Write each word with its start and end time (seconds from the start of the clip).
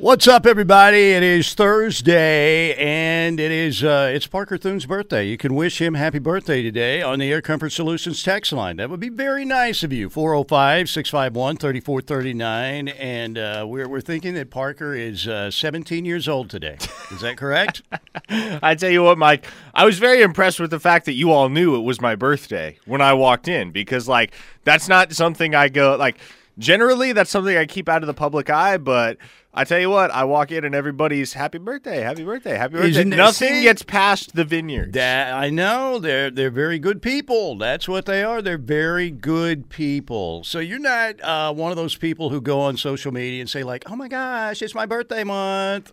What's 0.00 0.28
up, 0.28 0.46
everybody? 0.46 1.10
It 1.10 1.24
is 1.24 1.54
Thursday, 1.54 2.72
and 2.74 3.40
it 3.40 3.50
is 3.50 3.82
uh, 3.82 4.12
it's 4.14 4.28
Parker 4.28 4.56
Thune's 4.56 4.86
birthday. 4.86 5.26
You 5.26 5.36
can 5.36 5.56
wish 5.56 5.80
him 5.80 5.94
happy 5.94 6.20
birthday 6.20 6.62
today 6.62 7.02
on 7.02 7.18
the 7.18 7.32
Air 7.32 7.42
Comfort 7.42 7.70
Solutions 7.70 8.22
text 8.22 8.52
line. 8.52 8.76
That 8.76 8.90
would 8.90 9.00
be 9.00 9.08
very 9.08 9.44
nice 9.44 9.82
of 9.82 9.92
you. 9.92 10.08
405 10.08 10.88
651 10.88 11.56
3439. 11.56 12.88
And 12.90 13.38
uh, 13.38 13.66
we're, 13.66 13.88
we're 13.88 14.00
thinking 14.00 14.34
that 14.34 14.50
Parker 14.50 14.94
is 14.94 15.26
uh, 15.26 15.50
17 15.50 16.04
years 16.04 16.28
old 16.28 16.48
today. 16.48 16.76
Is 17.10 17.22
that 17.22 17.36
correct? 17.36 17.82
I 18.28 18.76
tell 18.76 18.90
you 18.90 19.02
what, 19.02 19.18
Mike, 19.18 19.46
I 19.74 19.84
was 19.84 19.98
very 19.98 20.22
impressed 20.22 20.60
with 20.60 20.70
the 20.70 20.78
fact 20.78 21.06
that 21.06 21.14
you 21.14 21.32
all 21.32 21.48
knew 21.48 21.74
it 21.74 21.82
was 21.82 22.00
my 22.00 22.14
birthday 22.14 22.78
when 22.86 23.00
I 23.00 23.14
walked 23.14 23.48
in 23.48 23.72
because, 23.72 24.06
like, 24.06 24.30
that's 24.62 24.86
not 24.86 25.12
something 25.12 25.56
I 25.56 25.68
go, 25.68 25.96
like, 25.96 26.18
generally, 26.56 27.12
that's 27.12 27.30
something 27.30 27.56
I 27.56 27.66
keep 27.66 27.88
out 27.88 28.04
of 28.04 28.06
the 28.06 28.14
public 28.14 28.48
eye, 28.48 28.76
but 28.76 29.18
I 29.58 29.64
tell 29.64 29.80
you 29.80 29.90
what, 29.90 30.12
I 30.12 30.22
walk 30.22 30.52
in 30.52 30.64
and 30.64 30.72
everybody's 30.72 31.32
happy 31.32 31.58
birthday, 31.58 32.00
happy 32.00 32.22
birthday, 32.22 32.56
happy 32.56 32.74
birthday. 32.74 32.90
Isn't 32.90 33.08
Nothing 33.08 33.54
see? 33.54 33.62
gets 33.62 33.82
past 33.82 34.36
the 34.36 34.44
vineyard. 34.44 34.92
That 34.92 35.34
I 35.34 35.50
know 35.50 35.98
they're 35.98 36.30
they're 36.30 36.48
very 36.48 36.78
good 36.78 37.02
people. 37.02 37.58
That's 37.58 37.88
what 37.88 38.06
they 38.06 38.22
are. 38.22 38.40
They're 38.40 38.56
very 38.56 39.10
good 39.10 39.68
people. 39.68 40.44
So 40.44 40.60
you're 40.60 40.78
not 40.78 41.20
uh, 41.22 41.52
one 41.52 41.72
of 41.72 41.76
those 41.76 41.96
people 41.96 42.30
who 42.30 42.40
go 42.40 42.60
on 42.60 42.76
social 42.76 43.10
media 43.10 43.40
and 43.40 43.50
say 43.50 43.64
like, 43.64 43.82
"Oh 43.90 43.96
my 43.96 44.06
gosh, 44.06 44.62
it's 44.62 44.76
my 44.76 44.86
birthday 44.86 45.24
month." 45.24 45.90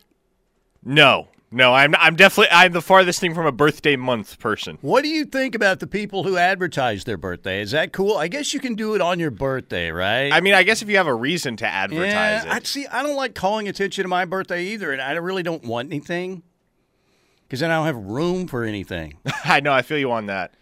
no, 0.84 1.30
no, 1.52 1.74
I'm 1.74 1.96
I'm 1.96 2.16
definitely 2.16 2.52
I'm 2.52 2.74
the 2.74 2.82
farthest 2.82 3.20
thing 3.20 3.34
from 3.34 3.46
a 3.46 3.52
birthday 3.52 3.96
month 3.96 4.40
person. 4.40 4.78
What 4.82 5.04
do 5.04 5.10
you 5.10 5.26
think 5.26 5.56
about 5.56 5.80
the 5.80 5.88
people 5.88 6.24
who 6.24 6.38
advertise 6.38 7.04
their 7.04 7.18
birthday? 7.18 7.62
Is 7.62 7.72
that 7.72 7.94
cool? 7.94 8.18
I 8.18 8.28
guess 8.28 8.54
you 8.54 8.60
can 8.60 8.76
do 8.76 8.96
it 8.96 9.02
on 9.02 9.20
your 9.20 9.32
birthday, 9.32 9.92
right? 9.92 10.32
I 10.32 10.42
mean, 10.42 10.54
I 10.54 10.64
guess 10.64 10.82
if 10.82 10.90
you 10.90 10.98
have 10.98 11.08
a 11.08 11.14
reason 11.14 11.56
to 11.58 11.66
yeah, 11.66 11.84
advertise 11.84 12.46
I 12.46 12.58
it. 12.58 12.68
see. 12.68 12.88
I 12.88 13.04
don't 13.04 13.16
like 13.16 13.36
calling 13.36 13.68
attention 13.68 14.04
to 14.04 14.08
my 14.08 14.26
birthday 14.26 14.64
either, 14.66 14.92
and 14.92 15.02
I 15.02 15.12
really 15.14 15.44
don't 15.44 15.64
want 15.64 15.90
anything 15.90 16.44
because 17.44 17.60
then 17.60 17.72
I 17.72 17.76
don't 17.76 17.86
have 17.86 17.98
room 17.98 18.48
for 18.48 18.64
anything. 18.64 19.18
I 19.46 19.60
know, 19.60 19.72
I 19.72 19.82
feel 19.82 19.98
you 19.98 20.12
on 20.12 20.26
that. 20.26 20.56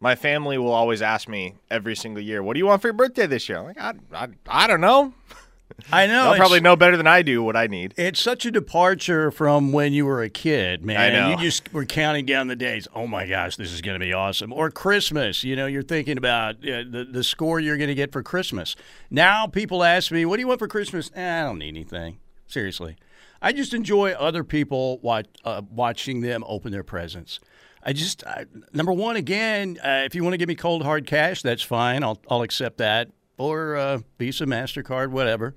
My 0.00 0.14
family 0.14 0.58
will 0.58 0.72
always 0.72 1.02
ask 1.02 1.28
me 1.28 1.54
every 1.70 1.94
single 1.96 2.22
year, 2.22 2.42
"What 2.42 2.54
do 2.54 2.58
you 2.58 2.66
want 2.66 2.82
for 2.82 2.88
your 2.88 2.94
birthday 2.94 3.26
this 3.26 3.48
year?" 3.48 3.58
I'm 3.58 3.64
like, 3.66 3.80
I, 3.80 3.94
I, 4.12 4.28
I 4.48 4.66
don't 4.66 4.80
know. 4.80 5.14
I 5.92 6.06
know. 6.06 6.24
They'll 6.30 6.36
probably 6.36 6.60
know 6.60 6.76
better 6.76 6.96
than 6.96 7.06
I 7.06 7.22
do 7.22 7.42
what 7.42 7.56
I 7.56 7.66
need. 7.66 7.94
It's 7.96 8.20
such 8.20 8.46
a 8.46 8.50
departure 8.50 9.30
from 9.30 9.72
when 9.72 9.92
you 9.92 10.06
were 10.06 10.22
a 10.22 10.30
kid, 10.30 10.84
man. 10.84 11.00
I 11.00 11.10
know. 11.10 11.30
You 11.30 11.36
just 11.36 11.72
were 11.72 11.84
counting 11.84 12.24
down 12.24 12.48
the 12.48 12.56
days. 12.56 12.88
Oh 12.94 13.06
my 13.06 13.26
gosh, 13.26 13.56
this 13.56 13.72
is 13.72 13.80
going 13.80 13.98
to 13.98 14.04
be 14.04 14.12
awesome. 14.12 14.52
Or 14.52 14.70
Christmas, 14.70 15.44
you 15.44 15.54
know, 15.54 15.66
you're 15.66 15.82
thinking 15.82 16.18
about 16.18 16.56
uh, 16.56 16.84
the 16.88 17.06
the 17.10 17.22
score 17.22 17.60
you're 17.60 17.76
going 17.76 17.88
to 17.88 17.94
get 17.94 18.12
for 18.12 18.22
Christmas. 18.22 18.74
Now 19.10 19.46
people 19.46 19.84
ask 19.84 20.10
me, 20.10 20.24
"What 20.24 20.36
do 20.36 20.40
you 20.40 20.48
want 20.48 20.60
for 20.60 20.68
Christmas?" 20.68 21.10
Eh, 21.14 21.40
I 21.40 21.44
don't 21.44 21.58
need 21.58 21.68
anything. 21.68 22.18
Seriously, 22.46 22.96
I 23.42 23.52
just 23.52 23.74
enjoy 23.74 24.12
other 24.12 24.44
people 24.44 24.98
watch, 24.98 25.26
uh, 25.44 25.62
watching 25.70 26.20
them 26.20 26.44
open 26.46 26.72
their 26.72 26.84
presents. 26.84 27.40
I 27.82 27.92
just 27.92 28.26
I, 28.26 28.46
number 28.72 28.92
one 28.92 29.16
again, 29.16 29.78
uh, 29.84 30.02
if 30.04 30.14
you 30.14 30.24
want 30.24 30.34
to 30.34 30.38
give 30.38 30.48
me 30.48 30.56
cold 30.56 30.82
hard 30.82 31.06
cash, 31.06 31.42
that's 31.42 31.62
fine. 31.62 32.02
I'll 32.02 32.18
I'll 32.28 32.42
accept 32.42 32.78
that. 32.78 33.10
Or 33.38 34.02
Visa, 34.18 34.46
Mastercard, 34.46 35.10
whatever. 35.10 35.54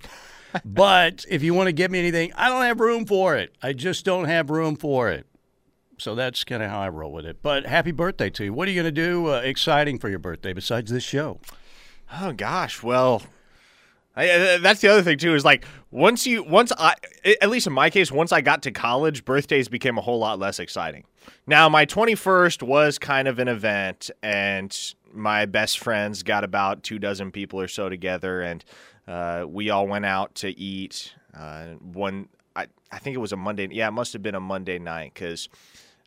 But 0.66 1.26
if 1.30 1.44
you 1.44 1.54
want 1.54 1.68
to 1.68 1.72
give 1.72 1.92
me 1.92 2.00
anything, 2.00 2.34
I 2.36 2.50
don't 2.50 2.64
have 2.64 2.80
room 2.80 3.06
for 3.06 3.36
it. 3.36 3.56
I 3.62 3.74
just 3.74 4.04
don't 4.04 4.26
have 4.26 4.50
room 4.50 4.76
for 4.76 5.10
it. 5.10 5.26
So 6.00 6.16
that's 6.16 6.44
kind 6.44 6.64
of 6.64 6.70
how 6.70 6.80
I 6.80 6.90
roll 6.90 7.12
with 7.12 7.26
it. 7.26 7.42
But 7.42 7.66
happy 7.66 7.92
birthday 7.92 8.30
to 8.32 8.46
you. 8.46 8.54
What 8.54 8.68
are 8.68 8.72
you 8.72 8.82
going 8.82 8.94
to 8.94 9.02
do 9.02 9.28
uh, 9.34 9.42
exciting 9.42 10.00
for 10.00 10.10
your 10.10 10.20
birthday 10.20 10.54
besides 10.54 10.92
this 10.92 11.04
show? 11.04 11.40
Oh 12.22 12.32
gosh, 12.32 12.82
well, 12.82 13.22
I, 14.16 14.30
uh, 14.30 14.58
that's 14.60 14.82
the 14.82 14.88
other 14.88 15.04
thing 15.04 15.18
too. 15.18 15.36
Is 15.36 15.46
like 15.46 15.66
once 15.92 16.26
you 16.26 16.42
once 16.44 16.72
I 16.78 16.96
at 17.42 17.50
least 17.50 17.68
in 17.68 17.74
my 17.74 17.90
case, 17.90 18.12
once 18.12 18.32
I 18.32 18.42
got 18.42 18.64
to 18.64 18.72
college, 18.72 19.26
birthdays 19.26 19.68
became 19.68 19.98
a 19.98 20.02
whole 20.02 20.20
lot 20.20 20.40
less 20.40 20.58
exciting. 20.58 21.04
Now 21.46 21.70
my 21.70 21.86
twenty 21.86 22.16
first 22.16 22.64
was 22.64 22.98
kind 22.98 23.28
of 23.28 23.38
an 23.38 23.48
event, 23.48 24.10
and 24.24 24.76
my 25.14 25.46
best 25.46 25.80
friends 25.80 26.24
got 26.24 26.44
about 26.44 26.84
two 26.84 27.00
dozen 27.00 27.32
people 27.32 27.60
or 27.60 27.68
so 27.68 27.90
together, 27.90 28.42
and 28.42 28.64
uh, 29.08 29.46
we 29.48 29.70
all 29.70 29.88
went 29.88 30.06
out 30.06 30.36
to 30.36 30.58
eat. 30.60 31.14
Uh, 31.38 31.68
one, 31.82 32.30
I 32.56 32.68
I 32.92 33.00
think 33.00 33.16
it 33.16 33.20
was 33.20 33.32
a 33.32 33.38
Monday. 33.38 33.68
Yeah, 33.72 33.88
it 33.88 33.92
must 33.92 34.14
have 34.14 34.24
been 34.24 34.36
a 34.36 34.42
Monday 34.42 34.80
night 34.80 35.14
because. 35.14 35.50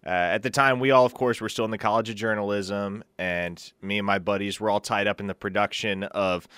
Uh, 0.04 0.08
at 0.08 0.42
the 0.42 0.50
time, 0.50 0.80
we 0.80 0.90
all, 0.90 1.06
of 1.06 1.14
course, 1.14 1.40
were 1.40 1.48
still 1.48 1.64
in 1.64 1.70
the 1.70 1.78
College 1.78 2.10
of 2.10 2.16
Journalism, 2.16 3.04
and 3.18 3.72
me 3.80 3.98
and 3.98 4.04
my 4.04 4.18
buddies 4.18 4.58
were 4.58 4.68
all 4.68 4.80
tied 4.80 5.06
up 5.06 5.20
in 5.20 5.28
the 5.28 5.34
production 5.34 6.02
of 6.02 6.48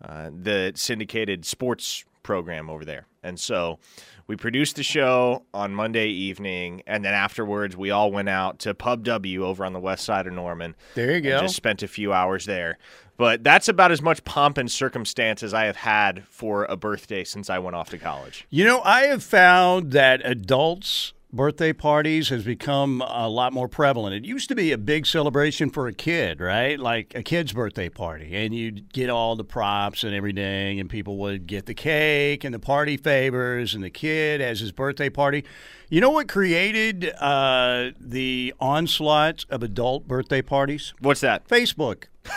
uh, 0.00 0.30
the 0.32 0.70
syndicated 0.76 1.44
sports 1.44 2.04
program 2.22 2.70
over 2.70 2.84
there. 2.84 3.06
And 3.22 3.38
so 3.38 3.78
we 4.26 4.36
produced 4.36 4.76
the 4.76 4.82
show 4.82 5.44
on 5.54 5.74
Monday 5.74 6.08
evening, 6.08 6.82
and 6.86 7.04
then 7.04 7.14
afterwards, 7.14 7.76
we 7.76 7.90
all 7.90 8.10
went 8.10 8.28
out 8.28 8.58
to 8.60 8.74
Pub 8.74 9.04
W 9.04 9.44
over 9.44 9.64
on 9.64 9.72
the 9.72 9.80
west 9.80 10.04
side 10.04 10.26
of 10.26 10.32
Norman. 10.32 10.74
There 10.94 11.12
you 11.12 11.20
go. 11.20 11.40
just 11.40 11.56
spent 11.56 11.82
a 11.82 11.88
few 11.88 12.12
hours 12.12 12.46
there. 12.46 12.78
But 13.16 13.44
that's 13.44 13.68
about 13.68 13.92
as 13.92 14.02
much 14.02 14.24
pomp 14.24 14.58
and 14.58 14.70
circumstance 14.70 15.42
as 15.42 15.54
I 15.54 15.66
have 15.66 15.76
had 15.76 16.24
for 16.24 16.64
a 16.64 16.76
birthday 16.76 17.22
since 17.24 17.50
I 17.50 17.58
went 17.58 17.76
off 17.76 17.90
to 17.90 17.98
college. 17.98 18.46
You 18.50 18.64
know, 18.64 18.80
I 18.82 19.02
have 19.02 19.22
found 19.22 19.92
that 19.92 20.20
adults' 20.24 21.12
birthday 21.32 21.72
parties 21.72 22.28
has 22.28 22.44
become 22.44 23.02
a 23.06 23.28
lot 23.28 23.52
more 23.52 23.68
prevalent. 23.68 24.14
It 24.14 24.24
used 24.24 24.48
to 24.50 24.54
be 24.54 24.72
a 24.72 24.78
big 24.78 25.06
celebration 25.06 25.70
for 25.70 25.86
a 25.86 25.92
kid, 25.92 26.40
right? 26.40 26.78
Like 26.78 27.14
a 27.14 27.22
kid's 27.22 27.52
birthday 27.52 27.88
party, 27.88 28.34
and 28.36 28.54
you'd 28.54 28.92
get 28.92 29.08
all 29.08 29.34
the 29.34 29.44
props 29.44 30.04
and 30.04 30.14
everything, 30.14 30.78
and 30.78 30.90
people 30.90 31.16
would 31.18 31.46
get 31.46 31.66
the 31.66 31.74
cake 31.74 32.44
and 32.44 32.54
the 32.54 32.58
party 32.58 32.96
favors, 32.96 33.74
and 33.74 33.82
the 33.82 33.90
kid 33.90 34.40
has 34.40 34.60
his 34.60 34.72
birthday 34.72 35.08
party. 35.08 35.44
You 35.88 36.00
know 36.00 36.10
what 36.10 36.28
created 36.28 37.12
uh, 37.18 37.90
the 37.98 38.54
onslaught 38.60 39.44
of 39.48 39.62
adult 39.62 40.06
birthday 40.06 40.42
parties? 40.42 40.92
What's 41.00 41.20
that? 41.20 41.48
Facebook. 41.48 42.04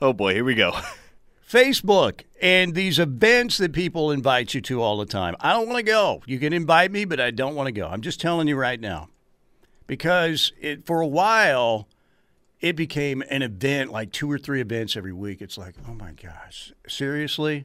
Oh 0.00 0.14
boy, 0.14 0.32
here 0.32 0.44
we 0.44 0.54
go. 0.54 0.72
Facebook 1.48 2.22
and 2.42 2.74
these 2.74 2.98
events 2.98 3.58
that 3.58 3.72
people 3.72 4.10
invite 4.10 4.52
you 4.52 4.60
to 4.60 4.82
all 4.82 4.98
the 4.98 5.06
time. 5.06 5.34
I 5.40 5.52
don't 5.52 5.66
want 5.66 5.78
to 5.78 5.82
go. 5.82 6.22
You 6.26 6.38
can 6.38 6.52
invite 6.52 6.92
me, 6.92 7.04
but 7.04 7.20
I 7.20 7.30
don't 7.30 7.54
want 7.54 7.68
to 7.68 7.72
go. 7.72 7.88
I'm 7.88 8.02
just 8.02 8.20
telling 8.20 8.48
you 8.48 8.56
right 8.56 8.78
now. 8.78 9.08
Because 9.86 10.52
it, 10.60 10.84
for 10.84 11.00
a 11.00 11.06
while, 11.06 11.88
it 12.60 12.76
became 12.76 13.22
an 13.30 13.40
event, 13.40 13.90
like 13.90 14.12
two 14.12 14.30
or 14.30 14.38
three 14.38 14.60
events 14.60 14.96
every 14.96 15.14
week. 15.14 15.40
It's 15.40 15.56
like, 15.56 15.74
oh 15.88 15.94
my 15.94 16.12
gosh, 16.12 16.72
seriously? 16.86 17.64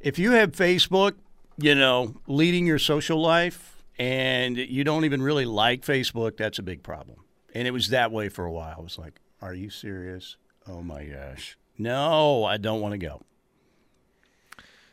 If 0.00 0.18
you 0.18 0.32
have 0.32 0.52
Facebook, 0.52 1.12
you 1.58 1.76
know, 1.76 2.16
leading 2.26 2.66
your 2.66 2.80
social 2.80 3.20
life 3.20 3.84
and 3.98 4.56
you 4.56 4.82
don't 4.82 5.04
even 5.04 5.22
really 5.22 5.44
like 5.44 5.82
Facebook, 5.82 6.36
that's 6.36 6.58
a 6.58 6.62
big 6.62 6.82
problem. 6.82 7.18
And 7.54 7.68
it 7.68 7.72
was 7.72 7.90
that 7.90 8.10
way 8.10 8.28
for 8.28 8.44
a 8.44 8.52
while. 8.52 8.74
I 8.78 8.82
was 8.82 8.98
like, 8.98 9.20
are 9.40 9.54
you 9.54 9.70
serious? 9.70 10.36
Oh 10.66 10.82
my 10.82 11.04
gosh. 11.04 11.56
No, 11.78 12.44
I 12.44 12.56
don't 12.56 12.80
want 12.80 12.92
to 12.92 12.98
go. 12.98 13.22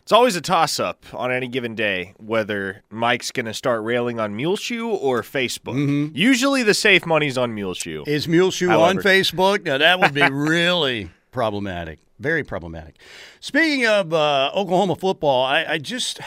It's 0.04 0.12
always 0.12 0.36
a 0.36 0.42
toss 0.42 0.80
up 0.80 1.04
on 1.14 1.32
any 1.32 1.48
given 1.48 1.74
day 1.74 2.14
whether 2.18 2.84
Mike's 2.92 3.32
going 3.32 3.48
to 3.48 3.56
start 3.56 3.82
railing 3.84 4.20
on 4.20 4.36
Muleshoe 4.36 4.88
or 4.88 5.24
Facebook. 5.24 6.16
Usually 6.16 6.62
the 6.62 6.76
safe 6.76 7.08
money's 7.08 7.40
on 7.40 7.56
Muleshoe. 7.56 8.04
Is 8.06 8.28
Muleshoe 8.28 8.70
on 8.70 8.98
Facebook? 8.98 9.64
Now 9.66 9.80
that 9.80 10.00
would 10.00 10.14
be 10.14 10.22
really 10.32 11.10
problematic. 11.32 11.98
Very 12.20 12.44
problematic. 12.44 12.98
Speaking 13.40 13.88
of 13.88 14.14
uh, 14.14 14.52
Oklahoma 14.54 14.96
football, 14.96 15.44
I, 15.44 15.66
I 15.66 15.78
just 15.80 16.20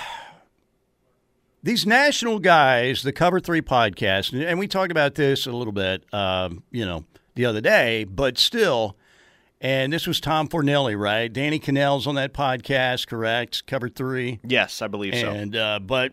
these 1.62 1.86
national 1.86 2.40
guys, 2.40 3.02
the 3.02 3.12
Cover 3.12 3.38
Three 3.38 3.62
podcast, 3.62 4.32
and- 4.32 4.42
and 4.42 4.58
we 4.58 4.66
talked 4.66 4.90
about 4.90 5.14
this 5.14 5.46
a 5.46 5.52
little 5.52 5.72
bit, 5.72 6.02
um, 6.12 6.64
you 6.72 6.84
know, 6.84 7.04
the 7.36 7.44
other 7.46 7.60
day, 7.60 8.02
but 8.04 8.38
still. 8.38 8.96
And 9.60 9.92
this 9.92 10.06
was 10.06 10.20
Tom 10.20 10.48
Fornelli, 10.48 10.96
right? 10.98 11.32
Danny 11.32 11.58
Kanell's 11.58 12.06
on 12.06 12.14
that 12.14 12.32
podcast, 12.32 13.08
correct? 13.08 13.66
Cover 13.66 13.88
Three. 13.88 14.38
yes, 14.44 14.80
I 14.82 14.86
believe 14.86 15.14
so. 15.16 15.30
And 15.30 15.56
uh, 15.56 15.80
but 15.80 16.12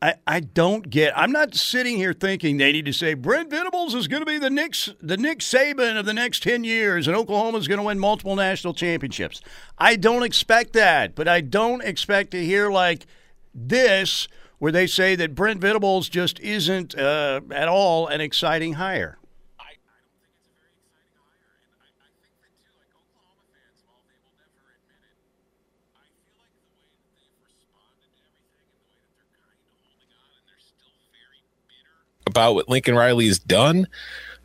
I 0.00 0.14
I 0.26 0.40
don't 0.40 0.90
get. 0.90 1.16
I'm 1.16 1.30
not 1.30 1.54
sitting 1.54 1.96
here 1.96 2.12
thinking 2.12 2.56
they 2.56 2.72
need 2.72 2.86
to 2.86 2.92
say 2.92 3.14
Brent 3.14 3.48
Venables 3.50 3.94
is 3.94 4.08
going 4.08 4.22
to 4.22 4.26
be 4.26 4.38
the 4.38 4.50
Nick 4.50 4.74
the 5.00 5.16
Nick 5.16 5.38
Saban 5.38 5.96
of 5.96 6.04
the 6.04 6.12
next 6.12 6.42
ten 6.42 6.64
years, 6.64 7.06
and 7.06 7.16
Oklahoma 7.16 7.58
is 7.58 7.68
going 7.68 7.78
to 7.78 7.84
win 7.84 8.00
multiple 8.00 8.34
national 8.34 8.74
championships. 8.74 9.40
I 9.78 9.94
don't 9.94 10.24
expect 10.24 10.72
that, 10.72 11.14
but 11.14 11.28
I 11.28 11.40
don't 11.42 11.82
expect 11.84 12.32
to 12.32 12.44
hear 12.44 12.70
like 12.70 13.06
this 13.54 14.26
where 14.58 14.72
they 14.72 14.86
say 14.86 15.14
that 15.16 15.34
Brent 15.34 15.60
Venables 15.60 16.08
just 16.08 16.38
isn't 16.40 16.96
uh, 16.96 17.40
at 17.50 17.68
all 17.68 18.06
an 18.06 18.20
exciting 18.20 18.74
hire. 18.74 19.18
I, 19.58 19.74
I 19.74 19.74
don't 19.74 20.14
think 20.22 20.38
it's 20.38 20.46
a 20.46 20.54
very 20.54 20.70
exciting 20.78 21.18
hire. 21.18 21.50
And 21.58 21.66
I, 21.66 22.06
I 22.06 22.06
think 22.22 22.38
that, 22.46 22.54
too, 22.62 22.70
like 22.78 22.94
Oklahoma 22.94 23.42
fans, 23.50 23.82
while 23.82 23.98
they 24.06 24.14
will 24.22 24.38
never 24.38 24.70
admit 24.78 25.02
it, 25.02 25.18
I 25.18 25.26
feel 25.34 25.90
like 25.98 26.14
the 26.14 26.22
way 26.30 26.38
that 26.46 26.54
they've 26.62 27.42
responded 27.42 28.06
to 28.06 28.22
everything 28.22 28.70
and 28.70 28.78
the 28.78 28.94
way 28.94 29.02
that 29.02 29.18
they're 29.18 29.34
kind 29.34 29.50
of 29.50 29.66
holding 29.82 30.10
on 30.14 30.30
and 30.30 30.44
they're 30.46 30.62
still 30.62 30.94
very 31.10 31.42
bitter 31.66 31.98
about 32.32 32.54
what 32.54 32.68
Lincoln 32.68 32.96
Riley 32.96 33.28
has 33.28 33.38
done. 33.38 33.86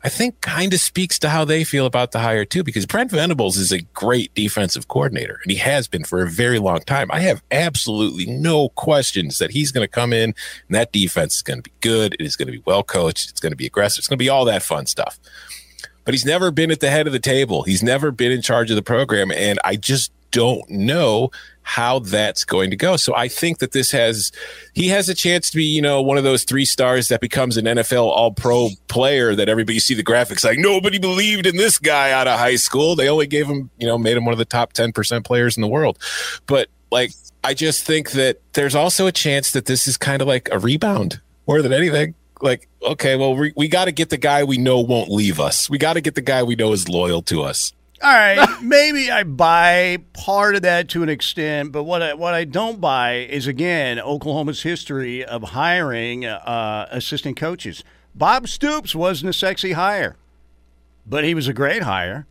I 0.04 0.08
think 0.08 0.40
kind 0.42 0.72
of 0.72 0.78
speaks 0.78 1.18
to 1.18 1.28
how 1.28 1.44
they 1.44 1.64
feel 1.64 1.84
about 1.84 2.12
the 2.12 2.20
hire 2.20 2.44
too, 2.44 2.62
because 2.62 2.86
Brent 2.86 3.10
Venables 3.10 3.56
is 3.56 3.72
a 3.72 3.80
great 3.80 4.32
defensive 4.34 4.86
coordinator 4.86 5.40
and 5.42 5.50
he 5.50 5.58
has 5.58 5.88
been 5.88 6.04
for 6.04 6.22
a 6.22 6.30
very 6.30 6.60
long 6.60 6.80
time. 6.82 7.10
I 7.10 7.18
have 7.20 7.42
absolutely 7.50 8.26
no 8.26 8.68
questions 8.68 9.38
that 9.38 9.50
he's 9.50 9.72
going 9.72 9.82
to 9.84 9.90
come 9.90 10.12
in 10.12 10.34
and 10.68 10.76
that 10.76 10.92
defense 10.92 11.36
is 11.36 11.42
going 11.42 11.58
to 11.58 11.68
be 11.68 11.72
good. 11.80 12.14
It 12.14 12.24
is 12.24 12.36
going 12.36 12.46
to 12.46 12.52
be 12.52 12.62
well 12.64 12.84
coached. 12.84 13.28
It's 13.28 13.40
going 13.40 13.50
to 13.50 13.56
be 13.56 13.66
aggressive. 13.66 13.98
It's 13.98 14.08
going 14.08 14.18
to 14.18 14.24
be 14.24 14.28
all 14.28 14.44
that 14.44 14.62
fun 14.62 14.86
stuff. 14.86 15.18
But 16.08 16.14
he's 16.14 16.24
never 16.24 16.50
been 16.50 16.70
at 16.70 16.80
the 16.80 16.88
head 16.88 17.06
of 17.06 17.12
the 17.12 17.18
table. 17.18 17.64
He's 17.64 17.82
never 17.82 18.10
been 18.10 18.32
in 18.32 18.40
charge 18.40 18.70
of 18.70 18.76
the 18.76 18.82
program. 18.82 19.30
And 19.30 19.58
I 19.62 19.76
just 19.76 20.10
don't 20.30 20.66
know 20.70 21.30
how 21.60 21.98
that's 21.98 22.44
going 22.44 22.70
to 22.70 22.76
go. 22.76 22.96
So 22.96 23.14
I 23.14 23.28
think 23.28 23.58
that 23.58 23.72
this 23.72 23.90
has 23.90 24.32
he 24.72 24.88
has 24.88 25.10
a 25.10 25.14
chance 25.14 25.50
to 25.50 25.58
be, 25.58 25.64
you 25.64 25.82
know, 25.82 26.00
one 26.00 26.16
of 26.16 26.24
those 26.24 26.44
three 26.44 26.64
stars 26.64 27.08
that 27.08 27.20
becomes 27.20 27.58
an 27.58 27.66
NFL 27.66 28.04
all 28.04 28.32
pro 28.32 28.70
player 28.86 29.34
that 29.34 29.50
everybody 29.50 29.78
see 29.80 29.92
the 29.92 30.02
graphics 30.02 30.44
like 30.44 30.58
nobody 30.58 30.98
believed 30.98 31.46
in 31.46 31.58
this 31.58 31.78
guy 31.78 32.10
out 32.10 32.26
of 32.26 32.38
high 32.38 32.56
school. 32.56 32.96
They 32.96 33.10
only 33.10 33.26
gave 33.26 33.46
him, 33.46 33.68
you 33.76 33.86
know, 33.86 33.98
made 33.98 34.16
him 34.16 34.24
one 34.24 34.32
of 34.32 34.38
the 34.38 34.46
top 34.46 34.72
10% 34.72 35.26
players 35.26 35.58
in 35.58 35.60
the 35.60 35.68
world. 35.68 35.98
But 36.46 36.70
like 36.90 37.12
I 37.44 37.52
just 37.52 37.84
think 37.84 38.12
that 38.12 38.40
there's 38.54 38.74
also 38.74 39.06
a 39.06 39.12
chance 39.12 39.50
that 39.50 39.66
this 39.66 39.86
is 39.86 39.98
kind 39.98 40.22
of 40.22 40.26
like 40.26 40.48
a 40.52 40.58
rebound 40.58 41.20
more 41.46 41.60
than 41.60 41.74
anything. 41.74 42.14
Like, 42.42 42.68
okay, 42.82 43.16
well, 43.16 43.34
we, 43.34 43.52
we 43.56 43.68
got 43.68 43.86
to 43.86 43.92
get 43.92 44.10
the 44.10 44.16
guy 44.16 44.44
we 44.44 44.58
know 44.58 44.80
won't 44.80 45.10
leave 45.10 45.40
us. 45.40 45.68
We 45.68 45.78
got 45.78 45.94
to 45.94 46.00
get 46.00 46.14
the 46.14 46.20
guy 46.20 46.42
we 46.42 46.56
know 46.56 46.72
is 46.72 46.88
loyal 46.88 47.22
to 47.22 47.42
us. 47.42 47.72
All 48.00 48.12
right, 48.12 48.46
maybe 48.62 49.10
I 49.10 49.24
buy 49.24 49.98
part 50.12 50.54
of 50.54 50.62
that 50.62 50.88
to 50.90 51.02
an 51.02 51.08
extent, 51.08 51.72
but 51.72 51.82
what 51.82 52.00
I, 52.00 52.14
what 52.14 52.32
I 52.32 52.44
don't 52.44 52.80
buy 52.80 53.14
is 53.14 53.48
again 53.48 53.98
Oklahoma's 53.98 54.62
history 54.62 55.24
of 55.24 55.42
hiring 55.42 56.24
uh, 56.24 56.86
assistant 56.90 57.36
coaches. 57.36 57.82
Bob 58.14 58.46
Stoops 58.46 58.94
wasn't 58.94 59.30
a 59.30 59.32
sexy 59.32 59.72
hire, 59.72 60.16
but 61.06 61.24
he 61.24 61.34
was 61.34 61.48
a 61.48 61.52
great 61.52 61.82
hire. 61.82 62.26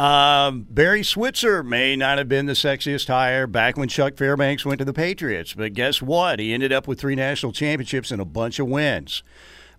Um, 0.00 0.66
Barry 0.70 1.02
Switzer 1.02 1.62
may 1.62 1.94
not 1.94 2.16
have 2.16 2.26
been 2.26 2.46
the 2.46 2.54
sexiest 2.54 3.08
hire 3.08 3.46
back 3.46 3.76
when 3.76 3.90
Chuck 3.90 4.16
Fairbanks 4.16 4.64
went 4.64 4.78
to 4.78 4.84
the 4.86 4.94
Patriots, 4.94 5.52
but 5.52 5.74
guess 5.74 6.00
what? 6.00 6.38
He 6.38 6.54
ended 6.54 6.72
up 6.72 6.88
with 6.88 6.98
three 6.98 7.14
national 7.14 7.52
championships 7.52 8.10
and 8.10 8.18
a 8.18 8.24
bunch 8.24 8.58
of 8.58 8.66
wins. 8.66 9.22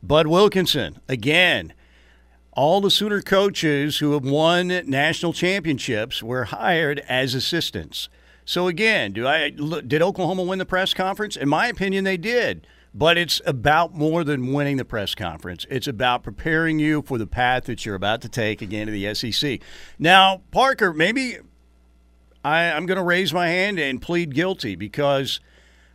Bud 0.03 0.27
Wilkinson, 0.27 0.99
again, 1.09 1.73
all 2.51 2.81
the 2.81 2.91
Sooner 2.91 3.23
coaches 3.23 3.97
who 3.97 4.11
have 4.13 4.23
won 4.23 4.67
national 4.85 5.33
championships 5.33 6.21
were 6.21 6.43
hired 6.43 6.99
as 7.09 7.33
assistants. 7.33 8.07
So 8.45 8.67
again, 8.67 9.13
do 9.13 9.25
I 9.27 9.49
did 9.49 10.03
Oklahoma 10.03 10.43
win 10.43 10.59
the 10.59 10.67
press 10.67 10.93
conference? 10.93 11.35
In 11.35 11.49
my 11.49 11.65
opinion, 11.65 12.03
they 12.03 12.17
did. 12.17 12.67
But 12.93 13.17
it's 13.17 13.41
about 13.45 13.93
more 13.93 14.23
than 14.23 14.51
winning 14.51 14.77
the 14.77 14.85
press 14.85 15.15
conference. 15.15 15.65
It's 15.69 15.87
about 15.87 16.23
preparing 16.23 16.77
you 16.77 17.01
for 17.01 17.17
the 17.17 17.27
path 17.27 17.65
that 17.65 17.85
you're 17.85 17.95
about 17.95 18.21
to 18.21 18.29
take 18.29 18.61
again 18.61 18.87
to 18.87 18.91
the 18.91 19.13
SEC. 19.13 19.61
Now, 19.97 20.41
Parker, 20.51 20.93
maybe 20.93 21.37
I, 22.43 22.71
I'm 22.71 22.85
going 22.85 22.97
to 22.97 23.03
raise 23.03 23.33
my 23.33 23.47
hand 23.47 23.79
and 23.79 24.01
plead 24.01 24.35
guilty 24.35 24.75
because 24.75 25.39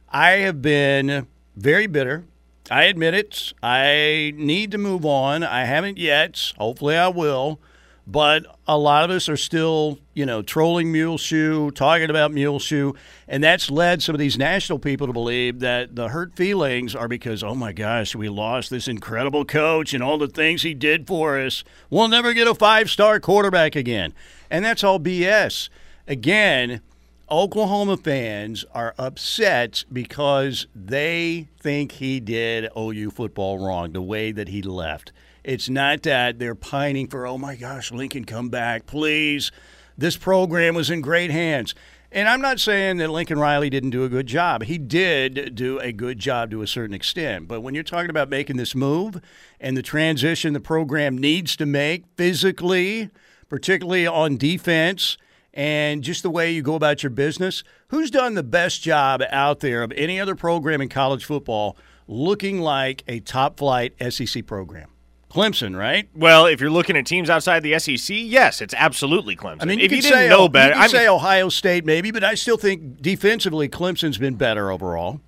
I 0.08 0.30
have 0.30 0.62
been 0.62 1.26
very 1.54 1.86
bitter 1.86 2.24
I 2.70 2.84
admit 2.84 3.14
it. 3.14 3.52
I 3.62 4.32
need 4.36 4.72
to 4.72 4.78
move 4.78 5.04
on. 5.04 5.42
I 5.44 5.64
haven't 5.64 5.98
yet. 5.98 6.52
Hopefully, 6.58 6.96
I 6.96 7.08
will. 7.08 7.60
But 8.08 8.46
a 8.68 8.78
lot 8.78 9.04
of 9.04 9.10
us 9.10 9.28
are 9.28 9.36
still, 9.36 9.98
you 10.14 10.24
know, 10.24 10.40
trolling 10.40 10.92
Muleshoe, 10.92 11.72
talking 11.72 12.08
about 12.08 12.32
Muleshoe, 12.32 12.92
and 13.26 13.42
that's 13.42 13.68
led 13.68 14.00
some 14.00 14.14
of 14.14 14.20
these 14.20 14.38
national 14.38 14.78
people 14.78 15.08
to 15.08 15.12
believe 15.12 15.58
that 15.58 15.96
the 15.96 16.08
hurt 16.08 16.36
feelings 16.36 16.94
are 16.94 17.08
because, 17.08 17.42
oh 17.42 17.56
my 17.56 17.72
gosh, 17.72 18.14
we 18.14 18.28
lost 18.28 18.70
this 18.70 18.86
incredible 18.86 19.44
coach 19.44 19.92
and 19.92 20.04
all 20.04 20.18
the 20.18 20.28
things 20.28 20.62
he 20.62 20.72
did 20.72 21.08
for 21.08 21.40
us. 21.40 21.64
We'll 21.90 22.06
never 22.06 22.32
get 22.32 22.46
a 22.46 22.54
five 22.54 22.90
star 22.90 23.18
quarterback 23.18 23.74
again. 23.74 24.14
And 24.50 24.64
that's 24.64 24.84
all 24.84 25.00
BS. 25.00 25.68
Again, 26.06 26.82
Oklahoma 27.28 27.96
fans 27.96 28.64
are 28.72 28.94
upset 28.98 29.84
because 29.92 30.68
they 30.76 31.48
think 31.58 31.92
he 31.92 32.20
did 32.20 32.70
OU 32.78 33.10
football 33.10 33.58
wrong 33.58 33.90
the 33.90 34.02
way 34.02 34.30
that 34.30 34.46
he 34.46 34.62
left. 34.62 35.10
It's 35.46 35.68
not 35.68 36.02
that 36.02 36.40
they're 36.40 36.56
pining 36.56 37.06
for, 37.06 37.24
oh 37.24 37.38
my 37.38 37.54
gosh, 37.54 37.92
Lincoln, 37.92 38.24
come 38.24 38.48
back, 38.48 38.84
please. 38.84 39.52
This 39.96 40.16
program 40.16 40.74
was 40.74 40.90
in 40.90 41.00
great 41.00 41.30
hands. 41.30 41.72
And 42.10 42.28
I'm 42.28 42.40
not 42.40 42.58
saying 42.58 42.96
that 42.96 43.10
Lincoln 43.10 43.38
Riley 43.38 43.70
didn't 43.70 43.90
do 43.90 44.02
a 44.02 44.08
good 44.08 44.26
job. 44.26 44.64
He 44.64 44.76
did 44.76 45.54
do 45.54 45.78
a 45.78 45.92
good 45.92 46.18
job 46.18 46.50
to 46.50 46.62
a 46.62 46.66
certain 46.66 46.96
extent. 46.96 47.46
But 47.46 47.60
when 47.60 47.76
you're 47.76 47.84
talking 47.84 48.10
about 48.10 48.28
making 48.28 48.56
this 48.56 48.74
move 48.74 49.20
and 49.60 49.76
the 49.76 49.84
transition 49.84 50.52
the 50.52 50.58
program 50.58 51.16
needs 51.16 51.54
to 51.58 51.64
make 51.64 52.06
physically, 52.16 53.10
particularly 53.48 54.04
on 54.04 54.38
defense, 54.38 55.16
and 55.54 56.02
just 56.02 56.24
the 56.24 56.30
way 56.30 56.50
you 56.50 56.60
go 56.60 56.74
about 56.74 57.04
your 57.04 57.10
business. 57.10 57.62
Who's 57.88 58.10
done 58.10 58.34
the 58.34 58.42
best 58.42 58.82
job 58.82 59.22
out 59.30 59.60
there 59.60 59.84
of 59.84 59.92
any 59.92 60.18
other 60.18 60.34
program 60.34 60.80
in 60.80 60.88
college 60.88 61.24
football 61.24 61.76
looking 62.08 62.58
like 62.60 63.04
a 63.06 63.20
top 63.20 63.58
flight 63.58 63.94
SEC 64.10 64.44
program? 64.44 64.88
Clemson, 65.30 65.76
right? 65.76 66.08
Well, 66.14 66.46
if 66.46 66.60
you're 66.60 66.70
looking 66.70 66.96
at 66.96 67.04
teams 67.04 67.28
outside 67.28 67.62
the 67.62 67.78
SEC, 67.78 68.16
yes, 68.16 68.60
it's 68.60 68.74
absolutely 68.74 69.36
Clemson. 69.36 69.58
I 69.60 69.64
mean, 69.66 69.78
you 69.78 69.84
if 69.84 69.92
you 69.92 70.00
didn't 70.00 70.14
say, 70.14 70.28
know 70.28 70.48
better, 70.48 70.74
I 70.74 70.82
mean, 70.82 70.90
say 70.90 71.08
Ohio 71.08 71.48
State 71.48 71.84
maybe, 71.84 72.10
but 72.10 72.24
I 72.24 72.34
still 72.34 72.56
think 72.56 73.02
defensively 73.02 73.68
Clemson's 73.68 74.18
been 74.18 74.36
better 74.36 74.70
overall. 74.70 75.20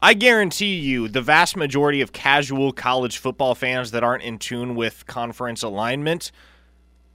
I 0.00 0.14
guarantee 0.14 0.78
you 0.80 1.08
the 1.08 1.22
vast 1.22 1.56
majority 1.56 2.00
of 2.00 2.12
casual 2.12 2.72
college 2.72 3.18
football 3.18 3.54
fans 3.54 3.92
that 3.92 4.02
aren't 4.02 4.24
in 4.24 4.38
tune 4.38 4.74
with 4.74 5.06
conference 5.06 5.62
alignment 5.62 6.32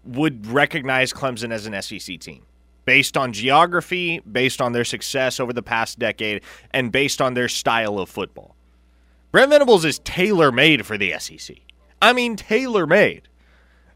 would 0.06 0.47
recognize 0.47 1.12
Clemson 1.12 1.51
as 1.51 1.65
an 1.65 1.81
SEC 1.81 2.19
team 2.19 2.44
based 2.85 3.18
on 3.18 3.33
geography, 3.33 4.21
based 4.21 4.62
on 4.62 4.71
their 4.71 4.85
success 4.85 5.41
over 5.41 5.51
the 5.51 5.62
past 5.62 6.00
decade, 6.00 6.41
and 6.71 6.89
based 6.89 7.21
on 7.21 7.33
their 7.33 7.50
style 7.50 8.00
of 8.00 8.09
football. 8.09 8.56
Brent 9.33 9.50
Venables 9.51 9.83
is 9.83 10.00
tailor 10.00 10.53
made 10.53 10.85
for 10.85 10.97
the 10.97 11.13
SEC. 11.19 11.57
I 12.01 12.13
mean, 12.13 12.35
tailor 12.35 12.85
made. 12.85 13.27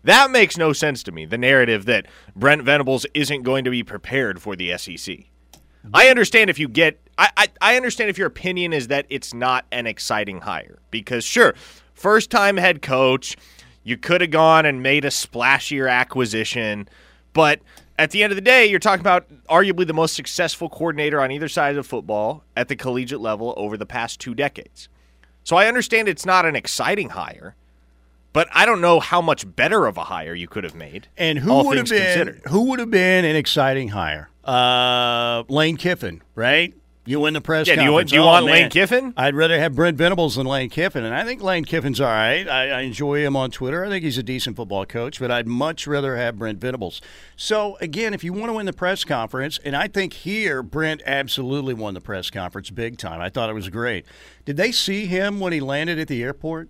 That 0.03 0.31
makes 0.31 0.57
no 0.57 0.74
sense 0.74 1.03
to 1.03 1.12
me, 1.12 1.25
the 1.25 1.38
narrative 1.38 1.86
that 1.86 2.07
Brent 2.36 2.63
Venables 2.63 3.06
isn't 3.13 3.44
going 3.44 3.63
to 3.65 3.69
be 3.69 3.83
prepared 3.83 4.42
for 4.42 4.56
the 4.56 4.75
SEC. 4.77 5.18
I 5.94 6.07
understand 6.07 6.50
if 6.50 6.59
you 6.59 6.68
get, 6.68 7.00
I, 7.18 7.30
I, 7.38 7.48
I 7.62 7.75
understand 7.75 8.09
if 8.09 8.18
your 8.18 8.27
opinion 8.27 8.74
is 8.74 8.88
that 8.88 9.06
it's 9.09 9.33
not 9.33 9.65
an 9.71 9.88
exciting 9.88 10.42
hire. 10.42 10.80
Because, 10.89 11.24
sure, 11.24 11.53
first 11.94 12.31
time 12.31 12.57
head 12.57 12.81
coach, 12.81 13.38
you 13.83 13.98
could 13.98 14.21
have 14.21 14.31
gone 14.31 14.65
and 14.65 14.81
made 14.81 15.06
a 15.06 15.09
splashier 15.09 15.92
acquisition, 15.92 16.88
but 17.33 17.62
at 17.97 18.12
the 18.12 18.24
end 18.24 18.31
of 18.31 18.36
the 18.36 18.42
day, 18.42 18.65
you're 18.65 18.80
talking 18.80 19.01
about 19.01 19.27
arguably 19.47 19.86
the 19.86 19.94
most 19.94 20.15
successful 20.15 20.69
coordinator 20.69 21.21
on 21.21 21.31
either 21.31 21.47
side 21.47 21.78
of 21.78 21.85
football 21.85 22.44
at 22.56 22.68
the 22.68 22.76
collegiate 22.76 23.21
level 23.21 23.54
over 23.57 23.78
the 23.78 23.85
past 23.85 24.19
two 24.19 24.33
decades. 24.33 24.90
So 25.44 25.56
I 25.56 25.68
understand 25.68 26.07
it's 26.07 26.26
not 26.26 26.45
an 26.45 26.56
exciting 26.56 27.09
hire, 27.09 27.56
but 28.33 28.47
I 28.54 28.66
don't 28.66 28.81
know 28.81 29.00
how 29.00 29.21
much 29.21 29.45
better 29.56 29.85
of 29.88 29.97
a 29.97 30.06
hire 30.06 30.33
you 30.33 30.47
could 30.47 30.64
have 30.64 30.76
made. 30.76 31.07
And 31.18 31.40
who 31.40 31.54
would 31.66 31.78
have 31.78 31.88
been 31.88 32.02
considered. 32.02 32.42
who 32.47 32.69
would 32.69 32.80
have 32.80 32.92
been 32.92 33.26
an 33.26 33.35
exciting 33.35 33.90
hire? 33.90 34.30
Uh, 34.44 35.44
Lane 35.50 35.78
Kiffin, 35.78 36.21
right? 36.35 36.73
You 37.04 37.19
win 37.19 37.33
the 37.33 37.42
press 37.42 37.68
Yeah, 37.68 37.76
do 37.78 37.81
you 37.83 37.92
want- 37.92 38.09
conference. 38.09 38.11
do 38.11 38.16
you 38.18 38.21
Oh, 38.21 38.26
want. 38.28 38.45
Lane 38.45 38.69
Kiffin? 38.69 39.14
I'd 39.18 39.33
rather 39.33 39.59
have 39.59 39.76
Brent 39.76 39.97
Venables 39.97 40.35
than 40.35 40.45
Lane 40.45 40.69
Kiffin, 40.69 41.04
and 41.04 41.16
I 41.16 41.23
think 41.23 41.42
Lane 41.42 41.66
Kiffin's 41.66 42.00
all 42.00 42.07
right. 42.07 42.47
I, 42.47 42.69
I 42.69 42.81
enjoy 42.81 43.26
him 43.26 43.35
on 43.35 43.50
Twitter. 43.50 43.83
I 43.83 43.90
think 43.90 44.04
he's 44.04 44.19
a 44.19 44.23
decent 44.23 44.56
football 44.56 44.85
coach, 44.85 45.19
but 45.19 45.31
I'd 45.31 45.47
much 45.47 45.88
rather 45.88 46.16
have 46.16 46.38
Brent 46.38 46.59
Venables. 46.61 47.02
So 47.35 47.76
again, 47.81 48.14
if 48.14 48.23
you 48.23 48.33
want 48.33 48.50
to 48.50 48.54
win 48.54 48.68
the 48.68 48.71
press 48.73 49.04
conference, 49.04 49.59
and 49.66 49.76
I 49.76 49.88
think 49.88 50.14
here 50.14 50.61
Brent 50.61 51.02
absolutely 51.07 51.73
won 51.73 51.95
the 51.95 52.02
press 52.02 52.30
conference 52.30 52.69
big 52.69 53.00
time. 53.00 53.19
I 53.19 53.30
thought 53.30 53.50
it 53.50 53.54
was 53.54 53.69
great. 53.69 54.06
Did 54.45 54.57
they 54.57 54.71
see 54.71 55.07
him 55.07 55.40
when 55.40 55.54
he 55.54 55.59
landed 55.59 55.97
at 55.97 56.07
the 56.07 56.21
airport? 56.21 56.69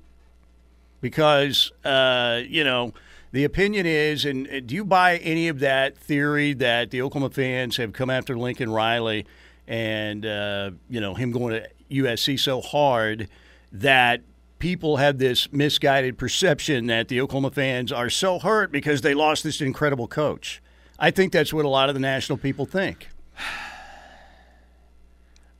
Because 1.02 1.72
uh, 1.84 2.42
you 2.48 2.64
know 2.64 2.94
the 3.32 3.44
opinion 3.44 3.86
is, 3.86 4.26
and 4.26 4.68
do 4.68 4.76
you 4.76 4.86
buy 4.86 5.18
any 5.18 5.48
of 5.48 5.60
that 5.60 5.98
theory 5.98 6.54
that 6.54 6.92
the 6.92 7.02
Oklahoma 7.02 7.34
fans 7.34 7.78
have 7.78 7.94
come 7.94 8.10
after 8.10 8.38
Lincoln 8.38 8.72
Riley 8.72 9.26
and 9.68 10.26
uh, 10.26 10.72
you 10.90 11.02
know 11.02 11.16
him 11.16 11.32
going 11.32 11.62
to 11.62 11.70
USC 12.04 12.40
so 12.40 12.62
hard 12.62 13.28
that 13.72 14.22
people 14.60 14.98
have 14.98 15.18
this 15.18 15.52
misguided 15.52 16.18
perception 16.18 16.88
that 16.88 17.08
the 17.08 17.20
Oklahoma 17.20 17.52
fans 17.52 17.92
are 17.92 18.10
so 18.10 18.38
hurt 18.38 18.72
because 18.72 19.02
they 19.02 19.14
lost 19.14 19.44
this 19.44 19.60
incredible 19.60 20.08
coach. 20.08 20.62
I 21.00 21.10
think 21.10 21.32
that's 21.32 21.52
what 21.52 21.66
a 21.66 21.70
lot 21.70 21.90
of 21.90 21.96
the 21.96 22.02
national 22.02 22.38
people 22.38 22.66
think. 22.66 23.10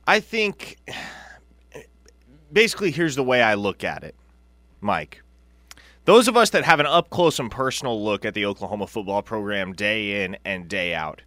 I 0.06 0.20
think 0.20 0.78
basically 2.52 2.90
here's 2.90 3.16
the 3.16 3.24
way 3.24 3.42
I 3.42 3.54
look 3.54 3.82
at 3.82 4.04
it, 4.04 4.14
Mike. 4.80 5.22
Those 6.04 6.26
of 6.26 6.36
us 6.36 6.50
that 6.50 6.64
have 6.64 6.80
an 6.80 6.86
up 6.86 7.10
close 7.10 7.38
and 7.38 7.50
personal 7.50 8.02
look 8.02 8.24
at 8.24 8.34
the 8.34 8.44
Oklahoma 8.44 8.88
football 8.88 9.22
program 9.22 9.72
day 9.72 10.24
in 10.24 10.36
and 10.44 10.68
day 10.68 10.94
out 10.94 11.22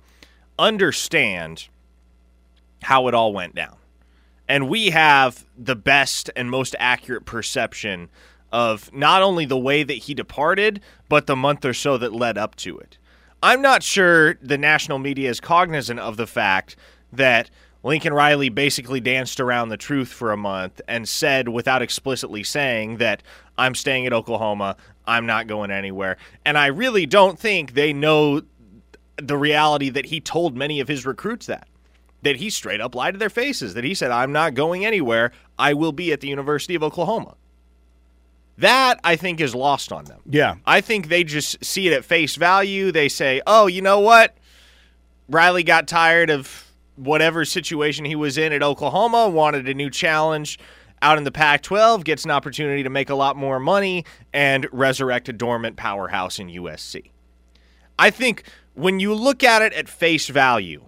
understand 0.60 1.68
how 2.84 3.08
it 3.08 3.14
all 3.14 3.34
went 3.34 3.56
down. 3.56 3.76
And 4.48 4.70
we 4.70 4.90
have 4.92 5.46
the 5.58 5.76
best 5.76 6.30
and 6.36 6.50
most 6.52 6.76
accurate 6.78 7.26
perception 7.26 8.10
of 8.52 8.94
not 8.94 9.22
only 9.22 9.46
the 9.46 9.58
way 9.58 9.84
that 9.84 9.94
he 9.94 10.14
departed, 10.14 10.82
but 11.10 11.26
the 11.26 11.36
month 11.36 11.66
or 11.66 11.74
so 11.74 11.98
that 11.98 12.14
led 12.14 12.38
up 12.38 12.56
to 12.58 12.78
it. 12.78 12.98
I'm 13.42 13.62
not 13.62 13.82
sure 13.82 14.36
the 14.36 14.58
national 14.58 15.00
media 15.00 15.30
is 15.30 15.40
cognizant 15.40 16.00
of 16.00 16.18
the 16.18 16.28
fact 16.28 16.76
that 17.12 17.50
Lincoln 17.84 18.14
Riley 18.14 18.50
basically 18.50 19.00
danced 19.00 19.40
around 19.40 19.70
the 19.70 19.78
truth 19.78 20.10
for 20.10 20.32
a 20.32 20.38
month 20.38 20.82
and 20.88 21.08
said, 21.08 21.50
without 21.50 21.84
explicitly 21.84 22.44
saying, 22.44 22.98
that 22.98 23.22
I'm 23.58 23.76
staying 23.76 24.06
at 24.06 24.14
Oklahoma, 24.14 24.78
I'm 25.08 25.26
not 25.26 25.48
going 25.48 25.72
anywhere. 25.72 26.18
And 26.46 26.58
I 26.58 26.68
really 26.68 27.06
don't 27.06 27.40
think 27.40 27.74
they 27.74 27.94
know 27.94 28.42
the 29.18 29.38
reality 29.38 29.90
that 29.90 30.08
he 30.08 30.20
told 30.20 30.58
many 30.58 30.80
of 30.80 30.88
his 30.88 31.06
recruits 31.06 31.46
that. 31.46 31.68
That 32.24 32.38
he 32.38 32.50
straight 32.50 32.82
up 32.82 32.96
lied 32.96 33.14
to 33.14 33.18
their 33.20 33.30
faces, 33.30 33.76
that 33.76 33.84
he 33.84 33.94
said, 33.94 34.12
I'm 34.12 34.32
not 34.32 34.56
going 34.56 34.86
anywhere, 34.86 35.32
I 35.60 35.74
will 35.74 35.92
be 35.92 36.12
at 36.12 36.22
the 36.22 36.28
University 36.28 36.76
of 36.76 36.84
Oklahoma. 36.84 37.36
That, 38.58 39.00
I 39.04 39.16
think, 39.16 39.42
is 39.42 39.54
lost 39.54 39.92
on 39.92 40.06
them. 40.06 40.22
Yeah. 40.26 40.56
I 40.66 40.82
think 40.82 41.10
they 41.10 41.24
just 41.24 41.64
see 41.64 41.88
it 41.88 41.94
at 41.94 42.06
face 42.06 42.36
value. 42.36 42.92
They 42.92 43.10
say, 43.10 43.42
oh, 43.46 43.68
you 43.68 43.82
know 43.82 44.00
what? 44.00 44.36
Riley 45.30 45.64
got 45.64 45.88
tired 45.88 46.30
of 46.30 46.72
whatever 46.96 47.44
situation 47.44 48.06
he 48.06 48.16
was 48.16 48.38
in 48.38 48.54
at 48.54 48.64
Oklahoma, 48.64 49.28
wanted 49.28 49.68
a 49.68 49.74
new 49.74 49.90
challenge 49.90 50.58
out 51.02 51.18
in 51.18 51.24
the 51.24 51.32
Pac 51.32 51.62
12, 51.62 52.04
gets 52.04 52.26
an 52.26 52.32
opportunity 52.32 52.84
to 52.84 52.90
make 52.90 53.10
a 53.10 53.16
lot 53.16 53.36
more 53.36 53.60
money, 53.60 54.06
and 54.34 54.68
resurrect 54.72 55.30
a 55.30 55.34
dormant 55.34 55.76
powerhouse 55.76 56.40
in 56.40 56.48
USC. 56.48 57.12
I 57.98 58.10
think 58.10 58.44
when 58.74 59.00
you 59.00 59.14
look 59.14 59.44
at 59.44 59.62
it 59.62 59.74
at 59.74 59.88
face 59.88 60.28
value, 60.28 60.86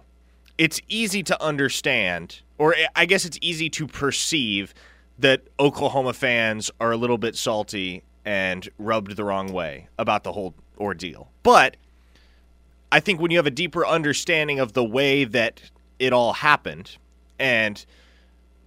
it's 0.58 0.80
easy 0.88 1.22
to 1.22 1.42
understand, 1.42 2.40
or 2.58 2.74
I 2.94 3.06
guess 3.06 3.24
it's 3.24 3.38
easy 3.40 3.70
to 3.70 3.86
perceive 3.86 4.74
that 5.18 5.42
Oklahoma 5.58 6.12
fans 6.12 6.70
are 6.80 6.92
a 6.92 6.96
little 6.96 7.18
bit 7.18 7.36
salty 7.36 8.02
and 8.24 8.68
rubbed 8.78 9.16
the 9.16 9.24
wrong 9.24 9.52
way 9.52 9.88
about 9.98 10.24
the 10.24 10.32
whole 10.32 10.54
ordeal. 10.78 11.30
But 11.42 11.76
I 12.92 13.00
think 13.00 13.20
when 13.20 13.30
you 13.30 13.38
have 13.38 13.46
a 13.46 13.50
deeper 13.50 13.86
understanding 13.86 14.60
of 14.60 14.72
the 14.74 14.84
way 14.84 15.24
that 15.24 15.62
it 15.98 16.12
all 16.12 16.34
happened 16.34 16.96
and 17.38 17.84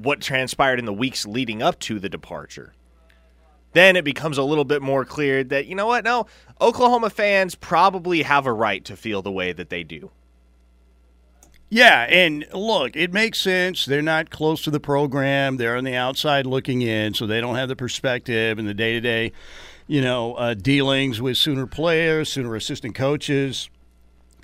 what 0.04 0.22
transpired 0.22 0.80
in 0.80 0.86
the 0.86 0.94
weeks 0.94 1.26
leading 1.26 1.62
up 1.62 1.80
to 1.80 2.00
the 2.00 2.10
departure, 2.10 2.74
then 3.74 3.96
it 3.96 4.04
becomes 4.04 4.38
a 4.38 4.44
little 4.44 4.66
bit 4.66 4.82
more 4.82 5.06
clear 5.06 5.44
that, 5.46 5.66
you 5.66 5.76
know 5.76 5.88
what, 5.88 6.04
no, 6.04 6.28
Oklahoma 6.60 7.10
fans 7.10 7.56
probably 7.56 8.24
have 8.24 8.46
a 8.46 8.54
right 8.54 8.84
to 8.86 8.96
feel 8.96 9.22
the 9.22 9.32
way 9.32 9.54
that 9.54 9.70
they 9.70 9.84
do. 9.84 10.12
Yeah, 11.74 12.02
and 12.10 12.46
look, 12.54 12.98
it 12.98 13.14
makes 13.14 13.40
sense. 13.40 13.86
They're 13.86 14.02
not 14.02 14.30
close 14.30 14.62
to 14.64 14.72
the 14.72 14.82
program. 14.82 15.56
They're 15.56 15.78
on 15.78 15.86
the 15.86 15.96
outside 15.96 16.46
looking 16.46 16.82
in, 16.82 17.14
so 17.14 17.26
they 17.26 17.40
don't 17.40 17.56
have 17.56 17.70
the 17.70 17.78
perspective 17.78 18.60
and 18.60 18.68
the 18.68 18.74
day 18.74 18.92
to 18.92 19.00
day, 19.00 19.32
you 19.88 20.02
know, 20.02 20.34
uh, 20.34 20.54
dealings 20.54 21.22
with 21.22 21.38
Sooner 21.38 21.66
players, 21.66 22.30
Sooner 22.30 22.56
assistant 22.58 22.94
coaches, 22.94 23.70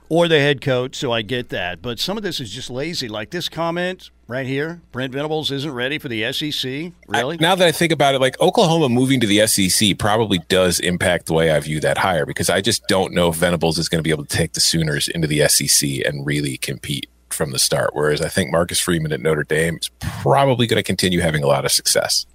or 0.10 0.28
the 0.28 0.40
head 0.40 0.62
coach. 0.62 0.96
So 0.96 1.12
I 1.12 1.22
get 1.22 1.50
that. 1.50 1.82
But 1.82 2.00
some 2.00 2.18
of 2.18 2.24
this 2.24 2.40
is 2.40 2.50
just 2.52 2.70
lazy. 2.70 3.08
Like 3.08 3.30
this 3.32 3.50
comment 3.50 4.10
right 4.30 4.46
here 4.46 4.82
Brent 4.92 5.14
Venables 5.14 5.52
isn't 5.52 5.72
ready 5.72 5.98
for 6.00 6.10
the 6.10 6.32
SEC. 6.34 6.92
Really? 7.08 7.36
I- 7.36 7.38
now 7.40 7.56
that 7.56 7.66
I 7.68 7.72
think 7.72 7.92
about 7.92 8.14
it, 8.16 8.20
like 8.22 8.40
Oklahoma 8.42 8.90
moving 8.90 9.20
to 9.22 9.28
the 9.28 9.46
SEC 9.48 9.98
probably 9.98 10.40
does 10.50 10.80
impact 10.80 11.28
the 11.28 11.34
way 11.34 11.52
I 11.52 11.60
view 11.60 11.80
that 11.82 11.98
hire 11.98 12.26
because 12.26 12.50
I 12.50 12.62
just 12.62 12.88
don't 12.88 13.14
know 13.14 13.30
if 13.30 13.36
Venables 13.36 13.78
is 13.78 13.88
going 13.90 14.00
to 14.00 14.04
be 14.04 14.12
able 14.12 14.26
to 14.26 14.36
take 14.38 14.54
the 14.54 14.60
Sooners 14.62 15.08
into 15.08 15.28
the 15.28 15.48
SEC 15.48 16.06
and 16.06 16.26
really 16.26 16.58
compete 16.58 17.08
from 17.30 17.52
the 17.52 17.60
start. 17.60 17.92
Whereas 17.94 18.22
I 18.22 18.30
think 18.30 18.52
Marcus 18.52 18.80
Freeman 18.80 19.12
at 19.12 19.22
Notre 19.22 19.44
Dame 19.44 19.78
is 19.82 19.90
probably 20.00 20.68
going 20.68 20.78
to 20.78 20.84
continue 20.84 21.20
having 21.22 21.44
a 21.44 21.48
lot 21.48 21.66
of 21.66 21.72
success. 21.72 22.26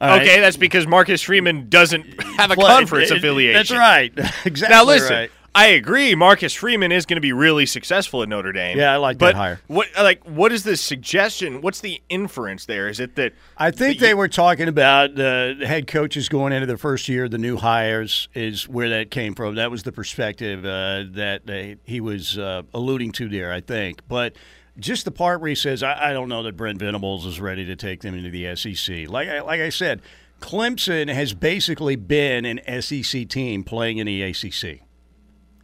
All 0.00 0.08
right. 0.08 0.22
Okay, 0.22 0.40
that's 0.40 0.56
because 0.56 0.86
Marcus 0.86 1.20
Freeman 1.20 1.68
doesn't 1.68 2.22
have 2.38 2.50
a 2.50 2.54
Well, 2.56 2.66
conference 2.74 3.10
it- 3.10 3.14
it- 3.14 3.18
affiliation. 3.18 3.54
That's 3.54 3.70
right. 3.70 4.12
exactly. 4.46 4.74
Now 4.74 4.84
listen, 4.84 5.14
right. 5.14 5.30
I 5.52 5.66
agree. 5.68 6.14
Marcus 6.14 6.54
Freeman 6.54 6.92
is 6.92 7.06
going 7.06 7.16
to 7.16 7.20
be 7.20 7.32
really 7.32 7.66
successful 7.66 8.22
at 8.22 8.28
Notre 8.28 8.52
Dame. 8.52 8.78
Yeah, 8.78 8.92
I 8.92 8.98
like 8.98 9.18
that 9.18 9.24
but 9.24 9.34
hire. 9.34 9.60
What 9.66 9.88
like 9.98 10.22
what 10.24 10.52
is 10.52 10.62
the 10.62 10.76
suggestion? 10.76 11.60
What's 11.60 11.80
the 11.80 12.00
inference 12.08 12.66
there? 12.66 12.88
Is 12.88 13.00
it 13.00 13.16
that 13.16 13.32
I 13.56 13.72
think 13.72 13.98
that 13.98 14.04
they 14.04 14.10
you- 14.10 14.16
were 14.16 14.28
talking 14.28 14.68
about 14.68 15.10
uh, 15.12 15.54
the 15.58 15.66
head 15.66 15.88
coaches 15.88 16.28
going 16.28 16.52
into 16.52 16.66
their 16.66 16.78
first 16.78 17.08
year, 17.08 17.28
the 17.28 17.38
new 17.38 17.56
hires 17.56 18.28
is 18.32 18.68
where 18.68 18.90
that 18.90 19.10
came 19.10 19.34
from. 19.34 19.56
That 19.56 19.70
was 19.70 19.82
the 19.82 19.92
perspective 19.92 20.64
uh, 20.64 21.04
that 21.12 21.46
they, 21.46 21.76
he 21.84 22.00
was 22.00 22.38
uh, 22.38 22.62
alluding 22.72 23.10
to 23.12 23.28
there, 23.28 23.52
I 23.52 23.60
think. 23.60 24.02
But 24.06 24.36
just 24.78 25.04
the 25.04 25.10
part 25.10 25.40
where 25.40 25.48
he 25.48 25.56
says, 25.56 25.82
I, 25.82 26.10
I 26.10 26.12
don't 26.12 26.28
know 26.28 26.44
that 26.44 26.56
Brent 26.56 26.78
Venables 26.78 27.26
is 27.26 27.40
ready 27.40 27.66
to 27.66 27.74
take 27.74 28.02
them 28.02 28.14
into 28.14 28.30
the 28.30 28.54
SEC. 28.54 29.08
Like 29.08 29.28
I, 29.28 29.40
like 29.40 29.60
I 29.60 29.70
said, 29.70 30.00
Clemson 30.40 31.12
has 31.12 31.34
basically 31.34 31.96
been 31.96 32.44
an 32.46 32.60
SEC 32.80 33.28
team 33.28 33.64
playing 33.64 33.98
in 33.98 34.06
the 34.06 34.22
ACC. 34.22 34.80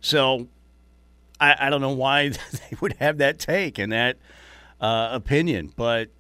So 0.06 0.46
I, 1.40 1.56
I 1.66 1.70
don't 1.70 1.80
know 1.80 1.90
why 1.90 2.28
they 2.52 2.76
would 2.80 2.92
have 2.94 3.18
that 3.18 3.40
take 3.40 3.76
and 3.78 3.90
that 3.92 4.16
uh, 4.80 5.08
opinion, 5.10 5.72
but 5.74 6.10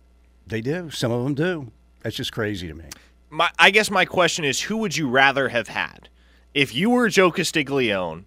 they 0.44 0.60
do. 0.60 0.90
Some 0.90 1.12
of 1.12 1.22
them 1.22 1.34
do. 1.34 1.70
That's 2.02 2.16
just 2.16 2.32
crazy 2.32 2.66
to 2.66 2.74
me. 2.74 2.84
my 3.30 3.48
I 3.58 3.70
guess 3.70 3.88
my 3.90 4.04
question 4.04 4.44
is 4.44 4.62
who 4.62 4.78
would 4.78 4.96
you 4.96 5.08
rather 5.08 5.50
have 5.50 5.68
had? 5.68 6.08
If 6.52 6.74
you 6.74 6.90
were 6.90 7.08
Joe 7.08 7.30
Castiglione, 7.30 8.24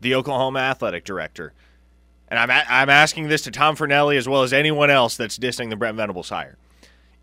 the 0.00 0.14
Oklahoma 0.14 0.60
athletic 0.60 1.04
director, 1.04 1.52
and 2.28 2.38
I'm 2.38 2.50
a- 2.50 2.66
I'm 2.66 2.88
asking 2.88 3.28
this 3.28 3.42
to 3.42 3.50
Tom 3.50 3.76
Fornelli 3.76 4.16
as 4.16 4.26
well 4.26 4.42
as 4.42 4.52
anyone 4.54 4.88
else 4.90 5.16
that's 5.16 5.38
dissing 5.38 5.68
the 5.68 5.76
Brent 5.76 5.96
Venables 5.98 6.30
hire. 6.30 6.56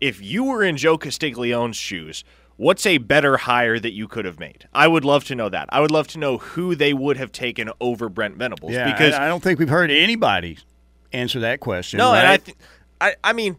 If 0.00 0.22
you 0.22 0.44
were 0.44 0.62
in 0.62 0.76
Joe 0.76 0.96
Castiglione's 0.96 1.76
shoes, 1.76 2.24
what's 2.56 2.86
a 2.86 2.98
better 2.98 3.36
hire 3.36 3.78
that 3.78 3.92
you 3.92 4.08
could 4.08 4.24
have 4.24 4.38
made? 4.38 4.68
I 4.72 4.88
would 4.88 5.04
love 5.04 5.24
to 5.24 5.34
know 5.34 5.48
that. 5.48 5.68
I 5.70 5.80
would 5.80 5.90
love 5.90 6.06
to 6.08 6.18
know 6.18 6.38
who 6.38 6.74
they 6.74 6.92
would 6.92 7.16
have 7.16 7.32
taken 7.32 7.70
over 7.80 8.08
Brent 8.08 8.36
Venables 8.36 8.72
Yeah, 8.72 8.90
because 8.92 9.14
I, 9.14 9.26
I 9.26 9.28
don't 9.28 9.42
think 9.42 9.58
we've 9.58 9.68
heard 9.68 9.90
anybody 9.90 10.58
answer 11.12 11.40
that 11.40 11.60
question. 11.60 11.98
No, 11.98 12.14
and 12.14 12.26
I, 12.26 12.36
th- 12.38 12.56
I, 13.00 13.14
I 13.22 13.32
mean, 13.32 13.56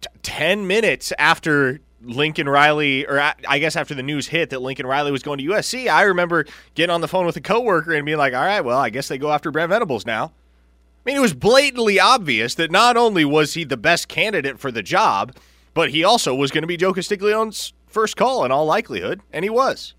t- 0.00 0.08
ten 0.22 0.66
minutes 0.66 1.12
after 1.18 1.80
Lincoln 2.02 2.48
Riley, 2.48 3.06
or 3.06 3.20
I, 3.20 3.34
I 3.48 3.58
guess 3.58 3.76
after 3.76 3.94
the 3.94 4.02
news 4.02 4.28
hit 4.28 4.50
that 4.50 4.60
Lincoln 4.60 4.86
Riley 4.86 5.12
was 5.12 5.22
going 5.22 5.38
to 5.38 5.44
USC, 5.44 5.88
I 5.88 6.02
remember 6.02 6.46
getting 6.74 6.92
on 6.92 7.00
the 7.00 7.08
phone 7.08 7.26
with 7.26 7.36
a 7.36 7.40
coworker 7.40 7.92
and 7.92 8.04
being 8.04 8.18
like, 8.18 8.34
"All 8.34 8.44
right, 8.44 8.60
well, 8.60 8.78
I 8.78 8.90
guess 8.90 9.08
they 9.08 9.18
go 9.18 9.32
after 9.32 9.50
Brent 9.50 9.70
Venables 9.70 10.06
now." 10.06 10.32
I 11.04 11.10
mean, 11.10 11.16
it 11.16 11.20
was 11.20 11.34
blatantly 11.34 11.98
obvious 11.98 12.54
that 12.56 12.70
not 12.70 12.96
only 12.96 13.24
was 13.24 13.54
he 13.54 13.64
the 13.64 13.76
best 13.76 14.06
candidate 14.06 14.60
for 14.60 14.70
the 14.70 14.84
job, 14.84 15.34
but 15.74 15.90
he 15.90 16.04
also 16.04 16.32
was 16.32 16.52
going 16.52 16.62
to 16.62 16.68
be 16.68 16.76
Joe 16.76 16.92
Castiglione's 16.92 17.72
first 17.92 18.16
call 18.16 18.44
in 18.44 18.50
all 18.50 18.66
likelihood, 18.66 19.20
and 19.32 19.44
he 19.44 19.50
was. 19.50 19.94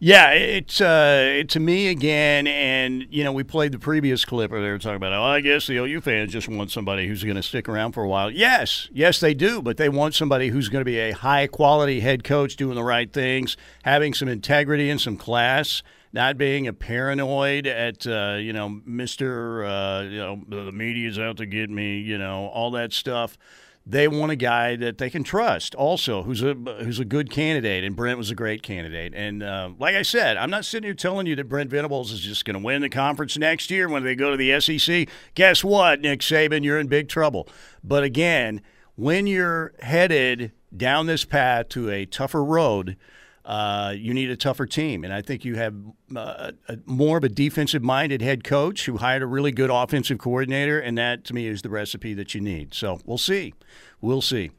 Yeah, 0.00 0.32
it's 0.32 0.82
uh, 0.82 1.44
to 1.48 1.60
me 1.60 1.88
again, 1.88 2.46
and 2.46 3.06
you 3.08 3.24
know, 3.24 3.32
we 3.32 3.42
played 3.42 3.72
the 3.72 3.78
previous 3.78 4.26
clip 4.26 4.50
where 4.50 4.60
they 4.60 4.68
were 4.68 4.78
talking 4.78 4.96
about, 4.96 5.14
oh, 5.14 5.22
I 5.22 5.40
guess 5.40 5.66
the 5.66 5.78
OU 5.78 6.02
fans 6.02 6.30
just 6.30 6.46
want 6.46 6.70
somebody 6.70 7.08
who's 7.08 7.24
going 7.24 7.36
to 7.36 7.42
stick 7.42 7.70
around 7.70 7.92
for 7.92 8.02
a 8.02 8.08
while. 8.08 8.30
Yes, 8.30 8.90
yes, 8.92 9.18
they 9.18 9.32
do, 9.32 9.62
but 9.62 9.78
they 9.78 9.88
want 9.88 10.14
somebody 10.14 10.48
who's 10.48 10.68
going 10.68 10.82
to 10.82 10.84
be 10.84 10.98
a 10.98 11.12
high 11.12 11.46
quality 11.46 12.00
head 12.00 12.22
coach, 12.22 12.56
doing 12.56 12.74
the 12.74 12.84
right 12.84 13.10
things, 13.10 13.56
having 13.84 14.12
some 14.12 14.28
integrity 14.28 14.90
and 14.90 15.00
some 15.00 15.16
class. 15.16 15.82
Not 16.12 16.36
being 16.36 16.68
a 16.68 16.72
paranoid 16.72 17.66
at 17.66 18.06
uh, 18.06 18.36
you 18.38 18.52
know 18.52 18.82
Mister 18.84 19.64
uh, 19.64 20.02
you 20.02 20.18
know 20.18 20.38
the 20.46 20.70
media's 20.70 21.18
out 21.18 21.38
to 21.38 21.46
get 21.46 21.70
me 21.70 21.98
you 21.98 22.18
know 22.18 22.48
all 22.48 22.70
that 22.72 22.92
stuff. 22.92 23.38
They 23.86 24.08
want 24.08 24.32
a 24.32 24.36
guy 24.36 24.76
that 24.76 24.96
they 24.98 25.10
can 25.10 25.22
trust 25.22 25.74
also 25.74 26.22
who's 26.22 26.42
a 26.42 26.54
who's 26.54 26.98
a 26.98 27.04
good 27.04 27.30
candidate 27.30 27.84
and 27.84 27.94
Brent 27.94 28.16
was 28.16 28.30
a 28.30 28.34
great 28.34 28.62
candidate. 28.62 29.12
And 29.14 29.42
uh, 29.42 29.70
like 29.78 29.94
I 29.94 30.02
said 30.02 30.36
I'm 30.36 30.50
not 30.50 30.64
sitting 30.64 30.86
here 30.86 30.94
telling 30.94 31.26
you 31.26 31.36
that 31.36 31.48
Brent 31.48 31.70
Venables 31.70 32.10
is 32.10 32.20
just 32.20 32.44
going 32.44 32.58
to 32.58 32.64
win 32.64 32.80
the 32.80 32.88
conference 32.88 33.36
next 33.36 33.70
year 33.70 33.88
when 33.88 34.02
they 34.02 34.14
go 34.14 34.30
to 34.30 34.36
the 34.36 34.58
SEC 34.60 35.08
guess 35.34 35.62
what 35.62 36.00
Nick 36.00 36.20
Saban? 36.20 36.64
You're 36.64 36.78
in 36.78 36.86
big 36.86 37.08
trouble. 37.08 37.48
But 37.82 38.04
again 38.04 38.62
when 38.96 39.26
you're 39.26 39.74
headed 39.80 40.52
down 40.74 41.06
this 41.06 41.24
path 41.24 41.68
to 41.70 41.90
a 41.90 42.06
tougher 42.06 42.44
road 42.44 42.96
uh, 43.44 43.92
you 43.96 44.14
need 44.14 44.30
a 44.30 44.36
tougher 44.36 44.66
team. 44.66 45.04
And 45.04 45.12
I 45.12 45.20
think 45.22 45.44
you 45.44 45.56
have 45.56 45.74
uh, 46.16 46.52
a, 46.68 46.78
more 46.86 47.18
of 47.18 47.24
a 47.24 47.28
defensive 47.28 47.82
minded 47.82 48.22
head 48.22 48.44
coach 48.44 48.86
who 48.86 48.96
hired 48.96 49.22
a 49.22 49.26
really 49.26 49.52
good 49.52 49.70
offensive 49.70 50.18
coordinator. 50.18 50.78
And 50.78 50.96
that, 50.96 51.24
to 51.24 51.34
me, 51.34 51.46
is 51.46 51.62
the 51.62 51.70
recipe 51.70 52.14
that 52.14 52.34
you 52.34 52.40
need. 52.40 52.74
So 52.74 53.00
we'll 53.04 53.18
see. 53.18 53.54
We'll 54.00 54.22
see. 54.22 54.50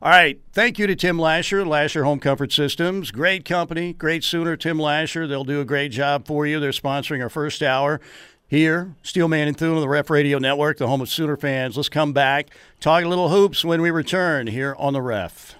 All 0.00 0.10
right. 0.10 0.40
Thank 0.52 0.78
you 0.78 0.86
to 0.86 0.96
Tim 0.96 1.18
Lasher, 1.18 1.64
Lasher 1.66 2.04
Home 2.04 2.20
Comfort 2.20 2.52
Systems. 2.52 3.10
Great 3.10 3.44
company, 3.44 3.92
great 3.92 4.24
Sooner, 4.24 4.56
Tim 4.56 4.78
Lasher. 4.78 5.26
They'll 5.26 5.44
do 5.44 5.60
a 5.60 5.64
great 5.64 5.92
job 5.92 6.26
for 6.26 6.46
you. 6.46 6.58
They're 6.58 6.70
sponsoring 6.70 7.22
our 7.22 7.28
first 7.28 7.62
hour 7.62 8.00
here, 8.46 8.94
Steelman 9.02 9.48
and 9.48 9.56
Thune 9.56 9.74
on 9.74 9.80
the 9.80 9.88
Ref 9.88 10.10
Radio 10.10 10.38
Network, 10.38 10.78
the 10.78 10.86
home 10.86 11.00
of 11.00 11.08
Sooner 11.08 11.36
fans. 11.36 11.76
Let's 11.76 11.88
come 11.88 12.12
back, 12.12 12.50
talk 12.80 13.04
a 13.04 13.08
little 13.08 13.30
hoops 13.30 13.64
when 13.64 13.82
we 13.82 13.90
return 13.90 14.46
here 14.46 14.76
on 14.78 14.92
the 14.92 15.02
Ref. 15.02 15.56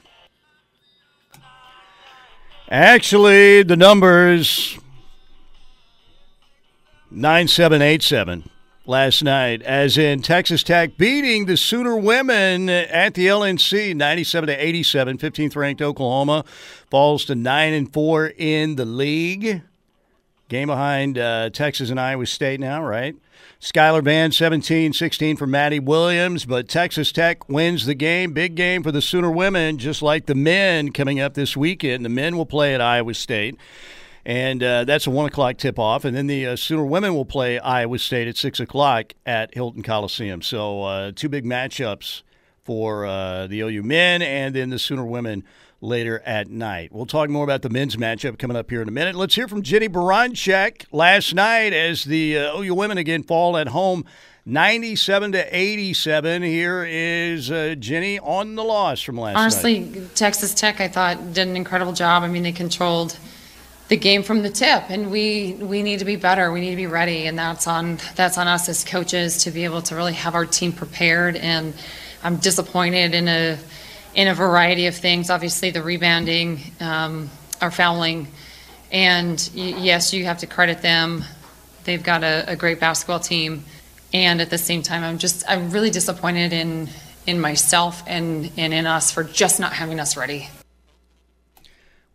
Actually, 2.71 3.63
the 3.63 3.77
numbers 3.77 4.79
9787 7.11 8.49
last 8.87 9.23
night, 9.23 9.61
as 9.63 9.99
in 9.99 10.23
Texas 10.23 10.63
Tech 10.63 10.97
beating 10.97 11.45
the 11.45 11.59
Sooner 11.59 11.95
women 11.95 12.71
at 12.71 13.13
the 13.13 13.27
LNC 13.27 13.95
97 13.95 14.47
to 14.47 14.55
87. 14.55 15.19
15th 15.19 15.57
ranked 15.57 15.83
Oklahoma 15.83 16.45
falls 16.91 17.27
to 17.27 17.35
9 17.35 17.75
and 17.75 17.93
4 17.93 18.33
in 18.39 18.77
the 18.77 18.87
league. 18.87 19.61
Game 20.49 20.69
behind 20.69 21.19
uh, 21.19 21.51
Texas 21.51 21.91
and 21.91 22.01
Iowa 22.01 22.25
State 22.25 22.61
now, 22.61 22.83
right? 22.83 23.15
Skylar 23.65 24.05
Vann 24.05 24.31
17 24.31 24.93
16 24.93 25.37
for 25.39 25.47
Madi 25.47 25.81
Williams, 25.81 26.45
but 26.45 26.69
Texas 26.69 27.11
Tech 27.11 27.49
wins 27.49 27.87
the 27.87 27.95
game. 27.95 28.35
Big 28.35 28.57
game 28.57 28.83
for 28.83 28.93
the 28.93 29.01
Sooner 29.01 29.31
women, 29.31 29.79
just 29.79 30.03
like 30.03 30.27
the 30.27 30.35
men 30.35 30.93
coming 30.93 31.19
up 31.19 31.33
this 31.33 31.57
weekend. 31.57 32.05
The 32.05 32.11
men 32.11 32.37
will 32.37 32.45
play 32.45 32.75
at 32.75 32.83
Iowa 32.83 33.15
State. 33.15 33.57
And 34.27 34.63
uh, 34.63 34.85
that's 34.85 35.07
a 35.07 35.11
one 35.11 35.25
o'clock 35.25 35.57
tip 35.57 35.79
off. 35.79 36.05
And 36.05 36.15
then 36.15 36.27
the 36.27 36.49
uh, 36.49 36.57
Sooner 36.57 36.85
women 36.85 37.15
will 37.15 37.25
play 37.25 37.59
Iowa 37.59 37.99
State 37.99 38.29
at 38.29 38.37
six 38.37 38.61
o'clock 38.61 39.15
at 39.25 39.55
Hilton 39.55 39.83
Coliseum. 39.83 40.43
So 40.43 40.83
uh, 40.83 41.13
two 41.15 41.31
big 41.31 41.47
matchups 41.47 42.21
for 42.65 43.07
uh, 43.07 43.47
the 43.47 43.61
OU 43.61 43.83
men 43.83 44.21
and 44.21 44.55
then 44.55 44.69
the 44.69 44.79
Sooner 44.79 45.07
women 45.07 45.43
later 45.85 46.23
at 46.25 46.49
night. 46.49 46.93
We'll 46.93 47.07
talk 47.07 47.31
more 47.31 47.45
about 47.45 47.63
the 47.63 47.71
men's 47.71 47.97
matchup 47.97 48.39
coming 48.39 48.57
up 48.57 48.71
here 48.71 48.83
in 48.83 48.89
a 48.89 48.93
minute. 48.93 49.15
Let's 49.15 49.35
hear 49.35 49.47
from 49.47 49.63
Jennie 49.63 49.89
Baranczyk 49.89 50.87
last 50.91 51.35
night 51.35 51.73
as 51.73 52.05
the 52.05 52.39
uh, 52.39 52.59
OU 52.59 52.75
women 52.75 52.99
again 52.99 53.23
fall 53.23 53.57
at 53.57 53.69
home. 53.69 54.05
97 54.47 55.33
to 55.33 55.57
87. 55.57 56.43
Here 56.43 56.85
is 56.87 57.51
uh, 57.51 57.75
Jennie 57.79 58.19
on 58.19 58.57
the 58.57 58.65
loss 58.65 59.01
from 59.01 59.19
last 59.19 59.37
Honestly, 59.37 59.81
night. 59.81 60.15
Texas 60.15 60.53
Tech, 60.53 60.81
I 60.81 60.89
thought, 60.89 61.33
did 61.33 61.49
an 61.49 61.57
incredible 61.57 61.93
job. 61.93 62.23
I 62.23 62.29
mean, 62.29 62.43
they 62.43 62.53
controlled 62.53 63.19
the 63.89 63.97
game 63.97 64.23
from 64.23 64.43
the 64.43 64.51
tip, 64.51 64.85
and 64.89 65.11
we 65.11 65.55
we 65.61 65.83
need 65.83 65.99
to 65.99 66.05
be 66.05 66.17
better. 66.17 66.51
We 66.53 66.61
need 66.61 66.71
to 66.71 66.77
be 66.77 66.87
ready, 66.87 67.27
and 67.27 67.39
that's 67.39 67.67
on 67.67 67.99
that's 68.17 68.37
on 68.37 68.49
us 68.49 68.69
as 68.69 68.85
coaches 68.85 69.45
to 69.45 69.51
be 69.51 69.65
able 69.65 69.83
to 69.83 69.97
really 69.97 70.15
have 70.15 70.35
our 70.35 70.47
team 70.47 70.73
prepared. 70.73 71.37
And 71.37 71.75
I'm 72.23 72.37
disappointed 72.37 73.15
in 73.15 73.29
a 73.29 73.59
in 74.15 74.29
a 74.29 74.35
variety 74.35 74.87
of 74.87 74.95
things. 74.95 75.31
Obviously, 75.31 75.71
the 75.71 75.83
rebounding, 75.83 76.61
um, 76.81 77.31
our 77.61 77.71
fouling, 77.71 78.29
and 78.93 79.51
yes, 79.55 80.13
you 80.13 80.25
have 80.25 80.39
to 80.39 80.47
credit 80.47 80.83
them. 80.83 81.25
They've 81.85 82.03
got 82.03 82.23
a, 82.23 82.45
a 82.49 82.57
great 82.57 82.81
basketball 82.81 83.21
team, 83.21 83.65
and 84.13 84.41
at 84.41 84.51
the 84.51 84.59
same 84.59 84.83
time, 84.83 85.03
I'm 85.03 85.19
just 85.19 85.45
I'm 85.49 85.71
really 85.71 85.91
disappointed 85.91 86.53
in 86.53 86.89
in 87.27 87.41
myself 87.41 88.03
and 88.07 88.51
and 88.57 88.73
in 88.73 88.87
us 88.87 89.11
for 89.11 89.25
just 89.25 89.61
not 89.61 89.73
having 89.73 90.01
us 90.01 90.17
ready. 90.17 90.49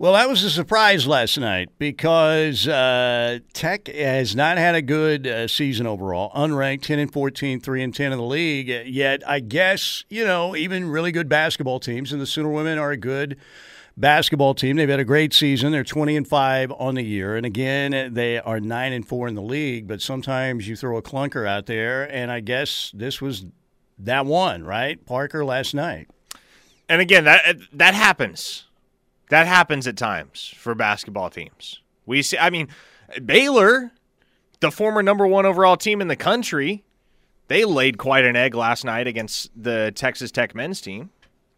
Well, 0.01 0.13
that 0.13 0.29
was 0.29 0.45
a 0.45 0.49
surprise 0.49 1.05
last 1.05 1.37
night 1.37 1.71
because 1.77 2.65
uh, 2.69 3.39
Tech 3.51 3.89
has 3.89 4.33
not 4.33 4.57
had 4.57 4.73
a 4.73 4.81
good 4.81 5.27
uh, 5.27 5.49
season 5.49 5.85
overall. 5.85 6.31
Unranked, 6.31 6.83
10 6.83 6.99
and 6.99 7.11
14, 7.11 7.59
3 7.59 7.83
and 7.83 7.93
10 7.93 8.13
in 8.13 8.17
the 8.17 8.23
league. 8.23 8.69
Yet, 8.87 9.27
I 9.27 9.41
guess, 9.41 10.05
you 10.07 10.23
know, 10.23 10.55
even 10.55 10.89
really 10.89 11.11
good 11.11 11.27
basketball 11.27 11.81
teams, 11.81 12.13
and 12.13 12.21
the 12.21 12.25
Sooner 12.25 12.47
women 12.47 12.77
are 12.77 12.91
a 12.91 12.97
good 12.97 13.35
basketball 13.97 14.53
team. 14.53 14.77
They've 14.77 14.87
had 14.87 15.01
a 15.01 15.03
great 15.03 15.33
season. 15.33 15.73
They're 15.73 15.83
20 15.83 16.15
and 16.15 16.25
5 16.25 16.71
on 16.79 16.95
the 16.95 17.03
year. 17.03 17.35
And 17.35 17.45
again, 17.45 18.13
they 18.13 18.39
are 18.39 18.61
9 18.61 18.93
and 18.93 19.05
4 19.05 19.27
in 19.27 19.35
the 19.35 19.41
league. 19.41 19.85
But 19.85 20.01
sometimes 20.01 20.65
you 20.65 20.77
throw 20.77 20.95
a 20.95 21.01
clunker 21.01 21.45
out 21.45 21.65
there, 21.65 22.05
and 22.05 22.31
I 22.31 22.39
guess 22.39 22.89
this 22.95 23.19
was 23.19 23.43
that 23.97 24.25
one, 24.25 24.63
right? 24.63 25.05
Parker 25.05 25.43
last 25.43 25.73
night. 25.73 26.07
And 26.87 27.01
again, 27.01 27.25
that 27.25 27.57
that 27.73 27.95
happens. 27.95 28.68
That 29.29 29.47
happens 29.47 29.87
at 29.87 29.95
times 29.95 30.53
for 30.57 30.75
basketball 30.75 31.29
teams. 31.29 31.81
We 32.05 32.21
see. 32.21 32.37
I 32.37 32.49
mean, 32.49 32.67
Baylor, 33.23 33.91
the 34.59 34.71
former 34.71 35.01
number 35.01 35.25
one 35.25 35.45
overall 35.45 35.77
team 35.77 36.01
in 36.01 36.07
the 36.07 36.15
country, 36.15 36.83
they 37.47 37.63
laid 37.63 37.97
quite 37.97 38.25
an 38.25 38.35
egg 38.35 38.55
last 38.55 38.83
night 38.83 39.07
against 39.07 39.51
the 39.55 39.91
Texas 39.95 40.31
Tech 40.31 40.55
men's 40.55 40.81
team. 40.81 41.11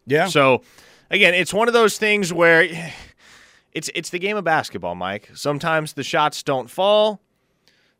Yeah. 0.06 0.26
So, 0.26 0.62
again, 1.10 1.34
it's 1.34 1.54
one 1.54 1.68
of 1.68 1.74
those 1.74 1.98
things 1.98 2.32
where 2.32 2.62
it's 3.72 3.90
it's 3.94 4.10
the 4.10 4.18
game 4.18 4.36
of 4.36 4.44
basketball, 4.44 4.94
Mike. 4.94 5.30
Sometimes 5.34 5.94
the 5.94 6.04
shots 6.04 6.42
don't 6.42 6.70
fall. 6.70 7.20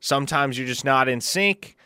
Sometimes 0.00 0.58
you're 0.58 0.66
just 0.66 0.84
not 0.84 1.08
in 1.08 1.20
sync. 1.20 1.76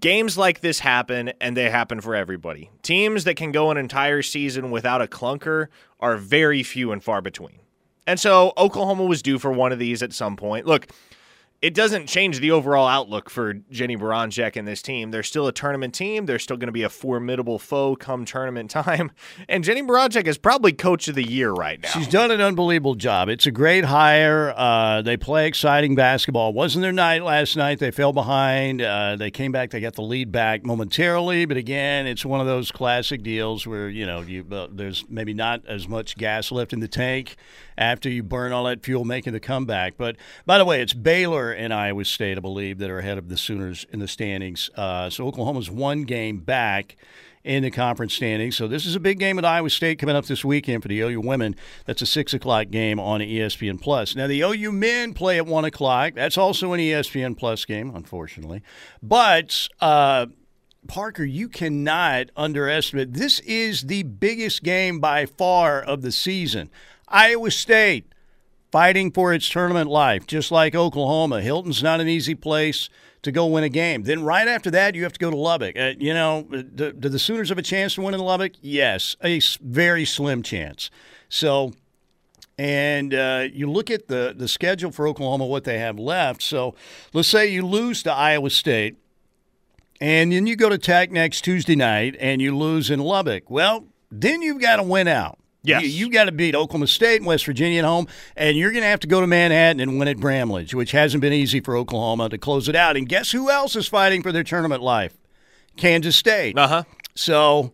Games 0.00 0.38
like 0.38 0.60
this 0.60 0.78
happen, 0.78 1.32
and 1.40 1.56
they 1.56 1.68
happen 1.68 2.00
for 2.00 2.14
everybody. 2.14 2.70
Teams 2.82 3.24
that 3.24 3.36
can 3.36 3.52
go 3.52 3.70
an 3.70 3.76
entire 3.76 4.22
season 4.22 4.70
without 4.70 5.02
a 5.02 5.06
clunker 5.06 5.66
are 6.00 6.16
very 6.16 6.62
few 6.62 6.90
and 6.90 7.04
far 7.04 7.20
between. 7.20 7.60
And 8.06 8.18
so 8.18 8.54
Oklahoma 8.56 9.04
was 9.04 9.20
due 9.20 9.38
for 9.38 9.52
one 9.52 9.72
of 9.72 9.78
these 9.78 10.02
at 10.02 10.14
some 10.14 10.36
point. 10.36 10.66
Look, 10.66 10.88
it 11.64 11.72
doesn't 11.72 12.06
change 12.08 12.40
the 12.40 12.50
overall 12.50 12.86
outlook 12.86 13.30
for 13.30 13.54
Jennie 13.54 13.96
Baranczyk 13.96 14.54
and 14.54 14.68
this 14.68 14.82
team. 14.82 15.10
They're 15.10 15.22
still 15.22 15.46
a 15.46 15.52
tournament 15.52 15.94
team. 15.94 16.26
They're 16.26 16.38
still 16.38 16.58
going 16.58 16.68
to 16.68 16.72
be 16.72 16.82
a 16.82 16.90
formidable 16.90 17.58
foe 17.58 17.96
come 17.96 18.26
tournament 18.26 18.70
time. 18.70 19.12
And 19.48 19.64
Jennie 19.64 19.82
Baranczyk 19.82 20.26
is 20.26 20.36
probably 20.36 20.74
coach 20.74 21.08
of 21.08 21.14
the 21.14 21.22
year 21.26 21.52
right 21.52 21.82
now. 21.82 21.88
She's 21.88 22.06
done 22.06 22.30
an 22.30 22.42
unbelievable 22.42 22.96
job. 22.96 23.30
It's 23.30 23.46
a 23.46 23.50
great 23.50 23.86
hire. 23.86 24.52
Uh, 24.54 25.00
they 25.00 25.16
play 25.16 25.46
exciting 25.46 25.94
basketball. 25.94 26.52
Wasn't 26.52 26.82
their 26.82 26.92
night 26.92 27.22
last 27.22 27.56
night. 27.56 27.78
They 27.78 27.90
fell 27.90 28.12
behind. 28.12 28.82
Uh, 28.82 29.16
they 29.16 29.30
came 29.30 29.50
back. 29.50 29.70
They 29.70 29.80
got 29.80 29.94
the 29.94 30.02
lead 30.02 30.30
back 30.30 30.66
momentarily. 30.66 31.46
But 31.46 31.56
again, 31.56 32.06
it's 32.06 32.26
one 32.26 32.42
of 32.42 32.46
those 32.46 32.70
classic 32.70 33.22
deals 33.22 33.66
where 33.66 33.88
you 33.88 34.04
know 34.04 34.20
you, 34.20 34.44
uh, 34.52 34.68
there's 34.70 35.06
maybe 35.08 35.32
not 35.32 35.64
as 35.66 35.88
much 35.88 36.18
gas 36.18 36.52
left 36.52 36.74
in 36.74 36.80
the 36.80 36.88
tank 36.88 37.36
after 37.76 38.08
you 38.08 38.22
burn 38.22 38.52
all 38.52 38.64
that 38.64 38.84
fuel 38.84 39.04
making 39.04 39.32
the 39.32 39.40
comeback. 39.40 39.96
But 39.96 40.16
by 40.46 40.58
the 40.58 40.64
way, 40.64 40.80
it's 40.80 40.92
Baylor 40.92 41.52
and 41.52 41.72
Iowa 41.72 42.04
State, 42.04 42.36
I 42.38 42.40
believe, 42.40 42.78
that 42.78 42.90
are 42.90 42.98
ahead 42.98 43.18
of 43.18 43.28
the 43.28 43.36
Sooners 43.36 43.86
in 43.90 44.00
the 44.00 44.08
standings. 44.08 44.70
Uh, 44.74 45.10
so 45.10 45.26
Oklahoma's 45.26 45.70
one 45.70 46.02
game 46.02 46.38
back 46.38 46.96
in 47.44 47.62
the 47.62 47.70
conference 47.70 48.14
standings. 48.14 48.56
So 48.56 48.66
this 48.66 48.86
is 48.86 48.96
a 48.96 49.00
big 49.00 49.18
game 49.18 49.38
at 49.38 49.44
Iowa 49.44 49.68
State 49.68 49.98
coming 49.98 50.16
up 50.16 50.24
this 50.24 50.44
weekend 50.44 50.82
for 50.82 50.88
the 50.88 51.00
OU 51.00 51.20
women. 51.20 51.54
That's 51.84 52.00
a 52.00 52.06
six 52.06 52.32
o'clock 52.32 52.70
game 52.70 52.98
on 52.98 53.20
ESPN 53.20 53.80
Plus. 53.80 54.16
Now 54.16 54.26
the 54.26 54.40
OU 54.40 54.72
men 54.72 55.12
play 55.12 55.36
at 55.36 55.46
one 55.46 55.64
o'clock. 55.66 56.14
That's 56.14 56.38
also 56.38 56.72
an 56.72 56.80
ESPN 56.80 57.36
Plus 57.36 57.64
game, 57.66 57.94
unfortunately. 57.94 58.62
But 59.02 59.68
uh, 59.80 60.26
Parker, 60.88 61.24
you 61.24 61.48
cannot 61.48 62.30
underestimate. 62.34 63.12
This 63.12 63.40
is 63.40 63.82
the 63.82 64.02
biggest 64.04 64.62
game 64.62 64.98
by 64.98 65.26
far 65.26 65.82
of 65.82 66.00
the 66.00 66.12
season. 66.12 66.70
Iowa 67.14 67.52
State 67.52 68.12
fighting 68.72 69.12
for 69.12 69.32
its 69.32 69.48
tournament 69.48 69.88
life, 69.88 70.26
just 70.26 70.50
like 70.50 70.74
Oklahoma. 70.74 71.40
Hilton's 71.40 71.80
not 71.80 72.00
an 72.00 72.08
easy 72.08 72.34
place 72.34 72.88
to 73.22 73.30
go 73.30 73.46
win 73.46 73.62
a 73.62 73.68
game. 73.68 74.02
Then 74.02 74.24
right 74.24 74.48
after 74.48 74.68
that, 74.72 74.96
you 74.96 75.04
have 75.04 75.12
to 75.12 75.20
go 75.20 75.30
to 75.30 75.36
Lubbock. 75.36 75.78
Uh, 75.78 75.92
you 75.96 76.12
know, 76.12 76.42
do, 76.42 76.92
do 76.92 77.08
the 77.08 77.20
Sooners 77.20 77.50
have 77.50 77.58
a 77.58 77.62
chance 77.62 77.94
to 77.94 78.02
win 78.02 78.14
in 78.14 78.20
Lubbock? 78.20 78.54
Yes, 78.60 79.14
a 79.22 79.40
very 79.62 80.04
slim 80.04 80.42
chance. 80.42 80.90
So, 81.28 81.72
and 82.58 83.14
uh, 83.14 83.46
you 83.52 83.70
look 83.70 83.92
at 83.92 84.08
the 84.08 84.34
the 84.36 84.48
schedule 84.48 84.90
for 84.90 85.06
Oklahoma, 85.06 85.46
what 85.46 85.62
they 85.62 85.78
have 85.78 86.00
left. 86.00 86.42
So, 86.42 86.74
let's 87.12 87.28
say 87.28 87.46
you 87.46 87.64
lose 87.64 88.02
to 88.02 88.12
Iowa 88.12 88.50
State. 88.50 88.96
And 90.00 90.32
then 90.32 90.48
you 90.48 90.56
go 90.56 90.68
to 90.68 90.78
Tech 90.78 91.12
next 91.12 91.42
Tuesday 91.42 91.76
night 91.76 92.16
and 92.18 92.42
you 92.42 92.56
lose 92.56 92.90
in 92.90 92.98
Lubbock. 92.98 93.48
Well, 93.48 93.86
then 94.10 94.42
you've 94.42 94.60
got 94.60 94.76
to 94.76 94.82
win 94.82 95.06
out. 95.06 95.38
Yes. 95.64 95.82
You, 95.82 95.88
you 95.88 96.10
got 96.10 96.24
to 96.24 96.32
beat 96.32 96.54
Oklahoma 96.54 96.86
State 96.86 97.16
and 97.16 97.26
West 97.26 97.46
Virginia 97.46 97.78
at 97.80 97.84
home, 97.86 98.06
and 98.36 98.56
you're 98.56 98.70
going 98.70 98.82
to 98.82 98.88
have 98.88 99.00
to 99.00 99.06
go 99.06 99.20
to 99.20 99.26
Manhattan 99.26 99.80
and 99.80 99.98
win 99.98 100.08
at 100.08 100.18
Bramlage, 100.18 100.74
which 100.74 100.92
hasn't 100.92 101.22
been 101.22 101.32
easy 101.32 101.60
for 101.60 101.76
Oklahoma 101.76 102.28
to 102.28 102.38
close 102.38 102.68
it 102.68 102.76
out. 102.76 102.96
And 102.96 103.08
guess 103.08 103.32
who 103.32 103.50
else 103.50 103.74
is 103.74 103.88
fighting 103.88 104.22
for 104.22 104.30
their 104.30 104.44
tournament 104.44 104.82
life? 104.82 105.16
Kansas 105.76 106.16
State. 106.16 106.56
Uh 106.56 106.68
huh. 106.68 106.82
So 107.14 107.72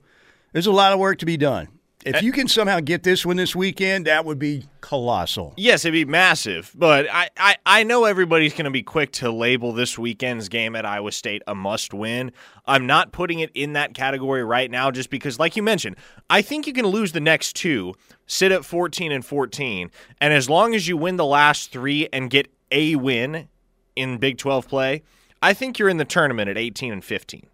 there's 0.53 0.66
a 0.66 0.72
lot 0.72 0.92
of 0.92 0.98
work 0.98 1.18
to 1.18 1.26
be 1.26 1.37
done. 1.37 1.68
If 2.04 2.22
you 2.22 2.32
can 2.32 2.48
somehow 2.48 2.80
get 2.80 3.02
this 3.02 3.26
one 3.26 3.36
this 3.36 3.54
weekend, 3.54 4.06
that 4.06 4.24
would 4.24 4.38
be 4.38 4.64
colossal. 4.80 5.52
Yes, 5.56 5.84
it'd 5.84 5.92
be 5.92 6.06
massive, 6.06 6.72
but 6.74 7.06
I, 7.10 7.28
I, 7.36 7.56
I 7.66 7.82
know 7.82 8.04
everybody's 8.04 8.52
going 8.52 8.64
to 8.64 8.70
be 8.70 8.82
quick 8.82 9.12
to 9.12 9.30
label 9.30 9.72
this 9.72 9.98
weekend's 9.98 10.48
game 10.48 10.74
at 10.76 10.86
Iowa 10.86 11.12
State 11.12 11.42
a 11.46 11.54
must 11.54 11.92
win. 11.92 12.32
I'm 12.64 12.86
not 12.86 13.12
putting 13.12 13.40
it 13.40 13.50
in 13.54 13.74
that 13.74 13.92
category 13.92 14.42
right 14.42 14.70
now 14.70 14.90
just 14.90 15.10
because, 15.10 15.38
like 15.38 15.56
you 15.56 15.62
mentioned, 15.62 15.96
I 16.30 16.40
think 16.40 16.66
you 16.66 16.72
can 16.72 16.86
lose 16.86 17.12
the 17.12 17.20
next 17.20 17.54
two, 17.54 17.94
sit 18.26 18.50
at 18.50 18.64
14 18.64 19.12
and 19.12 19.24
14, 19.24 19.90
and 20.20 20.32
as 20.32 20.48
long 20.48 20.74
as 20.74 20.88
you 20.88 20.96
win 20.96 21.16
the 21.16 21.26
last 21.26 21.70
three 21.70 22.08
and 22.12 22.30
get 22.30 22.50
a 22.70 22.96
win 22.96 23.48
in 23.94 24.16
Big 24.16 24.38
12 24.38 24.66
play, 24.68 25.02
I 25.42 25.52
think 25.52 25.78
you're 25.78 25.88
in 25.88 25.98
the 25.98 26.04
tournament 26.04 26.48
at 26.48 26.56
18 26.56 26.92
and 26.92 27.04
15. 27.04 27.49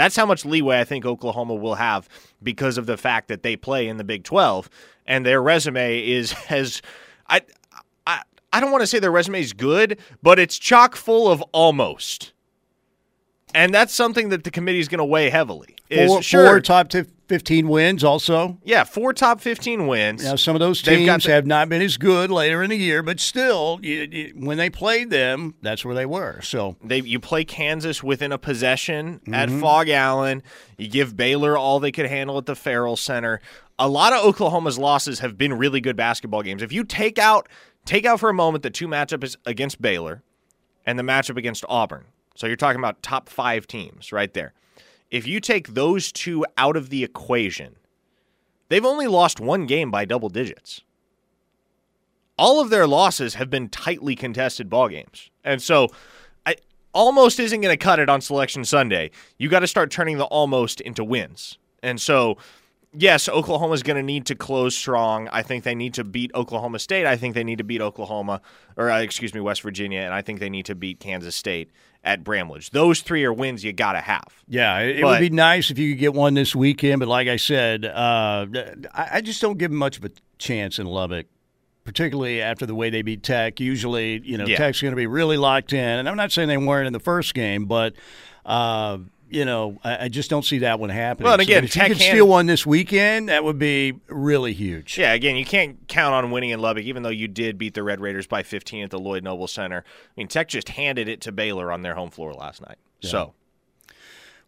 That's 0.00 0.16
how 0.16 0.24
much 0.24 0.46
leeway 0.46 0.80
I 0.80 0.84
think 0.84 1.04
Oklahoma 1.04 1.54
will 1.54 1.74
have 1.74 2.08
because 2.42 2.78
of 2.78 2.86
the 2.86 2.96
fact 2.96 3.28
that 3.28 3.42
they 3.42 3.54
play 3.54 3.86
in 3.86 3.98
the 3.98 4.02
Big 4.02 4.24
12 4.24 4.70
and 5.04 5.26
their 5.26 5.42
resume 5.42 6.02
is 6.02 6.34
as 6.48 6.80
I 7.28 7.42
I 8.06 8.22
I 8.50 8.60
don't 8.60 8.72
want 8.72 8.80
to 8.80 8.86
say 8.86 8.98
their 8.98 9.10
resume 9.10 9.40
is 9.40 9.52
good, 9.52 9.98
but 10.22 10.38
it's 10.38 10.58
chock 10.58 10.96
full 10.96 11.30
of 11.30 11.42
almost. 11.52 12.32
And 13.54 13.74
that's 13.74 13.92
something 13.92 14.30
that 14.30 14.44
the 14.44 14.50
committee 14.50 14.78
is 14.78 14.88
going 14.88 15.00
to 15.00 15.04
weigh 15.04 15.28
heavily. 15.28 15.76
Is 15.90 16.08
Four, 16.08 16.22
sure, 16.22 16.46
four 16.46 16.60
top 16.62 16.88
t- 16.88 17.04
15 17.30 17.68
wins 17.68 18.02
also. 18.02 18.58
Yeah, 18.64 18.82
four 18.82 19.12
top 19.12 19.40
15 19.40 19.86
wins. 19.86 20.24
Now, 20.24 20.34
some 20.34 20.56
of 20.56 20.60
those 20.60 20.82
teams 20.82 21.24
the- 21.24 21.30
have 21.30 21.46
not 21.46 21.68
been 21.68 21.80
as 21.80 21.96
good 21.96 22.28
later 22.28 22.60
in 22.60 22.70
the 22.70 22.76
year, 22.76 23.04
but 23.04 23.20
still, 23.20 23.78
you, 23.82 24.08
you, 24.10 24.32
when 24.34 24.58
they 24.58 24.68
played 24.68 25.10
them, 25.10 25.54
that's 25.62 25.84
where 25.84 25.94
they 25.94 26.06
were. 26.06 26.40
So, 26.42 26.74
They 26.82 27.00
you 27.02 27.20
play 27.20 27.44
Kansas 27.44 28.02
within 28.02 28.32
a 28.32 28.38
possession 28.38 29.20
at 29.32 29.48
Mm-hmm. 29.48 29.60
Phog 29.60 29.88
Allen. 29.88 30.42
You 30.76 30.88
give 30.88 31.16
Baylor 31.16 31.56
all 31.56 31.78
they 31.78 31.92
could 31.92 32.06
handle 32.06 32.36
at 32.36 32.46
the 32.46 32.56
Ferrell 32.56 32.96
Center. 32.96 33.40
A 33.78 33.88
lot 33.88 34.12
of 34.12 34.24
Oklahoma's 34.24 34.76
losses 34.76 35.20
have 35.20 35.38
been 35.38 35.54
really 35.54 35.80
good 35.80 35.96
basketball 35.96 36.42
games. 36.42 36.62
If 36.62 36.72
you 36.72 36.82
take 36.82 37.16
out 37.18 37.48
take 37.84 38.04
out 38.04 38.18
for 38.18 38.28
a 38.28 38.34
moment 38.34 38.64
the 38.64 38.70
two 38.70 38.88
matchups 38.88 39.36
against 39.46 39.80
Baylor 39.80 40.22
and 40.84 40.98
the 40.98 41.04
matchup 41.04 41.36
against 41.36 41.64
Auburn, 41.68 42.06
so 42.34 42.48
you're 42.48 42.56
talking 42.56 42.80
about 42.80 43.02
top 43.04 43.28
five 43.28 43.66
teams 43.68 44.12
right 44.12 44.34
there. 44.34 44.52
If 45.10 45.26
you 45.26 45.40
take 45.40 45.68
those 45.68 46.12
two 46.12 46.44
out 46.56 46.76
of 46.76 46.90
the 46.90 47.02
equation, 47.02 47.76
they've 48.68 48.84
only 48.84 49.06
lost 49.06 49.40
one 49.40 49.66
game 49.66 49.90
by 49.90 50.04
double 50.04 50.28
digits. 50.28 50.82
All 52.38 52.60
of 52.60 52.70
their 52.70 52.86
losses 52.86 53.34
have 53.34 53.50
been 53.50 53.68
tightly 53.68 54.14
contested 54.14 54.70
ball 54.70 54.88
games. 54.88 55.30
And 55.44 55.60
so 55.60 55.88
I 56.46 56.56
almost 56.94 57.38
isn't 57.38 57.60
going 57.60 57.76
to 57.76 57.82
cut 57.82 57.98
it 57.98 58.08
on 58.08 58.20
selection 58.20 58.64
Sunday. 58.64 59.10
You 59.36 59.48
got 59.48 59.60
to 59.60 59.66
start 59.66 59.90
turning 59.90 60.18
the 60.18 60.24
almost 60.24 60.80
into 60.80 61.04
wins. 61.04 61.58
And 61.82 62.00
so 62.00 62.38
yes, 62.92 63.28
Oklahoma's 63.28 63.82
going 63.82 63.96
to 63.96 64.02
need 64.02 64.26
to 64.26 64.34
close 64.34 64.76
strong. 64.76 65.28
I 65.28 65.42
think 65.42 65.64
they 65.64 65.74
need 65.74 65.94
to 65.94 66.04
beat 66.04 66.30
Oklahoma 66.34 66.78
State. 66.78 67.06
I 67.06 67.16
think 67.16 67.34
they 67.34 67.44
need 67.44 67.58
to 67.58 67.64
beat 67.64 67.80
Oklahoma 67.80 68.40
or 68.76 68.90
uh, 68.90 69.00
excuse 69.00 69.34
me, 69.34 69.40
West 69.40 69.62
Virginia 69.62 70.00
and 70.00 70.14
I 70.14 70.22
think 70.22 70.40
they 70.40 70.50
need 70.50 70.66
to 70.66 70.74
beat 70.74 71.00
Kansas 71.00 71.36
State 71.36 71.70
at 72.02 72.24
Bramlage. 72.24 72.70
Those 72.70 73.00
three 73.02 73.24
are 73.24 73.32
wins 73.32 73.62
you 73.62 73.72
got 73.72 73.92
to 73.92 74.00
have. 74.00 74.24
yeah, 74.48 74.78
it, 74.78 75.02
But- 75.02 75.08
would 75.20 75.20
be 75.20 75.30
nice 75.34 75.70
if 75.70 75.78
you 75.78 75.92
could 75.92 75.98
get 76.00 76.14
one 76.14 76.34
this 76.34 76.54
weekend. 76.56 77.00
But 77.00 77.08
like 77.08 77.28
I 77.28 77.36
said, 77.36 77.84
uh, 77.84 78.46
I, 78.94 79.08
I 79.14 79.20
just 79.20 79.40
don't 79.42 79.58
give 79.58 79.70
them 79.70 79.78
much 79.78 79.98
of 79.98 80.04
a 80.04 80.10
chance 80.38 80.78
in 80.78 80.86
Lubbock. 80.86 81.26
Particularly 81.82 82.40
after 82.42 82.66
the 82.66 82.74
way 82.74 82.90
they 82.90 83.00
beat 83.02 83.22
Tech, 83.22 83.58
usually 83.58 84.20
you 84.22 84.36
know 84.38 84.44
Yeah. 84.46 84.58
Tech's 84.58 84.80
going 84.82 84.92
to 84.92 84.96
be 84.96 85.06
really 85.06 85.38
locked 85.38 85.72
in, 85.72 85.78
and 85.98 86.08
I'm 86.08 86.16
not 86.16 86.30
saying 86.30 86.48
they 86.48 86.56
weren't 86.58 86.86
in 86.86 86.92
the 86.92 87.00
first 87.00 87.32
game, 87.34 87.64
but 87.64 87.94
uh, 88.44 88.98
you 89.30 89.44
know 89.44 89.78
I, 89.84 90.04
I 90.04 90.08
just 90.08 90.30
don't 90.30 90.44
see 90.44 90.58
that 90.58 90.80
one 90.80 90.90
happening. 90.90 91.24
Well, 91.24 91.34
and 91.34 91.42
again, 91.42 91.62
but 91.62 91.70
if 91.70 91.76
you 91.76 91.82
could 91.82 91.96
steal 91.98 92.28
one 92.28 92.46
this 92.46 92.66
weekend, 92.66 93.28
that 93.28 93.44
would 93.44 93.58
be 93.58 93.94
really 94.08 94.52
huge. 94.52 94.98
Yeah, 94.98 95.12
again, 95.12 95.36
you 95.36 95.44
can't 95.44 95.78
count 95.88 96.14
on 96.14 96.30
winning 96.30 96.50
in 96.50 96.60
Lubbock, 96.60 96.84
even 96.84 97.02
though 97.02 97.08
you 97.10 97.28
did 97.28 97.58
beat 97.58 97.74
the 97.74 97.82
Red 97.82 98.00
Raiders 98.00 98.26
by 98.26 98.42
15 98.42 98.84
at 98.84 98.90
the 98.90 98.98
Lloyd 98.98 99.24
Noble 99.24 99.46
Center. 99.48 99.84
I 99.86 100.10
mean, 100.16 100.28
Tech 100.28 100.48
just 100.48 100.70
handed 100.70 101.08
it 101.08 101.20
to 101.22 101.32
Baylor 101.32 101.72
on 101.72 101.82
their 101.82 101.94
home 101.94 102.10
floor 102.10 102.32
last 102.34 102.60
night. 102.60 102.76
So, 103.02 103.34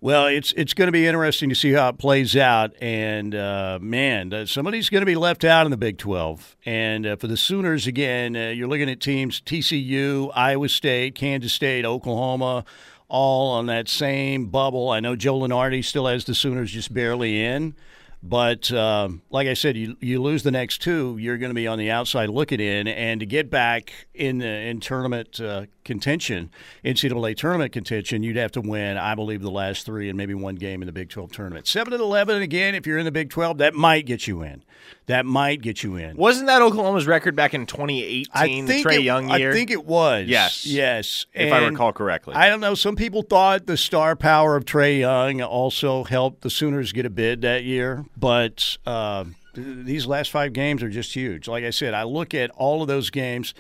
Well, 0.01 0.27
it's 0.27 0.53
it's 0.57 0.75
going 0.75 0.89
to 0.89 0.93
be 0.93 1.07
interesting 1.07 1.49
to 1.49 1.55
see 1.55 1.73
how 1.73 1.89
it 1.91 1.97
plays 1.99 2.37
out, 2.37 2.73
and 2.83 3.35
uh, 3.37 3.79
man, 3.81 4.47
somebody's 4.47 4.91
going 4.91 5.03
to 5.03 5.07
be 5.07 5.15
left 5.15 5.45
out 5.45 5.65
in 5.65 5.71
the 5.71 5.77
Big 5.77 5.97
Twelve. 5.97 6.57
And 6.67 7.07
uh, 7.07 7.17
for 7.17 7.29
the 7.29 7.37
Sooners, 7.37 7.87
again, 7.87 8.37
uh, 8.37 8.49
you're 8.49 8.67
looking 8.67 8.91
at 8.91 9.01
teams 9.01 9.41
TCU, 9.41 10.31
Iowa 10.35 10.69
State, 10.69 11.15
Kansas 11.15 11.53
State, 11.53 11.85
Oklahoma, 11.85 12.65
all 13.13 13.51
on 13.51 13.67
that 13.67 13.91
same 13.91 14.47
bubble. 14.47 14.89
I 14.89 14.99
know 15.01 15.15
Joe 15.15 15.39
Lunardi 15.39 15.85
still 15.85 16.07
has 16.07 16.25
the 16.25 16.35
Sooners 16.35 16.73
just 16.73 16.95
barely 16.95 17.45
in. 17.45 17.75
But 18.23 18.73
um, 18.73 19.21
like 19.31 19.49
I 19.49 19.55
said, 19.55 19.77
you 19.77 19.97
you 20.01 20.23
lose 20.23 20.45
the 20.45 20.53
next 20.53 20.79
two, 20.81 21.17
you're 21.19 21.39
going 21.39 21.51
to 21.51 21.55
be 21.55 21.67
on 21.67 21.77
the 21.77 21.91
outside 21.91 22.29
looking 22.29 22.61
in, 22.61 22.87
and 22.87 23.19
to 23.19 23.27
get 23.27 23.51
back 23.51 23.93
in 24.15 24.39
the, 24.39 24.47
in 24.47 24.79
tournament 24.79 25.41
uh, 25.41 25.67
contention, 25.85 26.51
NCAA 26.85 27.37
tournament 27.37 27.73
contention, 27.73 28.23
you'd 28.23 28.37
have 28.37 28.53
to 28.53 28.61
win, 28.61 28.97
I 28.97 29.15
believe, 29.15 29.43
the 29.43 29.51
last 29.51 29.87
three 29.87 30.09
and 30.09 30.17
maybe 30.17 30.35
one 30.35 30.57
game 30.57 30.83
in 30.83 30.87
the 30.87 30.93
Big 30.93 31.11
12 31.11 31.33
tournament. 31.33 31.67
Seven 31.67 31.93
and 31.93 32.03
eleven 32.03 32.43
again, 32.43 32.75
if 32.75 32.87
you're 32.87 32.99
in 32.99 33.05
the 33.05 33.13
Big 33.13 33.31
12, 33.31 33.59
that 33.59 33.75
might 33.75 34.07
get 34.07 34.27
you 34.27 34.43
in. 34.43 34.63
That 35.07 35.27
might 35.27 35.63
get 35.63 35.83
you 35.83 35.97
in. 35.97 36.17
wasn't 36.17 36.47
that 36.47 36.63
Oklahoma's 36.63 37.07
record 37.07 37.35
back 37.35 37.55
in 37.55 37.67
2018, 37.67 38.27
I 38.33 38.47
the 38.47 38.63
think 38.67 38.87
Trae 38.87 38.95
it, 38.95 39.03
Young 39.03 39.31
year? 39.31 39.51
I 39.51 39.53
think 39.53 39.71
it 39.71 39.85
was. 39.85 40.27
Yes. 40.29 40.65
yes. 40.67 41.27
if 41.35 41.53
I 41.53 41.65
recall 41.65 41.93
correctly. 41.93 42.35
I 42.35 42.49
don't 42.49 42.61
know. 42.61 42.75
Some 42.75 42.97
people 42.97 43.23
thought 43.23 43.67
the 43.67 43.77
star 43.77 44.17
power 44.17 44.57
of 44.57 44.65
Trae 44.65 45.01
Young 45.01 45.43
also 45.43 46.05
helped 46.05 46.43
the 46.43 46.51
Sooners 46.51 46.93
get 46.93 47.07
a 47.07 47.11
bid 47.11 47.43
that 47.43 47.65
year, 47.65 48.05
but 48.17 48.79
uh, 48.87 49.25
these 49.55 50.07
last 50.07 50.31
five 50.31 50.53
games 50.53 50.83
are 50.83 50.91
just 50.91 51.15
huge. 51.15 51.49
Like 51.49 51.65
I 51.65 51.71
said, 51.71 51.95
I 51.95 52.05
look 52.05 52.35
at 52.35 52.51
all 52.51 52.83
of 52.83 52.89
those 52.89 53.11
games. 53.11 53.55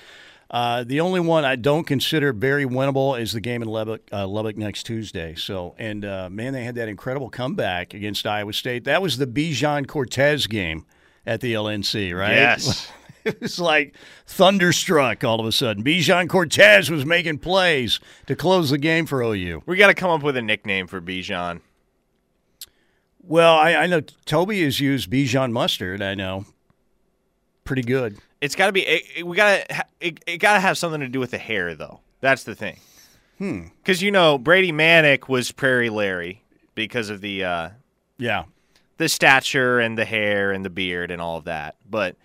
Uh, 0.53 0.85
the 0.85 1.01
only 1.01 1.19
one 1.19 1.47
I 1.47 1.57
don't 1.57 1.85
consider 1.85 2.35
very 2.35 2.67
winnable 2.67 3.19
is 3.19 3.33
the 3.33 3.41
game 3.41 3.63
in 3.63 3.69
Lubbock, 3.69 4.03
uh, 4.13 4.27
Lubbock 4.27 4.59
next 4.59 4.83
Tuesday. 4.83 5.35
So, 5.35 5.75
and 5.79 6.05
uh, 6.05 6.29
man, 6.31 6.53
they 6.53 6.63
had 6.63 6.75
that 6.75 6.89
incredible 6.89 7.31
comeback 7.31 7.95
against 7.95 8.27
Iowa 8.27 8.53
State. 8.53 8.85
That 8.85 9.01
was 9.01 9.17
the 9.17 9.27
Bijan 9.27 9.87
Cortes 9.87 10.47
game 10.47 10.85
at 11.25 11.41
the 11.41 11.55
LNC, 11.55 12.17
right? 12.17 12.33
Yes. 12.33 12.91
It 13.25 13.41
was 13.41 13.61
like 13.61 13.95
thunderstruck 14.27 15.23
all 15.23 15.39
of 15.39 15.47
a 15.47 15.53
sudden. 15.53 15.85
Bijan 15.85 16.29
Cortes 16.29 16.91
was 16.91 17.07
making 17.07 17.39
plays 17.39 18.01
to 18.27 18.35
close 18.35 18.71
the 18.71 18.79
game 18.79 19.07
for 19.07 19.23
OU. 19.23 19.63
we 19.65 19.77
got 19.77 19.87
to 19.87 19.95
come 19.95 20.11
up 20.11 20.25
with 20.25 20.37
a 20.37 20.43
nickname 20.43 20.89
for 20.89 21.01
Bijan. 21.01 21.61
Well, 23.23 23.55
I, 23.55 23.77
I 23.77 23.87
know 23.87 24.01
Toby 24.01 24.65
has 24.65 24.81
used 24.81 25.09
Bijan 25.09 25.53
mustard. 25.53 26.03
I 26.03 26.15
know, 26.15 26.47
pretty 27.63 27.83
good. 27.83 28.19
It's 28.43 28.55
got 28.55 28.67
to 28.67 28.73
be. 28.73 28.83
It, 28.83 29.03
it- 29.19 29.27
we 29.27 29.37
got 29.37 29.67
to. 29.69 29.85
It, 30.01 30.23
it 30.27 30.37
got 30.39 30.55
to 30.55 30.61
have 30.61 30.77
something 30.77 31.01
to 31.01 31.09
do 31.09 31.19
with 31.21 31.31
the 31.31 31.39
hair, 31.39 31.75
though. 31.75 32.01
That's 32.21 32.45
the 32.45 32.55
thing. 32.55 32.79
Hmm. 33.39 33.63
Because 33.83 34.03
you 34.03 34.11
know 34.11 34.37
Brady 34.37 34.73
Manek 34.73 35.29
was 35.29 35.51
Prairie 35.53 35.89
Larry 35.91 36.43
because 36.75 37.09
of 37.09 37.21
the 37.23 37.45
uh, 37.45 37.69
Yeah, 38.19 38.45
the 38.99 39.09
stature 39.09 39.79
and 39.81 39.97
the 39.97 40.05
hair 40.05 40.53
and 40.53 40.65
the 40.65 40.71
beard 40.71 41.11
and 41.11 41.23
all 41.23 41.39
of 41.39 41.45
that. 41.45 41.77
But 41.89 42.17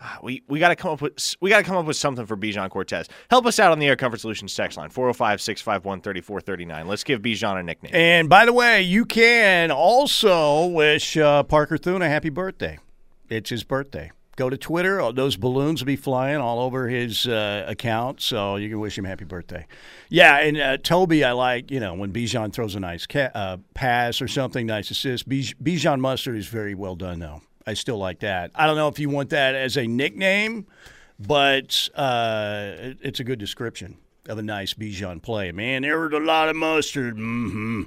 uh, 0.00 0.16
we 0.22 0.42
we 0.48 0.58
got 0.58 0.68
to 0.68 0.76
come 0.76 0.90
up 0.92 1.00
with 1.00 1.34
we 1.40 1.50
got 1.50 1.58
to 1.58 1.64
come 1.64 1.76
up 1.76 1.86
with 1.86 1.96
something 1.96 2.26
for 2.26 2.36
Bijan 2.36 2.68
Cortes. 2.70 3.08
Help 3.30 3.46
us 3.46 3.58
out 3.58 3.72
on 3.72 3.78
the 3.78 3.86
Air 3.86 3.96
Comfort 3.96 4.20
Solutions 4.20 4.54
text 4.54 4.76
line 4.76 4.90
405-651-3439. 4.90 6.86
Let's 6.86 7.04
give 7.04 7.20
Bijan 7.22 7.58
a 7.58 7.62
nickname. 7.62 7.94
and 7.94 8.28
by 8.28 8.44
the 8.44 8.52
way, 8.52 8.82
you 8.82 9.04
can 9.04 9.70
also 9.70 10.66
wish 10.66 11.16
uh, 11.16 11.42
Parker 11.44 11.78
Thune 11.78 12.02
a 12.02 12.08
happy 12.08 12.28
birthday. 12.30 12.78
It's 13.28 13.50
his 13.50 13.64
birthday. 13.64 14.10
Go 14.36 14.50
to 14.50 14.56
Twitter. 14.56 15.12
Those 15.12 15.36
balloons 15.36 15.80
will 15.80 15.86
be 15.86 15.96
flying 15.96 16.38
all 16.38 16.58
over 16.60 16.88
his 16.88 17.26
uh, 17.26 17.64
account, 17.68 18.20
so 18.20 18.56
you 18.56 18.68
can 18.68 18.80
wish 18.80 18.98
him 18.98 19.04
happy 19.04 19.24
birthday. 19.24 19.66
Yeah, 20.08 20.38
and 20.38 20.56
uh, 20.56 20.76
Toby, 20.78 21.22
I 21.24 21.32
like 21.32 21.70
you 21.70 21.78
know 21.80 21.94
when 21.94 22.12
Bijan 22.12 22.52
throws 22.52 22.74
a 22.74 22.80
nice 22.80 23.06
ca- 23.06 23.30
uh, 23.34 23.56
pass 23.74 24.20
or 24.20 24.26
something, 24.28 24.66
nice 24.66 24.90
assist. 24.90 25.28
Bij- 25.28 25.54
Bijan 25.62 26.00
Mustard 26.00 26.36
is 26.36 26.48
very 26.48 26.74
well 26.74 26.96
done, 26.96 27.20
though. 27.20 27.42
I 27.66 27.74
still 27.74 27.96
like 27.98 28.20
that. 28.20 28.50
I 28.54 28.66
don't 28.66 28.76
know 28.76 28.88
if 28.88 28.98
you 28.98 29.08
want 29.08 29.30
that 29.30 29.54
as 29.54 29.76
a 29.76 29.86
nickname, 29.86 30.66
but 31.18 31.88
uh, 31.94 32.72
it- 32.76 32.98
it's 33.02 33.20
a 33.20 33.24
good 33.24 33.38
description 33.38 33.98
of 34.28 34.38
a 34.38 34.42
nice 34.42 34.74
Bijan 34.74 35.22
play. 35.22 35.52
Man, 35.52 35.82
there 35.82 36.00
was 36.00 36.12
a 36.12 36.18
lot 36.24 36.48
of 36.48 36.56
mustard. 36.56 37.16
hmm 37.16 37.84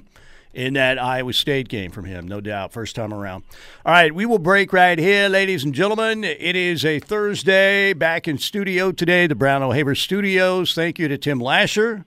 in 0.58 0.74
that 0.74 0.98
Iowa 0.98 1.32
State 1.32 1.68
game 1.68 1.92
from 1.92 2.04
him, 2.04 2.26
no 2.26 2.40
doubt, 2.40 2.72
first 2.72 2.96
time 2.96 3.14
around. 3.14 3.44
All 3.86 3.92
right, 3.92 4.12
we 4.12 4.26
will 4.26 4.40
break 4.40 4.72
right 4.72 4.98
here, 4.98 5.28
ladies 5.28 5.62
and 5.62 5.72
gentlemen. 5.72 6.24
It 6.24 6.56
is 6.56 6.84
a 6.84 6.98
Thursday, 6.98 7.92
back 7.92 8.26
in 8.26 8.38
studio 8.38 8.90
today, 8.90 9.28
the 9.28 9.36
Brown 9.36 9.62
O'Haver 9.62 9.94
Studios. 9.94 10.74
Thank 10.74 10.98
you 10.98 11.06
to 11.06 11.16
Tim 11.16 11.38
Lasher, 11.38 12.04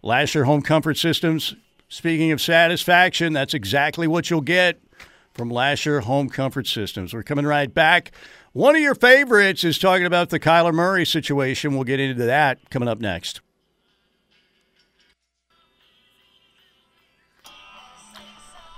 Lasher 0.00 0.44
Home 0.44 0.62
Comfort 0.62 0.96
Systems. 0.96 1.56
Speaking 1.88 2.30
of 2.30 2.40
satisfaction, 2.40 3.32
that's 3.32 3.52
exactly 3.52 4.06
what 4.06 4.30
you'll 4.30 4.42
get 4.42 4.80
from 5.34 5.50
Lasher 5.50 5.98
Home 6.02 6.28
Comfort 6.28 6.68
Systems. 6.68 7.12
We're 7.12 7.24
coming 7.24 7.46
right 7.46 7.74
back. 7.74 8.12
One 8.52 8.76
of 8.76 8.80
your 8.80 8.94
favorites 8.94 9.64
is 9.64 9.76
talking 9.76 10.06
about 10.06 10.30
the 10.30 10.38
Kyler 10.38 10.72
Murray 10.72 11.04
situation. 11.04 11.74
We'll 11.74 11.82
get 11.82 11.98
into 11.98 12.26
that 12.26 12.70
coming 12.70 12.88
up 12.88 13.00
next. 13.00 13.40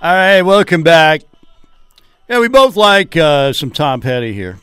All 0.03 0.11
right, 0.11 0.41
welcome 0.41 0.81
back. 0.81 1.21
Yeah, 2.27 2.39
we 2.39 2.47
both 2.47 2.75
like 2.75 3.15
uh, 3.15 3.53
some 3.53 3.69
Tom 3.69 4.01
Petty 4.01 4.33
here. 4.33 4.57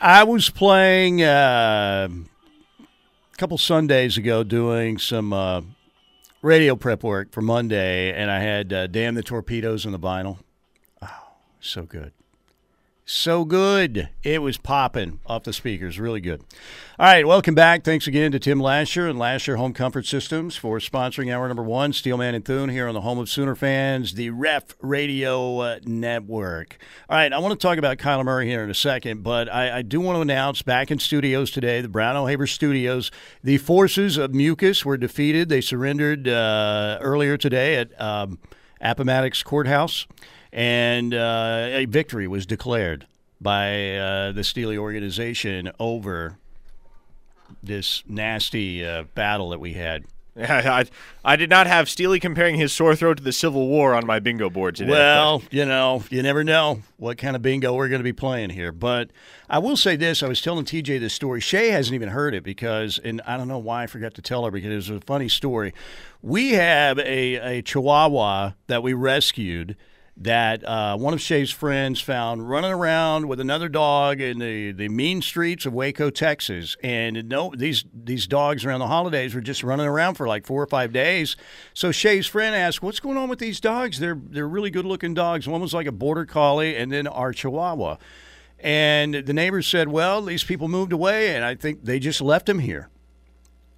I 0.00 0.24
was 0.24 0.48
playing 0.48 1.22
uh, 1.22 2.08
a 2.08 3.36
couple 3.36 3.58
Sundays 3.58 4.16
ago 4.16 4.42
doing 4.42 4.96
some 4.96 5.34
uh, 5.34 5.60
radio 6.40 6.76
prep 6.76 7.02
work 7.02 7.30
for 7.30 7.42
Monday, 7.42 8.10
and 8.14 8.30
I 8.30 8.38
had 8.38 8.72
uh, 8.72 8.86
Damn 8.86 9.16
the 9.16 9.22
Torpedoes 9.22 9.84
on 9.84 9.92
the 9.92 9.98
vinyl. 9.98 10.38
Oh, 11.02 11.32
so 11.60 11.82
good. 11.82 12.14
So 13.08 13.44
good. 13.44 14.08
It 14.24 14.42
was 14.42 14.58
popping 14.58 15.20
off 15.26 15.44
the 15.44 15.52
speakers. 15.52 16.00
Really 16.00 16.20
good. 16.20 16.40
All 16.98 17.06
right, 17.06 17.24
welcome 17.24 17.54
back. 17.54 17.84
Thanks 17.84 18.08
again 18.08 18.32
to 18.32 18.40
Tim 18.40 18.58
Lasher 18.58 19.06
and 19.06 19.16
Lasher 19.16 19.54
Home 19.54 19.72
Comfort 19.72 20.06
Systems 20.06 20.56
for 20.56 20.80
sponsoring 20.80 21.32
hour 21.32 21.46
number 21.46 21.62
one, 21.62 21.92
Steelman 21.92 22.34
and 22.34 22.44
Thune, 22.44 22.68
here 22.68 22.88
on 22.88 22.94
the 22.94 23.02
home 23.02 23.20
of 23.20 23.28
Sooner 23.28 23.54
fans, 23.54 24.14
the 24.14 24.30
Ref 24.30 24.74
Radio 24.80 25.58
uh, 25.60 25.78
Network. 25.84 26.78
All 27.08 27.16
right, 27.16 27.32
I 27.32 27.38
want 27.38 27.52
to 27.52 27.64
talk 27.64 27.78
about 27.78 27.98
Kyler 27.98 28.24
Murray 28.24 28.48
here 28.48 28.64
in 28.64 28.70
a 28.70 28.74
second, 28.74 29.22
but 29.22 29.48
I, 29.54 29.78
I 29.78 29.82
do 29.82 30.00
want 30.00 30.16
to 30.16 30.20
announce 30.22 30.62
back 30.62 30.90
in 30.90 30.98
studios 30.98 31.52
today, 31.52 31.80
the 31.80 31.88
Brown 31.88 32.16
O'Haver 32.16 32.48
Studios, 32.48 33.12
the 33.40 33.58
forces 33.58 34.16
of 34.16 34.34
Mucus 34.34 34.84
were 34.84 34.96
defeated. 34.96 35.48
They 35.48 35.60
surrendered 35.60 36.26
uh, 36.26 36.98
earlier 37.00 37.36
today 37.36 37.76
at. 37.76 38.00
Um, 38.00 38.40
Appomattox 38.78 39.42
Courthouse, 39.42 40.06
and 40.52 41.14
uh, 41.14 41.68
a 41.70 41.84
victory 41.86 42.26
was 42.28 42.46
declared 42.46 43.06
by 43.40 43.96
uh, 43.96 44.32
the 44.32 44.44
Steely 44.44 44.78
organization 44.78 45.70
over 45.78 46.38
this 47.62 48.02
nasty 48.08 48.84
uh, 48.84 49.04
battle 49.14 49.50
that 49.50 49.60
we 49.60 49.74
had. 49.74 50.04
I, 50.38 50.84
I 51.24 51.36
did 51.36 51.48
not 51.48 51.66
have 51.66 51.88
Steely 51.88 52.20
comparing 52.20 52.56
his 52.56 52.72
sore 52.72 52.94
throat 52.94 53.16
to 53.18 53.22
the 53.22 53.32
Civil 53.32 53.68
War 53.68 53.94
on 53.94 54.06
my 54.06 54.18
bingo 54.20 54.50
board 54.50 54.76
today. 54.76 54.90
Well, 54.90 55.42
you 55.50 55.64
know, 55.64 56.04
you 56.10 56.22
never 56.22 56.44
know 56.44 56.80
what 56.98 57.16
kind 57.16 57.34
of 57.34 57.40
bingo 57.40 57.74
we're 57.74 57.88
going 57.88 58.00
to 58.00 58.04
be 58.04 58.12
playing 58.12 58.50
here. 58.50 58.70
But 58.70 59.10
I 59.48 59.58
will 59.60 59.78
say 59.78 59.96
this: 59.96 60.22
I 60.22 60.28
was 60.28 60.42
telling 60.42 60.66
TJ 60.66 61.00
this 61.00 61.14
story. 61.14 61.40
Shay 61.40 61.70
hasn't 61.70 61.94
even 61.94 62.10
heard 62.10 62.34
it 62.34 62.42
because, 62.42 62.98
and 63.02 63.22
I 63.26 63.38
don't 63.38 63.48
know 63.48 63.58
why 63.58 63.84
I 63.84 63.86
forgot 63.86 64.12
to 64.14 64.22
tell 64.22 64.44
her 64.44 64.50
because 64.50 64.70
it 64.70 64.74
was 64.74 64.90
a 64.90 65.00
funny 65.00 65.30
story. 65.30 65.72
We 66.20 66.50
have 66.50 66.98
a, 66.98 67.58
a 67.58 67.62
Chihuahua 67.62 68.52
that 68.66 68.82
we 68.82 68.92
rescued 68.92 69.74
that 70.18 70.66
uh, 70.66 70.96
one 70.96 71.12
of 71.12 71.20
Shay's 71.20 71.50
friends 71.50 72.00
found 72.00 72.48
running 72.48 72.72
around 72.72 73.28
with 73.28 73.38
another 73.38 73.68
dog 73.68 74.20
in 74.20 74.38
the, 74.38 74.72
the 74.72 74.88
mean 74.88 75.20
streets 75.20 75.66
of 75.66 75.74
Waco, 75.74 76.08
Texas. 76.08 76.76
And 76.82 77.28
no, 77.28 77.52
these 77.54 77.84
these 77.92 78.26
dogs 78.26 78.64
around 78.64 78.80
the 78.80 78.86
holidays 78.86 79.34
were 79.34 79.42
just 79.42 79.62
running 79.62 79.86
around 79.86 80.14
for 80.14 80.26
like 80.26 80.46
four 80.46 80.62
or 80.62 80.66
five 80.66 80.92
days. 80.92 81.36
So 81.74 81.92
Shay's 81.92 82.26
friend 82.26 82.56
asked, 82.56 82.82
"What's 82.82 83.00
going 83.00 83.18
on 83.18 83.28
with 83.28 83.38
these 83.38 83.60
dogs? 83.60 83.98
They're 83.98 84.18
they're 84.30 84.48
really 84.48 84.70
good 84.70 84.86
looking 84.86 85.12
dogs. 85.12 85.46
One 85.46 85.60
was 85.60 85.74
like 85.74 85.86
a 85.86 85.92
border 85.92 86.24
collie, 86.24 86.76
and 86.76 86.90
then 86.90 87.06
our 87.06 87.32
Chihuahua." 87.32 87.96
And 88.58 89.14
the 89.14 89.34
neighbors 89.34 89.66
said, 89.66 89.88
"Well, 89.88 90.22
these 90.22 90.44
people 90.44 90.68
moved 90.68 90.92
away, 90.92 91.34
and 91.34 91.44
I 91.44 91.54
think 91.54 91.84
they 91.84 91.98
just 91.98 92.22
left 92.22 92.46
them 92.46 92.60
here." 92.60 92.88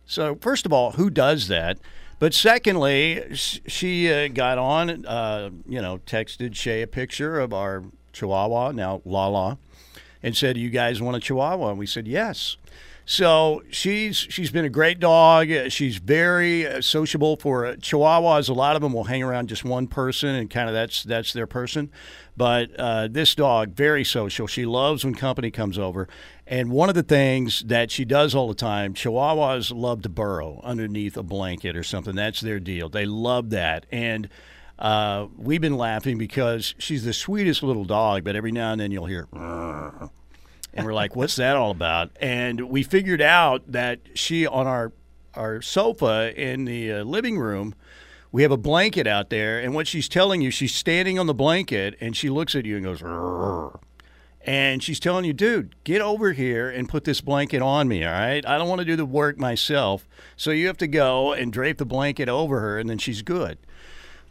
So 0.07 0.39
first 0.41 0.67
of 0.67 0.73
all, 0.73 0.93
who 0.93 1.11
does 1.11 1.49
that? 1.49 1.79
But 2.19 2.35
secondly, 2.35 3.25
she 3.35 4.13
uh, 4.13 4.29
got 4.29 4.59
on, 4.59 5.07
uh, 5.07 5.51
you 5.69 5.81
know, 5.81 5.99
texted 5.99 6.55
Shay 6.57 6.83
a 6.83 6.87
picture 6.87 7.39
of 7.39 7.53
our 7.53 7.85
Chihuahua, 8.13 8.73
now 8.73 9.03
Lala, 9.05 9.59
and 10.23 10.37
said, 10.37 10.57
"You 10.57 10.71
guys 10.71 11.01
want 11.01 11.17
a 11.17 11.21
Chihuahua?" 11.21 11.71
And 11.71 11.79
we 11.79 11.87
said, 11.87 12.09
"Yes." 12.09 12.57
So 13.11 13.63
she's 13.71 14.19
she's 14.19 14.51
been 14.51 14.67
a 14.67 14.69
great 14.69 15.01
dog. 15.01 15.51
Uh, 15.51 15.71
She's 15.71 15.97
very 15.97 16.67
uh, 16.67 16.83
sociable 16.83 17.39
for 17.39 17.65
uh, 17.65 17.77
Chihuahuas. 17.77 18.51
A 18.51 18.53
lot 18.53 18.77
of 18.77 18.83
them 18.83 18.93
will 18.93 19.05
hang 19.05 19.23
around 19.23 19.49
just 19.49 19.65
one 19.65 19.87
person, 19.87 20.35
and 20.35 20.51
kind 20.51 20.69
of 20.69 20.75
that's 20.75 21.05
that's 21.05 21.33
their 21.33 21.47
person. 21.47 21.91
But 22.37 22.69
uh, 22.79 23.09
this 23.09 23.35
dog, 23.35 23.71
very 23.75 24.05
social. 24.05 24.47
She 24.47 24.67
loves 24.67 25.07
when 25.07 25.15
company 25.15 25.51
comes 25.51 25.79
over. 25.79 26.07
And 26.47 26.71
one 26.71 26.91
of 26.91 26.95
the 26.95 27.03
things 27.03 27.63
that 27.63 27.91
she 27.91 28.05
does 28.05 28.35
all 28.35 28.47
the 28.47 28.55
time, 28.55 28.93
Chihuahuas 28.93 29.75
love 29.75 30.03
to 30.03 30.11
burrow 30.11 30.61
underneath 30.63 31.17
a 31.17 31.23
blanket 31.23 31.79
or 31.79 31.83
something. 31.83 32.15
That's 32.15 32.43
their 32.43 32.61
deal. 32.61 32.91
They 32.91 33.07
love 33.07 33.49
that. 33.51 33.87
And 33.91 34.29
uh, 34.79 35.29
we've 35.39 35.63
been 35.63 35.79
laughing 35.79 36.19
because 36.19 36.75
she's 36.77 37.07
the 37.07 37.15
sweetest 37.15 37.63
little 37.63 37.87
dog, 37.87 38.23
but 38.23 38.37
every 38.37 38.53
now 38.53 38.73
and 38.73 38.81
then 38.83 38.91
you'll 38.91 39.07
hear. 39.07 39.29
"Rrr." 39.33 39.88
And 40.79 40.87
we're 40.87 40.95
like, 40.95 41.15
what's 41.15 41.37
that 41.37 41.57
all 41.57 41.71
about? 41.71 42.11
And 42.21 42.71
we 42.71 42.83
figured 42.83 43.21
out 43.21 43.71
that 43.71 44.01
she, 44.15 44.47
on 44.47 44.67
our, 44.67 44.93
our 45.35 45.61
sofa 45.61 46.33
in 46.35 46.65
the 46.65 46.93
uh, 46.93 47.05
living 47.05 47.39
room, 47.39 47.75
we 48.33 48.43
have 48.43 48.53
a 48.53 48.57
blanket 48.57 49.07
out 49.07 49.31
there. 49.31 49.59
And 49.59 49.75
what 49.75 49.87
she's 49.87 50.09
telling 50.09 50.41
you, 50.41 50.51
she's 50.51 50.75
standing 50.75 51.19
on 51.19 51.27
the 51.27 51.35
blanket 51.35 51.97
and 52.01 52.17
she 52.17 52.31
looks 52.31 52.55
at 52.55 52.65
you 52.65 52.77
and 52.77 52.85
goes, 52.85 53.01
"Rrr." 53.01 53.81
and 54.49 54.83
she's 54.83 54.99
telling 54.99 55.27
you, 55.27 55.35
dude, 55.35 55.75
get 55.85 56.01
over 56.01 56.33
here 56.33 56.71
and 56.71 56.89
put 56.89 57.05
this 57.05 57.21
blanket 57.21 57.61
on 57.61 57.87
me, 57.87 58.03
all 58.03 58.13
right? 58.13 58.47
I 58.47 58.57
don't 58.57 58.67
want 58.67 58.79
to 58.79 58.85
do 58.87 58.97
the 58.97 59.05
work 59.05 59.39
myself. 59.39 60.09
So 60.37 60.53
you 60.53 60.69
have 60.69 60.79
to 60.79 60.87
go 60.87 61.35
and 61.35 61.53
drape 61.53 61.77
the 61.77 61.85
blanket 61.85 62.31
over 62.31 62.61
her, 62.61 62.79
and 62.79 62.89
then 62.89 62.97
she's 62.97 63.21
good. 63.21 63.59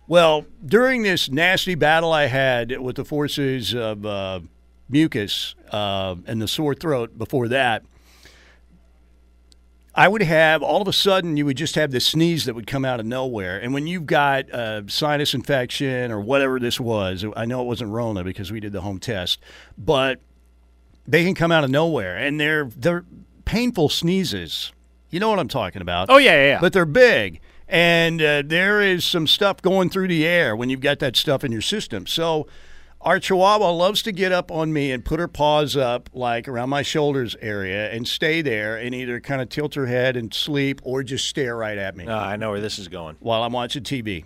Well, 0.07 0.47
during 0.65 1.03
this 1.03 1.29
nasty 1.29 1.75
battle 1.75 2.11
I 2.11 2.25
had 2.25 2.79
with 2.79 2.95
the 2.95 3.05
forces 3.05 3.75
of 3.75 4.07
uh, 4.07 4.39
mucus 4.89 5.55
uh, 5.71 6.15
and 6.25 6.41
the 6.41 6.47
sore 6.47 6.73
throat 6.73 7.17
before 7.17 7.47
that, 7.49 7.83
I 9.93 10.07
would 10.07 10.21
have 10.21 10.61
all 10.61 10.81
of 10.81 10.87
a 10.87 10.93
sudden 10.93 11.37
you 11.37 11.45
would 11.45 11.57
just 11.57 11.73
have 11.73 11.89
this 11.89 12.05
sneeze 12.05 12.45
that 12.45 12.53
would 12.53 12.67
come 12.67 12.85
out 12.85 12.99
of 12.99 13.05
nowhere. 13.05 13.59
And 13.59 13.73
when 13.73 13.87
you've 13.87 14.05
got 14.05 14.49
uh, 14.51 14.87
sinus 14.87 15.33
infection 15.33 16.11
or 16.11 16.21
whatever 16.21 16.59
this 16.59 16.79
was, 16.79 17.25
I 17.35 17.45
know 17.45 17.61
it 17.61 17.65
wasn't 17.65 17.91
Rona 17.91 18.23
because 18.23 18.51
we 18.51 18.59
did 18.59 18.73
the 18.73 18.81
home 18.81 18.99
test, 18.99 19.39
but 19.75 20.19
they 21.07 21.23
can 21.23 21.33
come 21.33 21.51
out 21.51 21.63
of 21.63 21.71
nowhere 21.71 22.15
and 22.15 22.39
they're 22.39 22.65
they're 22.65 23.05
painful 23.45 23.89
sneezes. 23.89 24.71
You 25.09 25.19
know 25.19 25.29
what 25.29 25.39
I'm 25.39 25.47
talking 25.47 25.81
about? 25.81 26.09
Oh, 26.09 26.17
yeah, 26.17 26.33
yeah, 26.33 26.47
yeah. 26.47 26.59
But 26.59 26.73
they're 26.73 26.85
big. 26.85 27.39
And 27.67 28.21
uh, 28.21 28.43
there 28.45 28.81
is 28.81 29.05
some 29.05 29.25
stuff 29.25 29.61
going 29.61 29.89
through 29.89 30.09
the 30.09 30.25
air 30.25 30.55
when 30.55 30.69
you've 30.69 30.81
got 30.81 30.99
that 30.99 31.15
stuff 31.15 31.43
in 31.43 31.51
your 31.51 31.61
system. 31.61 32.05
So 32.05 32.47
our 33.07 33.21
Chihuahua 33.21 33.71
loves 33.71 34.03
to 34.03 34.11
get 34.11 34.33
up 34.33 34.51
on 34.51 34.73
me 34.73 34.91
and 34.91 35.03
put 35.05 35.17
her 35.17 35.29
paws 35.29 35.77
up, 35.77 36.09
like 36.13 36.45
around 36.45 36.69
my 36.69 36.81
shoulders 36.81 37.37
area, 37.41 37.89
and 37.89 38.05
stay 38.05 38.41
there 38.41 38.75
and 38.75 38.93
either 38.93 39.21
kind 39.21 39.41
of 39.41 39.47
tilt 39.47 39.75
her 39.75 39.85
head 39.85 40.17
and 40.17 40.33
sleep 40.33 40.81
or 40.83 41.03
just 41.03 41.25
stare 41.25 41.55
right 41.55 41.77
at 41.77 41.95
me 41.95 42.05
Ah, 42.05 42.27
I 42.27 42.35
know 42.35 42.49
where 42.51 42.59
this 42.59 42.77
is 42.77 42.89
going. 42.89 43.15
while 43.21 43.43
I'm 43.43 43.53
watching 43.53 43.83
TV, 43.83 44.25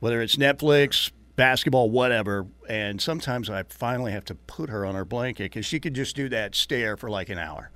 whether 0.00 0.22
it's 0.22 0.36
Netflix, 0.36 1.10
basketball, 1.36 1.90
whatever. 1.90 2.46
And 2.66 2.98
sometimes 2.98 3.50
I 3.50 3.64
finally 3.64 4.12
have 4.12 4.24
to 4.24 4.34
put 4.34 4.70
her 4.70 4.86
on 4.86 4.94
her 4.94 5.04
blanket 5.04 5.44
because 5.52 5.66
she 5.66 5.78
could 5.78 5.92
just 5.92 6.16
do 6.16 6.30
that 6.30 6.54
stare 6.54 6.96
for 6.96 7.10
like 7.10 7.28
an 7.28 7.38
hour. 7.38 7.70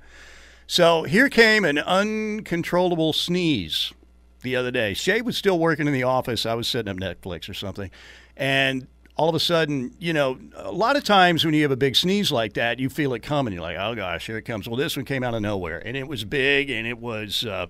So 0.65 1.03
here 1.03 1.29
came 1.29 1.63
an 1.63 1.77
uncontrollable 1.77 3.13
sneeze 3.13 3.93
the 4.41 4.55
other 4.55 4.71
day. 4.71 4.95
Shay 4.95 5.21
was 5.21 5.37
still 5.37 5.59
working 5.59 5.85
in 5.85 5.93
the 5.93 6.01
office. 6.03 6.43
I 6.47 6.55
was 6.55 6.67
setting 6.67 6.89
up 6.89 6.97
Netflix 6.97 7.47
or 7.47 7.53
something. 7.53 7.91
And 8.35 8.87
all 9.15 9.29
of 9.29 9.35
a 9.35 9.39
sudden, 9.39 9.93
you 9.99 10.13
know, 10.13 10.39
a 10.55 10.71
lot 10.71 10.95
of 10.95 11.03
times 11.03 11.45
when 11.45 11.53
you 11.53 11.61
have 11.61 11.71
a 11.71 11.77
big 11.77 11.95
sneeze 11.95 12.31
like 12.31 12.53
that, 12.53 12.79
you 12.79 12.89
feel 12.89 13.13
it 13.13 13.21
coming. 13.21 13.53
You're 13.53 13.61
like, 13.61 13.77
oh 13.79 13.95
gosh, 13.95 14.25
here 14.25 14.37
it 14.37 14.43
comes. 14.43 14.67
Well, 14.67 14.77
this 14.77 14.95
one 14.95 15.05
came 15.05 15.23
out 15.23 15.33
of 15.33 15.41
nowhere. 15.41 15.81
And 15.85 15.95
it 15.95 16.07
was 16.07 16.23
big 16.23 16.69
and 16.69 16.87
it 16.87 16.97
was. 16.97 17.45
Uh, 17.45 17.67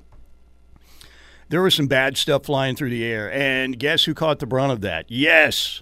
there 1.50 1.62
was 1.62 1.76
some 1.76 1.88
bad 1.88 2.18
stuff 2.18 2.46
flying 2.46 2.76
through 2.76 2.90
the 2.90 3.04
air. 3.04 3.32
And 3.32 3.78
guess 3.78 4.06
who 4.06 4.14
caught 4.14 4.40
the 4.40 4.46
brunt 4.46 4.72
of 4.72 4.82
that? 4.82 5.06
Yes, 5.10 5.82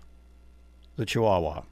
the 0.95 1.05
Chihuahua. 1.05 1.63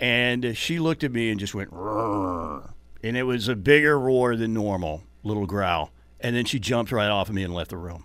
And 0.00 0.56
she 0.56 0.78
looked 0.78 1.04
at 1.04 1.12
me 1.12 1.30
and 1.30 1.38
just 1.40 1.54
went, 1.54 1.70
"Rrr." 1.70 2.70
and 3.02 3.16
it 3.16 3.22
was 3.22 3.48
a 3.48 3.54
bigger 3.54 3.98
roar 3.98 4.36
than 4.36 4.52
normal, 4.52 5.02
little 5.22 5.46
growl. 5.46 5.92
And 6.20 6.34
then 6.34 6.44
she 6.44 6.58
jumped 6.58 6.90
right 6.90 7.08
off 7.08 7.28
of 7.28 7.34
me 7.34 7.42
and 7.42 7.54
left 7.54 7.70
the 7.70 7.76
room. 7.76 8.04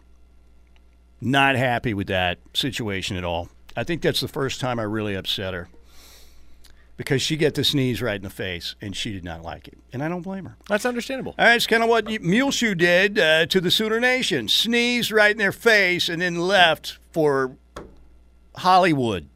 Not 1.20 1.56
happy 1.56 1.94
with 1.94 2.08
that 2.08 2.40
situation 2.54 3.18
at 3.18 3.24
all. 3.24 3.50
I 3.76 3.84
think 3.84 4.02
that's 4.02 4.22
the 4.22 4.28
first 4.28 4.60
time 4.60 4.80
I 4.80 4.84
really 4.84 5.16
upset 5.16 5.54
her 5.54 5.70
because 6.98 7.22
she 7.22 7.36
got 7.36 7.56
the 7.56 7.64
sneeze 7.64 8.00
right 8.02 8.18
in 8.18 8.22
the 8.22 8.30
face 8.30 8.76
and 8.80 8.96
she 8.96 9.12
did 9.12 9.24
not 9.24 9.42
like 9.42 9.68
it. 9.68 9.78
And 9.92 10.04
I 10.04 10.08
don't 10.08 10.22
blame 10.22 10.46
her. 10.46 10.56
That's 10.68 10.86
understandable. 10.86 11.34
All 11.40 11.46
right, 11.46 11.56
it's 11.56 11.66
kind 11.66 11.82
of 11.82 11.90
what 11.90 12.08
Muleshoe 12.22 12.76
did 12.76 13.18
uh, 13.18 13.48
to 13.48 13.60
the 13.60 13.72
Sooner 13.72 14.00
Nation. 14.00 14.48
Sneezed 14.48 15.12
right 15.12 15.32
in 15.32 15.38
their 15.38 15.52
face 15.52 16.10
and 16.10 16.22
then 16.22 16.36
left 16.36 17.00
for 17.12 17.56
Hollywood. 18.58 19.28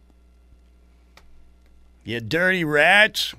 You 2.04 2.20
dirty 2.20 2.64
rats. 2.64 3.34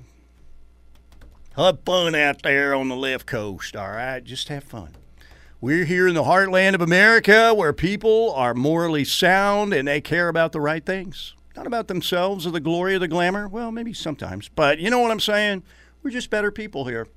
Have 1.55 1.79
fun 1.85 2.13
out 2.13 2.43
there 2.43 2.75
on 2.75 2.89
the 2.89 2.97
left 2.97 3.25
coast, 3.25 3.77
all 3.77 3.91
right? 3.91 4.21
Just 4.21 4.49
have 4.49 4.65
fun. 4.65 4.96
We're 5.59 5.85
here 5.85 6.07
in 6.07 6.13
the 6.13 6.23
heartland 6.23 6.75
of 6.75 6.81
America 6.81 7.53
where 7.53 7.73
people 7.73 8.31
are 8.33 8.53
morally 8.53 9.03
sound 9.03 9.73
and 9.73 9.87
they 9.87 10.01
care 10.01 10.29
about 10.29 10.51
the 10.51 10.61
right 10.61 10.85
things. 10.85 11.33
Not 11.55 11.65
about 11.65 11.87
themselves 11.87 12.45
or 12.45 12.51
the 12.51 12.59
glory 12.59 12.95
or 12.95 12.99
the 12.99 13.07
glamour. 13.07 13.47
Well, 13.47 13.71
maybe 13.71 13.93
sometimes. 13.93 14.49
But 14.49 14.79
you 14.79 14.91
know 14.91 14.99
what 14.99 15.09
I'm 15.09 15.19
saying? 15.19 15.63
We're 16.03 16.11
just 16.11 16.29
better 16.29 16.51
people 16.51 16.85
here 16.85 17.07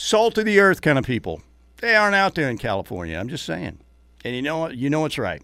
salt 0.00 0.38
of 0.38 0.46
the 0.46 0.58
earth 0.58 0.80
kind 0.80 0.98
of 0.98 1.04
people. 1.04 1.42
They 1.76 1.94
aren't 1.94 2.14
out 2.14 2.34
there 2.34 2.48
in 2.48 2.58
California. 2.58 3.18
I'm 3.18 3.28
just 3.28 3.44
saying. 3.44 3.78
And 4.24 4.34
you 4.34 4.42
know 4.42 4.58
what? 4.58 4.76
You 4.76 4.90
know 4.90 5.00
what's 5.00 5.18
right. 5.18 5.42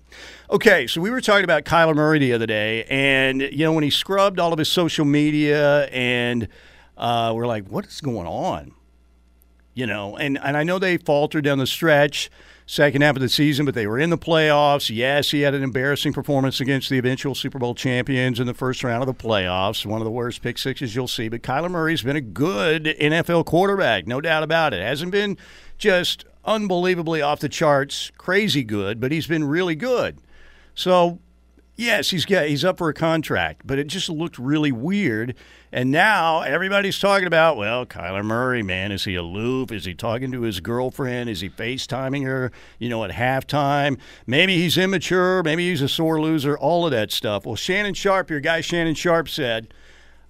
Okay, 0.51 0.87
so 0.87 1.01
we 1.01 1.11
were 1.11 1.21
talking 1.21 1.45
about 1.45 1.65
Kyler 1.65 1.95
Murray 1.95 2.19
the 2.19 2.33
other 2.33 2.47
day, 2.47 2.85
and 2.85 3.41
you 3.41 3.65
know 3.65 3.73
when 3.73 3.85
he 3.85 3.91
scrubbed 3.91 4.39
all 4.39 4.53
of 4.53 4.59
his 4.59 4.69
social 4.69 5.07
media, 5.07 5.87
and 5.87 6.49
uh, 6.97 7.33
we're 7.35 7.47
like, 7.47 7.69
what 7.69 7.87
is 7.87 8.01
going 8.03 8.27
on? 8.27 8.73
You 9.77 9.87
know, 9.87 10.17
and 10.17 10.39
and 10.43 10.57
I 10.57 10.63
know 10.63 10.79
they 10.79 10.97
faltered 10.97 11.45
down 11.45 11.59
the 11.59 11.67
stretch, 11.67 12.31
second 12.65 13.03
half 13.03 13.15
of 13.15 13.21
the 13.21 13.29
season, 13.29 13.67
but 13.67 13.75
they 13.75 13.87
were 13.87 13.99
in 13.99 14.09
the 14.09 14.17
playoffs. 14.17 14.89
Yes, 14.89 15.33
he 15.33 15.43
had 15.43 15.53
an 15.53 15.63
embarrassing 15.63 16.15
performance 16.15 16.63
against 16.63 16.89
the 16.89 16.97
eventual 16.97 17.35
Super 17.35 17.59
Bowl 17.59 17.75
champions 17.75 18.41
in 18.41 18.47
the 18.47 18.55
first 18.55 18.83
round 18.83 19.03
of 19.03 19.07
the 19.07 19.13
playoffs. 19.13 19.85
One 19.85 20.01
of 20.01 20.07
the 20.07 20.11
worst 20.11 20.41
pick 20.41 20.57
sixes 20.57 20.97
you'll 20.97 21.07
see. 21.07 21.29
But 21.29 21.43
Kyler 21.43 21.71
Murray's 21.71 22.01
been 22.01 22.17
a 22.17 22.23
good 22.23 22.85
NFL 22.85 23.45
quarterback, 23.45 24.07
no 24.07 24.23
doubt 24.23 24.43
about 24.43 24.73
it. 24.73 24.83
Hasn't 24.83 25.13
been 25.13 25.37
just 25.77 26.25
unbelievably 26.47 27.21
off 27.21 27.41
the 27.41 27.49
charts, 27.51 28.11
crazy 28.17 28.65
good, 28.65 28.99
but 28.99 29.13
he's 29.13 29.27
been 29.27 29.45
really 29.45 29.75
good. 29.75 30.17
So 30.75 31.19
Yes, 31.79 32.09
he's 32.09 32.25
got 32.25 32.47
he's 32.47 32.65
up 32.65 32.79
for 32.79 32.89
a 32.89 32.95
contract, 32.95 33.63
but 33.67 33.79
it 33.79 33.87
just 33.87 34.09
looked 34.09 34.39
really 34.39 34.73
weird. 34.73 35.35
And 35.71 35.91
now 35.91 36.41
everybody's 36.41 36.99
talking 36.99 37.27
about, 37.27 37.59
well, 37.59 37.85
Kyler 37.85 38.25
Murray, 38.25 38.63
man, 38.63 38.93
is 38.93 39.05
he 39.05 39.15
aloof? 39.15 39.71
Is 39.71 39.85
he 39.85 39.93
talking 39.93 40.33
to 40.33 40.41
his 40.41 40.61
girlfriend? 40.61 41.29
Is 41.29 41.43
he 41.43 41.51
FaceTiming 41.51 42.25
her, 42.25 42.51
you 42.79 42.89
know, 42.89 43.05
at 43.05 43.11
halftime? 43.11 43.99
Maybe 44.27 44.57
he's 44.57 44.79
immature, 44.79 45.43
maybe 45.43 45.69
he's 45.69 45.83
a 45.83 45.89
sore 45.89 46.19
loser, 46.19 46.57
all 46.57 46.87
of 46.87 46.93
that 46.93 47.13
stuff. 47.13 47.45
Well, 47.45 47.57
Shannon 47.57 47.93
Sharpe, 47.93 48.31
your 48.31 48.41
guy 48.41 48.63
Shannon 48.63 48.95
Sharpe 48.95 49.29
said 49.29 49.69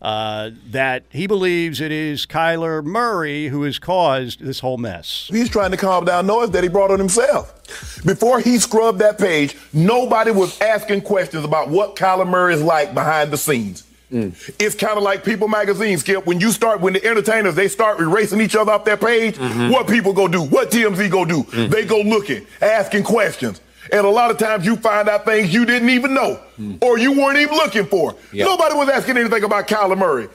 uh, 0.03 0.51
that 0.71 1.05
he 1.11 1.27
believes 1.27 1.81
it 1.81 1.91
is 1.91 2.27
Kyler 2.27 2.85
Murray 2.85 3.49
who 3.49 3.63
has 3.63 3.79
caused 3.79 4.41
this 4.41 4.61
whole 4.61 4.77
mess. 4.77 5.29
He's 5.31 5.49
trying 5.49 5.71
to 5.71 5.77
calm 5.77 6.05
down 6.05 6.27
noise 6.27 6.51
that 6.51 6.63
he 6.63 6.69
brought 6.69 6.91
on 6.91 6.99
himself. 6.99 7.53
Before 8.05 8.39
he 8.41 8.59
scrubbed 8.59 8.99
that 8.99 9.19
page, 9.19 9.57
nobody 9.73 10.31
was 10.31 10.61
asking 10.61 11.03
questions 11.03 11.45
about 11.45 11.69
what 11.69 11.97
Kyler 11.97 12.29
Murray 12.29 12.55
is 12.55 12.63
like 12.63 12.95
behind 12.95 13.31
the 13.31 13.39
scenes. 13.39 13.85
Mm. 14.13 14.55
It's 14.61 14.77
kind 14.77 14.97
of 14.97 15.03
like 15.03 15.25
People 15.25 15.49
Magazine, 15.49 15.99
Skip. 15.99 16.27
When 16.27 16.39
you 16.39 16.53
start, 16.53 16.81
when 16.81 16.93
the 16.93 17.05
entertainers 17.05 17.57
they 17.57 17.67
start 17.67 17.99
erasing 17.99 18.41
each 18.41 18.55
other 18.55 18.71
off 18.71 18.85
their 18.85 18.97
page, 18.97 19.37
mm-hmm. 19.37 19.71
what 19.71 19.89
people 19.89 20.13
go 20.13 20.29
do? 20.29 20.43
What 20.43 20.71
TMZ 20.71 21.11
go 21.11 21.25
do? 21.25 21.43
Mm. 21.43 21.71
They 21.71 21.85
go 21.85 22.01
looking, 22.01 22.47
asking 22.61 23.03
questions. 23.03 23.61
And 23.93 24.07
a 24.07 24.11
lot 24.11 24.31
of 24.31 24.39
times 24.39 24.67
you 24.67 24.77
find 24.77 25.09
out 25.09 25.25
things 25.25 25.53
you 25.53 25.65
didn't 25.65 25.91
even 25.91 26.15
know 26.15 26.41
or 26.83 26.99
you 26.99 27.13
weren't 27.13 27.39
even 27.39 27.55
looking 27.57 27.87
for. 27.87 28.15
Nobody 28.33 28.75
was 28.75 28.89
asking 28.89 29.17
anything 29.17 29.45
about 29.45 29.69
Kyler 29.69 29.97
Murray. 29.97 30.29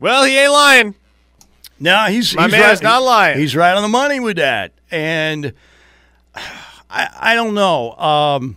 Well, 0.00 0.24
he 0.24 0.36
ain't 0.36 0.52
lying. 0.52 0.94
No, 1.80 2.06
he's 2.06 2.34
My 2.34 2.44
he's 2.44 2.52
man 2.52 2.60
right, 2.62 2.82
not 2.82 3.02
lying. 3.02 3.38
He's 3.38 3.56
right 3.56 3.74
on 3.74 3.82
the 3.82 3.88
money 3.88 4.20
with 4.20 4.36
that, 4.36 4.72
and 4.90 5.52
I 6.34 7.08
I 7.18 7.34
don't 7.34 7.54
know. 7.54 7.92
Um, 7.96 8.56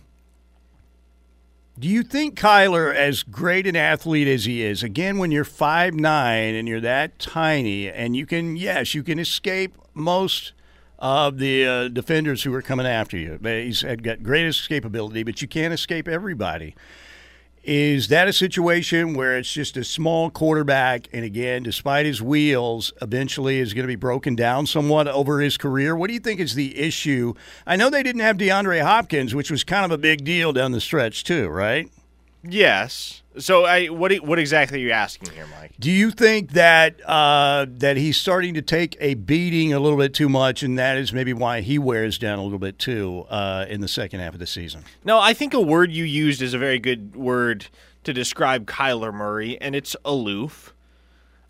do 1.78 1.88
you 1.88 2.02
think 2.02 2.38
Kyler, 2.38 2.94
as 2.94 3.22
great 3.22 3.66
an 3.66 3.76
athlete 3.76 4.28
as 4.28 4.44
he 4.44 4.62
is, 4.62 4.82
again 4.82 5.18
when 5.18 5.30
you're 5.30 5.44
five 5.44 5.94
nine 5.94 6.54
and 6.54 6.68
you're 6.68 6.80
that 6.80 7.18
tiny, 7.18 7.88
and 7.88 8.16
you 8.16 8.24
can 8.24 8.56
yes 8.56 8.94
you 8.94 9.02
can 9.02 9.18
escape 9.18 9.76
most 9.94 10.52
of 10.98 11.38
the 11.38 11.66
uh, 11.66 11.88
defenders 11.88 12.42
who 12.42 12.52
are 12.54 12.62
coming 12.62 12.86
after 12.86 13.16
you. 13.16 13.38
He's 13.42 13.82
had 13.82 14.02
got 14.02 14.22
great 14.22 14.46
escapability, 14.46 15.24
but 15.24 15.40
you 15.40 15.48
can't 15.48 15.72
escape 15.72 16.08
everybody. 16.08 16.74
Is 17.64 18.08
that 18.08 18.28
a 18.28 18.32
situation 18.32 19.12
where 19.14 19.36
it's 19.36 19.52
just 19.52 19.76
a 19.76 19.84
small 19.84 20.30
quarterback, 20.30 21.06
and 21.12 21.24
again, 21.24 21.62
despite 21.62 22.06
his 22.06 22.22
wheels, 22.22 22.92
eventually 23.02 23.58
is 23.58 23.74
going 23.74 23.82
to 23.82 23.88
be 23.88 23.96
broken 23.96 24.34
down 24.34 24.66
somewhat 24.66 25.06
over 25.06 25.40
his 25.40 25.58
career? 25.58 25.94
What 25.94 26.08
do 26.08 26.14
you 26.14 26.20
think 26.20 26.40
is 26.40 26.54
the 26.54 26.78
issue? 26.78 27.34
I 27.66 27.76
know 27.76 27.90
they 27.90 28.02
didn't 28.02 28.22
have 28.22 28.38
DeAndre 28.38 28.82
Hopkins, 28.82 29.34
which 29.34 29.50
was 29.50 29.64
kind 29.64 29.84
of 29.84 29.90
a 29.90 29.98
big 29.98 30.24
deal 30.24 30.52
down 30.52 30.72
the 30.72 30.80
stretch 30.80 31.24
too, 31.24 31.48
right? 31.48 31.90
Yes. 32.42 33.22
So, 33.38 33.64
I 33.64 33.86
what 33.86 34.14
what 34.16 34.38
exactly 34.38 34.78
are 34.78 34.86
you 34.86 34.90
asking 34.90 35.30
here, 35.30 35.46
Mike? 35.58 35.72
Do 35.78 35.90
you 35.90 36.10
think 36.10 36.52
that 36.52 37.00
uh, 37.08 37.66
that 37.68 37.96
he's 37.96 38.16
starting 38.16 38.54
to 38.54 38.62
take 38.62 38.96
a 39.00 39.14
beating 39.14 39.72
a 39.72 39.80
little 39.80 39.98
bit 39.98 40.14
too 40.14 40.28
much, 40.28 40.62
and 40.62 40.78
that 40.78 40.98
is 40.98 41.12
maybe 41.12 41.32
why 41.32 41.60
he 41.60 41.78
wears 41.78 42.18
down 42.18 42.38
a 42.38 42.42
little 42.42 42.58
bit 42.58 42.78
too 42.78 43.26
uh, 43.30 43.66
in 43.68 43.80
the 43.80 43.88
second 43.88 44.20
half 44.20 44.34
of 44.34 44.40
the 44.40 44.46
season? 44.46 44.82
No, 45.04 45.18
I 45.18 45.34
think 45.34 45.54
a 45.54 45.60
word 45.60 45.92
you 45.92 46.04
used 46.04 46.42
is 46.42 46.54
a 46.54 46.58
very 46.58 46.78
good 46.78 47.14
word 47.16 47.66
to 48.04 48.12
describe 48.12 48.66
Kyler 48.66 49.12
Murray, 49.12 49.60
and 49.60 49.74
it's 49.74 49.94
aloof. 50.04 50.74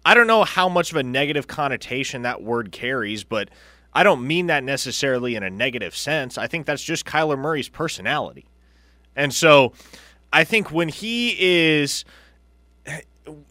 I 0.04 0.14
don't 0.14 0.26
know 0.26 0.44
how 0.44 0.68
much 0.68 0.90
of 0.90 0.96
a 0.96 1.02
negative 1.02 1.46
connotation 1.46 2.22
that 2.22 2.42
word 2.42 2.72
carries, 2.72 3.24
but 3.24 3.50
I 3.92 4.02
don't 4.02 4.26
mean 4.26 4.46
that 4.46 4.64
necessarily 4.64 5.34
in 5.36 5.42
a 5.42 5.50
negative 5.50 5.96
sense. 5.96 6.38
I 6.38 6.46
think 6.46 6.66
that's 6.66 6.82
just 6.82 7.04
Kyler 7.04 7.38
Murray's 7.38 7.68
personality. 7.68 8.46
And 9.16 9.34
so 9.34 9.72
I 10.32 10.44
think 10.44 10.70
when 10.70 10.88
he 10.88 11.36
is 11.38 12.04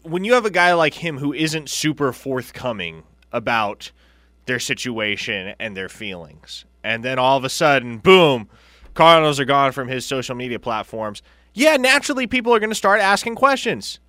when 0.02 0.24
you 0.24 0.34
have 0.34 0.44
a 0.44 0.50
guy 0.50 0.72
like 0.72 0.94
him 0.94 1.18
who 1.18 1.32
isn't 1.32 1.70
super 1.70 2.12
forthcoming 2.12 3.04
about 3.32 3.92
their 4.46 4.58
situation 4.58 5.54
and 5.60 5.76
their 5.76 5.88
feelings, 5.88 6.64
and 6.82 7.04
then 7.04 7.18
all 7.18 7.36
of 7.36 7.44
a 7.44 7.48
sudden, 7.48 7.98
boom, 7.98 8.48
Cardinals 8.94 9.38
are 9.38 9.44
gone 9.44 9.72
from 9.72 9.88
his 9.88 10.04
social 10.04 10.34
media 10.34 10.58
platforms. 10.58 11.22
Yeah, 11.54 11.76
naturally, 11.76 12.26
people 12.26 12.54
are 12.54 12.58
going 12.58 12.70
to 12.70 12.76
start 12.76 13.00
asking 13.00 13.36
questions. 13.36 14.00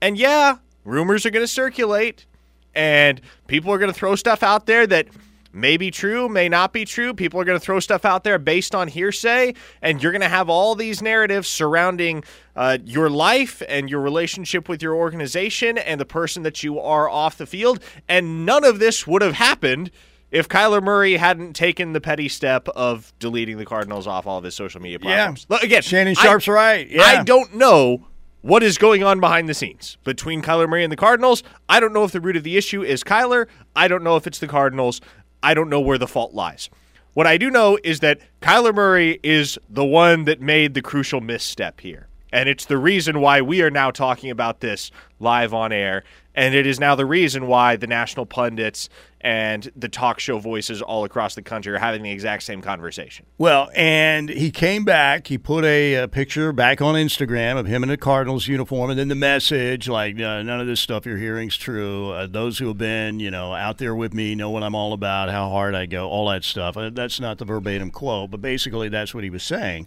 And 0.00 0.18
yeah, 0.18 0.56
rumors 0.84 1.24
are 1.24 1.30
going 1.30 1.44
to 1.44 1.48
circulate, 1.48 2.26
and 2.74 3.20
people 3.46 3.72
are 3.72 3.78
going 3.78 3.92
to 3.92 3.98
throw 3.98 4.16
stuff 4.16 4.42
out 4.42 4.66
there 4.66 4.86
that 4.86 5.08
may 5.54 5.76
be 5.76 5.90
true, 5.90 6.28
may 6.28 6.48
not 6.48 6.72
be 6.72 6.84
true. 6.84 7.14
People 7.14 7.40
are 7.40 7.44
going 7.44 7.58
to 7.58 7.64
throw 7.64 7.80
stuff 7.80 8.04
out 8.04 8.24
there 8.24 8.38
based 8.38 8.74
on 8.74 8.88
hearsay, 8.88 9.54
and 9.80 10.02
you're 10.02 10.12
going 10.12 10.22
to 10.22 10.28
have 10.28 10.48
all 10.48 10.74
these 10.74 11.00
narratives 11.00 11.48
surrounding 11.48 12.24
uh, 12.56 12.78
your 12.84 13.08
life 13.08 13.62
and 13.68 13.88
your 13.88 14.00
relationship 14.00 14.68
with 14.68 14.82
your 14.82 14.94
organization 14.94 15.78
and 15.78 16.00
the 16.00 16.04
person 16.04 16.42
that 16.42 16.62
you 16.62 16.78
are 16.80 17.08
off 17.08 17.38
the 17.38 17.46
field. 17.46 17.80
And 18.08 18.44
none 18.44 18.64
of 18.64 18.78
this 18.78 19.06
would 19.06 19.22
have 19.22 19.34
happened 19.34 19.90
if 20.30 20.48
Kyler 20.48 20.82
Murray 20.82 21.16
hadn't 21.16 21.54
taken 21.54 21.92
the 21.92 22.00
petty 22.00 22.28
step 22.28 22.68
of 22.70 23.12
deleting 23.20 23.56
the 23.56 23.64
Cardinals 23.64 24.06
off 24.06 24.26
all 24.26 24.38
of 24.38 24.44
his 24.44 24.54
social 24.54 24.80
media 24.80 24.98
platforms. 24.98 25.46
Look, 25.48 25.62
again, 25.62 25.82
Shannon 25.82 26.16
I- 26.18 26.22
Sharpe's 26.22 26.48
right. 26.48 26.88
Yeah. 26.88 27.02
I 27.02 27.22
don't 27.22 27.54
know 27.54 28.08
what 28.44 28.62
is 28.62 28.76
going 28.76 29.02
on 29.02 29.20
behind 29.20 29.48
the 29.48 29.54
scenes 29.54 29.96
between 30.04 30.42
Kyler 30.42 30.68
Murray 30.68 30.82
and 30.84 30.92
the 30.92 30.96
Cardinals. 30.96 31.42
I 31.66 31.80
don't 31.80 31.94
know 31.94 32.04
if 32.04 32.12
the 32.12 32.20
root 32.20 32.36
of 32.36 32.42
the 32.42 32.58
issue 32.58 32.82
is 32.82 33.02
Kyler. 33.02 33.46
I 33.74 33.88
don't 33.88 34.02
know 34.04 34.16
if 34.16 34.26
it's 34.26 34.38
the 34.38 34.46
Cardinals. 34.46 35.00
I 35.44 35.52
don't 35.52 35.68
know 35.68 35.80
where 35.80 35.98
the 35.98 36.08
fault 36.08 36.32
lies. 36.32 36.70
What 37.12 37.26
I 37.26 37.36
do 37.36 37.50
know 37.50 37.78
is 37.84 38.00
that 38.00 38.18
Kyler 38.40 38.74
Murray 38.74 39.20
is 39.22 39.58
the 39.68 39.84
one 39.84 40.24
that 40.24 40.40
made 40.40 40.72
the 40.72 40.82
crucial 40.82 41.20
misstep 41.20 41.80
here. 41.80 42.08
And 42.32 42.48
it's 42.48 42.64
the 42.64 42.78
reason 42.78 43.20
why 43.20 43.42
we 43.42 43.62
are 43.62 43.70
now 43.70 43.92
talking 43.92 44.30
about 44.30 44.60
this 44.60 44.90
live 45.20 45.54
on 45.54 45.70
air. 45.70 46.02
And 46.34 46.54
it 46.54 46.66
is 46.66 46.80
now 46.80 46.96
the 46.96 47.06
reason 47.06 47.46
why 47.46 47.76
the 47.76 47.86
national 47.86 48.26
pundits 48.26 48.88
and 49.20 49.70
the 49.76 49.88
talk 49.88 50.18
show 50.18 50.38
voices 50.38 50.82
all 50.82 51.04
across 51.04 51.34
the 51.34 51.42
country 51.42 51.72
are 51.72 51.78
having 51.78 52.02
the 52.02 52.10
exact 52.10 52.42
same 52.42 52.60
conversation. 52.60 53.24
Well, 53.38 53.70
and 53.74 54.28
he 54.28 54.50
came 54.50 54.84
back. 54.84 55.28
He 55.28 55.38
put 55.38 55.64
a, 55.64 55.96
uh 55.96 56.06
picture 56.08 56.52
back 56.52 56.82
on 56.82 56.96
Instagram 56.96 57.56
of 57.56 57.66
him 57.66 57.82
in 57.82 57.90
a 57.90 57.96
Cardinals 57.96 58.48
uniform, 58.48 58.90
and 58.90 58.98
then 58.98 59.08
the 59.08 59.14
message 59.14 59.88
like, 59.88 60.16
uh, 60.16 60.42
"None 60.42 60.60
of 60.60 60.66
this 60.66 60.80
stuff 60.80 61.06
you're 61.06 61.18
hearing 61.18 61.48
is 61.48 61.56
true. 61.56 62.10
Uh, 62.10 62.26
those 62.26 62.58
who 62.58 62.68
have 62.68 62.78
been, 62.78 63.20
you 63.20 63.30
know, 63.30 63.54
out 63.54 63.78
there 63.78 63.94
with 63.94 64.12
me 64.12 64.34
know 64.34 64.50
what 64.50 64.62
I'm 64.62 64.74
all 64.74 64.92
about, 64.92 65.30
how 65.30 65.48
hard 65.48 65.74
I 65.74 65.86
go, 65.86 66.08
all 66.08 66.28
that 66.28 66.44
stuff." 66.44 66.76
Uh, 66.76 66.90
that's 66.90 67.20
not 67.20 67.38
the 67.38 67.44
verbatim 67.44 67.90
quote, 67.90 68.30
but 68.30 68.42
basically 68.42 68.88
that's 68.88 69.14
what 69.14 69.24
he 69.24 69.30
was 69.30 69.42
saying. 69.42 69.86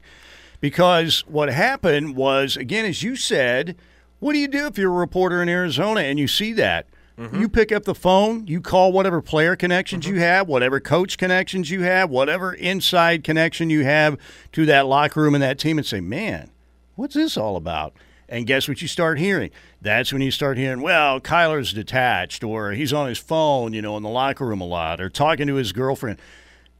Because 0.59 1.23
what 1.27 1.49
happened 1.49 2.15
was, 2.15 2.57
again, 2.57 2.85
as 2.85 3.03
you 3.03 3.15
said, 3.15 3.75
what 4.19 4.33
do 4.33 4.39
you 4.39 4.47
do 4.47 4.67
if 4.67 4.77
you're 4.77 4.91
a 4.91 4.95
reporter 4.95 5.41
in 5.41 5.49
Arizona 5.49 6.01
and 6.01 6.17
you 6.19 6.27
see 6.27 6.53
that? 6.53 6.87
Mm-hmm. 7.17 7.41
You 7.41 7.49
pick 7.49 7.71
up 7.71 7.83
the 7.83 7.95
phone, 7.95 8.45
you 8.45 8.61
call 8.61 8.91
whatever 8.91 9.21
player 9.21 9.55
connections 9.55 10.05
mm-hmm. 10.05 10.15
you 10.15 10.21
have, 10.21 10.47
whatever 10.47 10.79
coach 10.79 11.17
connections 11.17 11.71
you 11.71 11.81
have, 11.81 12.11
whatever 12.11 12.53
inside 12.53 13.23
connection 13.23 13.71
you 13.71 13.83
have 13.83 14.17
to 14.51 14.67
that 14.67 14.85
locker 14.85 15.21
room 15.21 15.33
and 15.33 15.41
that 15.41 15.57
team, 15.57 15.79
and 15.79 15.87
say, 15.87 15.99
man, 15.99 16.51
what's 16.95 17.15
this 17.15 17.35
all 17.35 17.55
about? 17.55 17.93
And 18.29 18.45
guess 18.45 18.67
what 18.67 18.81
you 18.81 18.87
start 18.87 19.17
hearing? 19.17 19.51
That's 19.81 20.11
when 20.11 20.21
you 20.21 20.31
start 20.31 20.57
hearing, 20.57 20.81
well, 20.81 21.19
Kyler's 21.19 21.73
detached, 21.73 22.43
or 22.43 22.73
he's 22.73 22.93
on 22.93 23.07
his 23.07 23.17
phone, 23.17 23.73
you 23.73 23.81
know, 23.81 23.97
in 23.97 24.03
the 24.03 24.09
locker 24.09 24.45
room 24.45 24.61
a 24.61 24.67
lot, 24.67 24.99
or 24.99 25.09
talking 25.09 25.47
to 25.47 25.55
his 25.55 25.71
girlfriend. 25.71 26.19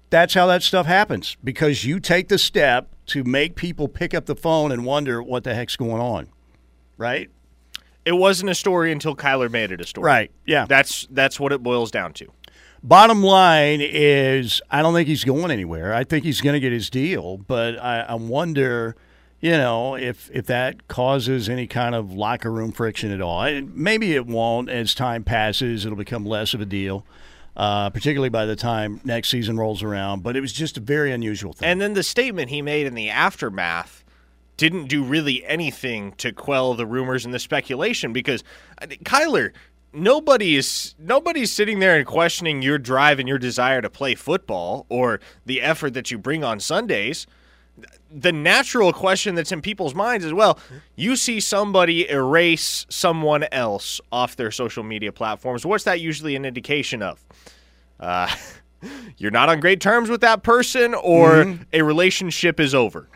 That's 0.10 0.34
how 0.34 0.46
that 0.48 0.62
stuff 0.62 0.86
happens 0.86 1.36
because 1.44 1.84
you 1.84 2.00
take 2.00 2.28
the 2.28 2.38
step 2.38 2.90
to 3.08 3.24
make 3.24 3.56
people 3.56 3.88
pick 3.88 4.14
up 4.14 4.26
the 4.26 4.36
phone 4.36 4.72
and 4.72 4.86
wonder 4.86 5.24
what 5.24 5.44
the 5.44 5.56
heck's 5.56 5.76
going 5.76 6.02
on, 6.02 6.28
right? 6.98 7.30
It 8.06 8.14
wasn't 8.14 8.50
a 8.50 8.56
story 8.56 8.92
until 8.92 9.16
Kyler 9.16 9.52
made 9.52 9.72
it 9.72 9.82
a 9.82 9.86
story. 9.86 10.06
Right. 10.06 10.32
Yeah. 10.46 10.66
That's 10.66 11.08
that's 11.12 11.40
what 11.40 11.52
it 11.52 11.62
boils 11.62 11.92
down 11.92 12.14
to. 12.14 12.28
Bottom 12.84 13.24
line 13.24 13.82
is, 13.82 14.62
I 14.70 14.82
don't 14.82 14.94
think 14.94 15.08
he's 15.08 15.24
going 15.24 15.52
anywhere. 15.52 15.94
I 15.94 16.04
think 16.04 16.24
he's 16.24 16.42
going 16.42 16.54
to 16.54 16.60
get 16.60 16.72
his 16.72 16.90
deal, 16.90 17.38
but 17.38 17.78
I, 17.78 18.02
I 18.02 18.14
wonder, 18.14 18.96
you 19.42 19.52
know, 19.52 19.96
if 19.96 20.30
if 20.32 20.46
that 20.46 20.88
causes 20.88 21.50
any 21.50 21.68
kind 21.68 21.96
of 21.96 22.14
locker 22.14 22.52
room 22.52 22.72
friction 22.72 23.12
at 23.12 23.20
all. 23.20 23.42
And 23.42 23.76
maybe 23.76 24.16
it 24.16 24.26
won't. 24.26 24.70
As 24.70 24.94
time 24.94 25.24
passes, 25.24 25.86
it'll 25.86 25.98
become 25.98 26.26
less 26.26 26.54
of 26.54 26.62
a 26.62 26.66
deal, 26.66 27.06
uh, 27.58 27.90
particularly 27.90 28.30
by 28.30 28.46
the 28.46 28.56
time 28.56 29.02
next 29.04 29.30
season 29.30 29.58
rolls 29.58 29.84
around. 29.84 30.24
But 30.24 30.38
it 30.38 30.42
was 30.42 30.54
just 30.54 30.78
a 30.78 30.82
very 30.82 31.12
unusual 31.12 31.52
thing. 31.54 31.68
And 31.68 31.82
then 31.82 31.94
the 31.94 32.04
statement 32.04 32.52
he 32.52 32.62
made 32.62 32.86
in 32.86 32.94
the 32.94 33.10
aftermath 33.10 34.06
didn't 34.58 34.88
do 34.88 35.04
really 35.04 35.46
anything 35.46 36.12
to 36.14 36.32
quell 36.32 36.74
the 36.74 36.86
rumors 36.86 37.24
and 37.26 37.34
the 37.34 37.40
speculation 37.40 38.12
because 38.12 38.44
think, 38.88 39.04
Kyler, 39.04 39.52
nobody 39.94 40.56
is 40.56 40.96
nobody's 41.00 41.52
sitting 41.52 41.80
there 41.80 41.96
and 41.96 42.06
questioning 42.06 42.62
your 42.62 42.78
drive 42.78 43.20
and 43.20 43.28
your 43.28 43.38
desire 43.38 43.82
to 43.82 43.90
play 43.90 44.16
football 44.16 44.86
or 44.90 45.20
the 45.46 45.62
effort 45.62 45.94
that 45.94 46.12
you 46.12 46.18
bring 46.18 46.44
on 46.44 46.60
Sundays. 46.60 47.28
The 48.10 48.32
natural 48.32 48.92
question 48.94 49.36
that's 49.36 49.52
in 49.52 49.62
people's 49.62 49.94
minds 49.94 50.26
is 50.26 50.34
well, 50.34 50.60
you 50.96 51.16
see 51.16 51.40
somebody 51.40 52.10
erase 52.10 52.86
someone 52.90 53.46
else 53.52 54.02
off 54.12 54.36
their 54.36 54.52
social 54.52 54.84
media 54.84 55.12
platforms. 55.12 55.66
What's 55.66 55.84
that 55.84 56.02
usually 56.02 56.36
an 56.36 56.46
indication 56.46 57.04
of? 57.04 57.24
Uh, 58.00 58.34
you're 59.18 59.32
not 59.32 59.50
on 59.50 59.60
great 59.60 59.82
terms 59.82 60.10
with 60.10 60.22
that 60.22 60.42
person 60.42 60.96
or 60.96 61.58
a 61.74 61.82
relationship 61.82 62.60
is 62.60 62.74
over. 62.74 63.08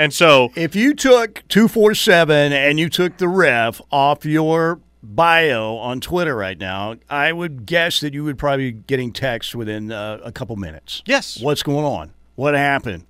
And 0.00 0.14
so 0.14 0.50
If 0.56 0.74
you 0.74 0.94
took 0.94 1.46
247 1.48 2.54
and 2.54 2.80
you 2.80 2.88
took 2.88 3.18
the 3.18 3.28
ref 3.28 3.82
off 3.92 4.24
your 4.24 4.80
bio 5.02 5.76
on 5.76 6.00
Twitter 6.00 6.34
right 6.34 6.56
now, 6.56 6.96
I 7.10 7.32
would 7.32 7.66
guess 7.66 8.00
that 8.00 8.14
you 8.14 8.24
would 8.24 8.38
probably 8.38 8.72
be 8.72 8.78
getting 8.78 9.12
text 9.12 9.54
within 9.54 9.92
uh, 9.92 10.20
a 10.24 10.32
couple 10.32 10.56
minutes. 10.56 11.02
Yes. 11.04 11.38
What's 11.42 11.62
going 11.62 11.84
on? 11.84 12.14
What 12.34 12.54
happened? 12.54 13.04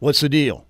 What's 0.00 0.18
the 0.18 0.28
deal? 0.28 0.66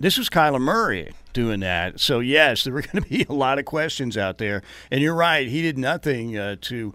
This 0.00 0.18
was 0.18 0.28
Kyler 0.28 0.60
Murray 0.60 1.12
doing 1.32 1.60
that. 1.60 2.00
So, 2.00 2.18
yes, 2.18 2.64
there 2.64 2.72
were 2.72 2.82
going 2.82 3.04
to 3.04 3.08
be 3.08 3.24
a 3.28 3.32
lot 3.32 3.60
of 3.60 3.64
questions 3.66 4.18
out 4.18 4.38
there. 4.38 4.64
And 4.90 5.00
you're 5.00 5.14
right. 5.14 5.46
He 5.46 5.62
did 5.62 5.78
nothing 5.78 6.36
uh, 6.36 6.56
to, 6.62 6.92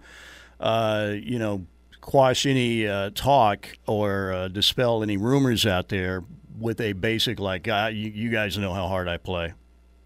uh, 0.60 1.12
you 1.14 1.38
know, 1.38 1.64
quash 2.02 2.44
any 2.44 2.86
uh, 2.86 3.08
talk 3.14 3.78
or 3.86 4.34
uh, 4.34 4.48
dispel 4.48 5.02
any 5.02 5.16
rumors 5.16 5.64
out 5.64 5.88
there 5.88 6.24
with 6.60 6.80
a 6.80 6.92
basic, 6.92 7.40
like, 7.40 7.66
uh, 7.68 7.90
you, 7.92 8.10
you 8.10 8.30
guys 8.30 8.56
know 8.58 8.72
how 8.74 8.86
hard 8.88 9.08
I 9.08 9.16
play. 9.16 9.54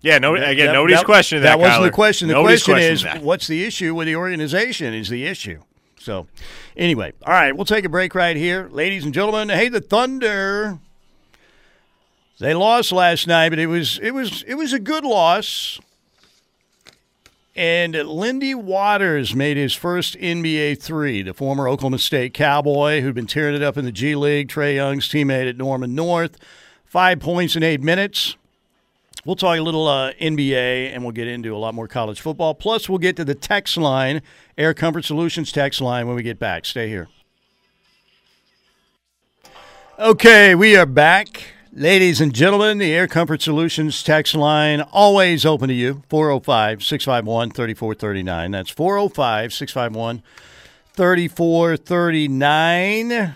yeah, 0.02 0.18
no 0.18 0.34
again, 0.36 0.66
That- 0.66 0.72
nobody's 0.72 0.98
that- 0.98 1.04
questioning 1.06 1.42
that. 1.42 1.50
That 1.56 1.60
wasn't 1.60 1.82
the 1.84 1.90
question. 1.90 2.28
The 2.28 2.34
Nobody's 2.34 2.62
question 2.62 2.92
is, 2.92 3.02
that. 3.02 3.22
what's 3.22 3.46
the 3.46 3.64
issue 3.64 3.94
with 3.94 4.06
the 4.06 4.16
organization? 4.16 4.94
Is 4.94 5.08
the 5.08 5.24
issue. 5.26 5.62
So, 5.98 6.26
anyway, 6.76 7.12
all 7.26 7.32
right, 7.32 7.56
we'll 7.56 7.64
take 7.64 7.84
a 7.84 7.88
break 7.88 8.14
right 8.14 8.36
here, 8.36 8.68
ladies 8.70 9.04
and 9.04 9.14
gentlemen. 9.14 9.48
Hey, 9.48 9.68
the 9.68 9.80
Thunder. 9.80 10.78
They 12.40 12.52
lost 12.52 12.92
last 12.92 13.26
night, 13.26 13.50
but 13.50 13.58
it 13.58 13.68
was 13.68 13.98
it 14.02 14.10
was 14.10 14.42
it 14.46 14.54
was 14.54 14.72
a 14.72 14.78
good 14.78 15.04
loss. 15.04 15.80
And 17.56 17.94
Lindy 17.94 18.54
Waters 18.54 19.34
made 19.34 19.56
his 19.56 19.74
first 19.74 20.16
NBA 20.16 20.80
three. 20.82 21.22
The 21.22 21.32
former 21.32 21.68
Oklahoma 21.68 21.98
State 21.98 22.34
Cowboy, 22.34 23.00
who'd 23.00 23.14
been 23.14 23.28
tearing 23.28 23.54
it 23.54 23.62
up 23.62 23.76
in 23.76 23.84
the 23.84 23.92
G 23.92 24.16
League, 24.16 24.48
Trae 24.48 24.74
Young's 24.74 25.08
teammate 25.08 25.48
at 25.48 25.56
Norman 25.56 25.94
North, 25.94 26.36
five 26.84 27.20
points 27.20 27.54
in 27.54 27.62
eight 27.62 27.80
minutes. 27.80 28.36
We'll 29.24 29.36
talk 29.36 29.56
a 29.56 29.62
little 29.62 29.86
uh, 29.86 30.12
NBA 30.14 30.92
and 30.92 31.02
we'll 31.02 31.12
get 31.12 31.28
into 31.28 31.54
a 31.54 31.58
lot 31.58 31.74
more 31.74 31.86
college 31.86 32.20
football. 32.20 32.54
Plus, 32.54 32.88
we'll 32.88 32.98
get 32.98 33.16
to 33.16 33.24
the 33.24 33.36
text 33.36 33.76
line, 33.76 34.20
Air 34.58 34.74
Comfort 34.74 35.04
Solutions 35.04 35.52
text 35.52 35.80
line, 35.80 36.06
when 36.06 36.16
we 36.16 36.22
get 36.22 36.38
back. 36.38 36.64
Stay 36.64 36.88
here. 36.88 37.08
Okay, 39.98 40.56
we 40.56 40.76
are 40.76 40.86
back. 40.86 41.44
Ladies 41.76 42.20
and 42.20 42.32
gentlemen, 42.32 42.78
the 42.78 42.94
Air 42.94 43.08
Comfort 43.08 43.42
Solutions 43.42 44.04
text 44.04 44.36
line 44.36 44.80
always 44.80 45.44
open 45.44 45.66
to 45.66 45.74
you 45.74 46.04
405 46.08 46.84
651 46.84 47.50
3439. 47.50 48.50
That's 48.52 48.70
405 48.70 49.52
651 49.52 50.22
3439. 50.92 53.34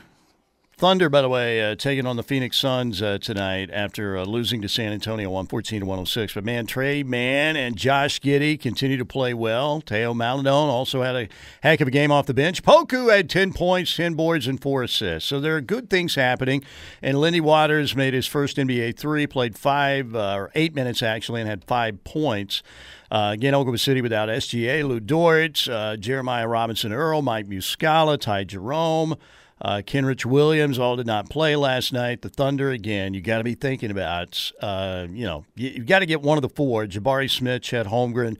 Thunder, 0.79 1.09
by 1.09 1.23
the 1.23 1.29
way, 1.29 1.61
uh, 1.61 1.75
taking 1.75 2.07
on 2.07 2.15
the 2.15 2.23
Phoenix 2.23 2.57
Suns 2.57 3.03
uh, 3.03 3.19
tonight 3.19 3.69
after 3.73 4.17
uh, 4.17 4.25
losing 4.25 4.63
to 4.63 4.69
San 4.69 4.93
Antonio 4.93 5.29
114 5.29 5.81
to 5.81 5.87
106. 5.87 6.35
But 6.35 6.45
man, 6.45 6.67
Tre 6.67 7.03
Mann 7.03 7.57
and 7.57 7.77
Josh 7.77 8.21
Giddey 8.21 8.61
continue 8.61 8.97
to 8.97 9.05
play 9.05 9.35
well. 9.35 9.81
Theo 9.81 10.15
Maledon 10.15 10.53
also 10.53 11.03
had 11.03 11.17
a 11.17 11.29
heck 11.65 11.81
of 11.81 11.89
a 11.89 11.91
game 11.91 12.13
off 12.13 12.27
the 12.27 12.35
bench. 12.35 12.63
Poku 12.63 13.13
had 13.13 13.29
10 13.29 13.55
points, 13.55 13.97
10 13.97 14.15
boards, 14.15 14.47
and 14.47 14.63
four 14.63 14.85
assists. 14.85 15.29
So 15.29 15.41
there 15.41 15.57
are 15.57 15.61
good 15.61 15.91
things 15.91 16.15
happening. 16.15 16.63
And 17.03 17.21
Lindy 17.21 17.41
Waters 17.41 17.97
made 17.97 18.15
his 18.15 18.29
first 18.29 18.57
NBA 18.57 18.97
three, 18.97 19.27
played 19.27 19.59
five 19.59 20.15
uh, 20.15 20.35
or 20.37 20.53
eight 20.55 20.77
minutes 20.77 21.03
actually, 21.03 21.41
and 21.41 21.51
had 21.51 21.65
five 21.65 22.05
points. 22.05 22.63
Uh, 23.11 23.31
again, 23.33 23.53
Oklahoma 23.53 23.79
City 23.79 24.01
without 24.01 24.29
SGA, 24.29 24.87
Lu 24.87 25.01
Dort, 25.01 25.69
uh, 25.69 25.97
Jeremiah 25.97 26.47
Robinson 26.47 26.93
Earl, 26.93 27.21
Mike 27.23 27.49
Muscala, 27.49 28.17
Ty 28.17 28.45
Jerome. 28.45 29.17
Uh, 29.61 29.83
Kenrich 29.85 30.25
Williams 30.25 30.79
all 30.79 30.97
did 30.97 31.07
not 31.07 31.29
play 31.29 31.57
last 31.57 31.93
night. 31.93 32.23
The 32.23 32.29
Thunder 32.29 32.71
again. 32.71 33.15
You 33.15 33.21
got 33.21 33.39
to 33.39 33.45
be 33.45 33.55
thinking 33.55 33.91
about. 33.91 34.53
Uh, 34.61 35.07
you 35.11 35.25
know, 35.25 35.45
you, 35.55 35.71
you 35.71 35.85
got 35.85 36.01
to 36.01 36.07
get 36.07 36.23
one 36.23 36.39
of 36.39 36.43
the 36.43 36.49
four: 36.49 36.87
Jabari 36.87 37.31
Smith, 37.31 37.63
Chet 37.63 37.87
Holmgren, 37.87 38.37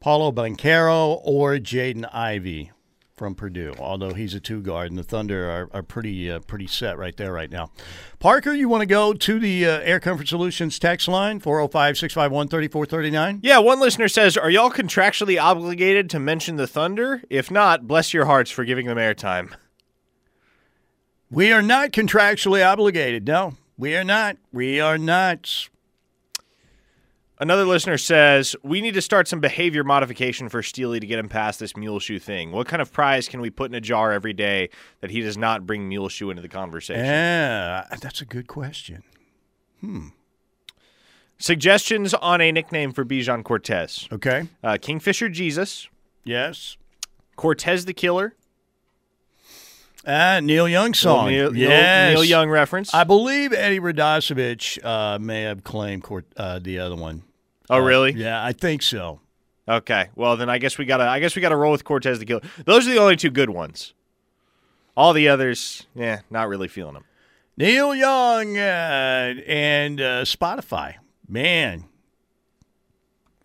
Paolo 0.00 0.32
Banchero, 0.32 1.20
or 1.24 1.54
Jaden 1.56 2.08
Ivey 2.14 2.72
from 3.18 3.34
Purdue. 3.34 3.74
Although 3.78 4.14
he's 4.14 4.32
a 4.32 4.40
two 4.40 4.62
guard, 4.62 4.90
and 4.90 4.98
the 4.98 5.02
Thunder 5.02 5.50
are, 5.50 5.68
are 5.72 5.82
pretty 5.82 6.30
uh, 6.30 6.40
pretty 6.40 6.66
set 6.66 6.96
right 6.96 7.16
there 7.16 7.32
right 7.32 7.50
now. 7.50 7.70
Parker, 8.18 8.52
you 8.52 8.68
want 8.68 8.82
to 8.82 8.86
go 8.86 9.12
to 9.12 9.38
the 9.40 9.66
uh, 9.66 9.80
Air 9.80 10.00
Comfort 10.00 10.28
Solutions 10.28 10.78
text 10.78 11.08
line 11.08 11.40
405 11.40 11.98
651 11.98 12.48
3439? 12.48 13.40
Yeah, 13.42 13.58
one 13.58 13.80
listener 13.80 14.08
says, 14.08 14.36
"Are 14.36 14.50
y'all 14.50 14.70
contractually 14.70 15.42
obligated 15.42 16.08
to 16.10 16.18
mention 16.18 16.56
the 16.56 16.66
Thunder? 16.66 17.22
If 17.28 17.50
not, 17.50 17.86
bless 17.86 18.14
your 18.14 18.26
hearts 18.26 18.50
for 18.50 18.64
giving 18.64 18.86
them 18.86 18.98
airtime." 18.98 19.54
We 21.30 21.52
are 21.52 21.62
not 21.62 21.92
contractually 21.92 22.64
obligated. 22.66 23.26
No, 23.26 23.54
we 23.76 23.96
are 23.96 24.04
not. 24.04 24.36
We 24.52 24.80
are 24.80 24.98
not. 24.98 25.68
Another 27.40 27.64
listener 27.64 27.98
says, 27.98 28.56
"We 28.64 28.80
need 28.80 28.94
to 28.94 29.02
start 29.02 29.28
some 29.28 29.38
behavior 29.38 29.84
modification 29.84 30.48
for 30.48 30.62
Steely 30.62 30.98
to 30.98 31.06
get 31.06 31.18
him 31.20 31.28
past 31.28 31.60
this 31.60 31.76
mule 31.76 32.00
shoe 32.00 32.18
thing. 32.18 32.50
What 32.50 32.66
kind 32.66 32.82
of 32.82 32.92
prize 32.92 33.28
can 33.28 33.40
we 33.40 33.50
put 33.50 33.70
in 33.70 33.74
a 33.76 33.80
jar 33.80 34.10
every 34.12 34.32
day 34.32 34.70
that 35.00 35.10
he 35.10 35.20
does 35.20 35.36
not 35.38 35.64
bring 35.66 35.88
mule 35.88 36.08
shoe 36.08 36.30
into 36.30 36.42
the 36.42 36.48
conversation?" 36.48 37.04
Yeah, 37.04 37.84
that's 38.00 38.20
a 38.20 38.24
good 38.24 38.48
question. 38.48 39.02
Hmm. 39.80 40.08
Suggestions 41.38 42.14
on 42.14 42.40
a 42.40 42.50
nickname 42.50 42.92
for 42.92 43.04
Bijan 43.04 43.44
Cortes: 43.44 44.08
Okay. 44.10 44.48
uh, 44.64 44.78
Kingfisher 44.80 45.28
Jesus, 45.28 45.88
Yes. 46.24 46.76
Cortez 47.36 47.84
the 47.84 47.94
Killer, 47.94 48.34
Ah, 50.10 50.40
Neil 50.40 50.66
Young 50.66 50.94
song. 50.94 51.28
Neil, 51.28 51.50
Neil- 51.52 51.68
yes. 51.68 52.14
Neil 52.14 52.24
Young 52.24 52.48
reference. 52.48 52.94
I 52.94 53.04
believe 53.04 53.52
Eddie 53.52 53.78
Radosevich 53.78 54.82
uh, 54.82 55.18
may 55.18 55.42
have 55.42 55.62
claimed 55.64 56.02
court, 56.02 56.24
uh, 56.36 56.58
the 56.60 56.78
other 56.78 56.96
one. 56.96 57.22
oh, 57.68 57.78
really? 57.78 58.12
Yeah, 58.12 58.42
I 58.42 58.52
think 58.52 58.82
so. 58.82 59.20
Okay. 59.68 60.08
Well, 60.16 60.38
then 60.38 60.48
I 60.48 60.56
guess 60.56 60.78
we 60.78 60.86
gotta. 60.86 61.04
I 61.04 61.20
guess 61.20 61.36
we 61.36 61.42
gotta 61.42 61.56
roll 61.56 61.72
with 61.72 61.84
Cortez 61.84 62.18
the 62.18 62.24
Killer. 62.24 62.40
Those 62.64 62.88
are 62.88 62.90
the 62.90 62.96
only 62.98 63.16
two 63.16 63.28
good 63.30 63.50
ones. 63.50 63.92
All 64.96 65.12
the 65.12 65.28
others, 65.28 65.86
yeah, 65.94 66.20
not 66.30 66.48
really 66.48 66.68
feeling 66.68 66.94
them. 66.94 67.04
Neil 67.58 67.94
Young 67.94 68.56
uh, 68.56 69.34
and 69.46 70.00
uh, 70.00 70.22
Spotify. 70.24 70.94
Man, 71.28 71.84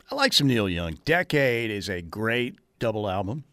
I 0.10 0.16
like 0.16 0.32
some 0.32 0.48
Neil 0.48 0.70
Young. 0.70 0.98
Decade 1.04 1.70
is 1.72 1.90
a 1.90 2.02
great 2.02 2.56
double 2.80 3.10
album. 3.10 3.44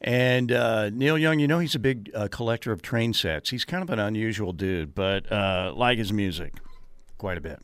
And 0.00 0.52
uh, 0.52 0.90
Neil 0.90 1.18
Young, 1.18 1.40
you 1.40 1.48
know, 1.48 1.58
he's 1.58 1.74
a 1.74 1.80
big 1.80 2.10
uh, 2.14 2.28
collector 2.30 2.70
of 2.70 2.82
train 2.82 3.12
sets. 3.12 3.50
He's 3.50 3.64
kind 3.64 3.82
of 3.82 3.90
an 3.90 3.98
unusual 3.98 4.52
dude, 4.52 4.94
but 4.94 5.30
uh, 5.30 5.72
like 5.74 5.98
his 5.98 6.12
music 6.12 6.54
quite 7.18 7.36
a 7.36 7.40
bit. 7.40 7.58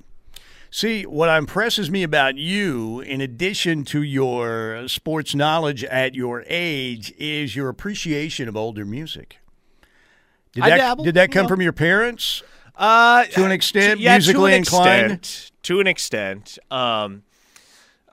See, 0.71 1.07
what 1.07 1.29
impresses 1.29 1.89
me 1.89 2.03
about 2.03 2.37
you, 2.37 2.99
in 2.99 3.21
addition 3.21 3.85
to 3.85 4.03
your 4.03 4.89
sports 4.89 5.33
knowledge 5.33 5.85
at 5.85 6.17
your 6.17 6.43
age, 6.49 7.13
is 7.17 7.55
your 7.55 7.69
appreciation 7.69 8.49
of 8.49 8.57
older 8.57 8.85
music. 8.85 9.39
Did 10.51 10.65
I 10.65 10.71
that, 10.71 10.77
dabble, 10.79 11.05
did 11.05 11.15
that 11.15 11.31
come 11.31 11.39
you 11.39 11.43
know. 11.45 11.49
from 11.49 11.63
your 11.63 11.73
parents? 11.73 12.43
Uh, 12.75 13.25
To 13.27 13.45
an 13.45 13.53
extent, 13.53 14.01
yeah, 14.01 14.15
musically 14.15 14.51
to 14.51 14.55
an 14.55 14.55
inclined? 14.55 15.13
Extent, 15.13 15.53
to 15.63 15.79
an 15.79 15.87
extent. 15.87 16.59
Um, 16.73 17.23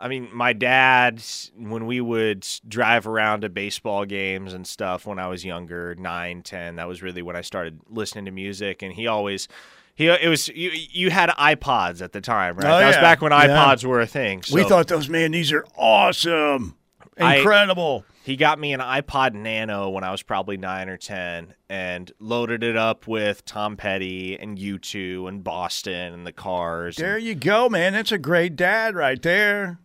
I 0.02 0.08
mean, 0.08 0.30
my 0.34 0.54
dad, 0.54 1.22
when 1.56 1.86
we 1.86 2.02
would 2.02 2.46
drive 2.68 3.06
around 3.06 3.42
to 3.42 3.50
baseball 3.50 4.04
games 4.06 4.52
and 4.54 4.66
stuff 4.66 5.06
when 5.06 5.20
I 5.20 5.28
was 5.28 5.46
younger, 5.46 5.94
nine, 5.96 6.42
ten, 6.42 6.78
that 6.78 6.88
was 6.88 7.04
really 7.04 7.22
when 7.22 7.36
I 7.36 7.42
started 7.42 7.80
listening 7.88 8.26
to 8.26 8.32
music. 8.32 8.82
And 8.82 8.92
he 8.92 9.06
always, 9.06 9.48
he 9.94 10.08
it 10.08 10.28
was 10.28 10.48
you. 10.48 10.72
You 10.72 11.12
had 11.12 11.30
iPods 11.30 12.02
at 12.02 12.14
the 12.14 12.22
time, 12.22 12.58
right? 12.58 12.66
Oh, 12.66 12.80
that 12.80 12.88
was 12.88 12.96
yeah. 12.96 13.02
back 13.02 13.22
when 13.22 13.32
Yeah. 13.32 13.48
iPods 13.48 13.86
were 13.86 14.02
a 14.02 14.08
thing. 14.08 14.42
So 14.42 14.56
we 14.56 14.64
thought 14.64 14.88
those, 14.88 15.08
man, 15.08 15.32
these 15.32 15.52
are 15.52 15.66
awesome. 15.78 16.76
I- 17.20 17.38
Incredible. 17.38 18.04
He 18.24 18.36
got 18.36 18.60
me 18.60 18.72
an 18.74 18.80
iPod 18.80 19.34
Nano 19.34 19.90
when 19.90 20.04
I 20.04 20.12
was 20.12 20.22
probably 20.24 20.56
nine 20.56 20.90
or 20.90 20.98
ten, 20.98 21.56
and 21.70 22.12
loaded 22.20 22.64
it 22.64 22.76
up 22.78 23.08
with 23.08 23.44
Tom 23.46 23.78
Petty 23.78 24.38
and 24.40 24.58
U2 24.60 25.28
and 25.28 25.44
Boston 25.44 26.14
and 26.14 26.26
the 26.26 26.32
Cars. 26.32 26.98
and- 26.98 27.06
there 27.08 27.18
you 27.18 27.36
go, 27.36 27.68
man. 27.70 27.94
That's 27.94 28.12
a 28.12 28.18
great 28.20 28.56
dad 28.56 28.96
right 28.96 29.22
there. 29.22 29.80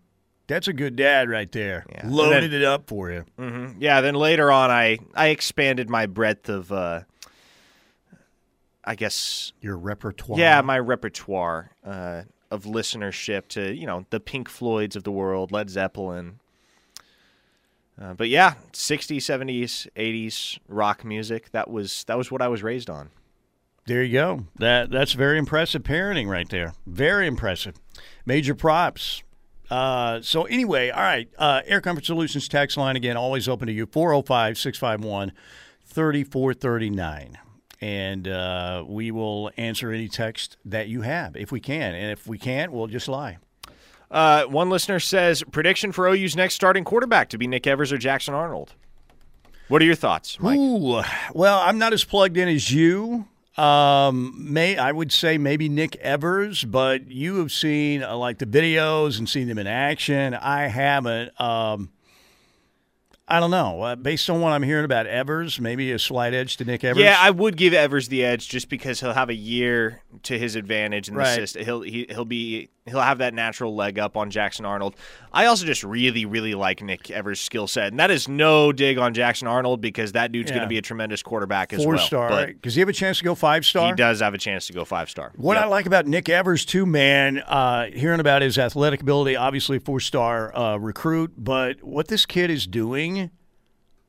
That's 0.48 0.68
a 0.68 0.72
good 0.72 0.94
dad 0.96 1.28
right 1.28 1.50
there. 1.50 1.84
Yeah. 1.90 2.02
Loaded 2.06 2.52
then- 2.52 2.62
it 2.62 2.64
up 2.64 2.86
for 2.88 3.10
you. 3.10 3.24
Mhm. 3.38 3.76
Yeah. 3.80 4.00
Then 4.00 4.14
later 4.14 4.50
on, 4.52 4.70
I 4.70 4.98
I 5.14 5.28
expanded 5.28 5.90
my 5.90 6.06
breadth 6.06 6.48
of, 6.48 6.70
uh, 6.70 7.00
I 8.84 8.94
guess, 8.94 9.52
Your 9.60 9.76
repertoire. 9.76 10.38
yeah, 10.38 10.60
my 10.60 10.78
repertoire 10.78 11.72
uh, 11.84 12.22
of 12.50 12.62
listenership 12.64 13.48
to 13.48 13.74
you 13.74 13.86
know 13.86 14.06
the 14.10 14.20
Pink 14.20 14.48
Floyds 14.48 14.94
of 14.94 15.02
the 15.02 15.10
world, 15.10 15.50
Led 15.50 15.68
Zeppelin. 15.70 16.38
Uh, 18.00 18.12
but 18.12 18.28
yeah, 18.28 18.54
60s, 18.74 19.22
70s, 19.24 19.88
80s 19.96 20.58
rock 20.68 21.02
music. 21.04 21.50
That 21.52 21.70
was 21.70 22.04
that 22.04 22.16
was 22.18 22.30
what 22.30 22.42
I 22.42 22.48
was 22.48 22.62
raised 22.62 22.90
on. 22.90 23.08
There 23.86 24.02
you 24.02 24.12
go. 24.12 24.44
That 24.56 24.90
that's 24.90 25.12
very 25.14 25.38
impressive 25.38 25.82
parenting 25.82 26.28
right 26.28 26.48
there. 26.48 26.74
Very 26.86 27.26
impressive. 27.26 27.74
Major 28.24 28.54
props. 28.54 29.22
Uh, 29.70 30.20
so 30.22 30.44
anyway, 30.44 30.90
all 30.90 31.02
right. 31.02 31.28
Uh, 31.38 31.62
Air 31.66 31.80
Comfort 31.80 32.04
Solutions 32.04 32.48
text 32.48 32.76
line 32.76 32.96
again, 32.96 33.16
always 33.16 33.48
open 33.48 33.66
to 33.66 33.72
you. 33.72 33.86
405 33.86 34.58
651 34.58 35.32
3439. 35.84 37.38
and 37.80 38.28
uh, 38.28 38.84
we 38.86 39.10
will 39.10 39.50
answer 39.56 39.90
any 39.90 40.08
text 40.08 40.56
that 40.64 40.88
you 40.88 41.02
have 41.02 41.36
if 41.36 41.50
we 41.52 41.60
can. 41.60 41.94
And 41.94 42.10
if 42.12 42.26
we 42.26 42.38
can't, 42.38 42.72
we'll 42.72 42.86
just 42.86 43.08
lie. 43.08 43.38
Uh, 44.10 44.44
one 44.44 44.70
listener 44.70 45.00
says 45.00 45.42
prediction 45.50 45.90
for 45.92 46.06
OU's 46.08 46.36
next 46.36 46.54
starting 46.54 46.84
quarterback 46.84 47.28
to 47.30 47.38
be 47.38 47.46
Nick 47.46 47.66
Evers 47.66 47.92
or 47.92 47.98
Jackson 47.98 48.34
Arnold. 48.34 48.74
What 49.68 49.82
are 49.82 49.84
your 49.84 49.96
thoughts, 49.96 50.38
Mike? 50.38 50.58
Ooh, 50.58 51.02
well, 51.34 51.58
I'm 51.58 51.78
not 51.78 51.92
as 51.92 52.04
plugged 52.04 52.36
in 52.36 52.46
as 52.48 52.70
you. 52.70 53.26
Um, 53.56 54.34
may 54.52 54.76
I 54.76 54.92
would 54.92 55.10
say 55.12 55.38
maybe 55.38 55.68
Nick 55.68 55.96
Evers, 55.96 56.62
but 56.64 57.10
you 57.10 57.36
have 57.38 57.50
seen 57.52 58.02
uh, 58.02 58.14
like 58.16 58.38
the 58.38 58.46
videos 58.46 59.18
and 59.18 59.28
seen 59.28 59.48
them 59.48 59.58
in 59.58 59.66
action. 59.66 60.34
I 60.34 60.66
haven't. 60.66 61.38
Um, 61.40 61.90
I 63.28 63.40
don't 63.40 63.50
know. 63.50 63.82
Uh, 63.82 63.96
based 63.96 64.28
on 64.30 64.40
what 64.40 64.52
I'm 64.52 64.62
hearing 64.62 64.84
about 64.84 65.06
Evers, 65.06 65.58
maybe 65.58 65.90
a 65.92 65.98
slight 65.98 66.32
edge 66.34 66.58
to 66.58 66.64
Nick 66.64 66.84
Evers. 66.84 67.02
Yeah, 67.02 67.16
I 67.18 67.30
would 67.30 67.56
give 67.56 67.72
Evers 67.72 68.08
the 68.08 68.24
edge 68.24 68.48
just 68.48 68.68
because 68.68 69.00
he'll 69.00 69.14
have 69.14 69.30
a 69.30 69.34
year 69.34 70.02
to 70.24 70.38
his 70.38 70.54
advantage 70.54 71.08
in 71.08 71.14
the 71.14 71.20
Right. 71.20 71.34
system. 71.34 71.64
He'll 71.64 71.80
he, 71.80 72.06
he'll 72.10 72.24
be 72.24 72.68
he'll 72.86 73.00
have 73.00 73.18
that 73.18 73.34
natural 73.34 73.74
leg 73.74 73.98
up 73.98 74.16
on 74.16 74.30
Jackson 74.30 74.64
Arnold. 74.64 74.96
I 75.32 75.46
also 75.46 75.66
just 75.66 75.82
really 75.84 76.24
really 76.24 76.54
like 76.54 76.82
Nick 76.82 77.10
Evers' 77.10 77.40
skill 77.40 77.66
set, 77.66 77.88
and 77.88 77.98
that 78.00 78.10
is 78.10 78.28
no 78.28 78.72
dig 78.72 78.98
on 78.98 79.12
Jackson 79.14 79.48
Arnold 79.48 79.80
because 79.80 80.12
that 80.12 80.32
dude's 80.32 80.50
going 80.50 80.62
to 80.62 80.68
be 80.68 80.78
a 80.78 80.82
tremendous 80.82 81.22
quarterback 81.22 81.72
as 81.72 81.82
four 81.82 81.94
well. 81.94 82.06
star. 82.06 82.28
But 82.28 82.62
Does 82.62 82.74
he 82.74 82.80
have 82.80 82.88
a 82.88 82.92
chance 82.92 83.18
to 83.18 83.24
go 83.24 83.34
five 83.34 83.64
star? 83.66 83.88
he 83.88 83.94
does 83.94 84.20
have 84.20 84.34
a 84.34 84.38
chance 84.38 84.66
to 84.68 84.72
go 84.72 84.84
five 84.84 85.10
star. 85.10 85.32
What 85.36 85.56
I 85.56 85.66
like 85.66 85.86
about 85.86 86.06
Nick 86.06 86.28
Evers 86.28 86.64
too, 86.64 86.86
man, 86.86 87.38
uh, 87.38 87.86
hearing 87.86 88.20
about 88.20 88.42
his 88.42 88.58
athletic 88.58 89.02
ability, 89.02 89.36
obviously 89.36 89.78
four 89.78 90.00
star 90.00 90.56
uh, 90.56 90.76
recruit, 90.76 91.32
but 91.36 91.82
what 91.82 92.08
this 92.08 92.24
kid 92.26 92.50
is 92.50 92.66
doing, 92.66 93.30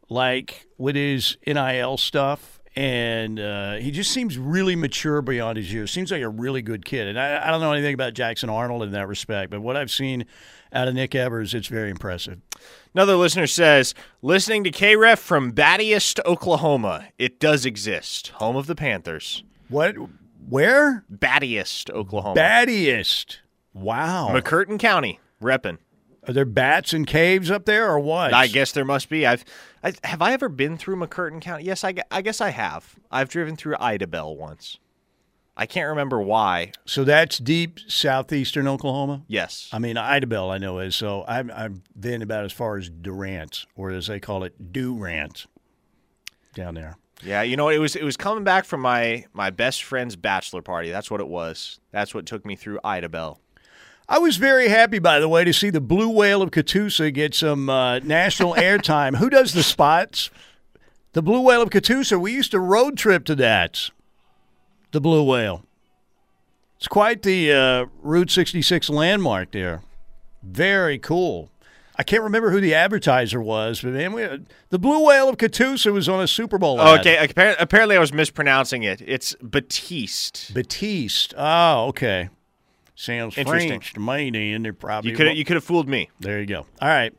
like 0.09 0.67
with 0.77 0.95
his 0.95 1.37
NIL 1.45 1.97
stuff, 1.97 2.56
and 2.77 3.39
uh, 3.39 3.73
he 3.77 3.89
just 3.89 4.11
seems 4.11 4.37
really 4.37 4.75
mature 4.75 5.23
beyond 5.23 5.57
his 5.57 5.73
years. 5.73 5.89
Seems 5.89 6.11
like 6.11 6.21
a 6.21 6.29
really 6.29 6.61
good 6.61 6.85
kid, 6.85 7.07
and 7.07 7.19
I, 7.19 7.47
I 7.47 7.49
don't 7.49 7.59
know 7.59 7.71
anything 7.71 7.95
about 7.95 8.13
Jackson 8.13 8.51
Arnold 8.51 8.83
in 8.83 8.91
that 8.91 9.07
respect, 9.07 9.49
but 9.49 9.61
what 9.61 9.75
I've 9.75 9.89
seen 9.89 10.25
out 10.71 10.87
of 10.87 10.93
Nick 10.93 11.15
Evers, 11.15 11.55
it's 11.55 11.65
very 11.65 11.89
impressive. 11.89 12.39
Another 12.93 13.15
listener 13.15 13.47
says, 13.47 13.95
listening 14.21 14.63
to 14.63 14.69
KREF 14.69 15.17
from 15.17 15.53
Battiest, 15.53 16.23
Oklahoma. 16.23 17.07
It 17.17 17.39
does 17.39 17.65
exist. 17.65 18.27
Home 18.35 18.55
of 18.55 18.67
the 18.67 18.75
Panthers. 18.75 19.43
What? 19.69 19.95
Where? 20.47 21.03
Battiest, 21.11 21.89
Oklahoma. 21.89 22.39
Battiest. 22.39 23.37
Wow. 23.73 24.29
McCurtain 24.31 24.77
County, 24.77 25.19
reppin'. 25.41 25.79
Are 26.27 26.33
there 26.33 26.45
bats 26.45 26.93
and 26.93 27.07
caves 27.07 27.49
up 27.49 27.65
there, 27.65 27.89
or 27.89 27.99
what? 27.99 28.33
I 28.33 28.47
guess 28.47 28.73
there 28.73 28.83
must 28.83 29.07
be. 29.07 29.25
I've, 29.25 29.45
I, 29.87 30.07
have 30.07 30.21
I 30.21 30.33
ever 30.33 30.49
been 30.49 30.77
through 30.77 30.97
McCurtain 30.97 31.39
County? 31.41 31.63
Yes, 31.63 31.83
I, 31.83 31.95
I 32.11 32.21
guess 32.21 32.41
I 32.41 32.49
have. 32.49 32.95
I've 33.09 33.29
driven 33.29 33.55
through 33.55 33.75
Idabel 33.75 34.35
once. 34.35 34.79
I 35.55 35.65
can't 35.65 35.87
remember 35.87 36.21
why. 36.21 36.73
So 36.85 37.03
that's 37.03 37.37
deep 37.37 37.79
southeastern 37.87 38.67
Oklahoma. 38.67 39.23
Yes. 39.27 39.69
I 39.71 39.79
mean, 39.79 39.95
Idabel, 39.95 40.51
I 40.51 40.57
know 40.57 40.79
is. 40.79 40.95
So 40.95 41.23
I've, 41.27 41.49
I've 41.51 41.99
been 41.99 42.21
about 42.21 42.43
as 42.43 42.51
far 42.51 42.77
as 42.77 42.89
Durant, 42.89 43.65
or 43.75 43.89
as 43.91 44.07
they 44.07 44.19
call 44.19 44.43
it, 44.43 44.73
Durant, 44.73 45.47
down 46.53 46.75
there. 46.75 46.97
Yeah, 47.23 47.41
you 47.41 47.57
know, 47.57 47.69
it 47.69 47.79
was 47.79 47.95
it 47.95 48.03
was 48.03 48.15
coming 48.15 48.43
back 48.43 48.65
from 48.65 48.81
my 48.81 49.25
my 49.33 49.49
best 49.49 49.83
friend's 49.83 50.15
bachelor 50.15 50.61
party. 50.61 50.91
That's 50.91 51.09
what 51.09 51.19
it 51.19 51.27
was. 51.27 51.79
That's 51.91 52.13
what 52.13 52.27
took 52.27 52.45
me 52.45 52.55
through 52.55 52.79
Idabel. 52.85 53.39
I 54.09 54.19
was 54.19 54.37
very 54.37 54.69
happy, 54.69 54.99
by 54.99 55.19
the 55.19 55.27
way, 55.27 55.43
to 55.43 55.53
see 55.53 55.69
the 55.69 55.81
blue 55.81 56.09
whale 56.09 56.41
of 56.41 56.51
Catoosa 56.51 57.13
get 57.13 57.35
some 57.35 57.69
uh, 57.69 57.99
national 57.99 58.53
airtime. 58.57 59.17
Who 59.17 59.29
does 59.29 59.53
the 59.53 59.63
spots? 59.63 60.29
The 61.13 61.21
blue 61.21 61.41
whale 61.41 61.61
of 61.61 61.69
Catoosa. 61.69 62.19
We 62.19 62.31
used 62.33 62.51
to 62.51 62.59
road 62.59 62.97
trip 62.97 63.25
to 63.25 63.35
that. 63.35 63.89
The 64.91 65.01
blue 65.01 65.23
whale. 65.23 65.63
It's 66.77 66.87
quite 66.87 67.23
the 67.23 67.51
uh, 67.51 67.85
Route 68.01 68.29
66 68.31 68.89
landmark 68.89 69.51
there. 69.51 69.81
Very 70.43 70.99
cool. 70.99 71.49
I 71.99 72.03
can't 72.03 72.21
remember 72.21 72.51
who 72.51 72.61
the 72.61 72.75
advertiser 72.75 73.41
was, 73.41 73.81
but 73.81 73.93
man, 73.93 74.13
we, 74.13 74.27
the 74.69 74.77
blue 74.77 75.03
whale 75.03 75.27
of 75.27 75.37
Catoosa 75.37 75.91
was 75.91 76.07
on 76.07 76.21
a 76.21 76.27
Super 76.27 76.59
Bowl. 76.59 76.79
ad. 76.79 76.99
Okay, 76.99 77.17
apparently 77.59 77.97
I 77.97 77.99
was 77.99 78.13
mispronouncing 78.13 78.83
it. 78.83 79.01
It's 79.03 79.35
Batiste. 79.41 80.53
Batiste. 80.53 81.33
Oh, 81.35 81.87
okay. 81.87 82.29
Sounds 82.99 83.37
Interesting. 83.37 83.69
French 83.69 83.93
to 83.93 83.99
me, 83.99 84.31
then. 84.31 84.63
They're 84.63 84.73
probably 84.73 85.11
You 85.11 85.15
could 85.15 85.37
you 85.37 85.45
could 85.45 85.55
have 85.55 85.63
fooled 85.63 85.87
me. 85.87 86.09
There 86.19 86.39
you 86.39 86.47
go. 86.47 86.65
All 86.81 86.87
right. 86.87 87.13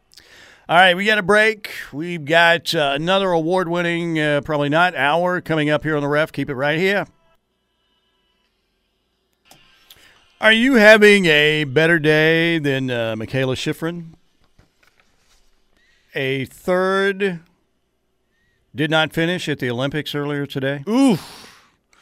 All 0.68 0.76
right, 0.76 0.94
we 0.94 1.06
got 1.06 1.18
a 1.18 1.22
break. 1.22 1.70
We've 1.92 2.24
got 2.24 2.74
uh, 2.74 2.92
another 2.94 3.30
award 3.30 3.68
winning, 3.68 4.18
uh, 4.18 4.42
probably 4.44 4.68
not 4.68 4.94
hour 4.96 5.40
coming 5.40 5.70
up 5.70 5.84
here 5.84 5.94
on 5.96 6.02
the 6.02 6.08
ref. 6.08 6.32
Keep 6.32 6.50
it 6.50 6.56
right 6.56 6.78
here. 6.78 7.06
Are 10.40 10.52
you 10.52 10.74
having 10.74 11.26
a 11.26 11.62
better 11.62 11.98
day 12.00 12.58
than 12.58 12.90
uh, 12.90 13.14
Mikaela 13.16 13.54
Shiffrin? 13.54 14.14
A 16.14 16.44
third 16.44 17.40
did 18.74 18.90
not 18.90 19.12
finish 19.12 19.48
at 19.48 19.60
the 19.60 19.70
Olympics 19.70 20.14
earlier 20.14 20.44
today. 20.44 20.82
Ooh, 20.88 21.18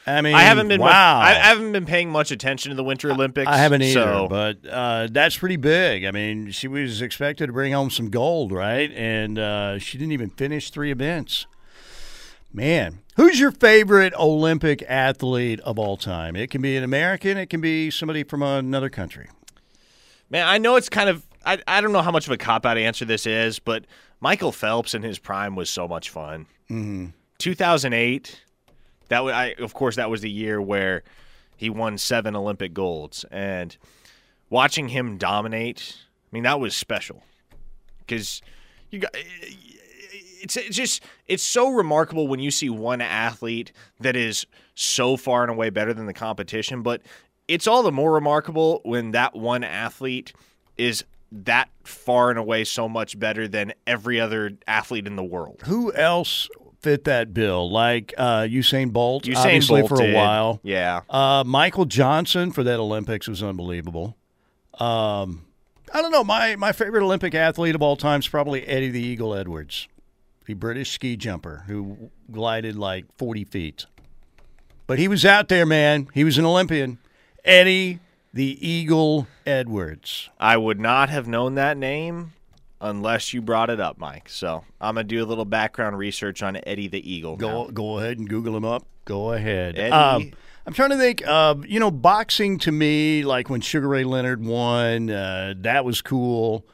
I 0.06 0.22
mean, 0.22 0.34
I 0.34 0.42
haven't 0.42 0.68
been 0.68 0.80
wow. 0.80 1.18
much, 1.18 1.26
I, 1.26 1.32
haven't 1.34 1.72
been 1.72 1.84
paying 1.84 2.10
much 2.10 2.30
attention 2.30 2.70
to 2.70 2.76
the 2.76 2.84
Winter 2.84 3.10
Olympics. 3.10 3.48
I 3.48 3.56
haven't 3.56 3.82
either, 3.82 4.00
so- 4.00 4.28
but 4.28 4.58
uh, 4.68 5.08
that's 5.10 5.36
pretty 5.36 5.56
big. 5.56 6.04
I 6.04 6.12
mean, 6.12 6.52
she 6.52 6.68
was 6.68 7.02
expected 7.02 7.48
to 7.48 7.52
bring 7.52 7.72
home 7.72 7.90
some 7.90 8.10
gold, 8.10 8.52
right? 8.52 8.90
And 8.92 9.38
uh, 9.38 9.78
she 9.78 9.98
didn't 9.98 10.12
even 10.12 10.30
finish 10.30 10.70
three 10.70 10.92
events. 10.92 11.46
Man, 12.52 13.00
who's 13.16 13.40
your 13.40 13.50
favorite 13.50 14.14
Olympic 14.14 14.82
athlete 14.88 15.60
of 15.60 15.78
all 15.78 15.96
time? 15.96 16.36
It 16.36 16.50
can 16.50 16.62
be 16.62 16.76
an 16.76 16.84
American, 16.84 17.36
it 17.36 17.50
can 17.50 17.60
be 17.60 17.90
somebody 17.90 18.22
from 18.22 18.42
another 18.42 18.88
country. 18.88 19.28
Man, 20.30 20.46
I 20.46 20.58
know 20.58 20.76
it's 20.76 20.88
kind 20.88 21.08
of 21.08 21.26
I, 21.46 21.60
I 21.66 21.80
don't 21.80 21.92
know 21.92 22.02
how 22.02 22.10
much 22.10 22.26
of 22.26 22.32
a 22.32 22.36
cop 22.36 22.66
out 22.66 22.76
answer 22.76 23.04
this 23.04 23.24
is, 23.24 23.60
but 23.60 23.84
Michael 24.20 24.52
Phelps 24.52 24.94
in 24.94 25.02
his 25.02 25.18
prime 25.18 25.54
was 25.54 25.70
so 25.70 25.86
much 25.86 26.10
fun. 26.10 26.46
Mm-hmm. 26.68 27.06
2008, 27.38 28.42
that 29.08 29.24
was 29.24 29.32
I 29.32 29.54
of 29.58 29.74
course 29.74 29.96
that 29.96 30.10
was 30.10 30.20
the 30.20 30.30
year 30.30 30.60
where 30.60 31.02
he 31.56 31.70
won 31.70 31.98
seven 31.98 32.36
Olympic 32.36 32.74
golds, 32.74 33.24
and 33.30 33.76
watching 34.50 34.88
him 34.88 35.16
dominate, 35.16 35.96
I 35.98 36.28
mean 36.32 36.44
that 36.44 36.60
was 36.60 36.76
special 36.76 37.22
because 38.00 38.42
you 38.90 39.00
got. 39.00 39.16
It's, 40.38 40.56
it's 40.56 40.76
just 40.76 41.02
it's 41.26 41.42
so 41.42 41.70
remarkable 41.70 42.28
when 42.28 42.40
you 42.40 42.50
see 42.50 42.70
one 42.70 43.00
athlete 43.00 43.72
that 44.00 44.14
is 44.14 44.46
so 44.74 45.16
far 45.16 45.42
and 45.42 45.50
away 45.50 45.70
better 45.70 45.92
than 45.92 46.06
the 46.06 46.12
competition, 46.12 46.82
but 46.82 47.02
it's 47.48 47.66
all 47.66 47.82
the 47.82 47.90
more 47.90 48.12
remarkable 48.12 48.80
when 48.84 49.12
that 49.12 49.34
one 49.34 49.64
athlete 49.64 50.32
is 50.76 51.04
that 51.32 51.68
far 51.84 52.30
and 52.30 52.38
away 52.38 52.64
so 52.64 52.88
much 52.88 53.18
better 53.18 53.48
than 53.48 53.72
every 53.86 54.20
other 54.20 54.52
athlete 54.66 55.06
in 55.06 55.16
the 55.16 55.24
world. 55.24 55.62
Who 55.64 55.92
else 55.92 56.48
fit 56.80 57.04
that 57.04 57.34
bill? 57.34 57.70
Like 57.70 58.14
uh, 58.16 58.42
Usain 58.42 58.92
Bolt, 58.92 59.24
Usain 59.24 59.36
obviously 59.36 59.80
Bolt 59.82 59.88
for 59.90 60.02
a 60.02 60.06
did. 60.06 60.14
while. 60.14 60.60
Yeah. 60.62 61.02
Uh, 61.08 61.44
Michael 61.46 61.84
Johnson 61.84 62.52
for 62.52 62.62
that 62.64 62.78
Olympics 62.78 63.28
was 63.28 63.42
unbelievable. 63.42 64.16
Um, 64.74 65.44
I 65.92 66.02
don't 66.02 66.10
know. 66.12 66.24
My 66.24 66.56
my 66.56 66.72
favorite 66.72 67.02
Olympic 67.02 67.34
athlete 67.34 67.74
of 67.74 67.82
all 67.82 67.96
time 67.96 68.20
is 68.20 68.28
probably 68.28 68.66
Eddie 68.66 68.90
the 68.90 69.02
Eagle 69.02 69.34
Edwards, 69.34 69.88
the 70.46 70.54
British 70.54 70.90
ski 70.92 71.16
jumper 71.16 71.64
who 71.66 72.10
glided 72.30 72.76
like 72.76 73.04
forty 73.16 73.44
feet. 73.44 73.86
But 74.86 74.98
he 74.98 75.08
was 75.08 75.24
out 75.24 75.48
there, 75.48 75.66
man. 75.66 76.08
He 76.14 76.24
was 76.24 76.38
an 76.38 76.44
Olympian. 76.44 76.98
Eddie 77.44 78.00
the 78.32 78.68
Eagle 78.68 79.26
Edwards. 79.46 80.28
I 80.38 80.56
would 80.58 80.78
not 80.78 81.08
have 81.08 81.26
known 81.26 81.54
that 81.54 81.76
name 81.78 82.32
unless 82.80 83.32
you 83.32 83.42
brought 83.42 83.70
it 83.70 83.80
up, 83.80 83.98
Mike. 83.98 84.28
So 84.28 84.64
I'm 84.80 84.94
gonna 84.94 85.04
do 85.04 85.22
a 85.22 85.26
little 85.26 85.44
background 85.44 85.98
research 85.98 86.42
on 86.42 86.58
Eddie 86.66 86.88
the 86.88 87.10
Eagle. 87.10 87.36
Go 87.36 87.64
now. 87.64 87.70
go 87.70 87.98
ahead 87.98 88.18
and 88.18 88.28
Google 88.28 88.56
him 88.56 88.64
up. 88.64 88.86
Go 89.04 89.32
ahead. 89.32 89.78
Eddie. 89.78 89.92
Um, 89.92 90.32
I'm 90.66 90.72
trying 90.72 90.90
to 90.90 90.96
think. 90.96 91.26
Uh, 91.26 91.56
you 91.66 91.78
know, 91.78 91.90
boxing 91.90 92.58
to 92.60 92.72
me, 92.72 93.22
like 93.22 93.48
when 93.48 93.60
Sugar 93.60 93.88
Ray 93.88 94.04
Leonard 94.04 94.44
won, 94.44 95.10
uh, 95.10 95.54
that 95.58 95.84
was 95.84 96.02
cool. 96.02 96.66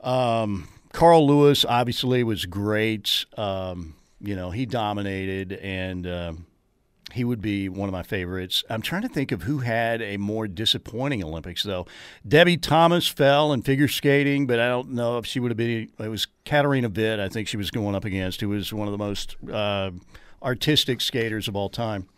Um, 0.00 0.68
Carl 0.92 1.26
Lewis 1.26 1.64
obviously 1.64 2.24
was 2.24 2.46
great. 2.46 3.26
Um, 3.36 3.94
you 4.20 4.36
know, 4.36 4.50
he 4.50 4.64
dominated, 4.64 5.52
and 5.52 6.06
um 6.06 6.46
he 7.14 7.22
would 7.22 7.40
be 7.40 7.68
one 7.68 7.88
of 7.88 7.92
my 7.92 8.02
favorites. 8.02 8.64
I'm 8.68 8.82
trying 8.82 9.02
to 9.02 9.08
think 9.08 9.30
of 9.30 9.44
who 9.44 9.58
had 9.58 10.02
a 10.02 10.16
more 10.16 10.48
disappointing 10.48 11.22
Olympics, 11.22 11.62
though. 11.62 11.86
Debbie 12.26 12.56
Thomas 12.56 13.06
fell 13.06 13.52
in 13.52 13.62
figure 13.62 13.86
skating, 13.86 14.46
but 14.48 14.58
I 14.58 14.68
don't 14.68 14.90
know 14.90 15.18
if 15.18 15.24
she 15.24 15.38
would 15.38 15.50
have 15.52 15.56
been. 15.56 15.90
It 15.98 16.08
was 16.08 16.26
Katarina 16.44 16.88
Witt, 16.88 17.20
I 17.20 17.28
think 17.28 17.46
she 17.46 17.56
was 17.56 17.70
going 17.70 17.94
up 17.94 18.04
against, 18.04 18.40
who 18.40 18.48
was 18.48 18.72
one 18.72 18.88
of 18.88 18.92
the 18.92 18.98
most 18.98 19.36
uh, 19.50 19.92
artistic 20.42 21.00
skaters 21.00 21.46
of 21.46 21.54
all 21.54 21.68
time. 21.68 22.08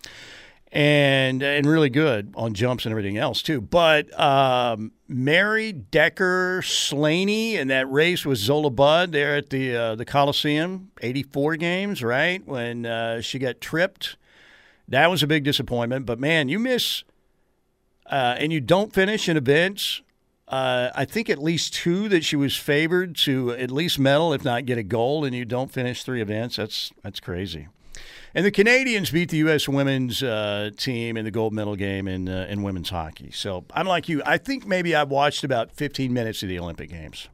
And 0.72 1.42
and 1.42 1.64
really 1.64 1.90
good 1.90 2.34
on 2.34 2.52
jumps 2.52 2.86
and 2.86 2.90
everything 2.92 3.16
else 3.16 3.40
too. 3.40 3.60
But 3.60 4.18
um, 4.18 4.92
Mary 5.08 5.72
Decker 5.72 6.60
Slaney 6.62 7.56
in 7.56 7.68
that 7.68 7.90
race 7.90 8.26
with 8.26 8.38
Zola 8.38 8.70
Budd 8.70 9.12
there 9.12 9.36
at 9.36 9.50
the 9.50 9.76
uh, 9.76 9.94
the 9.94 10.04
Coliseum, 10.04 10.90
'84 11.00 11.56
games, 11.56 12.02
right 12.02 12.44
when 12.46 12.84
uh, 12.84 13.20
she 13.20 13.38
got 13.38 13.60
tripped 13.60 14.16
That 14.88 15.10
was 15.10 15.22
a 15.22 15.26
big 15.26 15.44
disappointment. 15.44 16.06
But 16.06 16.18
man, 16.18 16.48
you 16.48 16.58
miss 16.58 17.04
uh, 18.10 18.36
and 18.38 18.52
you 18.52 18.60
don't 18.60 18.92
finish 18.92 19.28
in 19.28 19.36
events. 19.36 20.02
Uh, 20.48 20.90
I 20.94 21.04
think 21.04 21.28
at 21.28 21.38
least 21.42 21.74
two 21.74 22.08
that 22.08 22.24
she 22.24 22.36
was 22.36 22.56
favored 22.56 23.16
to 23.16 23.50
at 23.52 23.70
least 23.70 23.98
medal, 23.98 24.32
if 24.32 24.44
not 24.44 24.64
get 24.64 24.78
a 24.78 24.84
gold, 24.84 25.24
and 25.24 25.34
you 25.34 25.44
don't 25.44 25.72
finish 25.72 26.04
three 26.04 26.22
events. 26.22 26.56
That's 26.56 26.92
that's 27.02 27.18
crazy. 27.18 27.66
And 28.32 28.44
the 28.44 28.50
Canadians 28.50 29.10
beat 29.10 29.30
the 29.30 29.38
U.S. 29.38 29.68
women's 29.68 30.22
uh, 30.22 30.70
team 30.76 31.16
in 31.16 31.24
the 31.24 31.30
gold 31.30 31.52
medal 31.52 31.74
game 31.74 32.06
in 32.06 32.28
uh, 32.28 32.46
in 32.48 32.62
women's 32.62 32.90
hockey. 32.90 33.30
So 33.32 33.64
I'm 33.72 33.86
like 33.86 34.08
you. 34.08 34.22
I 34.24 34.38
think 34.38 34.66
maybe 34.66 34.94
I've 34.94 35.10
watched 35.10 35.42
about 35.42 35.72
15 35.72 36.12
minutes 36.12 36.44
of 36.44 36.48
the 36.48 36.60
Olympic 36.60 36.90
Games, 36.90 37.28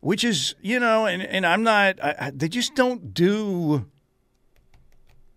which 0.00 0.24
is 0.24 0.56
you 0.60 0.78
know, 0.78 1.06
and 1.06 1.22
and 1.22 1.46
I'm 1.46 1.62
not. 1.62 1.98
I, 2.04 2.14
I, 2.20 2.30
they 2.32 2.48
just 2.48 2.74
don't 2.74 3.14
do 3.14 3.86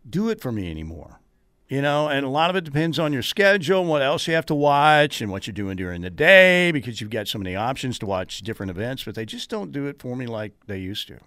do 0.10 0.30
it 0.30 0.41
for 0.41 0.51
me 0.51 0.70
anymore. 0.70 1.20
You 1.68 1.84
know, 1.84 2.07
and 2.10 2.26
a 2.26 2.30
lot 2.30 2.49
of 2.49 2.55
it 2.55 2.64
depends 2.64 2.97
on 2.97 3.14
your 3.14 3.22
schedule, 3.22 3.82
and 3.82 3.89
what 3.89 4.01
else 4.01 4.28
you 4.28 4.34
have 4.34 4.45
to 4.47 4.55
watch, 4.55 5.22
and 5.22 5.32
what 5.32 5.45
you're 5.45 5.53
doing 5.53 5.76
during 5.76 6.01
the 6.01 6.10
day 6.10 6.72
because 6.72 6.99
you've 6.99 7.12
got 7.12 7.28
so 7.28 7.38
many 7.38 7.55
options 7.55 7.99
to 7.99 8.07
watch 8.07 8.39
different 8.39 8.72
events, 8.72 9.03
but 9.03 9.14
they 9.14 9.26
just 9.26 9.51
don't 9.51 9.72
do 9.72 9.86
it 9.86 10.01
for 10.01 10.16
me 10.16 10.26
like 10.26 10.53
they 10.66 10.80
used 10.80 11.07
to 11.10 11.20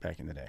back 0.00 0.18
in 0.18 0.26
the 0.26 0.32
day. 0.32 0.48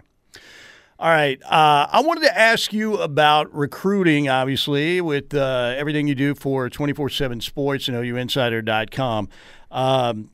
All 0.97 1.09
right. 1.09 1.41
Uh, 1.43 1.87
I 1.91 2.01
wanted 2.05 2.21
to 2.21 2.39
ask 2.39 2.71
you 2.71 2.95
about 2.97 3.53
recruiting, 3.53 4.29
obviously, 4.29 5.01
with 5.01 5.33
uh, 5.33 5.73
everything 5.75 6.07
you 6.07 6.15
do 6.15 6.33
for 6.33 6.69
24 6.69 7.09
7 7.09 7.41
sports 7.41 7.89
and 7.89 7.97
OUinsider.com. 7.97 9.27
Um, 9.71 10.29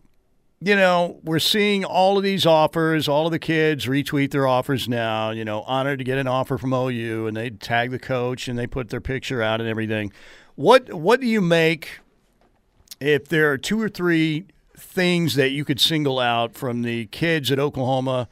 you 0.62 0.76
know, 0.76 1.20
we're 1.24 1.40
seeing 1.40 1.86
all 1.86 2.18
of 2.18 2.24
these 2.24 2.46
offers. 2.46 3.08
All 3.08 3.26
of 3.26 3.32
the 3.32 3.40
kids 3.40 3.86
retweet 3.86 4.32
their 4.32 4.46
offers 4.46 4.90
now. 4.90 5.32
You 5.32 5.46
know, 5.46 5.62
honored 5.62 6.00
to 6.00 6.04
get 6.04 6.18
an 6.18 6.28
offer 6.28 6.58
from 6.58 6.74
OU, 6.74 7.28
and 7.28 7.38
they 7.38 7.50
tag 7.50 7.92
the 7.92 8.00
coach 8.00 8.48
and 8.48 8.60
they 8.60 8.68
put 8.68 8.90
their 8.90 9.02
picture 9.02 9.42
out 9.42 9.62
and 9.62 9.70
everything. 9.70 10.12
What 10.56 10.94
What 10.94 11.22
do 11.22 11.28
you 11.28 11.40
make 11.40 12.00
if 13.00 13.30
there 13.30 13.52
are 13.52 13.58
two 13.58 13.82
or 13.82 13.88
three 13.88 14.46
things 14.76 15.36
that 15.36 15.52
you 15.52 15.64
could 15.64 15.80
single 15.80 16.20
out 16.20 16.54
from 16.54 16.82
the 16.82 17.06
kids 17.08 17.52
at 17.52 17.60
Oklahoma? 17.60 18.28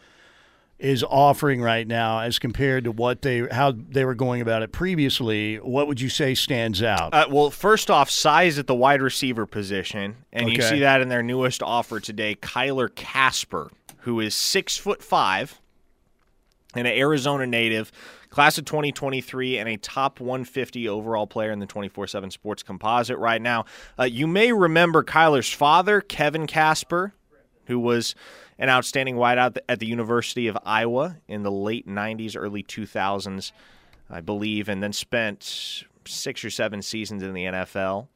Is 0.80 1.04
offering 1.04 1.60
right 1.60 1.88
now 1.88 2.20
as 2.20 2.38
compared 2.38 2.84
to 2.84 2.92
what 2.92 3.24
they 3.24 3.48
how 3.50 3.72
they 3.72 4.06
were 4.06 4.14
going 4.14 4.42
about 4.42 4.62
it 4.62 4.72
previously 4.72 5.56
what 5.56 5.88
would 5.88 6.00
you 6.00 6.08
say 6.08 6.36
stands 6.36 6.84
out 6.84 7.16
Uh, 7.16 7.26
well, 7.32 7.50
first 7.50 7.90
off, 7.90 8.12
size 8.12 8.60
at 8.60 8.68
the 8.68 8.76
wide 8.76 9.02
receiver 9.02 9.48
position, 9.48 10.18
and 10.32 10.50
you 10.52 10.62
see 10.62 10.80
that 10.82 11.02
in 11.02 11.10
their 11.10 11.24
newest 11.24 11.64
offer 11.64 12.00
today. 12.00 12.36
Kyler 12.36 12.94
Kasper, 12.94 13.72
who 14.02 14.20
is 14.20 14.36
six 14.36 14.78
foot 14.78 15.02
five, 15.02 15.60
and 16.76 16.86
an 16.86 16.94
Arizona 16.94 17.48
native, 17.48 17.92
class 18.30 18.60
of 18.60 18.66
2023, 18.66 19.58
and 19.58 19.68
a 19.68 19.78
top 19.78 20.20
150 20.20 20.88
overall 20.88 21.26
player 21.26 21.50
in 21.50 21.58
the 21.58 21.66
24/7 21.66 22.30
Sports 22.32 22.62
Composite 22.62 23.18
right 23.18 23.42
now. 23.42 23.66
Uh, 23.98 24.04
you 24.04 24.28
may 24.28 24.52
remember 24.52 25.04
Kyler's 25.04 25.52
father, 25.52 26.02
Kevin 26.02 26.46
Kasper, 26.46 27.14
who 27.66 27.80
was 27.80 28.14
an 28.60 28.70
outstanding 28.70 29.16
wideout 29.16 29.58
at 29.70 29.80
the 29.80 29.86
University 29.86 30.48
of 30.48 30.58
Iowa 30.66 31.18
in 31.28 31.44
the 31.44 31.52
late 31.52 31.88
90s, 31.88 32.36
early 32.38 32.64
2000s, 32.64 33.52
I 34.10 34.22
believe, 34.22 34.70
and 34.70 34.82
then 34.82 34.94
spent 34.94 35.84
six 36.06 36.44
or 36.44 36.50
seven 36.50 36.82
seasons 36.82 37.24
in 37.24 37.34
the 37.34 37.46
NFL. 37.46 38.08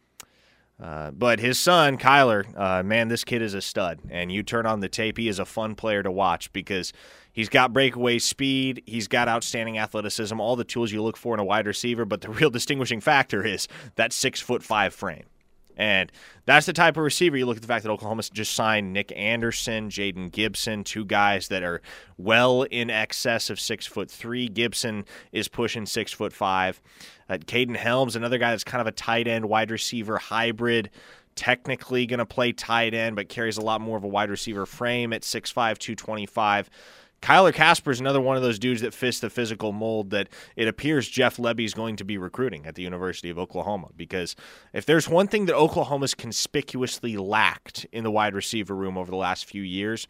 Uh, 0.81 1.11
but 1.11 1.39
his 1.39 1.59
son, 1.59 1.95
Kyler, 1.97 2.57
uh, 2.59 2.81
man, 2.81 3.07
this 3.07 3.23
kid 3.23 3.43
is 3.43 3.53
a 3.53 3.61
stud. 3.61 3.99
And 4.09 4.31
you 4.31 4.41
turn 4.41 4.65
on 4.65 4.79
the 4.79 4.89
tape, 4.89 5.17
he 5.17 5.27
is 5.27 5.37
a 5.37 5.45
fun 5.45 5.75
player 5.75 6.01
to 6.01 6.11
watch 6.11 6.51
because 6.53 6.91
he's 7.31 7.49
got 7.49 7.71
breakaway 7.71 8.17
speed, 8.17 8.81
he's 8.87 9.07
got 9.07 9.27
outstanding 9.27 9.77
athleticism, 9.77 10.39
all 10.39 10.55
the 10.55 10.63
tools 10.63 10.91
you 10.91 11.03
look 11.03 11.17
for 11.17 11.35
in 11.35 11.39
a 11.39 11.43
wide 11.43 11.67
receiver. 11.67 12.03
But 12.03 12.21
the 12.21 12.29
real 12.29 12.49
distinguishing 12.51 12.99
factor 12.99 13.45
is 13.45 13.67
that 13.95 14.11
six 14.11 14.41
foot 14.41 14.63
five 14.63 14.93
frame. 14.93 15.25
And 15.81 16.11
that's 16.45 16.67
the 16.67 16.73
type 16.73 16.95
of 16.95 17.03
receiver 17.03 17.35
you 17.35 17.47
look 17.47 17.55
at 17.55 17.63
the 17.63 17.67
fact 17.67 17.81
that 17.83 17.89
Oklahoma 17.89 18.21
just 18.31 18.53
signed 18.53 18.93
Nick 18.93 19.11
Anderson, 19.15 19.89
Jaden 19.89 20.31
Gibson, 20.31 20.83
two 20.83 21.03
guys 21.03 21.47
that 21.47 21.63
are 21.63 21.81
well 22.19 22.61
in 22.61 22.91
excess 22.91 23.49
of 23.49 23.59
six 23.59 23.87
foot 23.87 24.09
three. 24.09 24.47
Gibson 24.47 25.05
is 25.31 25.47
pushing 25.47 25.87
six 25.87 26.13
foot 26.13 26.33
five. 26.33 26.79
Uh, 27.27 27.37
Kaden 27.37 27.75
Helms, 27.75 28.15
another 28.15 28.37
guy 28.37 28.51
that's 28.51 28.63
kind 28.63 28.79
of 28.79 28.85
a 28.85 28.91
tight 28.91 29.27
end 29.27 29.45
wide 29.49 29.71
receiver 29.71 30.19
hybrid. 30.19 30.91
Technically 31.33 32.05
going 32.05 32.19
to 32.19 32.27
play 32.27 32.51
tight 32.51 32.93
end, 32.93 33.15
but 33.15 33.27
carries 33.27 33.57
a 33.57 33.61
lot 33.61 33.81
more 33.81 33.97
of 33.97 34.03
a 34.03 34.07
wide 34.07 34.29
receiver 34.29 34.67
frame 34.67 35.13
at 35.13 35.23
6'5, 35.23 35.79
225. 35.79 36.69
Kyler 37.21 37.53
Kasper 37.53 37.91
is 37.91 37.99
another 37.99 38.19
one 38.19 38.35
of 38.35 38.41
those 38.41 38.57
dudes 38.57 38.81
that 38.81 38.93
fits 38.93 39.19
the 39.19 39.29
physical 39.29 39.71
mold 39.71 40.09
that 40.09 40.27
it 40.55 40.67
appears 40.67 41.07
Jeff 41.07 41.37
Lebby 41.37 41.65
is 41.65 41.73
going 41.75 41.95
to 41.97 42.03
be 42.03 42.17
recruiting 42.17 42.65
at 42.65 42.75
the 42.75 42.81
University 42.81 43.29
of 43.29 43.37
Oklahoma. 43.37 43.89
Because 43.95 44.35
if 44.73 44.85
there's 44.85 45.07
one 45.07 45.27
thing 45.27 45.45
that 45.45 45.55
Oklahoma's 45.55 46.15
conspicuously 46.15 47.17
lacked 47.17 47.85
in 47.91 48.03
the 48.03 48.11
wide 48.11 48.33
receiver 48.33 48.75
room 48.75 48.97
over 48.97 49.11
the 49.11 49.17
last 49.17 49.45
few 49.45 49.61
years, 49.61 50.07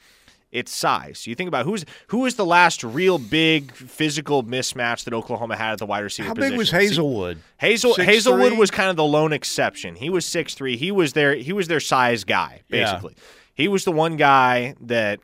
it's 0.53 0.71
size. 0.73 1.27
You 1.27 1.35
think 1.35 1.47
about 1.47 1.65
who's 1.65 1.85
who 2.07 2.25
is 2.25 2.35
the 2.35 2.45
last 2.45 2.83
real 2.83 3.17
big 3.17 3.71
physical 3.73 4.43
mismatch 4.43 5.03
that 5.05 5.13
Oklahoma 5.13 5.55
had 5.55 5.73
at 5.73 5.79
the 5.79 5.85
wide 5.85 5.99
receiver 6.01 6.27
how 6.27 6.33
position? 6.33 6.51
big 6.51 6.57
was 6.57 6.71
haselwood 6.71 7.37
Hazel 7.57 7.93
6'3"? 7.95 8.05
Haselwood 8.05 8.57
was 8.57 8.69
kind 8.71 8.89
of 8.89 8.95
the 8.97 9.03
lone 9.05 9.31
exception. 9.31 9.95
He 9.95 10.09
was 10.09 10.25
six 10.25 10.53
three. 10.53 10.75
He 10.77 10.91
was 10.91 11.13
their 11.13 11.35
he 11.35 11.53
was 11.53 11.67
their 11.69 11.79
size 11.79 12.23
guy 12.25 12.61
Yeah. 12.69 12.85
basically. 12.85 13.15
He 13.53 13.67
was 13.69 13.85
the 13.85 13.91
one 13.93 14.17
guy 14.17 14.75
that 14.81 15.19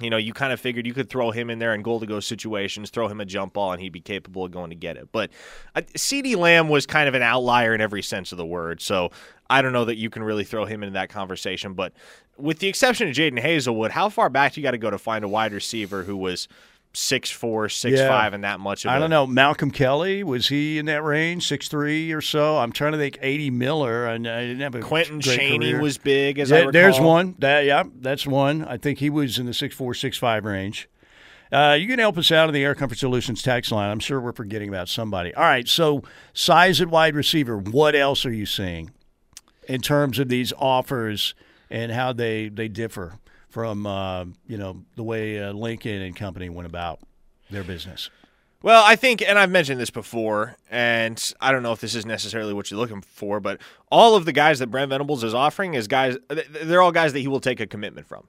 you 0.00 0.08
know 0.08 0.16
you 0.16 0.32
kind 0.32 0.52
of 0.52 0.60
figured 0.60 0.86
you 0.86 0.94
could 0.94 1.10
throw 1.10 1.30
him 1.30 1.50
in 1.50 1.58
there 1.58 1.74
in 1.74 1.82
goal 1.82 2.00
to 2.00 2.06
go 2.06 2.20
situations, 2.20 2.90
throw 2.90 3.08
him 3.08 3.20
a 3.20 3.24
jump 3.24 3.52
ball, 3.52 3.72
and 3.72 3.82
he'd 3.82 3.92
be 3.92 4.00
capable 4.00 4.44
of 4.44 4.50
going 4.50 4.70
to 4.70 4.76
get 4.76 4.96
it. 4.96 5.10
But 5.12 5.30
uh, 5.74 5.82
CeeDee 5.94 6.36
Lamb 6.36 6.68
was 6.68 6.86
kind 6.86 7.08
of 7.08 7.14
an 7.14 7.22
outlier 7.22 7.74
in 7.74 7.80
every 7.80 8.02
sense 8.02 8.32
of 8.32 8.38
the 8.38 8.46
word. 8.46 8.80
So 8.80 9.10
I 9.50 9.60
don't 9.60 9.72
know 9.72 9.84
that 9.84 9.96
you 9.96 10.08
can 10.08 10.22
really 10.22 10.44
throw 10.44 10.64
him 10.64 10.82
into 10.82 10.94
that 10.94 11.10
conversation. 11.10 11.74
But 11.74 11.92
with 12.38 12.58
the 12.58 12.68
exception 12.68 13.08
of 13.08 13.14
Jadon 13.14 13.42
Haselwood, 13.42 13.90
how 13.90 14.08
far 14.08 14.30
back 14.30 14.54
do 14.54 14.60
you 14.60 14.64
got 14.64 14.70
to 14.70 14.78
go 14.78 14.90
to 14.90 14.98
find 14.98 15.24
a 15.24 15.28
wide 15.28 15.52
receiver 15.52 16.04
who 16.04 16.16
was 16.16 16.48
six 16.94 17.30
four, 17.30 17.68
six 17.68 17.98
Yeah. 17.98 18.08
five, 18.08 18.34
and 18.34 18.44
that 18.44 18.60
much 18.60 18.84
of 18.84 18.90
I 18.90 18.98
don't 18.98 19.10
know. 19.10 19.26
Malcolm 19.26 19.70
Kelly 19.70 20.22
was 20.22 20.48
he 20.48 20.78
in 20.78 20.86
that 20.86 21.02
range, 21.02 21.46
six 21.46 21.68
three 21.68 22.12
or 22.12 22.20
so? 22.20 22.58
I'm 22.58 22.72
trying 22.72 22.92
to 22.92 22.98
think. 22.98 23.18
Eighty 23.22 23.50
Miller, 23.50 24.06
and 24.06 24.26
I 24.28 24.42
didn't 24.42 24.60
have 24.60 24.74
a 24.74 24.80
Quentin 24.80 25.20
Cheney 25.20 25.58
career. 25.58 25.80
was 25.80 25.98
big 25.98 26.38
as 26.38 26.52
I 26.52 26.70
There's 26.70 27.00
one. 27.00 27.34
That 27.38 27.64
yeah, 27.64 27.84
that's 28.00 28.26
one. 28.26 28.64
I 28.64 28.76
think 28.76 28.98
he 28.98 29.08
was 29.10 29.38
in 29.38 29.46
the 29.46 29.54
six 29.54 29.74
four, 29.74 29.94
six 29.94 30.16
five 30.18 30.44
range. 30.44 30.88
Uh, 31.50 31.76
you 31.78 31.86
can 31.86 31.98
help 31.98 32.16
us 32.16 32.32
out 32.32 32.48
in 32.48 32.54
the 32.54 32.64
Air 32.64 32.74
Comfort 32.74 32.96
Solutions 32.96 33.42
text 33.42 33.70
line. 33.70 33.90
I'm 33.90 33.98
sure 34.00 34.18
we're 34.20 34.32
forgetting 34.32 34.70
about 34.70 34.88
somebody. 34.88 35.34
All 35.34 35.42
right, 35.42 35.68
so 35.68 36.02
size 36.32 36.80
at 36.80 36.88
wide 36.88 37.14
receiver. 37.14 37.58
What 37.58 37.94
else 37.94 38.24
are 38.24 38.32
you 38.32 38.46
seeing 38.46 38.90
in 39.68 39.80
terms 39.82 40.18
of 40.18 40.28
these 40.28 40.52
offers 40.58 41.34
and 41.70 41.92
how 41.92 42.12
they 42.14 42.48
they 42.48 42.68
differ 42.68 43.18
from 43.52 43.86
uh, 43.86 44.24
you 44.46 44.58
know 44.58 44.82
the 44.96 45.02
way 45.02 45.42
uh, 45.42 45.52
Lincoln 45.52 46.02
and 46.02 46.16
company 46.16 46.48
went 46.48 46.66
about 46.66 46.98
their 47.50 47.62
business? 47.62 48.10
Well, 48.62 48.84
I 48.84 48.94
think, 48.94 49.22
and 49.22 49.40
I've 49.40 49.50
mentioned 49.50 49.80
this 49.80 49.90
before, 49.90 50.54
and 50.70 51.20
I 51.40 51.50
don't 51.50 51.64
know 51.64 51.72
if 51.72 51.80
this 51.80 51.96
is 51.96 52.06
necessarily 52.06 52.54
what 52.54 52.70
you're 52.70 52.78
looking 52.78 53.00
for, 53.00 53.40
but 53.40 53.60
all 53.90 54.14
of 54.14 54.24
the 54.24 54.32
guys 54.32 54.60
that 54.60 54.68
Brent 54.68 54.90
Venables 54.90 55.24
is 55.24 55.34
offering 55.34 55.74
is 55.74 55.88
guys. 55.88 56.16
They're 56.28 56.80
all 56.80 56.92
guys 56.92 57.12
that 57.12 57.20
he 57.20 57.28
will 57.28 57.40
take 57.40 57.58
a 57.60 57.66
commitment 57.66 58.06
from. 58.06 58.28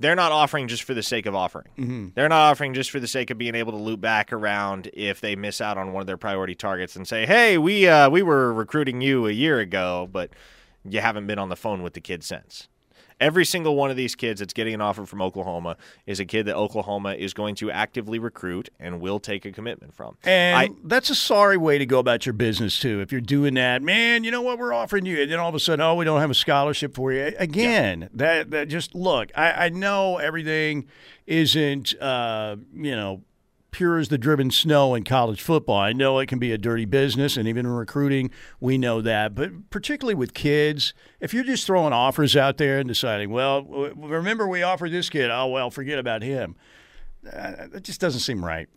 They're 0.00 0.14
not 0.14 0.30
offering 0.30 0.68
just 0.68 0.84
for 0.84 0.94
the 0.94 1.02
sake 1.02 1.26
of 1.26 1.34
offering. 1.34 2.12
They're 2.14 2.28
not 2.28 2.52
offering 2.52 2.72
just 2.72 2.92
for 2.92 3.00
the 3.00 3.08
sake 3.08 3.30
of 3.30 3.38
being 3.38 3.56
able 3.56 3.72
to 3.72 3.78
loop 3.78 4.00
back 4.00 4.32
around 4.32 4.88
if 4.94 5.20
they 5.20 5.34
miss 5.34 5.60
out 5.60 5.76
on 5.76 5.92
one 5.92 6.02
of 6.02 6.06
their 6.06 6.16
priority 6.16 6.54
targets 6.54 6.94
and 6.94 7.06
say, 7.06 7.26
"Hey, 7.26 7.58
we 7.58 7.88
uh, 7.88 8.08
we 8.08 8.22
were 8.22 8.54
recruiting 8.54 9.00
you 9.00 9.26
a 9.26 9.32
year 9.32 9.58
ago, 9.58 10.08
but 10.12 10.30
you 10.88 11.00
haven't 11.00 11.26
been 11.26 11.40
on 11.40 11.48
the 11.48 11.56
phone 11.56 11.82
with 11.82 11.94
the 11.94 12.00
kid 12.00 12.22
since." 12.22 12.68
Every 13.20 13.44
single 13.44 13.74
one 13.76 13.90
of 13.90 13.96
these 13.96 14.14
kids 14.14 14.40
that's 14.40 14.52
getting 14.52 14.74
an 14.74 14.80
offer 14.80 15.04
from 15.04 15.20
Oklahoma 15.20 15.76
is 16.06 16.20
a 16.20 16.24
kid 16.24 16.46
that 16.46 16.54
Oklahoma 16.56 17.14
is 17.14 17.34
going 17.34 17.54
to 17.56 17.70
actively 17.70 18.18
recruit 18.18 18.68
and 18.78 19.00
will 19.00 19.18
take 19.18 19.44
a 19.44 19.50
commitment 19.52 19.94
from. 19.94 20.16
And 20.24 20.56
I- 20.56 20.68
that's 20.84 21.10
a 21.10 21.14
sorry 21.14 21.56
way 21.56 21.78
to 21.78 21.86
go 21.86 21.98
about 21.98 22.26
your 22.26 22.32
business 22.32 22.78
too. 22.78 23.00
If 23.00 23.10
you're 23.10 23.20
doing 23.20 23.54
that, 23.54 23.82
man, 23.82 24.22
you 24.24 24.30
know 24.30 24.42
what 24.42 24.58
we're 24.58 24.72
offering 24.72 25.04
you, 25.04 25.20
and 25.20 25.30
then 25.30 25.38
all 25.40 25.48
of 25.48 25.54
a 25.54 25.60
sudden, 25.60 25.80
oh, 25.80 25.96
we 25.96 26.04
don't 26.04 26.20
have 26.20 26.30
a 26.30 26.34
scholarship 26.34 26.94
for 26.94 27.12
you. 27.12 27.32
Again, 27.38 28.08
that 28.14 28.50
that 28.52 28.68
just 28.68 28.94
look. 28.94 29.30
I, 29.34 29.66
I 29.66 29.68
know 29.70 30.18
everything 30.18 30.86
isn't, 31.26 32.00
uh, 32.00 32.56
you 32.74 32.92
know, 32.96 33.22
pure 33.78 33.96
as 33.96 34.08
the 34.08 34.18
driven 34.18 34.50
snow 34.50 34.96
in 34.96 35.04
college 35.04 35.40
football. 35.40 35.78
I 35.78 35.92
know 35.92 36.18
it 36.18 36.26
can 36.26 36.40
be 36.40 36.50
a 36.50 36.58
dirty 36.58 36.84
business, 36.84 37.36
and 37.36 37.46
even 37.46 37.64
in 37.64 37.70
recruiting, 37.70 38.32
we 38.58 38.76
know 38.76 39.00
that. 39.00 39.36
But 39.36 39.70
particularly 39.70 40.16
with 40.16 40.34
kids, 40.34 40.94
if 41.20 41.32
you're 41.32 41.44
just 41.44 41.64
throwing 41.64 41.92
offers 41.92 42.36
out 42.36 42.56
there 42.56 42.80
and 42.80 42.88
deciding, 42.88 43.30
well, 43.30 43.62
remember 43.62 44.48
we 44.48 44.64
offered 44.64 44.90
this 44.90 45.08
kid, 45.08 45.30
oh 45.30 45.46
well, 45.46 45.70
forget 45.70 45.96
about 45.96 46.22
him. 46.22 46.56
Uh, 47.24 47.68
that 47.68 47.84
just 47.84 48.00
doesn't 48.00 48.18
seem 48.18 48.44
right. 48.44 48.68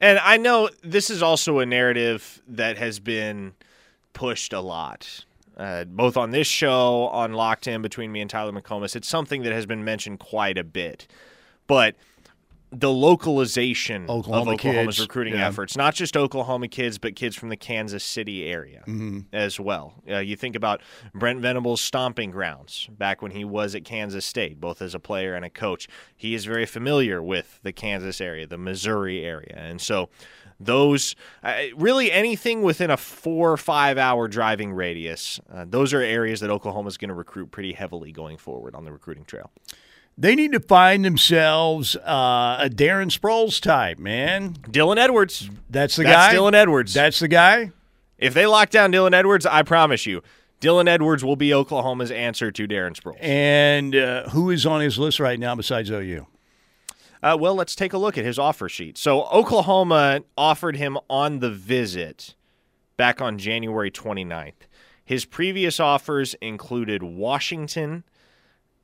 And 0.00 0.20
I 0.20 0.36
know 0.36 0.70
this 0.80 1.10
is 1.10 1.24
also 1.24 1.58
a 1.58 1.66
narrative 1.66 2.40
that 2.46 2.78
has 2.78 3.00
been 3.00 3.52
pushed 4.12 4.52
a 4.52 4.60
lot, 4.60 5.24
uh, 5.56 5.86
both 5.86 6.16
on 6.16 6.30
this 6.30 6.46
show, 6.46 7.08
on 7.08 7.32
Locked 7.32 7.66
In 7.66 7.82
between 7.82 8.12
me 8.12 8.20
and 8.20 8.30
Tyler 8.30 8.52
McComas. 8.52 8.94
It's 8.94 9.08
something 9.08 9.42
that 9.42 9.52
has 9.52 9.66
been 9.66 9.82
mentioned 9.82 10.20
quite 10.20 10.56
a 10.56 10.64
bit. 10.64 11.08
But 11.66 11.96
the 12.72 12.90
localization 12.90 14.10
Oklahoma 14.10 14.52
of 14.52 14.54
Oklahoma's 14.54 14.96
kids, 14.96 15.00
recruiting 15.00 15.34
yeah. 15.34 15.46
efforts, 15.46 15.76
not 15.76 15.94
just 15.94 16.16
Oklahoma 16.16 16.68
kids, 16.68 16.98
but 16.98 17.14
kids 17.14 17.36
from 17.36 17.48
the 17.48 17.56
Kansas 17.56 18.04
City 18.04 18.46
area 18.46 18.82
Mm-hmm. 18.86 19.20
as 19.32 19.58
well. 19.60 19.94
Uh, 20.08 20.18
you 20.18 20.36
think 20.36 20.56
about 20.56 20.80
Brent 21.14 21.40
Venables' 21.40 21.80
stomping 21.80 22.30
grounds 22.30 22.88
back 22.90 23.22
when 23.22 23.30
he 23.32 23.44
was 23.44 23.74
at 23.74 23.84
Kansas 23.84 24.24
State, 24.26 24.60
both 24.60 24.82
as 24.82 24.94
a 24.94 24.98
player 24.98 25.34
and 25.34 25.44
a 25.44 25.50
coach. 25.50 25.88
He 26.16 26.34
is 26.34 26.44
very 26.44 26.66
familiar 26.66 27.22
with 27.22 27.60
the 27.62 27.72
Kansas 27.72 28.20
area, 28.20 28.46
the 28.46 28.58
Missouri 28.58 29.24
area, 29.24 29.54
and 29.56 29.80
so 29.80 30.08
those 30.58 31.14
uh, 31.42 31.54
really 31.76 32.10
anything 32.10 32.62
within 32.62 32.90
a 32.90 32.96
four 32.96 33.52
or 33.52 33.56
five 33.56 33.98
hour 33.98 34.26
driving 34.26 34.72
radius, 34.72 35.38
uh, 35.52 35.66
those 35.68 35.92
are 35.92 36.00
areas 36.00 36.40
that 36.40 36.50
Oklahoma 36.50 36.88
is 36.88 36.96
going 36.96 37.08
to 37.10 37.14
recruit 37.14 37.50
pretty 37.50 37.72
heavily 37.72 38.10
going 38.10 38.38
forward 38.38 38.74
on 38.74 38.84
the 38.84 38.92
recruiting 38.92 39.24
trail. 39.24 39.50
They 40.18 40.34
need 40.34 40.52
to 40.52 40.60
find 40.60 41.04
themselves 41.04 41.94
uh, 41.96 42.58
a 42.60 42.70
Darren 42.70 43.10
Sproles 43.10 43.60
type, 43.60 43.98
man. 43.98 44.54
Dylan 44.54 44.96
Edwards. 44.96 45.50
That's 45.68 45.96
the 45.96 46.04
That's 46.04 46.32
guy. 46.32 46.38
Dylan 46.38 46.54
Edwards. 46.54 46.94
That's 46.94 47.18
the 47.18 47.28
guy. 47.28 47.72
If 48.16 48.32
they 48.32 48.46
lock 48.46 48.70
down 48.70 48.92
Dylan 48.92 49.12
Edwards, 49.12 49.44
I 49.44 49.62
promise 49.62 50.06
you, 50.06 50.22
Dylan 50.62 50.88
Edwards 50.88 51.22
will 51.22 51.36
be 51.36 51.52
Oklahoma's 51.52 52.10
answer 52.10 52.50
to 52.50 52.66
Darren 52.66 52.94
Sproles. 52.98 53.18
And 53.20 53.94
uh, 53.94 54.30
who 54.30 54.50
is 54.50 54.64
on 54.64 54.80
his 54.80 54.98
list 54.98 55.20
right 55.20 55.38
now 55.38 55.54
besides 55.54 55.90
OU? 55.90 56.26
Uh, 57.22 57.36
well, 57.38 57.54
let's 57.54 57.74
take 57.74 57.92
a 57.92 57.98
look 57.98 58.16
at 58.16 58.24
his 58.24 58.38
offer 58.38 58.68
sheet. 58.68 58.96
So 58.96 59.24
Oklahoma 59.24 60.22
offered 60.38 60.76
him 60.76 60.96
on 61.10 61.40
the 61.40 61.50
visit 61.50 62.34
back 62.96 63.20
on 63.20 63.36
January 63.36 63.90
29th. 63.90 64.52
His 65.04 65.24
previous 65.24 65.78
offers 65.78 66.34
included 66.40 67.02
Washington, 67.02 68.04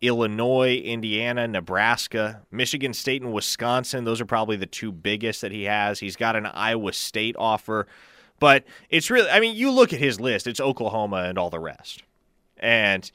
Illinois, 0.03 0.77
Indiana, 0.77 1.49
Nebraska, 1.49 2.43
Michigan 2.51 2.93
State, 2.93 3.23
and 3.23 3.33
Wisconsin. 3.33 4.05
Those 4.05 4.21
are 4.21 4.27
probably 4.27 4.57
the 4.57 4.67
two 4.67 4.93
biggest 4.93 5.41
that 5.41 5.53
he 5.53 5.65
has. 5.65 6.01
He's 6.01 6.17
got 6.17 6.37
an 6.37 6.47
Iowa 6.47 6.93
State 6.93 7.37
offer. 7.39 7.87
But 8.39 8.65
it's 8.91 9.11
really, 9.11 9.31
I 9.31 9.41
mean, 9.41 9.55
you 9.55 9.71
look 9.71 9.93
at 9.93 10.01
his 10.01 10.21
list, 10.21 10.47
it's 10.47 10.61
Oklahoma 10.61 11.25
and 11.29 11.39
all 11.39 11.49
the 11.49 11.61
rest. 11.61 12.03
And 12.59 13.11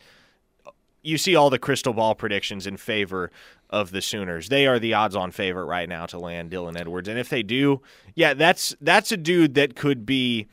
you 1.03 1.17
see 1.17 1.35
all 1.35 1.49
the 1.49 1.59
crystal 1.59 1.93
ball 1.93 2.15
predictions 2.15 2.65
in 2.65 2.77
favor 2.77 3.31
of 3.69 3.91
the 3.91 4.01
Sooners. 4.01 4.49
They 4.49 4.67
are 4.67 4.79
the 4.79 4.93
odds-on 4.93 5.31
favorite 5.31 5.65
right 5.65 5.87
now 5.87 6.05
to 6.07 6.17
land 6.19 6.51
Dylan 6.51 6.79
Edwards, 6.79 7.07
and 7.09 7.19
if 7.19 7.29
they 7.29 7.43
do, 7.43 7.81
yeah, 8.15 8.33
that's 8.33 8.75
that's 8.81 9.11
a 9.11 9.17
dude 9.17 9.53
that 9.55 9.75
could 9.75 10.05
be. 10.05 10.47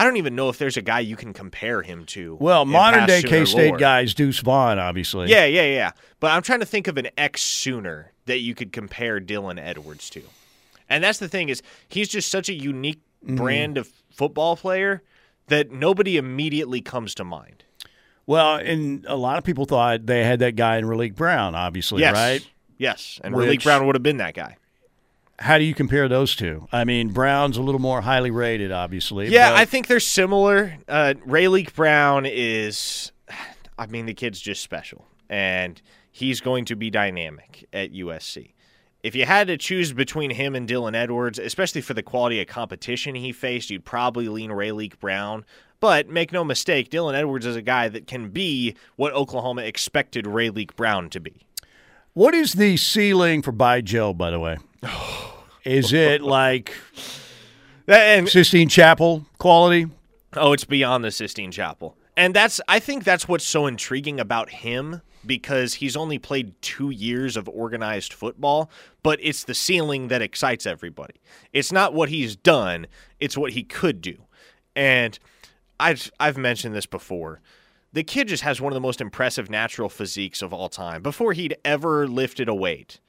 I 0.00 0.04
don't 0.04 0.16
even 0.16 0.34
know 0.34 0.48
if 0.48 0.56
there's 0.56 0.76
a 0.78 0.82
guy 0.82 1.00
you 1.00 1.14
can 1.16 1.32
compare 1.34 1.82
him 1.82 2.06
to. 2.06 2.36
Well, 2.40 2.64
modern 2.64 3.06
day 3.06 3.20
K 3.22 3.44
State 3.44 3.76
guys, 3.78 4.14
Deuce 4.14 4.38
Vaughn, 4.40 4.78
obviously. 4.78 5.28
Yeah, 5.28 5.44
yeah, 5.44 5.64
yeah. 5.66 5.90
But 6.20 6.30
I'm 6.32 6.40
trying 6.42 6.60
to 6.60 6.66
think 6.66 6.88
of 6.88 6.96
an 6.96 7.08
ex 7.18 7.42
Sooner 7.42 8.12
that 8.24 8.38
you 8.38 8.54
could 8.54 8.72
compare 8.72 9.20
Dylan 9.20 9.58
Edwards 9.60 10.08
to. 10.10 10.22
And 10.88 11.04
that's 11.04 11.18
the 11.18 11.28
thing 11.28 11.48
is 11.50 11.62
he's 11.88 12.08
just 12.08 12.30
such 12.30 12.48
a 12.48 12.54
unique 12.54 13.00
Mm-hmm. 13.22 13.36
brand 13.36 13.76
of 13.76 13.86
football 14.10 14.56
player 14.56 15.02
that 15.48 15.70
nobody 15.70 16.16
immediately 16.16 16.80
comes 16.80 17.14
to 17.16 17.22
mind. 17.22 17.64
Well, 18.26 18.56
and 18.56 19.04
a 19.06 19.14
lot 19.16 19.36
of 19.36 19.44
people 19.44 19.66
thought 19.66 20.06
they 20.06 20.24
had 20.24 20.38
that 20.38 20.56
guy 20.56 20.78
in 20.78 20.86
Raleek 20.86 21.16
Brown, 21.16 21.54
obviously, 21.54 22.00
Yes. 22.00 22.14
right? 22.14 22.48
Yes. 22.78 23.20
And 23.22 23.34
Which- 23.34 23.46
Raleek 23.60 23.62
Brown 23.62 23.84
would 23.84 23.94
have 23.94 24.02
been 24.02 24.16
that 24.16 24.32
guy. 24.32 24.56
How 25.40 25.56
do 25.56 25.64
you 25.64 25.74
compare 25.74 26.06
those 26.06 26.36
two? 26.36 26.68
I 26.70 26.84
mean, 26.84 27.08
Brown's 27.10 27.56
a 27.56 27.62
little 27.62 27.80
more 27.80 28.02
highly 28.02 28.30
rated, 28.30 28.70
obviously. 28.72 29.28
Yeah, 29.28 29.50
but- 29.50 29.58
I 29.58 29.64
think 29.64 29.86
they're 29.86 29.98
similar. 29.98 30.76
Uh, 30.86 31.14
Rayleigh 31.24 31.66
Brown 31.74 32.26
is, 32.26 33.10
I 33.78 33.86
mean, 33.86 34.04
the 34.06 34.12
kid's 34.14 34.38
just 34.40 34.62
special, 34.62 35.06
and 35.30 35.80
he's 36.12 36.42
going 36.42 36.66
to 36.66 36.76
be 36.76 36.90
dynamic 36.90 37.66
at 37.72 37.92
USC. 37.92 38.52
If 39.02 39.14
you 39.14 39.24
had 39.24 39.46
to 39.46 39.56
choose 39.56 39.94
between 39.94 40.30
him 40.30 40.54
and 40.54 40.68
Dylan 40.68 40.94
Edwards, 40.94 41.38
especially 41.38 41.80
for 41.80 41.94
the 41.94 42.02
quality 42.02 42.38
of 42.42 42.46
competition 42.46 43.14
he 43.14 43.32
faced, 43.32 43.70
you'd 43.70 43.86
probably 43.86 44.28
lean 44.28 44.52
Ray 44.52 44.70
Rayleigh 44.72 44.90
Brown. 45.00 45.46
But 45.80 46.10
make 46.10 46.32
no 46.32 46.44
mistake, 46.44 46.90
Dylan 46.90 47.14
Edwards 47.14 47.46
is 47.46 47.56
a 47.56 47.62
guy 47.62 47.88
that 47.88 48.06
can 48.06 48.28
be 48.28 48.76
what 48.96 49.14
Oklahoma 49.14 49.62
expected 49.62 50.26
Ray 50.26 50.50
Rayleigh 50.50 50.66
Brown 50.76 51.08
to 51.08 51.20
be. 51.20 51.46
What 52.12 52.34
is 52.34 52.52
the 52.52 52.76
ceiling 52.76 53.40
for 53.40 53.52
Bai 53.52 53.80
Jobe, 53.80 54.18
by 54.18 54.28
the 54.30 54.38
way? 54.38 54.58
Is 55.64 55.92
it 55.92 56.22
like 56.22 56.74
And 57.86 58.28
Sistine 58.28 58.68
Chapel 58.68 59.26
quality? 59.38 59.86
Oh, 60.34 60.52
it's 60.52 60.64
beyond 60.64 61.04
the 61.04 61.10
Sistine 61.10 61.50
Chapel. 61.50 61.96
And 62.16 62.34
that's 62.34 62.60
I 62.68 62.78
think 62.78 63.04
that's 63.04 63.28
what's 63.28 63.44
so 63.44 63.66
intriguing 63.66 64.20
about 64.20 64.50
him 64.50 65.02
because 65.26 65.74
he's 65.74 65.96
only 65.96 66.18
played 66.18 66.54
2 66.62 66.90
years 66.90 67.36
of 67.36 67.48
organized 67.48 68.12
football, 68.12 68.70
but 69.02 69.18
it's 69.22 69.44
the 69.44 69.54
ceiling 69.54 70.08
that 70.08 70.22
excites 70.22 70.64
everybody. 70.66 71.14
It's 71.52 71.72
not 71.72 71.92
what 71.92 72.08
he's 72.08 72.36
done, 72.36 72.86
it's 73.18 73.36
what 73.36 73.52
he 73.52 73.62
could 73.62 74.00
do. 74.00 74.16
And 74.74 75.18
I've 75.78 76.10
I've 76.20 76.36
mentioned 76.38 76.74
this 76.74 76.86
before. 76.86 77.40
The 77.92 78.04
kid 78.04 78.28
just 78.28 78.44
has 78.44 78.60
one 78.60 78.72
of 78.72 78.74
the 78.74 78.80
most 78.80 79.00
impressive 79.00 79.50
natural 79.50 79.88
physiques 79.88 80.42
of 80.42 80.52
all 80.52 80.68
time. 80.68 81.02
Before 81.02 81.32
he'd 81.32 81.56
ever 81.64 82.06
lifted 82.06 82.48
a 82.48 82.54
weight, 82.54 83.00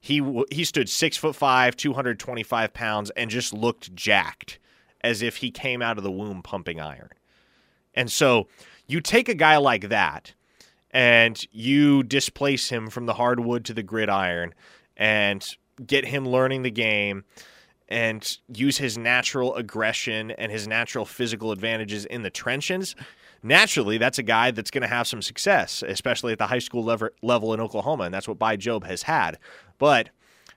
he 0.00 0.44
he 0.50 0.64
stood 0.64 0.88
six 0.88 1.16
foot 1.16 1.36
five, 1.36 1.76
two 1.76 1.92
hundred 1.92 2.18
twenty 2.18 2.42
five 2.42 2.72
pounds, 2.72 3.10
and 3.10 3.30
just 3.30 3.52
looked 3.52 3.94
jacked, 3.94 4.58
as 5.02 5.22
if 5.22 5.36
he 5.36 5.50
came 5.50 5.82
out 5.82 5.98
of 5.98 6.04
the 6.04 6.10
womb 6.10 6.42
pumping 6.42 6.80
iron. 6.80 7.10
And 7.94 8.10
so 8.10 8.48
you 8.86 9.00
take 9.00 9.28
a 9.28 9.34
guy 9.34 9.58
like 9.58 9.88
that, 9.88 10.32
and 10.90 11.44
you 11.52 12.02
displace 12.02 12.70
him 12.70 12.88
from 12.88 13.06
the 13.06 13.14
hardwood 13.14 13.64
to 13.66 13.74
the 13.74 13.82
gridiron, 13.82 14.54
and 14.96 15.46
get 15.86 16.04
him 16.06 16.26
learning 16.26 16.62
the 16.62 16.70
game, 16.70 17.24
and 17.88 18.38
use 18.48 18.78
his 18.78 18.96
natural 18.96 19.54
aggression 19.56 20.30
and 20.32 20.50
his 20.50 20.66
natural 20.66 21.04
physical 21.04 21.52
advantages 21.52 22.04
in 22.06 22.22
the 22.22 22.30
trenches. 22.30 22.96
Naturally, 23.42 23.98
that's 23.98 24.18
a 24.18 24.22
guy 24.22 24.50
that's 24.50 24.70
going 24.70 24.82
to 24.82 24.88
have 24.88 25.06
some 25.06 25.22
success, 25.22 25.82
especially 25.86 26.32
at 26.32 26.38
the 26.38 26.46
high 26.46 26.58
school 26.58 26.84
lever- 26.84 27.14
level 27.22 27.54
in 27.54 27.60
Oklahoma, 27.60 28.04
and 28.04 28.14
that's 28.14 28.28
what 28.28 28.38
Bai 28.38 28.56
Jobe 28.56 28.84
has 28.84 29.02
had. 29.02 29.38
But 29.78 30.10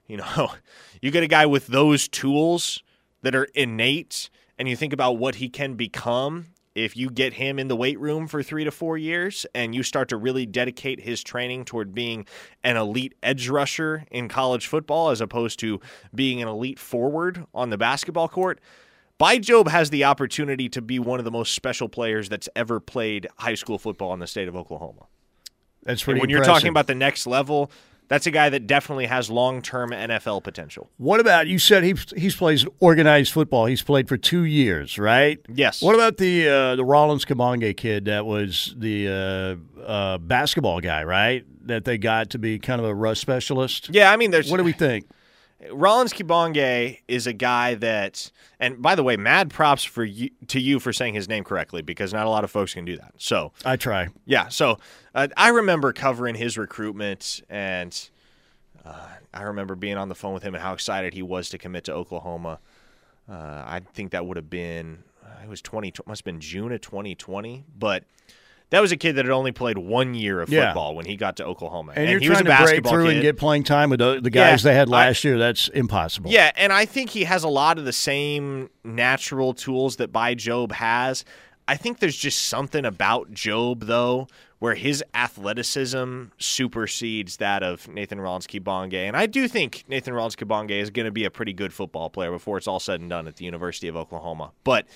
you 0.08 0.18
know, 0.18 0.52
you 1.02 1.12
get 1.12 1.24
a 1.24 1.28
guy 1.28 1.46
with 1.46 1.68
those 1.68 2.08
tools 2.08 2.84
that 3.22 3.36
are 3.36 3.48
innate, 3.56 4.30
and 4.58 4.68
you 4.68 4.76
think 4.76 4.94
about 4.94 5.18
what 5.18 5.36
he 5.36 5.50
can 5.50 5.76
become 5.76 6.48
if 6.76 6.98
you 6.98 7.10
get 7.10 7.34
him 7.34 7.60
in 7.60 7.68
the 7.68 7.76
weight 7.76 8.00
room 8.00 8.28
for 8.28 8.42
three 8.42 8.64
to 8.64 8.72
four 8.72 8.98
years 8.98 9.46
and 9.54 9.76
you 9.76 9.84
start 9.84 10.10
to 10.10 10.18
really 10.18 10.46
dedicate 10.46 11.00
his 11.00 11.24
training 11.24 11.66
toward 11.66 11.94
being 11.94 12.26
an 12.64 12.78
elite 12.78 13.14
edge 13.22 13.48
rusher 13.48 14.06
in 14.10 14.28
college 14.28 14.66
football 14.66 15.10
as 15.10 15.22
opposed 15.22 15.60
to 15.60 15.80
being 16.16 16.42
an 16.42 16.48
elite 16.48 16.80
forward 16.80 17.46
on 17.54 17.70
the 17.70 17.78
basketball 17.78 18.28
court. 18.28 18.60
Bai 19.18 19.38
Jobe 19.38 19.70
has 19.70 19.90
the 19.90 20.04
opportunity 20.06 20.70
to 20.70 20.82
be 20.82 21.00
one 21.00 21.20
of 21.20 21.26
the 21.26 21.32
most 21.32 21.54
special 21.54 21.88
players 21.88 22.30
that's 22.30 22.50
ever 22.56 22.80
played 22.80 23.28
high 23.38 23.56
school 23.56 23.78
football 23.78 24.14
in 24.14 24.20
the 24.20 24.28
state 24.28 24.48
of 24.48 24.56
Oklahoma. 24.56 25.06
That's 25.84 26.02
And 26.02 26.06
pretty 26.06 26.20
when 26.22 26.30
you're 26.30 26.44
talking 26.44 26.70
about 26.70 26.88
the 26.88 26.96
next 26.96 27.28
level, 27.28 27.70
that's 28.08 28.26
a 28.26 28.32
guy 28.32 28.50
that 28.50 28.68
definitely 28.68 29.06
has 29.06 29.30
long-term 29.30 29.92
NFL 29.92 30.44
potential. 30.44 30.90
What 30.98 31.20
about 31.20 31.48
you 31.48 31.60
said 31.60 31.84
he 31.84 31.96
he's 32.16 32.36
plays 32.36 32.66
organized 32.80 33.34
football. 33.34 33.66
He's 33.66 33.82
played 33.82 34.08
for 34.08 34.18
two 34.18 34.44
years, 34.44 34.98
right? 34.98 35.40
Yes. 35.54 35.82
What 35.82 35.96
about 35.96 36.18
the 36.18 36.48
uh, 36.48 36.76
the 36.76 36.86
Rollins 36.86 37.26
Kabonge 37.26 37.76
kid 37.76 38.06
that 38.06 38.26
was 38.26 38.76
the 38.78 39.58
uh, 39.80 39.82
uh, 39.82 40.18
basketball 40.18 40.80
guy, 40.80 41.04
right? 41.04 41.46
That 41.66 41.86
they 41.86 41.98
got 41.98 42.30
to 42.32 42.40
be 42.40 42.60
kind 42.60 42.80
of 42.82 42.88
a 42.88 42.94
rush 42.94 43.20
specialist. 43.20 43.90
Yeah, 43.92 44.12
I 44.12 44.18
mean, 44.18 44.32
there's 44.32 44.52
What 44.52 44.58
do 44.58 44.64
we 44.64 44.74
think? 44.74 45.06
Rollins 45.72 46.14
Kibonge 46.14 47.00
is 47.08 47.28
a 47.28 47.34
guy 47.34 47.76
that, 47.76 48.32
and 48.60 48.82
by 48.82 48.96
the 48.96 49.04
way, 49.04 49.18
mad 49.18 49.50
props 49.50 49.84
for 49.84 50.04
you 50.04 50.30
to 50.48 50.60
you 50.60 50.80
for 50.80 50.92
saying 50.94 51.14
his 51.14 51.30
name 51.30 51.44
correctly 51.44 51.82
because 51.82 52.14
not 52.14 52.26
a 52.26 52.30
lot 52.30 52.44
of 52.44 52.52
folks 52.52 52.74
can 52.74 52.86
do 52.86 52.98
that. 52.98 53.14
So 53.18 53.52
I 53.66 53.76
try. 53.76 54.10
yeah, 54.26 54.50
so 54.50 54.80
uh, 55.16 55.28
I 55.38 55.50
remember 55.50 55.94
covering 55.94 56.36
his 56.36 56.58
recruitment, 56.58 57.42
and 57.50 58.10
uh, 58.84 59.08
I 59.34 59.44
remember 59.44 59.76
being 59.76 59.98
on 59.98 60.10
the 60.10 60.16
phone 60.16 60.34
with 60.34 60.44
him 60.44 60.56
and 60.56 60.64
how 60.64 60.74
excited 60.74 61.14
he 61.14 61.22
was 61.22 61.50
to 61.50 61.58
commit 61.58 61.86
to 61.86 61.94
Oklahoma. 61.94 62.60
Uh, 63.30 63.34
I 63.34 63.82
think 63.94 64.12
that 64.12 64.26
would 64.26 64.38
have 64.38 64.50
been 64.50 65.04
it 65.42 65.50
was 65.50 65.62
twenty 65.62 65.94
must 66.06 66.22
have 66.22 66.26
been 66.26 66.40
June 66.40 66.72
of 66.72 66.82
twenty 66.82 67.16
twenty, 67.16 67.64
but. 67.78 68.04
That 68.74 68.82
was 68.82 68.92
a 68.92 68.98
kid 68.98 69.14
that 69.18 69.26
had 69.26 69.32
only 69.32 69.52
played 69.52 69.78
one 69.78 70.16
year 70.16 70.42
of 70.42 70.50
Yeah. 70.50 70.66
football 70.68 70.96
when 70.96 71.06
he 71.06 71.16
got 71.16 71.38
to 71.38 71.46
Oklahoma, 71.46 71.94
And, 71.96 72.10
you're 72.10 72.20
he 72.20 72.28
was 72.28 72.40
trying 72.40 72.48
a 72.52 72.58
to 72.58 72.64
break 72.66 72.88
through 72.88 73.06
kid. 73.06 73.14
and 73.14 73.22
get 73.22 73.38
playing 73.38 73.64
time 73.64 73.92
with 73.92 74.00
the, 74.00 74.20
the 74.20 74.32
guys 74.32 74.64
Yeah, 74.66 74.72
they 74.72 74.76
had 74.76 74.88
I- 74.90 74.92
last 74.92 75.24
year. 75.24 75.38
That's 75.38 75.68
impossible. 75.70 76.32
Yeah, 76.32 76.52
and 76.56 76.74
I 76.74 76.86
think 76.86 77.12
he 77.12 77.24
has 77.26 77.44
a 77.44 77.48
lot 77.50 77.78
of 77.78 77.86
the 77.86 77.94
same 77.94 78.70
natural 78.84 79.54
tools 79.54 79.98
that 79.98 80.12
Bai 80.12 80.34
Jobe 80.36 80.72
has. 80.74 81.24
I 81.68 81.78
think 81.78 82.00
there's 82.00 82.18
just 82.18 82.44
something 82.50 82.84
about 82.84 83.32
Jobe 83.32 83.82
though 83.86 84.28
where 84.60 84.76
his 84.76 85.04
athleticism 85.14 86.24
supersedes 86.40 87.38
that 87.38 87.62
of 87.64 87.88
Nathan 87.90 88.20
Rollins 88.20 88.48
Kibonge. 88.48 88.94
And 88.96 89.16
I 89.16 89.26
do 89.28 89.48
think 89.48 89.84
Nathan 89.88 90.14
Rollins 90.14 90.36
Kibonge 90.36 90.72
is 90.72 90.90
going 90.90 91.06
to 91.06 91.12
be 91.12 91.26
a 91.26 91.30
pretty 91.32 91.54
good 91.54 91.74
football 91.74 92.10
player 92.10 92.32
before 92.32 92.58
it's 92.58 92.68
all 92.68 92.80
said 92.80 93.02
and 93.02 93.10
done 93.10 93.28
at 93.28 93.36
the 93.36 93.46
University 93.46 93.88
of 93.88 93.96
Oklahoma. 93.96 94.52
But 94.64 94.88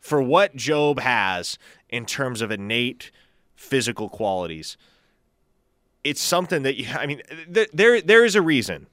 for 0.00 0.20
what 0.22 0.54
Jobe 0.56 1.00
has 1.00 1.58
in 1.88 2.06
terms 2.06 2.40
of 2.40 2.50
innate 2.50 3.10
physical 3.54 4.08
qualities, 4.08 4.76
it's 6.04 6.20
something 6.20 6.62
that 6.62 6.76
you, 6.76 6.86
I 6.94 7.06
mean, 7.06 7.22
th- 7.52 7.70
there 7.72 8.00
there 8.00 8.24
is 8.24 8.34
a 8.34 8.42
reason 8.42 8.86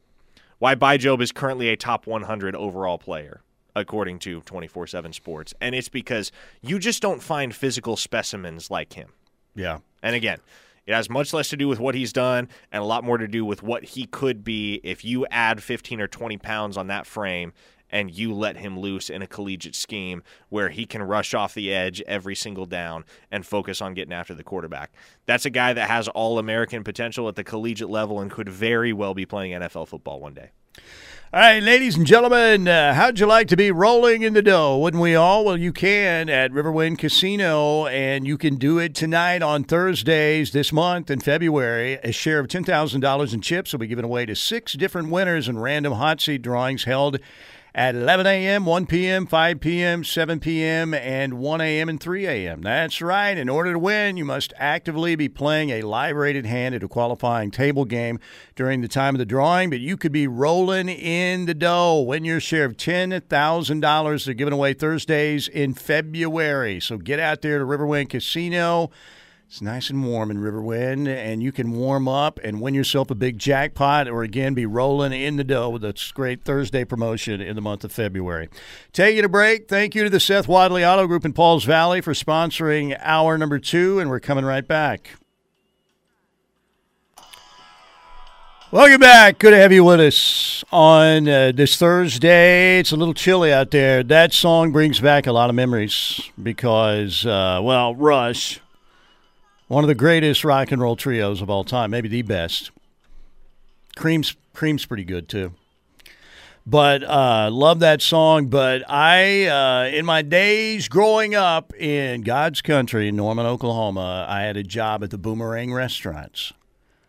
why 0.60 0.76
Bai 0.76 0.98
Jobe 0.98 1.22
is 1.22 1.32
currently 1.32 1.70
a 1.70 1.76
top 1.76 2.08
100 2.08 2.56
overall 2.56 2.98
player 2.98 3.42
according 3.76 4.20
to 4.20 4.42
24/7 4.42 5.14
Sports, 5.14 5.54
and 5.60 5.74
it's 5.74 5.90
because 5.90 6.32
you 6.62 6.78
just 6.78 7.02
don't 7.02 7.24
find 7.24 7.56
physical 7.56 7.96
specimens 7.96 8.70
like 8.70 8.94
him. 8.94 9.10
Yeah. 9.56 9.80
And 10.02 10.16
again, 10.16 10.40
it 10.86 10.94
has 10.94 11.10
much 11.10 11.34
less 11.34 11.50
to 11.50 11.58
do 11.58 11.68
with 11.68 11.80
what 11.80 11.96
he's 11.96 12.12
done 12.14 12.50
and 12.72 12.82
a 12.82 12.86
lot 12.86 13.04
more 13.04 13.18
to 13.18 13.28
do 13.28 13.46
with 13.46 13.64
what 13.64 13.84
he 13.84 14.06
could 14.06 14.44
be 14.44 14.82
if 14.84 15.06
you 15.06 15.26
add 15.28 15.64
15 15.64 16.02
or 16.02 16.08
20 16.08 16.38
pounds 16.38 16.78
on 16.78 16.88
that 16.88 17.08
frame 17.08 17.54
and 17.94 18.12
you 18.12 18.34
let 18.34 18.58
him 18.58 18.78
loose 18.78 19.10
in 19.10 19.22
a 19.22 19.28
collegiate 19.28 19.76
scheme 19.76 20.24
where 20.50 20.70
he 20.70 20.86
can 20.86 21.04
rush 21.04 21.36
off 21.36 21.54
the 21.54 21.72
edge 21.72 22.02
every 22.08 22.36
single 22.36 22.66
down 22.66 23.06
and 23.32 23.46
focus 23.46 23.82
on 23.82 23.94
getting 23.94 24.12
after 24.12 24.34
the 24.34 24.44
quarterback. 24.44 24.92
That's 25.28 25.46
a 25.46 25.52
guy 25.52 25.74
that 25.74 25.90
has 25.90 26.08
all 26.10 26.40
American 26.40 26.84
potential 26.84 27.30
at 27.30 27.36
the 27.36 27.44
collegiate 27.44 27.92
level 27.92 28.20
and 28.20 28.32
could 28.32 28.50
very 28.50 28.92
well 28.92 29.14
be 29.14 29.28
playing 29.28 29.52
NFL 29.52 29.88
football 29.88 30.20
one 30.20 30.34
day. 30.34 30.50
All 31.32 31.40
right, 31.40 31.64
ladies 31.64 31.98
and 31.98 32.06
gentlemen, 32.06 32.68
uh, 32.68 32.94
how'd 32.94 33.20
you 33.20 33.26
like 33.26 33.48
to 33.48 33.56
be 33.56 33.72
rolling 33.72 34.22
in 34.22 34.34
the 34.34 34.44
dough? 34.44 34.78
Wouldn't 34.78 35.02
we 35.02 35.16
all? 35.16 35.46
Well, 35.46 35.58
you 35.58 35.74
can 35.74 36.30
at 36.30 36.52
Riverwind 36.52 37.00
Casino, 37.00 37.88
and 37.88 38.28
you 38.28 38.38
can 38.38 38.58
do 38.58 38.78
it 38.78 38.94
tonight 38.94 39.42
on 39.42 39.64
Thursdays 39.64 40.52
this 40.52 40.72
month 40.72 41.10
in 41.10 41.20
February. 41.20 41.96
A 42.04 42.12
share 42.12 42.38
of 42.38 42.48
$10,000 42.48 43.34
in 43.34 43.42
chips 43.42 43.72
will 43.72 43.80
be 43.80 43.88
given 43.88 44.06
away 44.06 44.28
to 44.28 44.36
six 44.36 44.74
different 44.74 45.10
winners 45.10 45.48
in 45.48 45.58
random 45.58 45.94
hot 45.94 46.22
seat 46.22 46.44
drawings 46.44 46.84
held 46.84 47.20
at 47.76 47.96
11 47.96 48.28
a.m., 48.28 48.66
1 48.66 48.86
p.m., 48.86 49.26
5 49.26 49.60
p.m., 49.60 50.04
7 50.04 50.40
p.m., 50.40 50.94
and 50.94 51.34
1 51.34 51.62
a.m. 51.62 51.90
and 51.90 52.00
3 52.00 52.28
a.m. 52.28 52.62
That's 52.62 53.02
right. 53.02 53.36
In 53.36 53.50
order 53.50 53.74
to 53.74 53.80
win, 53.80 54.16
you 54.16 54.26
must 54.26 54.54
actively 54.58 55.16
be 55.16 55.28
playing 55.28 55.72
a 55.72 55.82
live 55.82 56.16
rated 56.16 56.46
hand 56.46 56.76
at 56.76 56.84
a 56.84 56.88
qualifying 56.88 57.50
table 57.50 57.86
game 57.86 58.20
during 58.56 58.82
the 58.82 58.88
time 58.88 59.16
of 59.16 59.20
the 59.20 59.26
drawing, 59.26 59.72
but 59.72 59.80
you 59.80 59.98
could 59.98 60.12
be 60.12 60.28
rolling 60.28 60.88
in 60.88 61.46
the 61.46 61.56
dough. 61.56 62.02
Win 62.02 62.24
your 62.26 62.40
share 62.40 62.66
of 62.66 62.78
$10,000. 62.78 64.26
They're 64.26 64.34
giving 64.36 64.54
away 64.54 64.74
Thursdays 64.74 65.48
in 65.48 65.74
February. 65.74 66.80
So 66.80 66.98
get 66.98 67.20
out 67.20 67.42
there 67.42 67.58
to 67.58 67.66
Riverwind 67.66 68.10
Casino. 68.10 68.92
It's 69.54 69.62
nice 69.62 69.92
and 69.92 70.04
warm 70.04 70.32
in 70.32 70.40
Riverwind, 70.40 71.08
and 71.08 71.44
you 71.44 71.52
can 71.52 71.74
warm 71.74 72.08
up 72.08 72.40
and 72.44 72.60
win 72.60 72.74
yourself 72.74 73.12
a 73.12 73.14
big 73.14 73.38
jackpot, 73.38 74.08
or 74.08 74.24
again 74.24 74.56
be 74.56 74.66
rolling 74.66 75.14
in 75.14 75.36
the 75.36 75.44
dough 75.44 75.70
with 75.70 75.84
this 75.84 76.12
great 76.12 76.44
Thursday 76.44 76.84
promotion 76.84 77.40
in 77.40 77.56
the 77.56 77.62
month 77.62 77.84
of 77.84 77.92
February. 77.92 78.50
Taking 78.94 79.24
a 79.24 79.30
break. 79.30 79.70
Thank 79.70 79.94
you 79.94 80.04
to 80.06 80.10
the 80.10 80.20
Seth 80.20 80.48
Wadley 80.48 80.84
Auto 80.84 81.06
Group 81.06 81.24
in 81.24 81.34
Pauls 81.34 81.66
Valley 81.66 82.02
for 82.02 82.14
sponsoring 82.14 82.98
hour 83.00 83.38
number 83.38 83.60
two, 83.60 84.00
and 84.00 84.10
we're 84.10 84.20
coming 84.20 84.44
right 84.44 84.68
back. 84.68 85.12
Welcome 88.72 89.02
back. 89.02 89.38
Good 89.38 89.52
to 89.52 89.58
have 89.58 89.72
you 89.72 89.84
with 89.84 90.00
us 90.00 90.64
on 90.72 91.30
uh, 91.30 91.52
this 91.54 91.78
Thursday. 91.78 92.80
It's 92.80 92.92
a 92.92 92.96
little 92.96 93.14
chilly 93.14 93.54
out 93.54 93.70
there. 93.70 94.02
That 94.02 94.34
song 94.34 94.72
brings 94.72 95.00
back 95.00 95.28
a 95.28 95.32
lot 95.32 95.52
of 95.52 95.56
memories 95.56 96.32
because, 96.42 97.24
uh, 97.24 97.60
well, 97.62 97.94
Rush, 97.94 98.60
one 99.74 99.84
of 99.84 99.88
the 99.88 99.96
greatest 99.96 100.46
rock 100.46 100.72
and 100.72 100.82
roll 100.82 100.96
trios 100.96 101.42
of 101.42 101.50
all 101.50 101.64
time, 101.64 101.90
maybe 101.90 102.08
the 102.08 102.22
best. 102.22 102.72
Cream's 103.96 104.36
Cream's 104.54 104.86
pretty 104.86 105.04
good 105.04 105.28
too. 105.28 105.54
But 106.66 107.04
uh, 107.04 107.50
love 107.52 107.80
that 107.80 108.02
song. 108.02 108.48
But 108.48 108.90
I, 108.90 109.48
uh, 109.48 109.88
in 109.88 110.06
my 110.06 110.22
days 110.22 110.88
growing 110.88 111.36
up 111.36 111.74
in 111.76 112.22
God's 112.22 112.62
country 112.62 113.10
in 113.10 113.16
Norman, 113.16 113.46
Oklahoma, 113.46 114.26
I 114.30 114.44
had 114.44 114.56
a 114.56 114.64
job 114.64 115.04
at 115.04 115.10
the 115.10 115.18
Boomerang 115.18 115.74
Restaurants. 115.74 116.54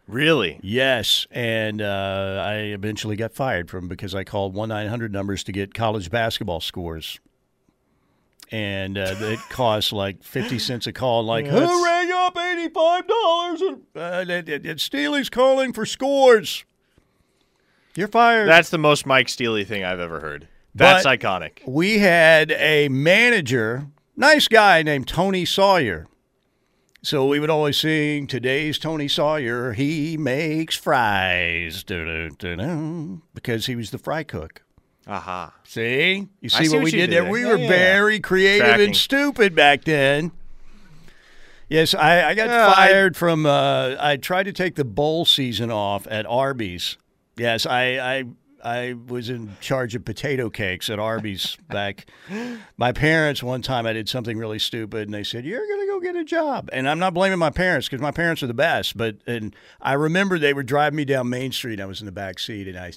Really? 0.08 0.58
Yes, 0.62 1.26
and 1.30 1.80
uh, 1.80 2.42
I 2.44 2.54
eventually 2.56 3.16
got 3.16 3.32
fired 3.32 3.70
from 3.70 3.88
because 3.88 4.14
I 4.14 4.24
called 4.24 4.54
one 4.54 4.70
nine 4.70 4.88
hundred 4.88 5.12
numbers 5.12 5.44
to 5.44 5.52
get 5.52 5.72
college 5.74 6.10
basketball 6.10 6.60
scores, 6.60 7.20
and 8.52 8.96
uh, 8.98 9.14
it 9.18 9.38
costs 9.50 9.92
like 9.92 10.22
fifty 10.22 10.58
cents 10.58 10.86
a 10.86 10.92
call. 10.92 11.24
Like 11.24 11.46
who 11.46 11.60
that's- 11.60 11.82
rang 11.84 12.12
up 12.12 12.36
eighty 12.36 12.68
five 12.68 13.06
dollars? 13.06 13.60
And 13.62 13.82
uh, 13.96 14.24
it, 14.28 14.48
it, 14.48 14.66
it- 14.66 14.80
Steely's 14.80 15.28
calling 15.30 15.72
for 15.72 15.84
scores. 15.86 16.64
You're 17.96 18.08
fired. 18.08 18.48
That's 18.48 18.70
the 18.70 18.78
most 18.78 19.06
Mike 19.06 19.28
Steely 19.28 19.64
thing 19.64 19.84
I've 19.84 20.00
ever 20.00 20.20
heard. 20.20 20.48
That's 20.74 21.04
But- 21.04 21.20
iconic. 21.20 21.66
we 21.66 21.98
had 21.98 22.50
a 22.52 22.88
manager, 22.88 23.86
nice 24.16 24.48
guy 24.48 24.82
named 24.82 25.06
Tony 25.06 25.44
Sawyer. 25.44 26.06
So 27.02 27.26
we 27.26 27.38
would 27.38 27.50
always 27.50 27.76
sing, 27.76 28.26
Today's 28.26 28.78
Tony 28.78 29.08
Sawyer, 29.08 29.74
he 29.74 30.16
makes 30.16 30.74
fries. 30.74 31.84
Because 31.84 33.66
he 33.66 33.76
was 33.76 33.90
the 33.90 33.98
fry 33.98 34.22
cook. 34.24 34.62
Aha. 35.06 35.52
See? 35.64 36.28
You 36.40 36.48
see, 36.48 36.64
see 36.64 36.68
what 36.70 36.76
what 36.78 36.84
we 36.84 36.90
did 36.92 37.10
there? 37.10 37.22
there. 37.22 37.30
We 37.30 37.42
Yeah, 37.42 37.48
were 37.48 37.56
yeah. 37.58 37.68
very 37.68 38.20
creative 38.20 38.66
Tracking. 38.66 38.86
and 38.86 38.96
stupid 38.96 39.54
back 39.54 39.84
then. 39.84 40.32
Yes, 41.68 41.94
I, 41.94 42.30
I 42.30 42.34
got 42.34 42.50
I- 42.50 42.74
fired 42.74 43.16
from. 43.16 43.46
Uh, 43.46 43.96
I 43.98 44.16
tried 44.16 44.44
to 44.44 44.52
take 44.52 44.74
the 44.76 44.84
bowl 44.84 45.24
season 45.24 45.70
off 45.70 46.06
at 46.10 46.26
Arby's. 46.26 46.96
Yes, 47.36 47.66
I, 47.66 47.98
I 47.98 48.24
I 48.62 48.94
was 49.08 49.28
in 49.28 49.56
charge 49.60 49.94
of 49.94 50.04
potato 50.04 50.48
cakes 50.50 50.88
at 50.88 50.98
Arby's 50.98 51.56
back. 51.68 52.06
My 52.76 52.92
parents 52.92 53.42
one 53.42 53.60
time 53.62 53.86
I 53.86 53.92
did 53.92 54.08
something 54.08 54.38
really 54.38 54.58
stupid, 54.58 55.02
and 55.08 55.14
they 55.14 55.24
said 55.24 55.44
you're 55.44 55.66
going 55.66 55.80
to 55.80 55.86
go 55.86 56.00
get 56.00 56.16
a 56.16 56.24
job. 56.24 56.68
And 56.72 56.88
I'm 56.88 56.98
not 56.98 57.12
blaming 57.14 57.38
my 57.38 57.50
parents 57.50 57.88
because 57.88 58.00
my 58.02 58.10
parents 58.12 58.42
are 58.42 58.46
the 58.46 58.54
best. 58.54 58.96
But 58.96 59.16
and 59.26 59.54
I 59.80 59.94
remember 59.94 60.38
they 60.38 60.54
were 60.54 60.62
driving 60.62 60.96
me 60.96 61.04
down 61.04 61.28
Main 61.28 61.50
Street. 61.52 61.80
I 61.80 61.86
was 61.86 62.00
in 62.00 62.06
the 62.06 62.12
back 62.12 62.38
seat, 62.38 62.68
and 62.68 62.78
I 62.78 62.92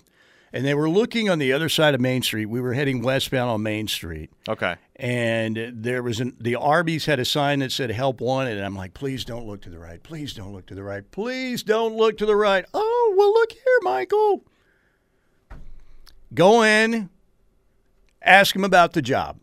and 0.54 0.66
they 0.66 0.74
were 0.74 0.90
looking 0.90 1.30
on 1.30 1.40
the 1.40 1.52
other 1.54 1.70
side 1.70 1.94
of 1.94 2.02
Main 2.02 2.22
Street. 2.22 2.46
We 2.46 2.62
were 2.62 2.74
heading 2.74 3.02
westbound 3.02 3.50
on 3.50 3.64
Main 3.64 3.88
Street 3.88 4.30
Okay. 4.48 4.76
and 4.96 5.72
there 5.74 6.02
was 6.04 6.20
an, 6.20 6.36
the 6.40 6.56
Arby's 6.56 7.06
had 7.06 7.20
a 7.20 7.26
sign 7.26 7.60
that 7.60 7.72
said 7.72 7.92
"Help 7.92 8.22
Wanted," 8.22 8.58
and 8.58 8.66
I'm 8.66 8.76
like, 8.76 8.94
"Please 8.94 9.26
don't 9.26 9.46
look 9.46 9.62
to 9.62 9.70
the 9.70 9.80
right. 9.80 10.02
Please 10.02 10.34
don't 10.34 10.54
look 10.54 10.66
to 10.68 10.76
the 10.76 10.84
right. 10.84 11.10
Please 11.12 11.64
don't 11.64 11.96
look 11.96 12.18
to 12.18 12.26
the 12.26 12.36
right." 12.36 12.66
Oh, 12.74 13.14
well, 13.18 13.34
look 13.34 13.52
here, 13.52 13.80
Michael. 13.82 14.44
Go 16.34 16.64
in, 16.64 17.10
ask 18.22 18.56
him 18.56 18.64
about 18.64 18.94
the 18.94 19.02
job. 19.02 19.38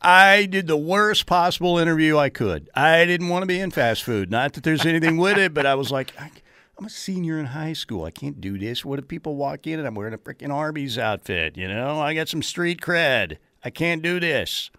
I 0.00 0.46
did 0.46 0.66
the 0.66 0.76
worst 0.76 1.26
possible 1.26 1.78
interview 1.78 2.16
I 2.18 2.28
could. 2.28 2.68
I 2.74 3.04
didn't 3.04 3.28
want 3.28 3.42
to 3.42 3.46
be 3.46 3.60
in 3.60 3.70
fast 3.70 4.02
food. 4.02 4.30
Not 4.30 4.54
that 4.54 4.64
there's 4.64 4.84
anything 4.84 5.16
with 5.16 5.38
it, 5.38 5.54
but 5.54 5.64
I 5.64 5.76
was 5.76 5.92
like, 5.92 6.12
I, 6.18 6.30
I'm 6.78 6.86
a 6.86 6.90
senior 6.90 7.38
in 7.38 7.46
high 7.46 7.74
school. 7.74 8.04
I 8.04 8.10
can't 8.10 8.40
do 8.40 8.58
this. 8.58 8.84
What 8.84 8.98
if 8.98 9.06
people 9.06 9.36
walk 9.36 9.66
in 9.66 9.78
and 9.78 9.86
I'm 9.86 9.94
wearing 9.94 10.14
a 10.14 10.18
freaking 10.18 10.52
Arby's 10.52 10.98
outfit? 10.98 11.56
You 11.56 11.68
know, 11.68 12.00
I 12.00 12.14
got 12.14 12.28
some 12.28 12.42
street 12.42 12.80
cred. 12.80 13.36
I 13.64 13.70
can't 13.70 14.02
do 14.02 14.18
this. 14.18 14.70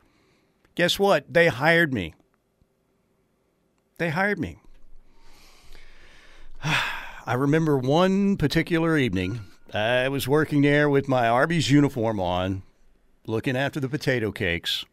Guess 0.76 0.98
what? 0.98 1.32
They 1.32 1.48
hired 1.48 1.94
me. 1.94 2.16
They 4.00 4.10
hired 4.10 4.40
me. 4.40 4.58
I 6.64 7.36
remember 7.36 7.78
one 7.78 8.38
particular 8.38 8.98
evening. 8.98 9.42
I 9.74 10.10
was 10.10 10.28
working 10.28 10.62
there 10.62 10.90
with 10.90 11.08
my 11.08 11.28
Arby's 11.28 11.72
uniform 11.72 12.20
on, 12.20 12.64
looking 13.28 13.56
after 13.56 13.80
the 13.80 13.90
potato 13.90 14.32
cakes 14.32 14.86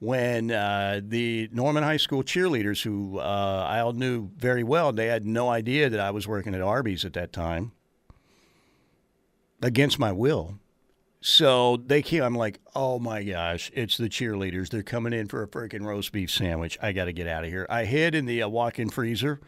when 0.00 0.50
uh, 0.50 1.00
the 1.02 1.48
Norman 1.52 1.82
High 1.82 1.98
School 1.98 2.22
cheerleaders, 2.22 2.82
who 2.82 3.18
uh, 3.18 3.66
I 3.68 3.80
all 3.80 3.92
knew 3.92 4.30
very 4.36 4.64
well, 4.64 4.92
they 4.92 5.06
had 5.06 5.26
no 5.26 5.50
idea 5.50 5.88
that 5.90 6.00
I 6.00 6.10
was 6.10 6.26
working 6.26 6.54
at 6.54 6.60
Arby's 6.60 7.04
at 7.04 7.12
that 7.12 7.32
time, 7.32 7.72
against 9.62 9.98
my 9.98 10.10
will. 10.10 10.58
So 11.20 11.76
they 11.76 12.00
came. 12.00 12.22
I'm 12.22 12.34
like, 12.34 12.60
oh 12.74 12.98
my 12.98 13.22
gosh, 13.22 13.70
it's 13.74 13.98
the 13.98 14.08
cheerleaders. 14.08 14.70
They're 14.70 14.82
coming 14.82 15.12
in 15.12 15.28
for 15.28 15.42
a 15.42 15.46
freaking 15.46 15.84
roast 15.84 16.12
beef 16.12 16.30
sandwich. 16.30 16.78
I 16.80 16.92
got 16.92 17.04
to 17.04 17.12
get 17.12 17.26
out 17.26 17.44
of 17.44 17.50
here. 17.50 17.66
I 17.68 17.84
hid 17.84 18.14
in 18.14 18.24
the 18.24 18.42
uh, 18.42 18.48
walk-in 18.48 18.88
freezer 18.88 19.38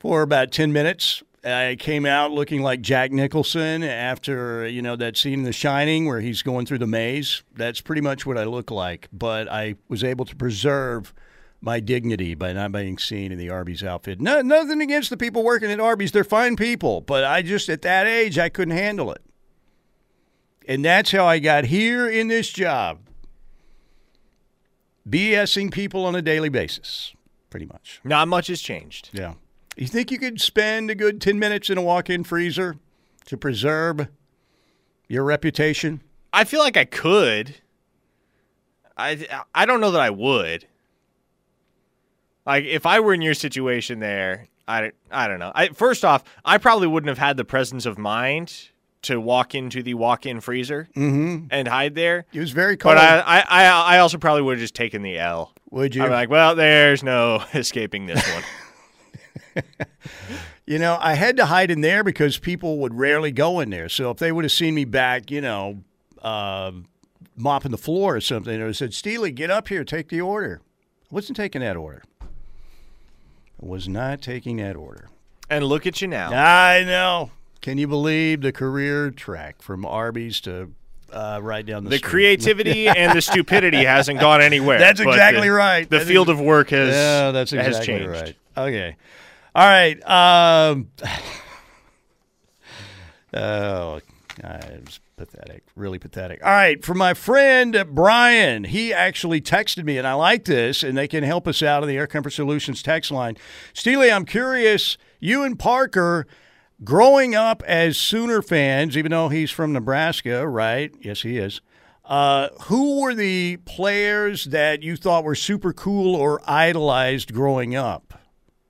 for 0.00 0.22
about 0.22 0.50
ten 0.50 0.72
minutes. 0.72 1.22
I 1.46 1.76
came 1.76 2.04
out 2.04 2.32
looking 2.32 2.62
like 2.62 2.80
Jack 2.80 3.12
Nicholson 3.12 3.82
after 3.82 4.66
you 4.66 4.82
know 4.82 4.96
that 4.96 5.16
scene 5.16 5.34
in 5.40 5.42
The 5.44 5.52
Shining 5.52 6.06
where 6.06 6.20
he's 6.20 6.42
going 6.42 6.66
through 6.66 6.78
the 6.78 6.86
maze. 6.86 7.42
That's 7.54 7.80
pretty 7.80 8.02
much 8.02 8.26
what 8.26 8.36
I 8.36 8.44
look 8.44 8.70
like. 8.70 9.08
But 9.12 9.48
I 9.48 9.76
was 9.88 10.02
able 10.02 10.24
to 10.24 10.34
preserve 10.34 11.14
my 11.60 11.80
dignity 11.80 12.34
by 12.34 12.52
not 12.52 12.72
being 12.72 12.98
seen 12.98 13.32
in 13.32 13.38
the 13.38 13.50
Arby's 13.50 13.82
outfit. 13.82 14.20
No, 14.20 14.40
nothing 14.40 14.80
against 14.80 15.10
the 15.10 15.16
people 15.16 15.42
working 15.44 15.70
at 15.70 15.80
Arby's; 15.80 16.12
they're 16.12 16.24
fine 16.24 16.56
people. 16.56 17.00
But 17.00 17.24
I 17.24 17.42
just 17.42 17.68
at 17.68 17.82
that 17.82 18.06
age 18.06 18.38
I 18.38 18.48
couldn't 18.48 18.76
handle 18.76 19.12
it. 19.12 19.22
And 20.68 20.84
that's 20.84 21.12
how 21.12 21.26
I 21.26 21.38
got 21.38 21.66
here 21.66 22.08
in 22.08 22.28
this 22.28 22.50
job. 22.50 22.98
BSing 25.08 25.72
people 25.72 26.04
on 26.04 26.16
a 26.16 26.22
daily 26.22 26.48
basis, 26.48 27.14
pretty 27.50 27.66
much. 27.66 28.00
Not 28.02 28.26
much 28.26 28.48
has 28.48 28.60
changed. 28.60 29.10
Yeah. 29.12 29.34
You 29.76 29.86
think 29.86 30.10
you 30.10 30.18
could 30.18 30.40
spend 30.40 30.90
a 30.90 30.94
good 30.94 31.20
10 31.20 31.38
minutes 31.38 31.68
in 31.68 31.76
a 31.76 31.82
walk 31.82 32.08
in 32.08 32.24
freezer 32.24 32.76
to 33.26 33.36
preserve 33.36 34.08
your 35.06 35.22
reputation? 35.22 36.02
I 36.32 36.44
feel 36.44 36.60
like 36.60 36.76
I 36.76 36.86
could. 36.86 37.56
I 38.96 39.26
I 39.54 39.66
don't 39.66 39.80
know 39.80 39.90
that 39.90 40.00
I 40.00 40.10
would. 40.10 40.66
Like 42.46 42.64
if 42.64 42.86
I 42.86 43.00
were 43.00 43.12
in 43.12 43.20
your 43.20 43.34
situation 43.34 44.00
there, 44.00 44.48
I, 44.66 44.92
I 45.10 45.28
don't 45.28 45.38
know. 45.38 45.52
I 45.54 45.68
first 45.68 46.04
off, 46.04 46.24
I 46.44 46.58
probably 46.58 46.86
wouldn't 46.86 47.08
have 47.08 47.18
had 47.18 47.36
the 47.36 47.44
presence 47.44 47.84
of 47.84 47.98
mind 47.98 48.70
to 49.02 49.20
walk 49.20 49.54
into 49.54 49.82
the 49.82 49.94
walk-in 49.94 50.40
freezer 50.40 50.88
mm-hmm. 50.96 51.46
and 51.50 51.68
hide 51.68 51.94
there. 51.94 52.24
It 52.32 52.40
was 52.40 52.50
very 52.50 52.76
cold. 52.76 52.96
But 52.96 52.98
I, 52.98 53.18
I, 53.20 53.40
I, 53.40 53.96
I 53.96 53.98
also 53.98 54.18
probably 54.18 54.42
would 54.42 54.54
have 54.54 54.60
just 54.60 54.74
taken 54.74 55.02
the 55.02 55.18
L. 55.18 55.52
Would 55.70 55.94
you? 55.94 56.02
I'm 56.02 56.10
like, 56.10 56.30
well, 56.30 56.54
there's 56.54 57.02
no 57.02 57.44
escaping 57.54 58.06
this 58.06 58.26
one. 58.32 58.42
You 60.68 60.80
know, 60.80 60.98
I 61.00 61.14
had 61.14 61.36
to 61.36 61.46
hide 61.46 61.70
in 61.70 61.80
there 61.80 62.02
because 62.02 62.38
people 62.38 62.78
would 62.78 62.92
rarely 62.92 63.30
go 63.30 63.60
in 63.60 63.70
there. 63.70 63.88
So 63.88 64.10
if 64.10 64.16
they 64.16 64.32
would 64.32 64.44
have 64.44 64.50
seen 64.50 64.74
me 64.74 64.84
back, 64.84 65.30
you 65.30 65.40
know, 65.40 65.84
uh, 66.22 66.72
mopping 67.36 67.70
the 67.70 67.78
floor 67.78 68.16
or 68.16 68.20
something, 68.20 68.60
or 68.60 68.72
said, 68.72 68.92
Steely, 68.92 69.30
get 69.30 69.48
up 69.48 69.68
here, 69.68 69.84
take 69.84 70.08
the 70.08 70.20
order. 70.20 70.60
I 71.04 71.14
wasn't 71.14 71.36
taking 71.36 71.60
that 71.60 71.76
order. 71.76 72.02
I 72.20 72.26
was 73.60 73.88
not 73.88 74.20
taking 74.22 74.56
that 74.56 74.74
order. 74.74 75.08
and 75.48 75.64
look 75.64 75.86
at 75.86 76.02
you 76.02 76.08
now. 76.08 76.32
I 76.32 76.82
know. 76.84 77.30
Can 77.60 77.78
you 77.78 77.86
believe 77.86 78.40
the 78.40 78.50
career 78.52 79.12
track 79.12 79.62
from 79.62 79.86
Arby's 79.86 80.40
to 80.42 80.72
uh, 81.12 81.38
right 81.42 81.64
down 81.64 81.84
the, 81.84 81.90
The 81.90 81.98
street? 81.98 82.10
creativity 82.10 82.88
and 82.96 83.16
the 83.16 83.22
stupidity 83.22 83.84
hasn't 83.84 84.18
gone 84.18 84.42
anywhere. 84.42 84.80
That's 84.80 84.98
exactly 84.98 85.46
the- 85.48 85.54
right. 85.54 85.88
The 85.88 85.98
That's 85.98 86.08
field 86.08 86.28
ex- 86.28 86.40
of 86.40 86.44
work 86.44 86.70
has 86.70 86.88
Yeah, 86.92 87.30
that's 87.30 87.52
has 87.52 87.66
exactly 87.78 87.86
changed. 87.98 88.08
right. 88.10 88.36
Okay. 88.56 88.96
All 89.56 89.64
right. 89.64 89.98
Um, 90.06 90.90
oh, 93.32 94.00
God, 94.42 94.64
it 94.64 94.84
was 94.84 95.00
pathetic. 95.16 95.62
Really 95.74 95.98
pathetic. 95.98 96.44
All 96.44 96.50
right. 96.50 96.84
For 96.84 96.92
my 96.92 97.14
friend 97.14 97.86
Brian, 97.92 98.64
he 98.64 98.92
actually 98.92 99.40
texted 99.40 99.84
me, 99.84 99.96
and 99.96 100.06
I 100.06 100.12
like 100.12 100.44
this, 100.44 100.82
and 100.82 100.94
they 100.94 101.08
can 101.08 101.24
help 101.24 101.48
us 101.48 101.62
out 101.62 101.82
on 101.82 101.88
the 101.88 101.96
Air 101.96 102.06
Comfort 102.06 102.34
Solutions 102.34 102.82
text 102.82 103.10
line. 103.10 103.38
Steely, 103.72 104.12
I'm 104.12 104.26
curious, 104.26 104.98
you 105.20 105.42
and 105.42 105.58
Parker, 105.58 106.26
growing 106.84 107.34
up 107.34 107.62
as 107.62 107.96
Sooner 107.96 108.42
fans, 108.42 108.94
even 108.94 109.10
though 109.10 109.30
he's 109.30 109.50
from 109.50 109.72
Nebraska, 109.72 110.46
right? 110.46 110.94
Yes, 111.00 111.22
he 111.22 111.38
is. 111.38 111.62
Uh, 112.04 112.50
who 112.64 113.00
were 113.00 113.14
the 113.14 113.56
players 113.64 114.44
that 114.44 114.82
you 114.82 114.96
thought 114.96 115.24
were 115.24 115.34
super 115.34 115.72
cool 115.72 116.14
or 116.14 116.42
idolized 116.44 117.32
growing 117.32 117.74
up 117.74 118.20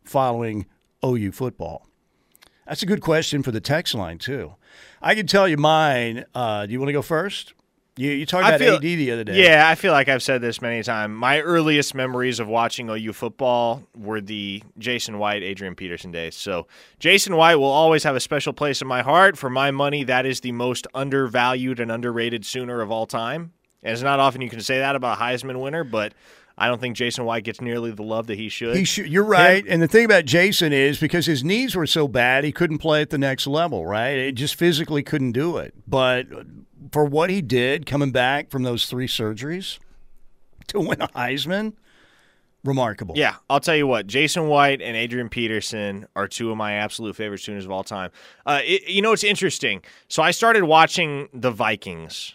following 0.05 0.67
OU 1.15 1.33
football? 1.33 1.87
That's 2.67 2.83
a 2.83 2.87
good 2.87 3.01
question 3.01 3.43
for 3.43 3.53
the 3.53 3.61
text 3.61 3.95
line, 3.95 4.19
too. 4.19 4.55
I 5.01 5.15
can 5.15 5.27
tell 5.27 5.47
you 5.47 5.57
mine. 5.57 6.25
Uh, 6.35 6.67
do 6.67 6.73
you 6.73 6.81
want 6.81 6.89
to 6.89 6.93
go 6.93 7.03
first? 7.03 7.55
You, 7.99 8.11
you 8.11 8.27
talked 8.27 8.47
about 8.47 8.59
feel- 8.61 8.75
AD 8.75 8.83
the 8.83 9.11
other 9.13 9.25
day. 9.25 9.43
Yeah, 9.43 9.67
I 9.69 9.75
feel 9.75 9.93
like 9.93 10.09
I've 10.09 10.23
said 10.23 10.43
this 10.43 10.61
many 10.61 10.83
times. 10.83 11.17
My 11.17 11.41
earliest 11.41 11.95
memories 11.95 12.41
of 12.41 12.47
watching 12.49 12.91
OU 12.91 13.13
football 13.15 13.83
were 13.97 14.21
the 14.21 14.63
Jason 14.77 15.19
White, 15.19 15.43
Adrian 15.43 15.75
Peterson 15.75 16.11
days. 16.11 16.35
So 16.35 16.67
Jason 16.99 17.37
White 17.37 17.57
will 17.57 17.65
always 17.65 18.03
have 18.05 18.15
a 18.15 18.21
special 18.21 18.53
place 18.53 18.83
in 18.83 18.89
my 18.89 19.01
heart. 19.01 19.39
For 19.39 19.49
my 19.49 19.71
money, 19.71 20.05
that 20.05 20.27
is 20.27 20.41
the 20.41 20.53
most 20.53 20.87
undervalued 20.93 21.81
and 21.81 21.91
underrated 21.91 22.45
Sooner 22.45 22.83
of 22.83 22.91
all 22.91 23.07
time. 23.07 23.53
And 23.83 23.93
it's 23.95 24.03
not 24.03 24.21
often 24.21 24.41
you 24.43 24.51
can 24.51 24.61
say 24.61 24.79
that 24.79 24.95
about 24.97 25.19
a 25.19 25.21
Heisman 25.23 25.61
winner, 25.61 25.85
but 25.85 26.13
I 26.59 26.69
don't 26.69 26.81
think 26.81 26.97
Jason 26.97 27.25
White 27.25 27.45
gets 27.45 27.61
nearly 27.61 27.91
the 27.91 28.03
love 28.03 28.29
that 28.29 28.39
he 28.39 28.49
should. 28.49 28.77
He 28.77 28.85
should, 28.85 29.09
you're 29.09 29.25
right. 29.25 29.65
And 29.69 29.83
the 29.83 29.89
thing 29.89 30.07
about 30.07 30.25
Jason 30.25 30.73
is 30.73 30.99
because 30.99 31.27
his 31.27 31.45
knees 31.45 31.75
were 31.75 31.87
so 31.87 32.09
bad, 32.09 32.45
he 32.45 32.53
couldn't 32.53 32.79
play 32.79 33.03
at 33.03 33.11
the 33.11 33.19
next 33.19 33.47
level, 33.47 33.85
right? 33.85 34.17
It 34.17 34.33
just 34.33 34.55
physically 34.55 35.03
couldn't 35.03 35.33
do 35.33 35.59
it. 35.59 35.75
But 35.87 36.27
for 36.93 37.05
what 37.05 37.29
he 37.29 37.43
did 37.43 37.85
coming 37.85 38.11
back 38.11 38.51
from 38.51 38.63
those 38.63 38.87
three 38.87 39.09
surgeries 39.09 39.79
to 40.69 40.81
win 40.81 41.03
a 41.03 41.09
Heisman, 41.09 41.75
remarkable. 42.65 43.15
Yeah, 43.17 43.37
I'll 43.49 43.61
tell 43.61 43.77
you 43.77 43.87
what. 43.87 44.07
Jason 44.07 44.49
White 44.49 44.83
and 44.83 44.97
Adrian 44.97 45.29
Peterson 45.29 46.07
are 46.17 46.29
two 46.29 46.51
of 46.51 46.57
my 46.57 46.75
absolute 46.75 47.17
favorite 47.17 47.41
Sooners 47.41 47.65
of 47.65 47.71
all 47.71 47.85
time. 47.85 48.11
Uh, 48.45 48.61
it, 48.65 48.89
you 48.89 49.03
know, 49.03 49.13
it's 49.13 49.25
interesting. 49.25 49.83
So 50.09 50.23
I 50.23 50.31
started 50.33 50.65
watching 50.65 51.29
the 51.33 51.51
Vikings 51.51 52.35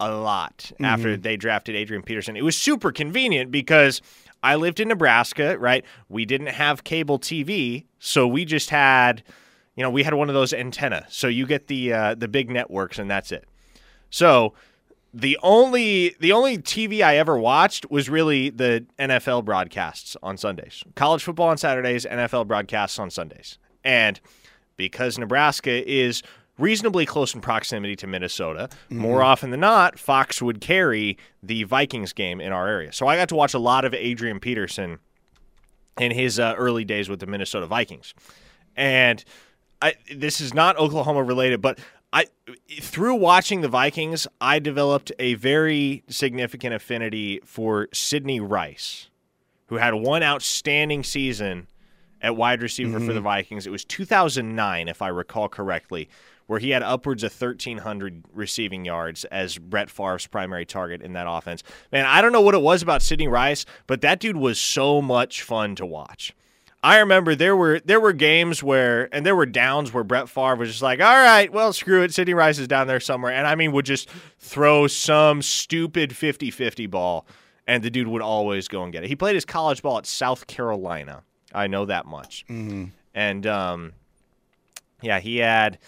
a 0.00 0.10
lot 0.10 0.72
after 0.82 1.16
they 1.16 1.36
drafted 1.36 1.74
Adrian 1.74 2.02
Peterson. 2.02 2.36
It 2.36 2.44
was 2.44 2.56
super 2.56 2.92
convenient 2.92 3.50
because 3.50 4.02
I 4.42 4.56
lived 4.56 4.80
in 4.80 4.88
Nebraska, 4.88 5.58
right? 5.58 5.84
We 6.08 6.24
didn't 6.24 6.48
have 6.48 6.84
cable 6.84 7.18
TV, 7.18 7.86
so 7.98 8.26
we 8.26 8.44
just 8.44 8.70
had, 8.70 9.22
you 9.74 9.82
know, 9.82 9.90
we 9.90 10.02
had 10.02 10.14
one 10.14 10.28
of 10.28 10.34
those 10.34 10.52
antenna. 10.52 11.06
So 11.08 11.28
you 11.28 11.46
get 11.46 11.66
the 11.68 11.92
uh, 11.92 12.14
the 12.14 12.28
big 12.28 12.50
networks, 12.50 12.98
and 12.98 13.10
that's 13.10 13.32
it. 13.32 13.44
So 14.10 14.54
the 15.12 15.38
only 15.42 16.14
the 16.20 16.32
only 16.32 16.58
TV 16.58 17.02
I 17.02 17.16
ever 17.16 17.38
watched 17.38 17.90
was 17.90 18.10
really 18.10 18.50
the 18.50 18.84
NFL 18.98 19.44
broadcasts 19.44 20.16
on 20.22 20.36
Sundays. 20.36 20.84
College 20.94 21.24
football 21.24 21.48
on 21.48 21.56
Saturdays, 21.56 22.04
NFL 22.04 22.46
broadcasts 22.46 22.98
on 22.98 23.10
Sundays. 23.10 23.58
And 23.82 24.20
because 24.76 25.18
Nebraska 25.18 25.90
is 25.90 26.22
reasonably 26.58 27.06
close 27.06 27.34
in 27.34 27.40
proximity 27.40 27.96
to 27.96 28.06
Minnesota, 28.06 28.68
more 28.90 29.22
often 29.22 29.50
than 29.50 29.60
not, 29.60 29.98
Fox 29.98 30.40
would 30.40 30.60
carry 30.60 31.18
the 31.42 31.64
Vikings 31.64 32.12
game 32.12 32.40
in 32.40 32.52
our 32.52 32.66
area. 32.66 32.92
So 32.92 33.06
I 33.06 33.16
got 33.16 33.28
to 33.28 33.36
watch 33.36 33.54
a 33.54 33.58
lot 33.58 33.84
of 33.84 33.92
Adrian 33.94 34.40
Peterson 34.40 34.98
in 35.98 36.12
his 36.12 36.38
uh, 36.38 36.54
early 36.56 36.84
days 36.84 37.08
with 37.08 37.20
the 37.20 37.26
Minnesota 37.26 37.66
Vikings. 37.66 38.14
And 38.76 39.24
I, 39.82 39.94
this 40.14 40.40
is 40.40 40.54
not 40.54 40.76
Oklahoma 40.78 41.22
related, 41.22 41.60
but 41.60 41.78
I 42.12 42.26
through 42.80 43.16
watching 43.16 43.60
the 43.60 43.68
Vikings, 43.68 44.26
I 44.40 44.58
developed 44.58 45.12
a 45.18 45.34
very 45.34 46.02
significant 46.08 46.74
affinity 46.74 47.40
for 47.44 47.88
Sidney 47.92 48.40
Rice, 48.40 49.08
who 49.66 49.76
had 49.76 49.94
one 49.94 50.22
outstanding 50.22 51.02
season 51.02 51.66
at 52.22 52.36
wide 52.36 52.62
receiver 52.62 52.98
for 53.00 53.12
the 53.12 53.20
Vikings. 53.20 53.66
It 53.66 53.70
was 53.70 53.84
2009, 53.84 54.88
if 54.88 55.02
I 55.02 55.08
recall 55.08 55.48
correctly, 55.48 56.08
where 56.46 56.60
he 56.60 56.70
had 56.70 56.82
upwards 56.82 57.22
of 57.22 57.32
1,300 57.38 58.24
receiving 58.32 58.84
yards 58.84 59.24
as 59.26 59.58
Brett 59.58 59.90
Favre's 59.90 60.26
primary 60.26 60.64
target 60.64 61.02
in 61.02 61.12
that 61.14 61.26
offense. 61.28 61.62
Man, 61.92 62.06
I 62.06 62.22
don't 62.22 62.32
know 62.32 62.40
what 62.40 62.54
it 62.54 62.62
was 62.62 62.82
about 62.82 63.02
Sidney 63.02 63.28
Rice, 63.28 63.66
but 63.86 64.00
that 64.02 64.20
dude 64.20 64.36
was 64.36 64.58
so 64.58 65.02
much 65.02 65.42
fun 65.42 65.74
to 65.76 65.86
watch. 65.86 66.34
I 66.82 66.98
remember 66.98 67.34
there 67.34 67.56
were 67.56 67.80
there 67.80 67.98
were 67.98 68.12
games 68.12 68.62
where 68.62 69.12
and 69.12 69.26
there 69.26 69.34
were 69.34 69.46
downs 69.46 69.92
where 69.92 70.04
Brett 70.04 70.28
Favre 70.28 70.54
was 70.54 70.68
just 70.68 70.82
like, 70.82 71.00
all 71.00 71.16
right, 71.16 71.52
well, 71.52 71.72
screw 71.72 72.02
it. 72.02 72.14
Sidney 72.14 72.34
Rice 72.34 72.58
is 72.60 72.68
down 72.68 72.86
there 72.86 73.00
somewhere. 73.00 73.32
And 73.32 73.44
I 73.44 73.56
mean 73.56 73.72
would 73.72 73.86
just 73.86 74.08
throw 74.38 74.86
some 74.86 75.42
stupid 75.42 76.10
50-50 76.10 76.88
ball 76.88 77.26
and 77.66 77.82
the 77.82 77.90
dude 77.90 78.06
would 78.06 78.22
always 78.22 78.68
go 78.68 78.84
and 78.84 78.92
get 78.92 79.02
it. 79.02 79.08
He 79.08 79.16
played 79.16 79.34
his 79.34 79.44
college 79.44 79.82
ball 79.82 79.98
at 79.98 80.06
South 80.06 80.46
Carolina. 80.46 81.24
I 81.52 81.66
know 81.66 81.86
that 81.86 82.06
much. 82.06 82.44
And 83.14 83.46
um, 83.48 83.92
yeah, 85.02 85.18
he 85.18 85.38
had 85.38 85.78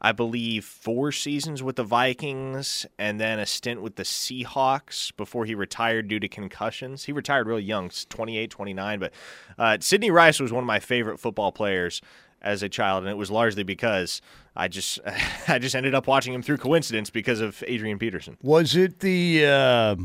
I 0.00 0.12
believe 0.12 0.64
four 0.64 1.10
seasons 1.10 1.62
with 1.62 1.76
the 1.76 1.84
Vikings 1.84 2.86
and 2.98 3.20
then 3.20 3.38
a 3.38 3.46
stint 3.46 3.82
with 3.82 3.96
the 3.96 4.04
Seahawks 4.04 5.14
before 5.16 5.44
he 5.44 5.54
retired 5.54 6.08
due 6.08 6.20
to 6.20 6.28
concussions. 6.28 7.04
He 7.04 7.12
retired 7.12 7.48
real 7.48 7.58
young, 7.58 7.90
28, 8.08 8.50
29. 8.50 9.00
But 9.00 9.12
uh, 9.58 9.78
Sidney 9.80 10.10
Rice 10.10 10.38
was 10.38 10.52
one 10.52 10.62
of 10.62 10.68
my 10.68 10.78
favorite 10.78 11.18
football 11.18 11.50
players 11.50 12.00
as 12.40 12.62
a 12.62 12.68
child, 12.68 13.02
and 13.02 13.10
it 13.10 13.16
was 13.16 13.30
largely 13.30 13.64
because 13.64 14.22
I 14.54 14.68
just 14.68 15.00
I 15.48 15.58
just 15.58 15.74
ended 15.74 15.94
up 15.94 16.06
watching 16.06 16.32
him 16.32 16.42
through 16.42 16.58
coincidence 16.58 17.10
because 17.10 17.40
of 17.40 17.64
Adrian 17.66 17.98
Peterson. 17.98 18.36
Was 18.42 18.76
it 18.76 19.00
the. 19.00 19.46
Uh, 19.46 19.96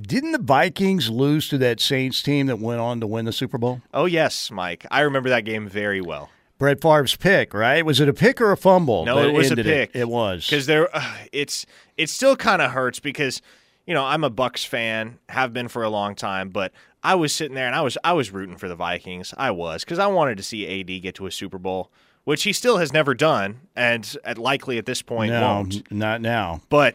didn't 0.00 0.32
the 0.32 0.38
Vikings 0.38 1.10
lose 1.10 1.48
to 1.50 1.58
that 1.58 1.78
Saints 1.78 2.22
team 2.22 2.46
that 2.46 2.58
went 2.58 2.80
on 2.80 3.00
to 3.00 3.06
win 3.06 3.26
the 3.26 3.32
Super 3.32 3.58
Bowl? 3.58 3.82
Oh 3.92 4.06
yes, 4.06 4.50
Mike, 4.50 4.86
I 4.90 5.00
remember 5.00 5.28
that 5.28 5.44
game 5.44 5.68
very 5.68 6.00
well. 6.00 6.30
Brett 6.60 6.82
Favre's 6.82 7.16
pick, 7.16 7.54
right? 7.54 7.84
Was 7.84 8.00
it 8.00 8.08
a 8.08 8.12
pick 8.12 8.38
or 8.38 8.52
a 8.52 8.56
fumble? 8.56 9.06
No, 9.06 9.18
it 9.18 9.32
was 9.32 9.50
a 9.50 9.56
pick. 9.56 9.92
It, 9.94 10.08
was 10.08 10.46
because 10.46 10.66
there, 10.66 10.94
uh, 10.94 11.16
it's 11.32 11.64
it 11.96 12.10
still 12.10 12.36
kind 12.36 12.60
of 12.60 12.72
hurts 12.72 13.00
because 13.00 13.40
you 13.86 13.94
know 13.94 14.04
I'm 14.04 14.22
a 14.22 14.30
Bucks 14.30 14.62
fan, 14.62 15.18
have 15.30 15.54
been 15.54 15.68
for 15.68 15.82
a 15.82 15.88
long 15.88 16.14
time, 16.14 16.50
but 16.50 16.70
I 17.02 17.14
was 17.14 17.34
sitting 17.34 17.54
there 17.54 17.66
and 17.66 17.74
I 17.74 17.80
was 17.80 17.96
I 18.04 18.12
was 18.12 18.30
rooting 18.30 18.58
for 18.58 18.68
the 18.68 18.74
Vikings. 18.76 19.32
I 19.38 19.50
was 19.52 19.84
because 19.84 19.98
I 19.98 20.06
wanted 20.06 20.36
to 20.36 20.42
see 20.42 20.80
AD 20.80 21.02
get 21.02 21.14
to 21.14 21.26
a 21.26 21.30
Super 21.30 21.56
Bowl, 21.56 21.90
which 22.24 22.42
he 22.42 22.52
still 22.52 22.76
has 22.76 22.92
never 22.92 23.14
done, 23.14 23.62
and 23.74 24.14
at 24.22 24.36
likely 24.36 24.76
at 24.76 24.84
this 24.84 25.00
point 25.00 25.32
no, 25.32 25.40
won't. 25.40 25.90
not 25.90 26.20
now. 26.20 26.60
But 26.68 26.94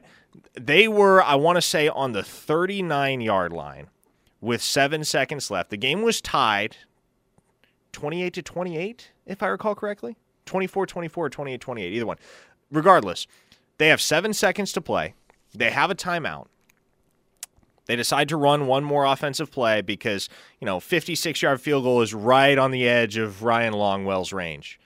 they 0.54 0.88
were, 0.88 1.24
I 1.24 1.34
want 1.36 1.56
to 1.56 1.62
say, 1.64 1.88
on 1.88 2.12
the 2.12 2.22
39 2.22 3.20
yard 3.20 3.52
line 3.52 3.88
with 4.42 4.62
seven 4.62 5.04
seconds 5.04 5.50
left. 5.50 5.72
The 5.72 5.78
game 5.78 6.04
was 6.04 6.22
tied 6.22 6.78
28 7.94 8.32
to 8.36 8.42
28, 8.44 9.12
if 9.26 9.44
I 9.44 9.48
recall 9.48 9.76
correctly. 9.76 10.18
24 10.46 10.86
24 10.86 11.30
28 11.30 11.62
28, 11.62 11.94
either 11.94 12.06
one. 12.06 12.18
Regardless, 12.72 13.28
they 13.78 13.88
have 13.90 14.02
seven 14.02 14.34
seconds 14.34 14.72
to 14.74 14.82
play. 14.82 15.14
They 15.54 15.72
have 15.72 15.90
a 15.90 15.96
timeout. 15.96 16.48
They 17.86 17.96
decide 17.96 18.30
to 18.30 18.38
run 18.38 18.68
one 18.68 18.84
more 18.84 19.06
offensive 19.06 19.52
play 19.52 19.82
because, 19.82 20.28
you 20.60 20.66
know, 20.66 20.80
56 20.80 21.42
yard 21.42 21.62
field 21.62 21.84
goal 21.84 22.02
is 22.02 22.14
right 22.14 22.58
on 22.58 22.72
the 22.72 22.88
edge 22.88 23.18
of 23.18 23.44
Ryan 23.44 23.74
Longwell's 23.74 24.34
range. 24.34 24.80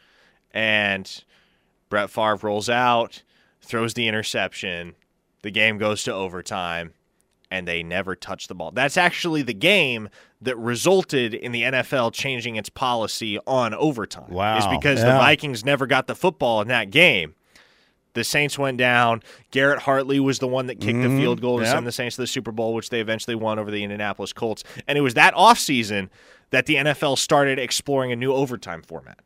And 0.52 1.24
Brett 1.90 2.10
Favre 2.10 2.36
rolls 2.42 2.70
out, 2.70 3.24
throws 3.62 3.94
the 3.94 4.08
interception. 4.08 4.96
The 5.44 5.52
game 5.52 5.78
goes 5.78 6.04
to 6.04 6.14
overtime, 6.14 6.94
and 7.52 7.68
they 7.68 7.84
never 7.84 8.16
touch 8.16 8.48
the 8.48 8.56
ball. 8.56 8.72
That's 8.72 8.98
actually 8.98 9.42
the 9.42 9.54
game 9.54 10.10
that 10.42 10.58
resulted 10.58 11.34
in 11.34 11.52
the 11.52 11.64
NFL 11.64 12.14
changing 12.14 12.56
its 12.56 12.70
policy 12.70 13.40
on 13.48 13.74
overtime. 13.74 14.30
Wow. 14.30 14.58
Is 14.58 14.68
because 14.68 15.02
the 15.02 15.08
Vikings 15.08 15.66
never 15.66 15.88
got 15.88 16.08
the 16.08 16.16
football 16.16 16.62
in 16.62 16.68
that 16.68 16.92
game. 16.92 17.36
The 18.14 18.24
Saints 18.24 18.58
went 18.58 18.78
down. 18.78 19.22
Garrett 19.52 19.80
Hartley 19.80 20.20
was 20.20 20.40
the 20.40 20.48
one 20.48 20.68
that 20.68 20.76
kicked 20.76 21.02
the 21.02 21.08
mm-hmm. 21.08 21.18
field 21.18 21.42
goal 21.42 21.58
to 21.60 21.64
Yep. 21.64 21.74
send 21.74 21.88
the 21.88 21.92
Saints 21.92 22.16
to 22.16 22.24
the 22.24 22.28
Super 22.28 22.52
Bowl, 22.52 22.74
which 22.74 22.90
they 22.90 23.02
eventually 23.02 23.36
won 23.36 23.60
over 23.60 23.70
the 23.70 23.84
Indianapolis 23.84 24.34
Colts. 24.34 24.64
And 24.88 24.98
it 24.98 25.02
was 25.02 25.14
that 25.14 25.34
offseason 25.36 26.10
that 26.50 26.66
the 26.66 26.76
NFL 26.76 27.18
started 27.18 27.60
exploring 27.60 28.12
a 28.12 28.16
new 28.16 28.34
overtime 28.34 28.82
format. 28.82 29.20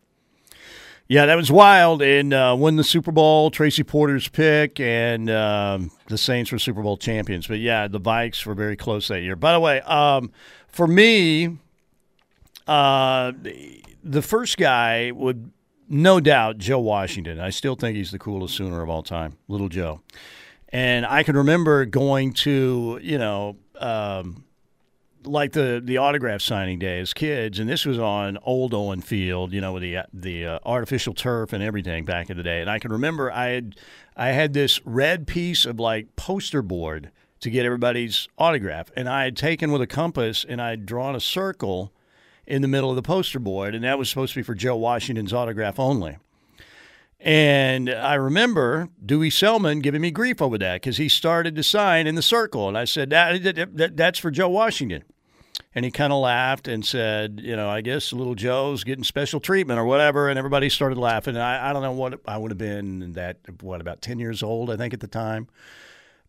Yeah, 1.08 1.26
that 1.26 1.36
was 1.36 1.52
wild. 1.52 2.02
And 2.02 2.34
uh, 2.34 2.56
won 2.58 2.76
the 2.76 2.84
Super 2.84 3.12
Bowl, 3.12 3.52
Tracy 3.52 3.84
Porter's 3.84 4.28
pick, 4.28 4.80
and 4.80 5.30
um, 5.30 5.92
the 6.08 6.18
Saints 6.18 6.52
were 6.52 6.60
Super 6.60 6.82
Bowl 6.82 6.98
champions. 6.98 7.48
But 7.48 7.60
yeah, 7.60 7.88
the 7.88 8.00
Vikes 8.00 8.46
were 8.46 8.54
very 8.56 8.76
close 8.78 9.08
that 9.10 9.22
year. 9.22 9.36
By 9.36 9.54
the 9.54 9.60
way, 9.60 9.82
um, 9.82 10.32
for 10.68 10.88
me, 10.88 11.58
uh, 12.68 13.34
the- 14.04 14.22
first 14.22 14.58
guy 14.58 15.12
would 15.12 15.52
no 15.90 16.20
doubt 16.20 16.58
Joe 16.58 16.80
Washington. 16.80 17.40
I 17.40 17.50
still 17.50 17.76
think 17.76 17.96
he's 17.98 18.12
the 18.12 18.20
coolest 18.20 18.56
Sooner 18.56 18.82
of 18.82 18.90
all 18.90 19.04
time, 19.04 19.38
Little 19.48 19.70
Joe. 19.70 20.02
And 20.70 21.06
I 21.06 21.24
can 21.24 21.36
remember 21.36 21.86
going 21.86 22.34
to, 22.34 23.00
you 23.02 23.18
know, 23.20 23.58
um, 23.78 24.46
like 25.26 25.52
the 25.54 25.82
the 25.84 25.98
autograph 25.98 26.42
signing 26.42 26.80
day 26.80 27.00
as 27.00 27.14
kids, 27.14 27.60
and 27.60 27.70
this 27.70 27.86
was 27.86 27.98
on 28.00 28.38
Old 28.44 28.74
Owen 28.74 29.02
Field, 29.02 29.54
you 29.54 29.62
know, 29.62 29.74
with 29.74 29.84
the 29.84 29.98
the 30.14 30.46
uh, 30.46 30.60
artificial 30.66 31.14
turf 31.14 31.54
and 31.54 31.64
everything 31.64 32.06
back 32.06 32.30
in 32.30 32.38
the 32.38 32.44
day. 32.44 32.62
And 32.62 32.70
I 32.70 32.80
can 32.80 32.92
remember 32.92 33.32
I 33.32 33.50
had 33.50 33.76
I 34.16 34.28
had 34.30 34.54
this 34.54 34.80
red 34.86 35.28
piece 35.28 35.66
of 35.66 35.80
like 35.80 36.16
poster 36.16 36.62
board 36.62 37.12
to 37.42 37.50
get 37.50 37.66
everybody's 37.66 38.28
autograph, 38.38 38.90
and 38.96 39.10
I 39.10 39.24
had 39.26 39.36
taken 39.36 39.72
with 39.72 39.82
a 39.82 39.88
compass 39.88 40.46
and 40.48 40.62
I 40.62 40.70
had 40.72 40.86
drawn 40.86 41.16
a 41.16 41.20
circle 41.20 41.92
in 42.46 42.62
the 42.62 42.68
middle 42.68 42.90
of 42.90 42.96
the 42.96 43.02
poster 43.02 43.40
board, 43.40 43.74
and 43.76 43.84
that 43.84 43.98
was 43.98 44.10
supposed 44.10 44.34
to 44.34 44.40
be 44.40 44.44
for 44.44 44.54
Joe 44.56 44.76
Washington's 44.76 45.34
autograph 45.34 45.80
only. 45.80 46.18
And 47.20 47.90
I 47.90 48.16
remember 48.16 48.90
Dewey 49.06 49.30
Selmon 49.30 49.82
giving 49.82 50.02
me 50.02 50.12
grief 50.12 50.42
over 50.42 50.58
that 50.58 50.82
because 50.82 50.98
he 50.98 51.08
started 51.08 51.56
to 51.56 51.64
sign 51.64 52.06
in 52.06 52.16
the 52.16 52.22
circle. 52.22 52.68
And 52.68 52.78
I 52.78 52.84
said, 52.84 53.10
that, 53.12 53.42
that, 53.44 53.78
that- 53.78 53.98
that's 53.98 54.20
for 54.20 54.30
Joe 54.30 54.50
Washington. 54.50 55.04
And 55.76 55.84
he 55.86 55.92
kind 55.92 56.14
of 56.14 56.20
laughed 56.20 56.68
and 56.68 56.86
said, 56.86 57.42
you 57.44 57.56
know, 57.56 57.70
I 57.70 57.82
guess 57.82 58.14
little 58.14 58.36
Joe's 58.36 58.84
getting 58.84 59.04
special 59.04 59.40
treatment 59.40 59.80
or 59.80 59.86
whatever. 59.86 60.30
And 60.30 60.38
everybody 60.38 60.70
started 60.70 60.98
laughing. 60.98 61.36
And 61.36 61.44
I, 61.44 61.70
I 61.70 61.74
don't 61.74 61.82
know 61.82 61.92
what 61.92 62.20
I 62.28 62.38
would 62.38 62.52
have 62.52 62.58
been 62.60 63.14
that, 63.14 63.38
what, 63.62 63.82
about 63.82 64.02
10 64.02 64.20
years 64.20 64.44
old, 64.44 64.70
I 64.70 64.78
think, 64.78 64.94
at 64.94 65.00
the 65.00 65.08
time. 65.08 65.48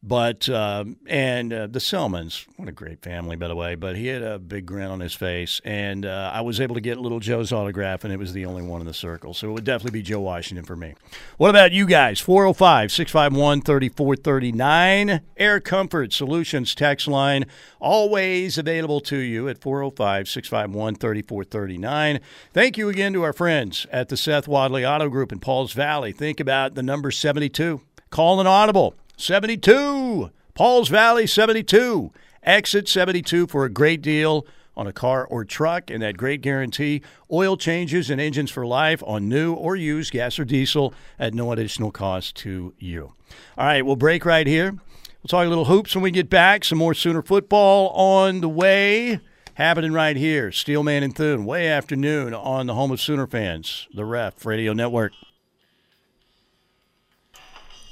But, 0.07 0.50
um, 0.50 0.98
and 1.07 1.50
uh, 1.50 1.66
the 1.66 1.78
Selmons, 1.78 2.46
what 2.57 2.68
a 2.68 2.72
great 2.72 3.00
family, 3.00 3.36
by 3.36 3.48
the 3.48 3.57
way. 3.57 3.74
But 3.74 3.96
he 3.96 4.09
had 4.09 4.22
a 4.22 4.38
big 4.38 4.66
grin 4.66 4.90
on 4.90 5.00
his 5.00 5.14
face. 5.14 5.62
And 5.64 6.05
uh, 6.05 6.30
I 6.32 6.42
was 6.42 6.61
able 6.61 6.74
to 6.74 6.82
get 6.82 6.98
little 6.98 7.20
Joe's 7.20 7.52
autograph, 7.52 8.05
and 8.05 8.12
it 8.12 8.18
was 8.18 8.34
the 8.34 8.44
only 8.44 8.62
one 8.62 8.82
in 8.82 8.86
the 8.86 8.92
circle. 8.92 9.32
So 9.32 9.48
it 9.48 9.52
would 9.52 9.64
definitely 9.64 9.98
be 9.98 10.02
Joe 10.02 10.20
Washington 10.20 10.66
for 10.66 10.76
me. 10.76 10.94
What 11.38 11.48
about 11.48 11.72
you 11.72 11.86
guys? 11.86 12.20
405 12.20 12.92
651 12.92 13.62
3439. 13.62 15.20
Air 15.38 15.61
Comfort 15.61 16.12
Solutions 16.12 16.74
text 16.74 17.09
line, 17.09 17.46
always 17.80 18.59
available 18.59 19.00
to 19.00 19.16
you 19.16 19.48
at 19.48 19.57
405 19.57 20.28
651 20.28 20.96
3439. 20.96 22.20
Thank 22.52 22.76
you 22.76 22.90
again 22.90 23.14
to 23.14 23.22
our 23.22 23.32
friends 23.32 23.86
at 23.90 24.11
the 24.11 24.18
Seth 24.18 24.46
Wadley 24.46 24.84
Auto 24.84 25.09
Group 25.09 25.32
in 25.32 25.40
Pauls 25.40 25.72
Valley. 25.72 26.12
Think 26.12 26.40
about 26.40 26.74
the 26.74 26.82
number 26.82 27.11
72. 27.11 27.80
Call 28.11 28.38
an 28.38 28.46
audible. 28.46 28.94
72. 29.16 30.30
Pauls 30.54 30.88
Valley 30.88 31.26
72. 31.26 32.12
Exit 32.42 32.88
72 32.88 33.46
for 33.46 33.64
a 33.64 33.70
great 33.70 34.02
deal 34.02 34.46
on 34.76 34.86
a 34.86 34.92
car 34.92 35.24
or 35.26 35.44
truck 35.44 35.90
and 35.90 36.02
that 36.02 36.16
great 36.16 36.40
guarantee. 36.40 37.02
Oil 37.30 37.56
changes 37.56 38.10
and 38.10 38.20
engines 38.20 38.50
for 38.50 38.66
life 38.66 39.02
on 39.06 39.28
new 39.28 39.54
or 39.54 39.76
used 39.76 40.12
gas 40.12 40.38
or 40.38 40.44
diesel 40.44 40.92
at 41.18 41.34
no 41.34 41.52
additional 41.52 41.90
cost 41.90 42.36
to 42.36 42.74
you. 42.78 43.14
All 43.56 43.66
right, 43.66 43.84
we'll 43.84 43.96
break 43.96 44.24
right 44.24 44.46
here. 44.46 44.72
We'll 44.72 45.28
talk 45.28 45.46
a 45.46 45.48
little 45.48 45.64
hoops 45.66 45.94
when 45.94 46.02
we 46.02 46.10
get 46.10 46.28
back. 46.28 46.64
Some 46.64 46.78
more 46.78 46.94
Sooner 46.94 47.22
football 47.22 47.88
on 47.90 48.40
the 48.40 48.48
way. 48.48 49.20
Happening 49.54 49.92
right 49.92 50.16
here. 50.16 50.50
Steelman 50.50 51.04
and 51.04 51.14
Thune, 51.14 51.44
way 51.44 51.68
afternoon 51.68 52.34
on 52.34 52.66
the 52.66 52.74
home 52.74 52.90
of 52.90 53.00
Sooner 53.00 53.26
fans, 53.26 53.86
the 53.94 54.04
Ref 54.04 54.44
Radio 54.44 54.72
Network. 54.72 55.12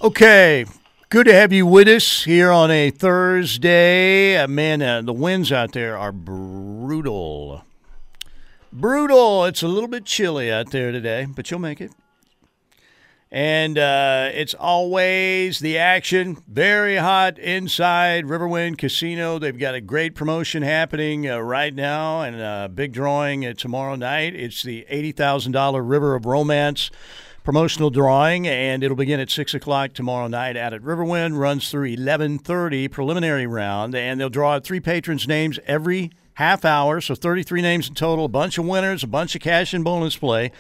Okay, 0.02 0.66
good 1.12 1.26
to 1.26 1.34
have 1.34 1.52
you 1.52 1.66
with 1.66 1.86
us 1.88 2.24
here 2.24 2.50
on 2.50 2.70
a 2.70 2.88
Thursday. 2.88 4.34
Uh, 4.34 4.48
man, 4.48 4.80
uh, 4.80 5.02
the 5.02 5.12
winds 5.12 5.52
out 5.52 5.72
there 5.72 5.98
are 5.98 6.10
brutal. 6.10 7.66
Brutal. 8.72 9.44
It's 9.44 9.62
a 9.62 9.68
little 9.68 9.90
bit 9.90 10.06
chilly 10.06 10.50
out 10.50 10.70
there 10.70 10.90
today, 10.90 11.26
but 11.26 11.50
you'll 11.50 11.60
make 11.60 11.82
it. 11.82 11.92
And 13.30 13.76
uh, 13.76 14.30
it's 14.32 14.54
always 14.54 15.58
the 15.58 15.76
action. 15.76 16.42
Very 16.48 16.96
hot 16.96 17.38
inside 17.38 18.24
Riverwind 18.24 18.78
Casino. 18.78 19.38
They've 19.38 19.58
got 19.58 19.74
a 19.74 19.82
great 19.82 20.14
promotion 20.14 20.62
happening 20.62 21.28
uh, 21.28 21.40
right 21.40 21.74
now 21.74 22.22
and 22.22 22.40
a 22.40 22.70
big 22.74 22.94
drawing 22.94 23.44
uh, 23.44 23.52
tomorrow 23.52 23.96
night. 23.96 24.34
It's 24.34 24.62
the 24.62 24.86
$80,000 24.90 25.86
River 25.86 26.14
of 26.14 26.24
Romance 26.24 26.90
promotional 27.44 27.90
drawing, 27.90 28.46
and 28.46 28.82
it'll 28.84 28.96
begin 28.96 29.20
at 29.20 29.30
6 29.30 29.54
o'clock 29.54 29.92
tomorrow 29.92 30.28
night 30.28 30.56
out 30.56 30.72
at 30.72 30.82
Riverwind. 30.82 31.38
Runs 31.38 31.70
through 31.70 31.96
11.30 31.96 32.90
preliminary 32.90 33.46
round, 33.46 33.94
and 33.94 34.20
they'll 34.20 34.30
draw 34.30 34.60
three 34.60 34.80
patrons' 34.80 35.26
names 35.26 35.58
every 35.66 36.10
half 36.36 36.64
hour, 36.64 36.98
so 37.00 37.14
33 37.14 37.60
names 37.60 37.88
in 37.88 37.94
total, 37.94 38.24
a 38.24 38.28
bunch 38.28 38.56
of 38.56 38.64
winners, 38.64 39.02
a 39.02 39.06
bunch 39.06 39.34
of 39.34 39.42
cash 39.42 39.74
and 39.74 39.84
bonus 39.84 40.16
play. 40.16 40.50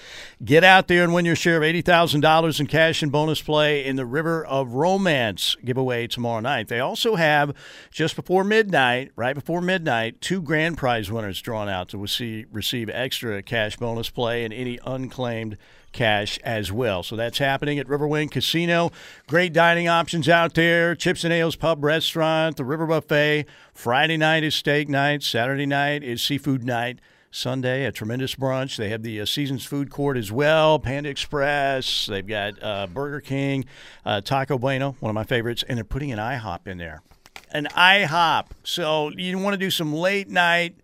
Get 0.44 0.64
out 0.64 0.86
there 0.86 1.02
and 1.02 1.14
win 1.14 1.24
your 1.24 1.34
share 1.34 1.56
of 1.56 1.62
$80,000 1.62 2.60
in 2.60 2.66
cash 2.66 3.02
and 3.02 3.10
bonus 3.10 3.40
play 3.40 3.84
in 3.84 3.96
the 3.96 4.04
River 4.04 4.44
of 4.44 4.74
Romance 4.74 5.56
giveaway 5.64 6.06
tomorrow 6.06 6.40
night. 6.40 6.68
They 6.68 6.80
also 6.80 7.14
have, 7.16 7.54
just 7.90 8.16
before 8.16 8.44
midnight, 8.44 9.12
right 9.16 9.34
before 9.34 9.62
midnight, 9.62 10.20
two 10.20 10.42
grand 10.42 10.76
prize 10.76 11.10
winners 11.10 11.40
drawn 11.40 11.70
out 11.70 11.88
to 11.88 11.98
receive 11.98 12.90
extra 12.90 13.42
cash 13.42 13.78
bonus 13.78 14.10
play 14.10 14.44
and 14.44 14.52
any 14.52 14.78
unclaimed 14.84 15.56
cash 15.92 16.38
as 16.42 16.72
well. 16.72 17.02
So 17.02 17.16
that's 17.16 17.38
happening 17.38 17.78
at 17.78 17.86
Riverwind 17.86 18.30
Casino. 18.30 18.90
Great 19.26 19.52
dining 19.52 19.88
options 19.88 20.28
out 20.28 20.54
there. 20.54 20.94
Chips 20.94 21.24
and 21.24 21.32
Ales 21.32 21.56
Pub 21.56 21.84
Restaurant, 21.84 22.56
the 22.56 22.64
River 22.64 22.86
Buffet. 22.86 23.46
Friday 23.72 24.16
night 24.16 24.44
is 24.44 24.54
steak 24.54 24.88
night. 24.88 25.22
Saturday 25.22 25.66
night 25.66 26.02
is 26.02 26.22
seafood 26.22 26.64
night. 26.64 26.98
Sunday, 27.34 27.86
a 27.86 27.92
tremendous 27.92 28.34
brunch. 28.34 28.76
They 28.76 28.90
have 28.90 29.02
the 29.02 29.22
uh, 29.22 29.24
Seasons 29.24 29.64
Food 29.64 29.90
Court 29.90 30.18
as 30.18 30.30
well, 30.30 30.78
Panda 30.78 31.08
Express. 31.08 32.04
They've 32.04 32.26
got 32.26 32.62
uh, 32.62 32.86
Burger 32.88 33.20
King, 33.20 33.64
uh, 34.04 34.20
Taco 34.20 34.58
Bueno, 34.58 34.96
one 35.00 35.08
of 35.08 35.14
my 35.14 35.24
favorites, 35.24 35.64
and 35.66 35.78
they're 35.78 35.84
putting 35.84 36.12
an 36.12 36.18
IHOP 36.18 36.66
in 36.66 36.76
there. 36.76 37.02
An 37.50 37.68
IHOP. 37.74 38.48
So 38.64 39.10
you 39.16 39.38
want 39.38 39.54
to 39.54 39.58
do 39.58 39.70
some 39.70 39.94
late 39.94 40.28
night, 40.28 40.76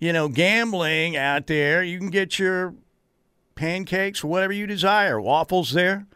you 0.00 0.12
know, 0.12 0.28
gambling 0.28 1.16
out 1.16 1.46
there. 1.46 1.84
You 1.84 1.98
can 1.98 2.10
get 2.10 2.40
your 2.40 2.74
pancakes, 3.54 4.22
whatever 4.24 4.52
you 4.52 4.66
desire. 4.66 5.20
Waffles 5.20 5.72
there 5.72 6.06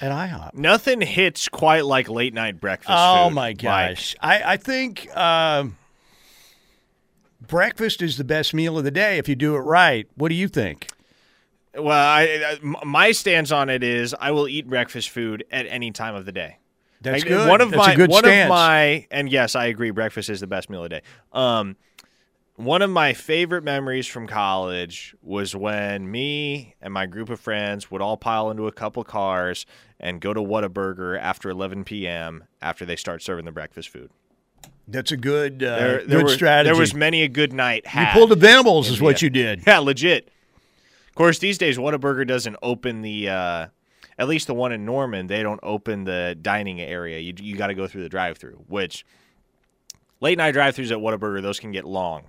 at 0.00 0.10
IHOP. 0.12 0.54
Nothing 0.54 1.00
hits 1.00 1.48
quite 1.48 1.84
like 1.84 2.08
late 2.08 2.34
night 2.34 2.60
breakfast. 2.60 2.90
Oh 2.96 3.28
food. 3.28 3.34
my 3.34 3.52
gosh! 3.52 4.14
I 4.20 4.52
I 4.52 4.56
think 4.56 5.14
um 5.16 5.76
breakfast 7.40 8.02
is 8.02 8.16
the 8.16 8.24
best 8.24 8.54
meal 8.54 8.78
of 8.78 8.84
the 8.84 8.90
day 8.90 9.18
if 9.18 9.28
you 9.28 9.34
do 9.34 9.54
it 9.56 9.60
right. 9.60 10.06
What 10.16 10.28
do 10.28 10.34
you 10.34 10.48
think? 10.48 10.88
well, 11.74 11.88
I, 11.90 12.58
I- 12.62 12.84
my 12.84 13.12
stance 13.12 13.50
on 13.50 13.70
it 13.70 13.82
is 13.82 14.14
I 14.20 14.30
will 14.30 14.46
eat 14.46 14.68
breakfast 14.68 15.08
food 15.08 15.44
at 15.50 15.66
any 15.66 15.90
time 15.90 16.14
of 16.14 16.26
the 16.26 16.32
day. 16.32 16.58
That's 17.00 17.22
Like, 17.22 17.28
good. 17.28 17.48
One 17.48 17.60
of 17.62 17.70
That's 17.70 17.86
my 17.86 17.92
a 17.94 17.96
good 17.96 18.10
one 18.10 18.22
stance. 18.24 18.44
of 18.46 18.50
my 18.50 19.06
and 19.10 19.28
yes, 19.30 19.56
I 19.56 19.66
agree. 19.66 19.90
Breakfast 19.90 20.28
is 20.30 20.40
the 20.40 20.46
best 20.46 20.68
meal 20.70 20.84
of 20.84 20.90
the 20.90 20.96
day. 21.00 21.02
Um, 21.32 21.76
one 22.64 22.82
of 22.82 22.90
my 22.90 23.12
favorite 23.12 23.64
memories 23.64 24.06
from 24.06 24.26
college 24.26 25.14
was 25.22 25.54
when 25.54 26.10
me 26.10 26.74
and 26.80 26.92
my 26.92 27.06
group 27.06 27.30
of 27.30 27.40
friends 27.40 27.90
would 27.90 28.00
all 28.00 28.16
pile 28.16 28.50
into 28.50 28.66
a 28.66 28.72
couple 28.72 29.04
cars 29.04 29.66
and 29.98 30.20
go 30.20 30.34
to 30.34 30.40
Whataburger 30.40 31.18
after 31.18 31.50
11 31.50 31.84
p.m. 31.84 32.44
after 32.60 32.84
they 32.84 32.96
start 32.96 33.22
serving 33.22 33.44
the 33.44 33.52
breakfast 33.52 33.88
food. 33.88 34.10
That's 34.88 35.12
a 35.12 35.16
good 35.16 35.62
uh, 35.62 35.76
There, 35.76 36.06
good 36.06 36.22
were, 36.24 36.28
strategy. 36.28 36.72
There 36.72 36.80
was 36.80 36.94
many 36.94 37.22
a 37.22 37.28
good 37.28 37.52
night. 37.52 37.84
you 37.94 38.06
pulled 38.12 38.30
the 38.30 38.36
Venables, 38.36 38.90
is 38.90 39.00
what 39.00 39.22
you 39.22 39.30
did. 39.30 39.62
Yeah, 39.66 39.78
legit. 39.78 40.28
Of 41.08 41.14
course, 41.14 41.38
these 41.38 41.58
days 41.58 41.78
Whataburger 41.78 42.26
doesn't 42.26 42.56
open 42.62 43.02
the. 43.02 43.28
Uh, 43.28 43.66
at 44.18 44.28
least 44.28 44.46
the 44.46 44.54
one 44.54 44.72
in 44.72 44.84
Norman, 44.84 45.26
they 45.26 45.42
don't 45.42 45.60
open 45.62 46.04
the 46.04 46.36
dining 46.40 46.80
area. 46.80 47.18
You 47.18 47.34
you 47.40 47.56
got 47.56 47.68
to 47.68 47.74
go 47.74 47.86
through 47.86 48.02
the 48.02 48.08
drive-through, 48.08 48.64
which 48.68 49.06
late 50.20 50.36
night 50.38 50.52
drive-throughs 50.52 50.90
at 50.90 50.98
Whataburger 50.98 51.40
those 51.42 51.58
can 51.58 51.72
get 51.72 51.84
long, 51.84 52.24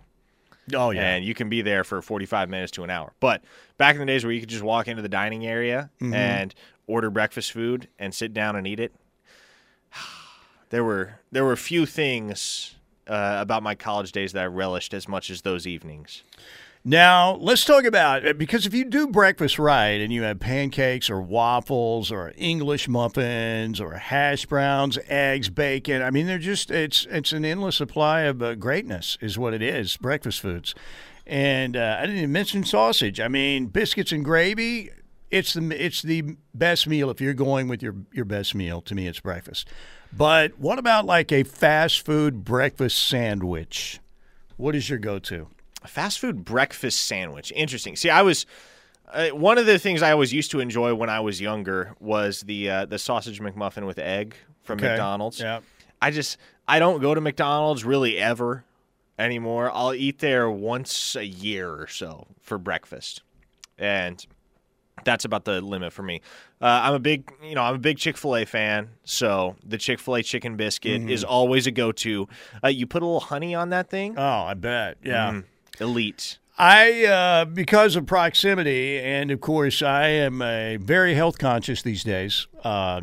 Oh 0.74 0.92
yeah. 0.92 1.16
and 1.16 1.26
you 1.26 1.34
can 1.34 1.50
be 1.50 1.62
there 1.62 1.84
for 1.84 2.02
45 2.02 2.50
minutes 2.50 2.72
to 2.74 2.84
an 2.84 2.90
hour. 2.90 3.14
But 3.20 3.44
back 3.78 3.96
in 3.96 4.00
the 4.00 4.06
days 4.06 4.24
where 4.24 4.32
you 4.32 4.40
could 4.40 4.50
just 4.50 4.64
walk 4.64 4.88
into 4.88 5.02
the 5.02 5.10
dining 5.10 5.46
area 5.46 5.90
Mm-hmm. 6.02 6.14
and 6.14 6.56
order 6.88 7.10
breakfast 7.10 7.52
food 7.52 7.88
and 7.98 8.14
sit 8.14 8.34
down 8.34 8.56
and 8.56 8.66
eat 8.68 8.80
it, 8.80 8.94
there 10.70 10.84
were 10.84 11.20
there 11.32 11.44
were 11.46 11.56
few 11.56 11.86
things 11.86 12.76
uh, 13.08 13.38
about 13.40 13.64
my 13.64 13.76
college 13.76 14.12
days 14.12 14.32
that 14.34 14.44
I 14.44 14.48
relished 14.48 14.94
as 14.94 15.08
much 15.08 15.30
as 15.30 15.42
those 15.42 15.68
evenings. 15.68 16.24
Now, 16.86 17.36
let's 17.36 17.64
talk 17.64 17.86
about 17.86 18.28
uh, 18.28 18.34
because 18.34 18.66
if 18.66 18.74
you 18.74 18.84
do 18.84 19.08
breakfast 19.08 19.58
right 19.58 20.02
and 20.02 20.12
you 20.12 20.24
have 20.24 20.42
pancakes 20.42 21.10
or 21.10 21.22
waffles 21.22 22.12
or 22.12 22.34
English 22.36 22.90
muffins 22.90 23.80
or 23.80 23.94
hash 23.94 24.46
browns, 24.48 25.00
eggs, 25.08 25.50
bacon, 25.50 26.02
I 26.02 26.12
mean, 26.12 26.28
they're 26.28 26.38
just 26.38 26.70
it's 26.72 27.08
it's 27.10 27.32
an 27.32 27.46
endless 27.46 27.78
supply 27.78 28.24
of 28.24 28.42
uh, 28.42 28.56
greatness 28.56 29.18
is 29.22 29.40
what 29.40 29.54
it 29.54 29.62
is, 29.62 29.96
breakfast 29.96 30.42
foods. 30.42 30.76
And 31.26 31.78
uh, 31.78 32.00
I 32.00 32.02
didn't 32.02 32.18
even 32.18 32.34
mention 32.34 32.66
sausage. 32.66 33.22
I 33.22 33.30
mean, 33.30 33.68
biscuits 33.68 34.12
and 34.12 34.26
gravy, 34.26 34.90
it's 35.32 35.54
the 35.54 35.86
it's 35.86 36.02
the 36.02 36.36
best 36.54 36.86
meal 36.86 37.10
if 37.10 37.22
you're 37.22 37.34
going 37.34 37.70
with 37.70 37.82
your 37.82 37.96
your 38.12 38.26
best 38.26 38.54
meal. 38.56 38.82
To 38.82 38.94
me, 38.94 39.08
it's 39.08 39.22
breakfast. 39.22 39.70
But 40.12 40.60
what 40.60 40.80
about 40.80 41.06
like 41.06 41.32
a 41.32 41.44
fast 41.44 42.06
food 42.06 42.44
breakfast 42.44 43.08
sandwich? 43.08 44.02
What 44.58 44.76
is 44.76 44.90
your 44.90 45.00
go-to? 45.00 45.48
A 45.84 45.88
fast 45.88 46.20
food 46.20 46.46
breakfast 46.46 47.02
sandwich. 47.06 47.52
Interesting. 47.56 47.96
See, 47.96 48.10
I 48.10 48.22
was 48.22 48.46
uh, 49.12 49.30
one 49.30 49.58
of 49.58 49.66
the 49.66 49.78
things 49.78 50.02
I 50.02 50.12
always 50.12 50.32
used 50.34 50.52
to 50.52 50.60
enjoy 50.60 50.94
when 50.96 51.10
I 51.10 51.20
was 51.20 51.40
younger 51.42 51.94
was 52.00 52.42
the 52.42 52.70
uh, 52.70 52.86
the 52.86 52.98
sausage 52.98 53.42
McMuffin 53.42 53.86
with 53.86 54.00
egg 54.00 54.36
from 54.64 54.80
Okay. 54.80 54.90
McDonald's. 54.90 55.40
Yeah. 55.40 55.60
I 56.02 56.12
just 56.12 56.38
I 56.68 56.80
don't 56.80 57.02
go 57.02 57.14
to 57.14 57.22
McDonald's 57.22 57.84
really 57.84 58.18
ever 58.18 58.64
anymore. 59.20 59.70
I'll 59.74 59.94
eat 59.94 60.20
there 60.20 60.50
once 60.50 61.16
a 61.16 61.26
year 61.26 61.70
or 61.70 61.88
so 61.88 62.28
for 62.42 62.58
breakfast, 62.58 63.22
and 63.78 64.26
that's 65.04 65.26
about 65.26 65.44
the 65.46 65.60
limit 65.62 65.92
for 65.92 66.04
me. 66.04 66.22
Uh, 66.62 66.80
I'm 66.84 66.94
a 66.94 67.00
big, 67.00 67.30
you 67.44 67.56
know, 67.56 67.62
I'm 67.64 67.76
a 67.76 67.80
big 67.80 67.98
Chick 67.98 68.16
Fil 68.16 68.38
A 68.38 68.46
fan, 68.46 68.90
so 69.04 69.56
the 69.66 69.78
Chick 69.78 70.00
Fil 70.00 70.16
A 70.16 70.24
chicken 70.24 70.56
biscuit 70.56 71.02
Mm-hmm. 71.02 71.10
is 71.10 71.24
always 71.26 71.68
a 71.68 71.72
go-to. 71.72 72.28
Uh, 72.64 72.70
you 72.70 72.88
put 72.88 73.02
a 73.02 73.06
little 73.06 73.20
honey 73.20 73.54
on 73.54 73.70
that 73.70 73.90
thing, 73.90 74.16
Oh, 74.18 74.24
I 74.44 74.54
bet. 74.54 74.98
Yeah. 75.04 75.32
Mm, 75.32 75.44
elite. 75.80 76.38
I, 76.58 77.06
uh, 77.06 77.46
because 77.46 77.96
of 77.96 78.06
proximity, 78.06 79.00
and 79.00 79.32
of 79.32 79.42
course, 79.42 79.82
I 79.82 80.08
am 80.10 80.42
a 80.42 80.78
very 80.78 81.16
health 81.16 81.40
conscious 81.40 81.82
these 81.82 82.04
days. 82.04 82.48
Uh, 82.64 83.02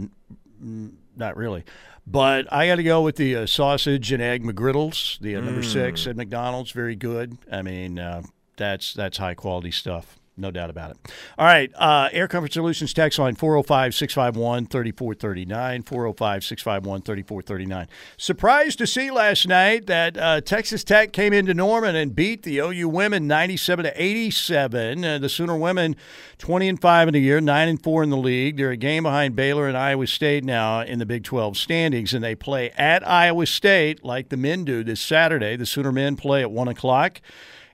not 1.17 1.37
really, 1.37 1.65
but 2.07 2.53
I 2.53 2.69
got 2.69 2.77
to 2.77 2.85
go 2.85 3.03
with 3.03 3.17
the 3.17 3.35
uh, 3.35 3.47
sausage 3.47 4.13
and 4.13 4.23
egg 4.23 4.45
McGriddles, 4.45 5.19
the 5.19 5.35
uh, 5.35 5.41
number 5.41 5.65
six 5.65 6.07
at 6.07 6.17
McDonald's. 6.17 6.71
Very 6.71 6.95
good. 6.95 7.39
I 7.51 7.63
mean, 7.63 7.99
uh, 7.99 8.23
that's 8.57 8.95
that's 8.95 9.19
high 9.19 9.35
quality 9.35 9.73
stuff. 9.73 10.20
No 10.41 10.51
doubt 10.51 10.71
about 10.71 10.93
it. 10.93 10.97
All 11.39 11.47
right. 11.47 11.71
Uh, 11.77 12.09
Air 12.13 12.27
Comfort 12.29 12.53
Solutions 12.53 12.95
text 12.95 13.19
line 13.19 13.35
405 13.35 13.95
651 13.95 14.67
3439. 14.67 15.83
405 15.83 16.45
651 16.45 17.03
3439. 17.03 17.89
Surprised 18.17 18.79
to 18.79 18.87
see 18.87 19.11
last 19.11 19.47
night 19.47 19.87
that 19.87 20.17
uh, 20.17 20.41
Texas 20.41 20.83
Tech 20.83 21.13
came 21.13 21.33
into 21.33 21.53
Norman 21.53 21.95
and 21.95 22.17
beat 22.17 22.43
the 22.43 22.59
OU 22.59 22.89
women 22.89 23.27
97 23.27 23.85
to 23.85 24.03
87. 24.03 25.05
Uh, 25.05 25.19
the 25.19 25.29
Sooner 25.29 25.57
women 25.57 25.95
20 26.39 26.69
and 26.69 26.81
5 26.81 27.09
in 27.09 27.15
the 27.15 27.21
year, 27.21 27.41
9 27.41 27.69
and 27.69 27.83
4 27.83 28.03
in 28.03 28.11
the 28.11 28.17
league. 28.17 28.57
They're 28.57 28.71
a 28.71 28.77
game 28.77 29.03
behind 29.03 29.37
Baylor 29.37 29.69
and 29.69 29.77
Iowa 29.77 30.07
State 30.07 30.45
now 30.45 30.81
in 30.81 30.99
the 30.99 31.07
Big 31.07 31.25
12 31.25 31.57
standings, 31.57 32.15
and 32.15 32.25
they 32.25 32.35
play 32.35 32.71
at 32.71 33.07
Iowa 33.07 33.47
State 33.47 34.05
like 34.05 34.31
the 34.31 34.37
men 34.37 34.65
do 34.65 34.83
this 34.83 35.01
Saturday. 35.01 35.57
The 35.57 35.67
Sooner 35.67 35.93
men 35.93 36.17
play 36.17 36.41
at 36.41 36.51
1 36.51 36.69
o'clock. 36.69 37.21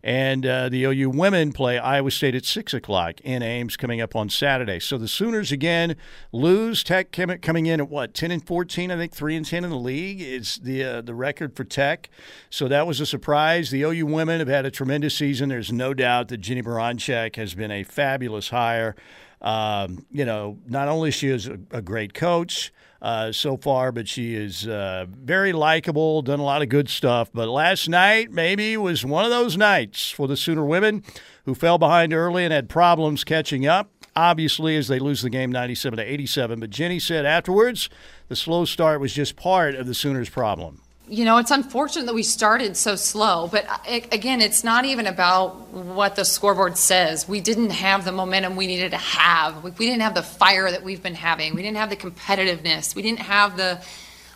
And 0.07 0.47
uh, 0.47 0.69
the 0.69 0.85
OU 0.85 1.11
women 1.11 1.51
play 1.53 1.81
Iowa 1.81 2.13
State 2.13 2.37
at 2.37 2.45
6 2.45 2.73
o'clock 2.73 3.21
in 3.23 3.43
Ames 3.43 3.77
coming 3.77 4.01
up 4.01 4.15
on 4.15 4.29
Saturday. 4.29 4.79
So 4.79 4.99
the 4.99 5.09
Sooners 5.09 5.51
again 5.51 5.97
lose. 6.31 6.85
Tech 6.85 7.11
coming 7.11 7.67
in 7.67 7.81
at 7.81 7.89
what, 7.89 8.15
10 8.15 8.31
and 8.31 8.47
14, 8.47 8.93
I 8.93 8.97
think 8.97 9.13
3 9.13 9.35
and 9.35 9.45
10 9.45 9.65
in 9.65 9.71
the 9.71 9.77
league 9.77 10.21
is 10.21 10.61
the, 10.63 10.85
uh, 10.85 11.01
the 11.01 11.13
record 11.13 11.57
for 11.57 11.65
Tech. 11.65 12.09
So 12.51 12.69
that 12.69 12.87
was 12.87 13.01
a 13.01 13.07
surprise. 13.07 13.71
The 13.71 13.83
OU 13.83 14.07
women 14.07 14.39
have 14.39 14.47
had 14.47 14.65
a 14.65 14.71
tremendous 14.71 15.17
season. 15.17 15.49
There's 15.49 15.73
no 15.73 15.93
doubt 15.93 16.29
that 16.29 16.37
Jennie 16.37 16.63
Baranczyk 16.63 17.35
has 17.35 17.57
been 17.57 17.73
a 17.73 17.83
fabulous 17.83 18.51
hire. 18.51 18.95
Um, 19.43 20.07
you 20.13 20.25
know, 20.25 20.61
not 20.69 20.87
only 20.87 21.11
she 21.11 21.31
is 21.31 21.49
a, 21.49 21.59
a 21.73 21.83
great 21.83 22.15
coach, 22.15 22.73
uh, 23.03 23.33
so 23.33 23.57
far, 23.57 23.93
but 23.93 24.09
she 24.09 24.35
is 24.35 24.67
uh, 24.67 25.07
very 25.09 25.53
likable, 25.53 26.23
done 26.23 26.41
a 26.41 26.45
lot 26.45 26.63
of 26.63 26.69
good 26.69 26.89
stuff. 26.89 27.31
But 27.33 27.49
last 27.49 27.89
night 27.89 28.31
maybe 28.31 28.77
was 28.77 29.05
one 29.05 29.25
of 29.25 29.31
those 29.31 29.57
nights 29.57 30.11
for 30.11 30.27
the 30.27 30.37
Sooner 30.37 30.65
women 30.65 31.03
who 31.45 31.55
fell 31.55 31.79
behind 31.79 32.13
early 32.13 32.45
and 32.45 32.53
had 32.53 32.69
problems 32.69 33.25
catching 33.25 33.67
up. 33.67 33.91
Obviously, 34.15 34.77
as 34.77 34.89
they 34.89 34.99
lose 34.99 35.21
the 35.21 35.29
game 35.29 35.53
97 35.53 35.99
to 35.99 36.03
87. 36.03 36.61
But 36.61 36.71
Jennie 36.71 36.99
said 36.99 37.27
afterwards, 37.27 37.91
the 38.29 38.37
slow 38.37 38.65
start 38.65 39.01
was 39.01 39.13
just 39.13 39.37
part 39.37 39.75
of 39.75 39.87
the 39.87 39.95
Sooners' 39.95 40.31
problem. 40.31 40.81
You 41.09 41.25
know, 41.25 41.39
it's 41.39 41.53
unfortunate 41.53 42.07
that 42.07 42.15
we 42.15 42.25
started 42.25 42.77
so 42.77 42.97
slow, 42.97 43.47
but 43.47 43.65
I, 43.69 44.03
again, 44.11 44.41
it's 44.41 44.65
not 44.65 44.85
even 44.85 45.07
about 45.07 45.69
what 45.71 46.17
the 46.17 46.25
scoreboard 46.25 46.77
says. 46.77 47.29
We 47.29 47.41
didn't 47.41 47.71
have 47.71 48.05
the 48.05 48.11
momentum 48.11 48.57
we 48.57 48.67
needed 48.67 48.91
to 48.91 48.97
have. 48.97 49.63
We, 49.63 49.71
we 49.71 49.87
didn't 49.87 50.03
have 50.03 50.15
the 50.15 50.25
fire 50.25 50.69
that 50.69 50.83
we've 50.83 51.03
been 51.03 51.15
having. 51.15 51.55
We 51.55 51.63
didn't 51.63 51.77
have 51.77 51.91
the 51.91 51.97
competitiveness. 51.97 52.97
We 52.97 53.03
didn't 53.03 53.21
have 53.21 53.57
the 53.57 53.81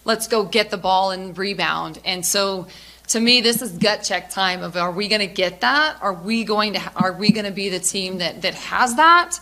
let's 0.04 0.28
go 0.28 0.44
get 0.44 0.70
the 0.70 0.76
ball 0.76 1.10
and 1.10 1.36
rebound. 1.36 1.98
And 2.04 2.24
so 2.24 2.68
to 3.08 3.18
me, 3.18 3.40
this 3.40 3.62
is 3.62 3.72
gut 3.72 4.04
check 4.04 4.30
time 4.30 4.62
of 4.62 4.76
are 4.76 4.92
we 4.92 5.08
going 5.08 5.20
to 5.20 5.26
get 5.26 5.62
that? 5.62 5.96
Are 6.00 6.14
we 6.14 6.44
going 6.44 6.74
to 6.74 6.92
are 6.94 7.12
we 7.12 7.32
going 7.32 7.46
to 7.46 7.52
be 7.52 7.68
the 7.68 7.80
team 7.80 8.18
that 8.18 8.42
that 8.42 8.54
has 8.54 8.94
that? 8.94 9.40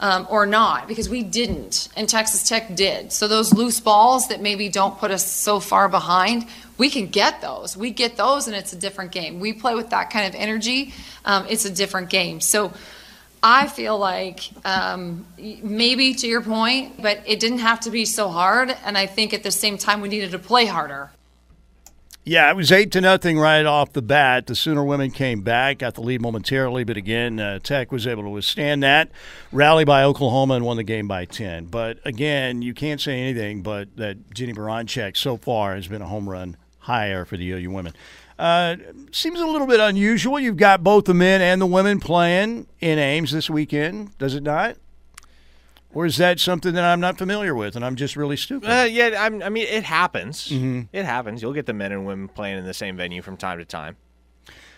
um, 0.00 0.26
or 0.30 0.46
not 0.46 0.88
because 0.88 1.08
we 1.08 1.22
didn't 1.22 1.88
and 1.94 2.08
texas 2.08 2.48
tech 2.48 2.74
did 2.74 3.12
so 3.12 3.28
those 3.28 3.52
loose 3.52 3.78
balls 3.80 4.28
that 4.28 4.40
maybe 4.40 4.68
don't 4.68 4.98
put 4.98 5.10
us 5.10 5.24
so 5.24 5.60
far 5.60 5.88
behind 5.88 6.46
we 6.80 6.90
can 6.90 7.06
get 7.06 7.42
those. 7.42 7.76
We 7.76 7.90
get 7.90 8.16
those 8.16 8.48
and 8.48 8.56
it's 8.56 8.72
a 8.72 8.76
different 8.76 9.12
game. 9.12 9.38
We 9.38 9.52
play 9.52 9.74
with 9.74 9.90
that 9.90 10.10
kind 10.10 10.26
of 10.26 10.34
energy 10.34 10.92
um, 11.24 11.46
it's 11.48 11.64
a 11.64 11.70
different 11.70 12.10
game. 12.10 12.40
So 12.40 12.72
i 13.42 13.66
feel 13.68 13.98
like 13.98 14.50
um, 14.66 15.24
maybe 15.38 16.12
to 16.12 16.26
your 16.26 16.42
point 16.42 17.00
but 17.00 17.22
it 17.24 17.40
didn't 17.40 17.60
have 17.60 17.80
to 17.80 17.90
be 17.90 18.04
so 18.04 18.28
hard. 18.28 18.76
And 18.84 18.98
i 18.98 19.06
think 19.06 19.32
at 19.32 19.42
the 19.42 19.50
same 19.50 19.78
time 19.78 20.00
we 20.00 20.08
needed 20.08 20.32
to 20.32 20.38
play 20.38 20.66
harder. 20.66 21.10
Yeah, 22.22 22.50
it 22.50 22.54
was 22.54 22.70
eight 22.70 22.92
to 22.92 23.00
nothing 23.00 23.38
right 23.38 23.64
off 23.64 23.94
the 23.94 24.02
bat. 24.02 24.46
The 24.46 24.54
Sooner 24.54 24.84
women 24.84 25.10
came 25.10 25.40
back, 25.40 25.78
got 25.78 25.94
the 25.94 26.02
lead 26.02 26.20
momentarily, 26.20 26.84
but 26.84 26.98
again, 26.98 27.40
uh, 27.40 27.60
Tech 27.60 27.90
was 27.90 28.06
able 28.06 28.24
to 28.24 28.28
withstand 28.28 28.82
that, 28.82 29.10
rally 29.52 29.86
by 29.86 30.04
Oklahoma, 30.04 30.54
and 30.54 30.64
won 30.64 30.76
the 30.76 30.84
game 30.84 31.08
by 31.08 31.24
ten. 31.24 31.64
But 31.64 31.98
again, 32.04 32.60
you 32.60 32.74
can't 32.74 33.00
say 33.00 33.18
anything 33.18 33.62
but 33.62 33.96
that 33.96 34.34
Jennie 34.34 34.52
Baranczyk 34.52 35.16
so 35.16 35.38
far 35.38 35.74
has 35.74 35.88
been 35.88 36.02
a 36.02 36.06
home 36.06 36.28
run 36.28 36.58
hire 36.80 37.24
for 37.24 37.36
the 37.36 37.50
OU 37.52 37.70
women. 37.70 37.94
Uh, 38.38 38.76
seems 39.12 39.38
a 39.38 39.46
little 39.46 39.66
bit 39.66 39.80
unusual. 39.80 40.40
You've 40.40 40.56
got 40.56 40.82
both 40.82 41.04
the 41.04 41.14
men 41.14 41.42
and 41.42 41.60
the 41.60 41.66
women 41.66 42.00
playing 42.00 42.66
in 42.80 42.98
Ames 42.98 43.32
this 43.32 43.50
weekend, 43.50 44.16
does 44.18 44.34
it 44.34 44.42
not? 44.42 44.76
Or 45.92 46.06
is 46.06 46.16
that 46.18 46.38
something 46.38 46.72
that 46.74 46.84
I'm 46.84 47.00
not 47.00 47.18
familiar 47.18 47.54
with 47.54 47.76
and 47.76 47.84
I'm 47.84 47.96
just 47.96 48.16
really 48.16 48.36
stupid? 48.36 48.70
Uh, 48.70 48.84
yeah, 48.84 49.16
I'm, 49.18 49.42
I 49.42 49.48
mean, 49.48 49.66
it 49.66 49.84
happens. 49.84 50.48
Mm-hmm. 50.48 50.82
It 50.92 51.04
happens. 51.04 51.42
You'll 51.42 51.52
get 51.52 51.66
the 51.66 51.72
men 51.74 51.92
and 51.92 52.06
women 52.06 52.28
playing 52.28 52.58
in 52.58 52.64
the 52.64 52.74
same 52.74 52.96
venue 52.96 53.22
from 53.22 53.36
time 53.36 53.58
to 53.58 53.64
time. 53.64 53.96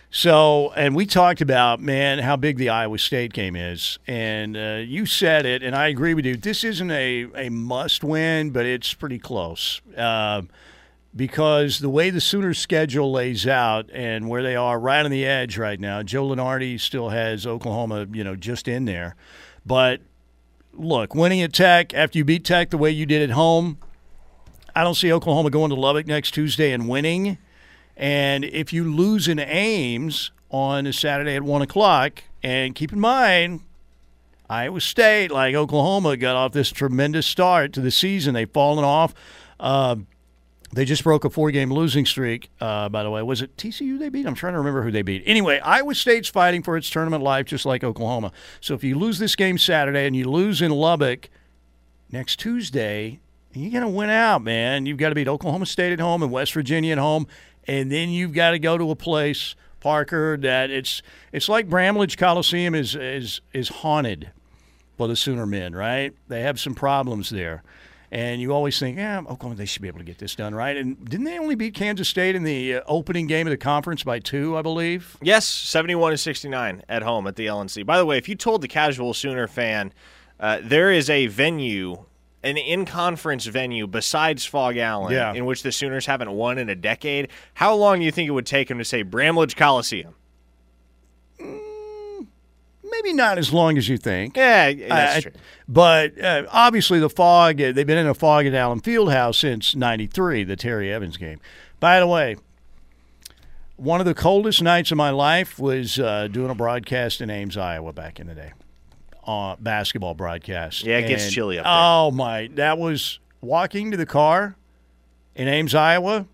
So, 0.09 0.71
and 0.75 0.95
we 0.95 1.05
talked 1.05 1.41
about, 1.41 1.79
man, 1.79 2.19
how 2.19 2.35
big 2.35 2.57
the 2.57 2.69
Iowa 2.69 2.99
State 2.99 3.33
game 3.33 3.55
is. 3.55 3.97
And 4.07 4.55
uh, 4.55 4.81
you 4.85 5.05
said 5.05 5.45
it, 5.45 5.63
and 5.63 5.75
I 5.75 5.87
agree 5.87 6.13
with 6.13 6.25
you. 6.25 6.35
This 6.35 6.63
isn't 6.63 6.91
a, 6.91 7.27
a 7.35 7.49
must 7.49 8.03
win, 8.03 8.51
but 8.51 8.65
it's 8.65 8.93
pretty 8.93 9.17
close. 9.17 9.81
Uh, 9.97 10.43
because 11.15 11.79
the 11.79 11.89
way 11.89 12.09
the 12.09 12.21
Sooners' 12.21 12.57
schedule 12.57 13.11
lays 13.11 13.45
out 13.45 13.89
and 13.93 14.29
where 14.29 14.41
they 14.41 14.55
are 14.55 14.79
right 14.79 15.05
on 15.05 15.11
the 15.11 15.25
edge 15.25 15.57
right 15.57 15.79
now, 15.79 16.01
Joe 16.01 16.27
Lunardi 16.27 16.79
still 16.79 17.09
has 17.09 17.45
Oklahoma, 17.45 18.07
you 18.11 18.23
know, 18.23 18.35
just 18.35 18.67
in 18.67 18.85
there. 18.85 19.15
But 19.65 20.01
look, 20.73 21.13
winning 21.13 21.41
at 21.41 21.53
Tech 21.53 21.93
after 21.93 22.17
you 22.17 22.25
beat 22.25 22.43
Tech 22.43 22.71
the 22.71 22.77
way 22.77 22.89
you 22.89 23.05
did 23.05 23.21
at 23.21 23.35
home, 23.35 23.77
I 24.75 24.83
don't 24.83 24.95
see 24.95 25.13
Oklahoma 25.13 25.51
going 25.51 25.69
to 25.69 25.75
Lubbock 25.75 26.07
next 26.07 26.31
Tuesday 26.31 26.71
and 26.71 26.89
winning. 26.89 27.37
And 27.95 28.43
if 28.43 28.73
you 28.73 28.91
lose 28.91 29.27
in 29.27 29.39
Ames 29.39 30.31
on 30.49 30.87
a 30.87 30.93
Saturday 30.93 31.35
at 31.35 31.43
1 31.43 31.61
o'clock, 31.61 32.23
and 32.41 32.73
keep 32.73 32.91
in 32.91 32.99
mind, 32.99 33.61
Iowa 34.49 34.81
State, 34.81 35.31
like 35.31 35.53
Oklahoma, 35.55 36.17
got 36.17 36.35
off 36.35 36.53
this 36.53 36.71
tremendous 36.71 37.25
start 37.25 37.71
to 37.73 37.81
the 37.81 37.91
season. 37.91 38.33
They've 38.33 38.49
fallen 38.49 38.83
off. 38.83 39.13
Uh, 39.59 39.97
they 40.73 40.85
just 40.85 41.03
broke 41.03 41.23
a 41.23 41.29
four 41.29 41.51
game 41.51 41.71
losing 41.71 42.05
streak, 42.05 42.49
uh, 42.59 42.89
by 42.89 43.03
the 43.03 43.09
way. 43.09 43.21
Was 43.21 43.41
it 43.41 43.55
TCU 43.57 43.99
they 43.99 44.09
beat? 44.09 44.25
I'm 44.25 44.35
trying 44.35 44.53
to 44.53 44.59
remember 44.59 44.83
who 44.83 44.91
they 44.91 45.03
beat. 45.03 45.23
Anyway, 45.25 45.59
Iowa 45.59 45.93
State's 45.93 46.29
fighting 46.29 46.63
for 46.63 46.75
its 46.77 46.89
tournament 46.89 47.23
life 47.23 47.45
just 47.45 47.65
like 47.65 47.83
Oklahoma. 47.83 48.31
So 48.59 48.73
if 48.73 48.83
you 48.83 48.97
lose 48.97 49.19
this 49.19 49.35
game 49.35 49.57
Saturday 49.57 50.07
and 50.07 50.15
you 50.15 50.29
lose 50.29 50.61
in 50.61 50.71
Lubbock 50.71 51.29
next 52.11 52.39
Tuesday, 52.39 53.19
you're 53.53 53.71
going 53.71 53.83
to 53.83 53.89
win 53.89 54.09
out, 54.09 54.41
man. 54.41 54.85
You've 54.85 54.97
got 54.97 55.09
to 55.09 55.15
beat 55.15 55.27
Oklahoma 55.27 55.67
State 55.67 55.93
at 55.93 55.99
home 55.99 56.23
and 56.23 56.31
West 56.31 56.53
Virginia 56.53 56.93
at 56.93 56.97
home. 56.97 57.27
And 57.67 57.91
then 57.91 58.09
you've 58.09 58.33
got 58.33 58.51
to 58.51 58.59
go 58.59 58.77
to 58.77 58.89
a 58.89 58.95
place, 58.95 59.55
Parker, 59.79 60.37
that 60.37 60.71
it's 60.71 61.01
it's 61.31 61.47
like 61.47 61.69
Bramlage 61.69 62.17
Coliseum 62.17 62.73
is 62.73 62.95
is 62.95 63.41
is 63.53 63.69
haunted 63.69 64.31
for 64.97 65.07
the 65.07 65.15
Sooner 65.15 65.45
men, 65.45 65.75
right? 65.75 66.13
They 66.27 66.41
have 66.41 66.59
some 66.59 66.75
problems 66.75 67.29
there. 67.29 67.63
And 68.13 68.39
you 68.39 68.53
always 68.53 68.77
think, 68.77 68.97
yeah, 68.97 69.17
Oklahoma, 69.21 69.55
they 69.55 69.65
should 69.65 69.81
be 69.81 69.87
able 69.87 69.97
to 69.97 70.05
get 70.05 70.19
this 70.19 70.35
done, 70.35 70.53
right? 70.53 70.77
And 70.77 71.03
didn't 71.09 71.25
they 71.25 71.39
only 71.39 71.55
beat 71.55 71.73
Kansas 71.73 72.07
State 72.07 72.35
in 72.35 72.43
the 72.43 72.75
uh, 72.75 72.81
opening 72.85 73.25
game 73.25 73.47
of 73.47 73.51
the 73.51 73.57
conference 73.57 74.03
by 74.03 74.19
two, 74.19 74.55
I 74.55 74.61
believe? 74.61 75.17
Yes, 75.19 75.47
71 75.47 76.11
to 76.11 76.17
69 76.19 76.83
at 76.87 77.01
home 77.01 77.25
at 77.25 77.37
the 77.37 77.47
LNC. 77.47 77.83
By 77.87 77.97
the 77.97 78.05
way, 78.05 78.19
if 78.19 78.29
you 78.29 78.35
told 78.35 78.61
the 78.61 78.67
casual 78.67 79.15
Sooner 79.15 79.47
fan 79.47 79.91
uh, 80.39 80.59
there 80.61 80.91
is 80.91 81.09
a 81.09 81.25
venue, 81.25 82.05
an 82.43 82.57
in 82.57 82.85
conference 82.85 83.47
venue 83.47 83.87
besides 83.87 84.45
Phog 84.45 84.77
Allen, 84.77 85.11
Yeah. 85.11 85.33
in 85.33 85.45
which 85.45 85.63
the 85.63 85.71
Sooners 85.71 86.05
haven't 86.05 86.29
won 86.31 86.59
in 86.59 86.69
a 86.69 86.75
decade, 86.75 87.29
how 87.55 87.73
long 87.73 87.97
do 87.97 88.05
you 88.05 88.11
think 88.11 88.27
it 88.27 88.31
would 88.33 88.45
take 88.45 88.67
them 88.67 88.77
to 88.77 88.85
say 88.85 89.01
Bramlage 89.01 89.55
Coliseum? 89.55 90.13
Maybe 92.93 93.13
not 93.13 93.37
as 93.37 93.51
long 93.51 93.77
as 93.77 93.89
you 93.89 93.97
think. 93.97 94.37
Yeah, 94.37 94.73
that's 94.73 95.17
I- 95.17 95.21
true. 95.21 95.31
But 95.67 96.19
uh, 96.21 96.43
obviously, 96.51 96.99
the 96.99 97.09
fog, 97.09 97.61
uh, 97.61 97.71
they've 97.71 97.87
been 97.87 97.97
in 97.97 98.07
a 98.07 98.13
fog 98.13 98.45
at 98.45 98.53
Allen 98.53 98.81
Fieldhouse 98.81 99.35
since 99.35 99.75
93, 99.75 100.43
the 100.43 100.55
Terry 100.55 100.91
Evans 100.91 101.17
game. 101.17 101.39
By 101.79 101.99
the 101.99 102.07
way, 102.07 102.35
one 103.77 103.99
of 103.99 104.05
the 104.05 104.13
coldest 104.13 104.61
nights 104.61 104.91
of 104.91 104.97
my 104.97 105.09
life 105.09 105.57
was 105.57 105.99
uh, 105.99 106.27
doing 106.27 106.49
a 106.49 106.55
broadcast 106.55 107.21
in 107.21 107.29
Ames, 107.29 107.57
Iowa 107.57 107.93
back 107.93 108.19
in 108.19 108.27
the 108.27 108.35
day. 108.35 108.53
Uh, 109.25 109.55
basketball 109.59 110.13
broadcast. 110.13 110.83
Yeah, 110.83 110.97
it 110.97 111.07
gets 111.07 111.31
chilly 111.31 111.57
up 111.57 111.63
there. 111.63 111.73
Oh, 111.73 112.11
my. 112.11 112.49
That 112.55 112.77
was 112.77 113.19
walking 113.41 113.91
to 113.91 113.97
the 113.97 114.05
car 114.05 114.55
in 115.35 115.47
Ames, 115.47 115.73
Iowa. 115.73 116.27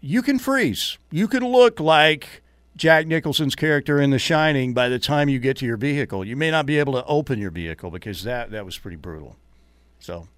You 0.00 0.22
can 0.22 0.38
freeze. 0.38 0.98
You 1.10 1.28
can 1.28 1.44
look 1.44 1.78
like 1.78 2.42
Jack 2.76 3.06
Nicholson's 3.06 3.54
character 3.54 4.00
in 4.00 4.10
The 4.10 4.18
Shining 4.18 4.74
by 4.74 4.90
the 4.90 4.98
time 4.98 5.30
you 5.30 5.38
get 5.38 5.56
to 5.58 5.66
your 5.66 5.78
vehicle. 5.78 6.24
You 6.24 6.36
may 6.36 6.50
not 6.50 6.66
be 6.66 6.78
able 6.78 6.92
to 6.92 7.04
open 7.06 7.38
your 7.38 7.50
vehicle 7.50 7.90
because 7.90 8.22
that, 8.24 8.50
that 8.50 8.66
was 8.66 8.76
pretty 8.76 8.98
brutal. 8.98 9.36
So, 9.98 10.28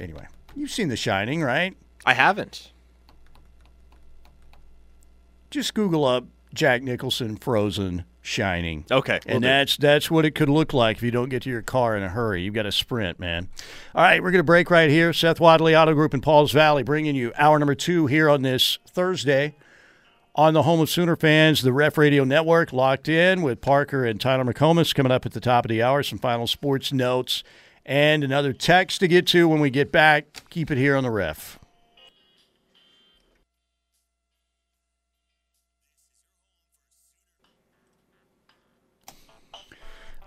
anyway, 0.00 0.26
you've 0.56 0.70
seen 0.70 0.88
The 0.88 0.96
Shining, 0.96 1.42
right? 1.42 1.76
I 2.06 2.14
haven't. 2.14 2.72
Just 5.50 5.74
Google 5.74 6.06
up 6.06 6.24
Jack 6.54 6.82
Nicholson 6.82 7.36
frozen 7.36 8.04
Shining. 8.22 8.86
Okay, 8.90 9.18
will 9.26 9.34
and 9.34 9.42
do. 9.42 9.48
that's 9.48 9.76
that's 9.76 10.10
what 10.10 10.24
it 10.24 10.30
could 10.36 10.48
look 10.48 10.72
like 10.72 10.96
if 10.96 11.02
you 11.02 11.10
don't 11.10 11.28
get 11.28 11.42
to 11.42 11.50
your 11.50 11.60
car 11.60 11.96
in 11.96 12.04
a 12.04 12.08
hurry. 12.08 12.42
You've 12.42 12.54
got 12.54 12.62
to 12.62 12.72
sprint, 12.72 13.18
man. 13.18 13.48
All 13.96 14.02
right, 14.02 14.22
we're 14.22 14.30
going 14.30 14.38
to 14.38 14.44
break 14.44 14.70
right 14.70 14.88
here. 14.88 15.12
Seth 15.12 15.40
Wadley 15.40 15.74
Auto 15.74 15.92
Group 15.92 16.14
in 16.14 16.20
Pauls 16.20 16.52
Valley 16.52 16.84
bringing 16.84 17.16
you 17.16 17.32
hour 17.36 17.58
number 17.58 17.74
two 17.74 18.06
here 18.06 18.30
on 18.30 18.42
this 18.42 18.78
Thursday 18.88 19.56
on 20.34 20.54
the 20.54 20.62
home 20.62 20.80
of 20.80 20.88
Sooner 20.88 21.16
fans, 21.16 21.62
the 21.62 21.72
Ref 21.72 21.98
Radio 21.98 22.24
Network, 22.24 22.72
locked 22.72 23.08
in 23.08 23.42
with 23.42 23.60
Parker 23.60 24.04
and 24.04 24.20
Tyler 24.20 24.44
McComas 24.44 24.94
coming 24.94 25.12
up 25.12 25.26
at 25.26 25.32
the 25.32 25.40
top 25.40 25.64
of 25.64 25.68
the 25.68 25.82
hour. 25.82 26.02
Some 26.02 26.18
final 26.18 26.46
sports 26.46 26.92
notes 26.92 27.42
and 27.84 28.24
another 28.24 28.52
text 28.52 29.00
to 29.00 29.08
get 29.08 29.26
to 29.28 29.48
when 29.48 29.60
we 29.60 29.68
get 29.70 29.92
back. 29.92 30.48
Keep 30.48 30.70
it 30.70 30.78
here 30.78 30.96
on 30.96 31.04
the 31.04 31.10
Ref. 31.10 31.58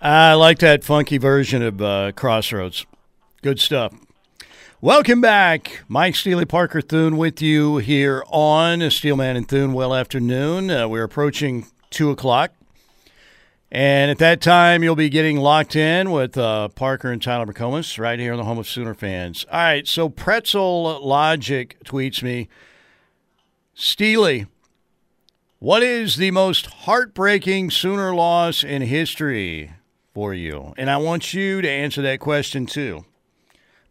I 0.00 0.34
like 0.34 0.58
that 0.58 0.84
funky 0.84 1.18
version 1.18 1.62
of 1.62 1.82
uh, 1.82 2.12
Crossroads. 2.12 2.86
Good 3.42 3.58
stuff. 3.58 3.92
Welcome 4.86 5.20
back. 5.20 5.82
Mike 5.88 6.14
Steely 6.14 6.44
Parker 6.44 6.80
Thune 6.80 7.16
with 7.16 7.42
you 7.42 7.78
here 7.78 8.22
on 8.28 8.88
Steelman 8.88 9.34
and 9.34 9.48
Thune. 9.48 9.72
Well 9.72 9.92
afternoon. 9.92 10.70
Uh, 10.70 10.86
we're 10.86 11.02
approaching 11.02 11.66
2 11.90 12.10
o'clock. 12.10 12.52
And 13.68 14.12
at 14.12 14.18
that 14.18 14.40
time, 14.40 14.84
you'll 14.84 14.94
be 14.94 15.08
getting 15.08 15.38
locked 15.38 15.74
in 15.74 16.12
with 16.12 16.38
uh, 16.38 16.68
Parker 16.68 17.10
and 17.10 17.20
Tyler 17.20 17.46
McComas 17.46 17.98
right 17.98 18.16
here 18.16 18.30
on 18.30 18.38
the 18.38 18.44
home 18.44 18.58
of 18.58 18.68
Sooner 18.68 18.94
fans. 18.94 19.44
All 19.50 19.58
right, 19.58 19.88
so 19.88 20.08
Pretzel 20.08 21.04
Logic 21.04 21.76
tweets 21.84 22.22
me 22.22 22.48
Steely, 23.74 24.46
what 25.58 25.82
is 25.82 26.14
the 26.14 26.30
most 26.30 26.66
heartbreaking 26.66 27.72
Sooner 27.72 28.14
loss 28.14 28.62
in 28.62 28.82
history 28.82 29.72
for 30.14 30.32
you? 30.32 30.74
And 30.78 30.88
I 30.88 30.98
want 30.98 31.34
you 31.34 31.60
to 31.60 31.68
answer 31.68 32.02
that 32.02 32.20
question 32.20 32.66
too. 32.66 33.04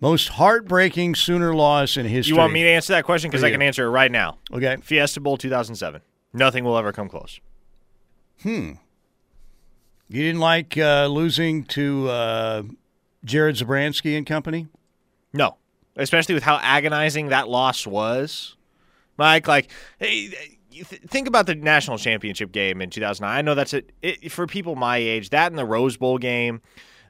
Most 0.02 0.30
heartbreaking 0.30 1.16
Sooner 1.16 1.56
loss 1.56 1.98
in 1.98 2.06
history. 2.06 2.34
You 2.34 2.38
want 2.38 2.54
me 2.54 2.64
to 2.64 2.70
answer 2.70 2.94
that 2.94 3.06
question? 3.06 3.30
Because 3.32 3.44
I 3.44 3.52
can 3.52 3.62
answer 3.62 3.86
it 3.86 3.90
right 3.90 4.12
now. 4.12 4.38
Okay. 4.52 4.78
Fiesta 4.82 5.20
Bowl 5.20 5.38
2007. 5.38 6.02
Nothing 6.34 6.64
will 6.64 6.78
ever 6.78 6.92
come 6.92 7.08
close. 7.08 7.40
Hmm. 8.42 8.74
You 10.08 10.22
didn't 10.22 10.42
like 10.42 10.78
uh, 10.78 11.08
losing 11.08 11.64
to 11.66 12.10
uh, 12.10 12.64
Jared 13.24 13.56
Zabransky 13.56 14.18
and 14.18 14.26
company? 14.26 14.68
No, 15.34 15.58
especially 15.96 16.36
with 16.36 16.44
how 16.44 16.58
agonizing 16.62 17.30
that 17.30 17.48
loss 17.50 17.88
was. 17.88 18.56
Mike, 19.18 19.48
like, 19.48 19.72
hey, 19.98 20.30
th- 20.72 21.02
think 21.08 21.28
about 21.28 21.48
the 21.48 21.56
national 21.56 21.98
championship 21.98 22.52
game 22.52 22.82
in 22.82 22.90
2009. 22.90 23.36
I 23.36 23.42
know 23.42 23.56
that's 23.56 23.74
it, 23.74 23.92
it 24.02 24.32
for 24.32 24.46
people 24.46 24.76
my 24.76 24.98
age. 24.98 25.30
That 25.30 25.52
and 25.52 25.58
the 25.58 25.66
Rose 25.66 25.98
Bowl 25.98 26.18
game, 26.18 26.62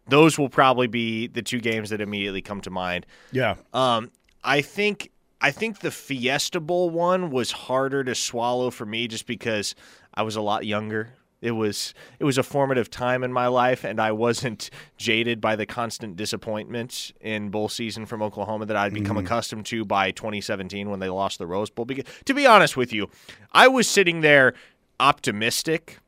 those 0.07 0.38
will 0.38 0.49
probably 0.49 0.88
be 0.88 1.27
the 1.27 1.41
two 1.41 1.60
games 1.60 1.90
that 1.90 2.02
immediately 2.02 2.41
come 2.41 2.61
to 2.61 2.69
mind. 2.69 3.06
Yeah. 3.32 3.56
Um, 3.73 4.11
I 4.44 4.61
think 4.61 5.11
I 5.41 5.52
think 5.52 5.80
the 5.80 5.91
Fiesta 5.91 6.60
Bowl 6.60 6.90
one 6.90 7.30
was 7.30 7.52
harder 7.52 8.03
to 8.03 8.15
swallow 8.15 8.72
for 8.72 8.86
me 8.86 9.07
just 9.07 9.27
because 9.27 9.76
I 10.14 10.23
was 10.23 10.36
a 10.36 10.41
lot 10.41 10.65
younger. 10.65 11.10
It 11.41 11.52
was 11.52 11.94
it 12.19 12.23
was 12.23 12.38
a 12.38 12.44
formative 12.44 12.90
time 12.90 13.23
in 13.23 13.32
my 13.32 13.48
life, 13.48 13.84
and 13.84 13.99
I 13.99 14.11
wasn't 14.11 14.69
jaded 14.98 15.41
by 15.41 15.56
the 15.56 15.65
constant 15.65 16.15
disappointment 16.15 17.11
in 17.22 17.49
bowl 17.49 17.69
season 17.69 18.06
from 18.06 18.22
Oklahoma 18.23 18.65
that 18.68 18.77
I'd 18.77 18.94
become 18.94 19.18
accustomed 19.18 19.65
to 19.68 19.86
by 19.86 20.11
2017 20.11 20.90
when 20.90 20.99
they 20.99 21.10
lost 21.10 21.38
the 21.38 21.45
Rose 21.45 21.69
Bowl. 21.69 21.86
Because 21.86 22.06
to 22.26 22.34
be 22.34 22.48
honest 22.48 22.77
with 22.77 22.94
you, 22.94 23.10
I 23.52 23.68
was 23.68 23.88
sitting 23.88 24.22
there 24.22 24.53
optimistic 24.99 25.99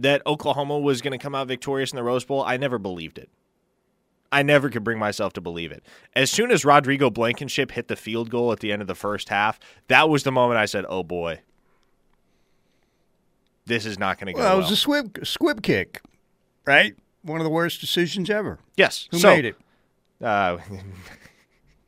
that 0.00 0.22
Oklahoma 0.26 0.78
was 0.78 1.00
going 1.02 1.12
to 1.12 1.22
come 1.22 1.34
out 1.34 1.46
victorious 1.48 1.92
in 1.92 1.96
the 1.96 2.02
Rose 2.02 2.24
Bowl. 2.24 2.42
I 2.44 2.56
never 2.56 2.78
believed 2.78 3.18
it. 3.18 3.28
I 4.32 4.42
never 4.42 4.70
could 4.70 4.84
bring 4.84 4.98
myself 4.98 5.32
to 5.32 5.40
believe 5.40 5.72
it. 5.72 5.84
As 6.14 6.30
soon 6.30 6.50
as 6.52 6.64
Rodrigo 6.64 7.10
Blankenship 7.10 7.72
hit 7.72 7.88
the 7.88 7.96
field 7.96 8.30
goal 8.30 8.52
at 8.52 8.60
the 8.60 8.70
end 8.72 8.80
of 8.80 8.86
the 8.88 8.94
first 8.94 9.28
half, 9.28 9.58
that 9.88 10.08
was 10.08 10.22
the 10.22 10.30
moment 10.30 10.58
I 10.58 10.66
said, 10.66 10.84
"Oh 10.88 11.02
boy, 11.02 11.40
this 13.66 13.84
is 13.84 13.98
not 13.98 14.18
going 14.18 14.28
to 14.28 14.32
go 14.32 14.38
Well, 14.38 14.48
well." 14.50 14.58
it 14.58 14.62
was 14.62 14.70
a 14.70 14.76
squib, 14.76 15.18
squib 15.26 15.62
kick, 15.62 16.00
right? 16.64 16.94
One 17.22 17.40
of 17.40 17.44
the 17.44 17.50
worst 17.50 17.80
decisions 17.80 18.30
ever. 18.30 18.58
yes, 18.76 19.08
Who 19.10 19.18
so, 19.18 19.28
made 19.34 19.44
it? 19.46 19.56
Uh, 20.22 20.58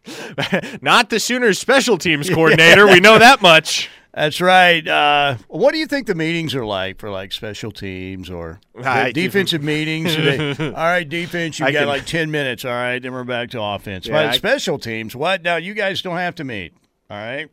not 0.82 1.10
the 1.10 1.20
Sooners 1.20 1.58
special 1.58 1.96
teams 1.96 2.28
coordinator. 2.34 2.86
We 2.86 3.00
know 3.00 3.18
that 3.18 3.40
much. 3.40 3.88
That's 4.14 4.42
right. 4.42 4.86
Uh, 4.86 5.36
what 5.48 5.72
do 5.72 5.78
you 5.78 5.86
think 5.86 6.06
the 6.06 6.14
meetings 6.14 6.54
are 6.54 6.66
like 6.66 6.98
for 6.98 7.08
like 7.10 7.32
special 7.32 7.70
teams 7.70 8.28
or 8.28 8.60
I- 8.84 9.10
defensive 9.12 9.62
meetings? 9.62 10.14
They- 10.14 10.50
all 10.66 10.72
right, 10.72 11.08
defense, 11.08 11.58
you 11.58 11.64
I 11.66 11.72
got 11.72 11.78
can- 11.80 11.88
like 11.88 12.04
ten 12.04 12.30
minutes. 12.30 12.64
All 12.66 12.72
right, 12.72 13.00
then 13.00 13.12
we're 13.12 13.24
back 13.24 13.50
to 13.50 13.62
offense. 13.62 14.06
Yeah, 14.06 14.12
but 14.14 14.26
I- 14.26 14.36
special 14.36 14.78
teams, 14.78 15.16
what? 15.16 15.42
Now 15.42 15.56
you 15.56 15.72
guys 15.72 16.02
don't 16.02 16.18
have 16.18 16.34
to 16.36 16.44
meet. 16.44 16.74
All 17.10 17.16
right. 17.16 17.48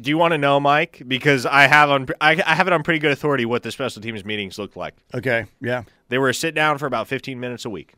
Do 0.00 0.08
you 0.10 0.16
want 0.16 0.32
to 0.32 0.38
know, 0.38 0.58
Mike? 0.58 1.02
Because 1.06 1.44
I 1.44 1.66
have 1.66 1.90
on 1.90 2.06
I, 2.20 2.40
I 2.46 2.54
have 2.54 2.66
it 2.66 2.72
on 2.72 2.82
pretty 2.82 2.98
good 2.98 3.12
authority 3.12 3.44
what 3.44 3.62
the 3.62 3.70
special 3.70 4.00
teams 4.00 4.24
meetings 4.24 4.58
looked 4.58 4.76
like. 4.76 4.94
Okay. 5.12 5.46
Yeah. 5.60 5.82
They 6.08 6.18
were 6.18 6.28
a 6.28 6.34
sit 6.34 6.54
down 6.54 6.78
for 6.78 6.86
about 6.86 7.08
15 7.08 7.38
minutes 7.38 7.64
a 7.64 7.70
week. 7.70 7.94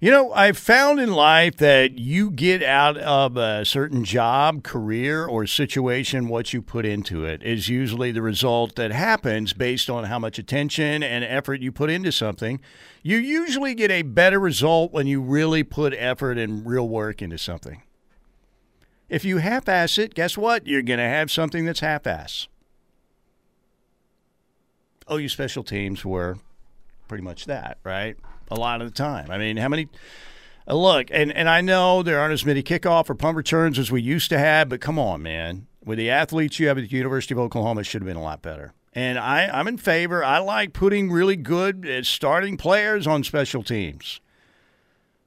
You 0.00 0.12
know, 0.12 0.32
I've 0.32 0.56
found 0.56 1.00
in 1.00 1.12
life 1.12 1.56
that 1.56 1.98
you 1.98 2.30
get 2.30 2.62
out 2.62 2.96
of 2.98 3.36
a 3.36 3.64
certain 3.64 4.04
job, 4.04 4.62
career, 4.62 5.26
or 5.26 5.44
situation 5.44 6.28
what 6.28 6.52
you 6.52 6.62
put 6.62 6.86
into 6.86 7.24
it 7.24 7.42
is 7.42 7.68
usually 7.68 8.12
the 8.12 8.22
result 8.22 8.76
that 8.76 8.92
happens 8.92 9.52
based 9.52 9.90
on 9.90 10.04
how 10.04 10.20
much 10.20 10.38
attention 10.38 11.02
and 11.02 11.24
effort 11.24 11.60
you 11.62 11.72
put 11.72 11.90
into 11.90 12.12
something. 12.12 12.60
You 13.02 13.16
usually 13.16 13.74
get 13.74 13.90
a 13.90 14.02
better 14.02 14.38
result 14.38 14.92
when 14.92 15.08
you 15.08 15.20
really 15.20 15.64
put 15.64 15.92
effort 15.94 16.38
and 16.38 16.64
real 16.64 16.88
work 16.88 17.20
into 17.20 17.36
something. 17.36 17.82
If 19.08 19.24
you 19.24 19.38
half 19.38 19.68
ass 19.68 19.98
it, 19.98 20.14
guess 20.14 20.38
what? 20.38 20.64
You're 20.64 20.82
going 20.82 21.00
to 21.00 21.06
have 21.06 21.28
something 21.28 21.64
that's 21.64 21.80
half 21.80 22.06
ass. 22.06 22.46
Oh, 25.08 25.16
you 25.16 25.28
special 25.28 25.64
teams 25.64 26.04
were 26.04 26.38
pretty 27.08 27.24
much 27.24 27.46
that, 27.46 27.78
right? 27.82 28.16
A 28.50 28.54
lot 28.54 28.80
of 28.80 28.88
the 28.88 28.94
time. 28.94 29.30
I 29.30 29.38
mean, 29.38 29.56
how 29.56 29.68
many? 29.68 29.88
Uh, 30.66 30.74
look, 30.74 31.08
and 31.10 31.32
and 31.32 31.48
I 31.48 31.60
know 31.60 32.02
there 32.02 32.18
aren't 32.18 32.32
as 32.32 32.44
many 32.44 32.62
kickoff 32.62 33.10
or 33.10 33.14
punt 33.14 33.36
returns 33.36 33.78
as 33.78 33.90
we 33.90 34.02
used 34.02 34.30
to 34.30 34.38
have, 34.38 34.68
but 34.68 34.80
come 34.80 34.98
on, 34.98 35.22
man. 35.22 35.66
With 35.84 35.98
the 35.98 36.10
athletes 36.10 36.58
you 36.58 36.68
have 36.68 36.76
at 36.78 36.88
the 36.88 36.96
University 36.96 37.34
of 37.34 37.38
Oklahoma, 37.38 37.80
it 37.80 37.84
should 37.84 38.02
have 38.02 38.06
been 38.06 38.16
a 38.16 38.22
lot 38.22 38.42
better. 38.42 38.74
And 38.94 39.18
I, 39.18 39.48
I'm 39.48 39.68
in 39.68 39.78
favor. 39.78 40.24
I 40.24 40.38
like 40.38 40.72
putting 40.72 41.10
really 41.10 41.36
good 41.36 41.86
uh, 41.86 42.02
starting 42.02 42.56
players 42.56 43.06
on 43.06 43.22
special 43.24 43.62
teams. 43.62 44.20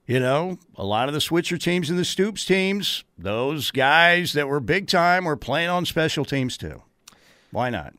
You 0.06 0.20
know, 0.20 0.60
a 0.76 0.84
lot 0.84 1.08
of 1.08 1.14
the 1.14 1.22
Switzer 1.22 1.58
teams 1.58 1.90
and 1.90 1.98
the 1.98 2.06
Stoops 2.06 2.44
teams, 2.44 3.06
those 3.18 3.72
guys 3.72 4.34
that 4.34 4.48
were 4.48 4.60
big 4.60 4.88
time 4.88 5.26
were 5.26 5.38
playing 5.38 5.70
on 5.70 5.86
special 5.86 6.26
teams 6.26 6.58
too. 6.58 6.84
Why 7.52 7.70
not? 7.70 7.94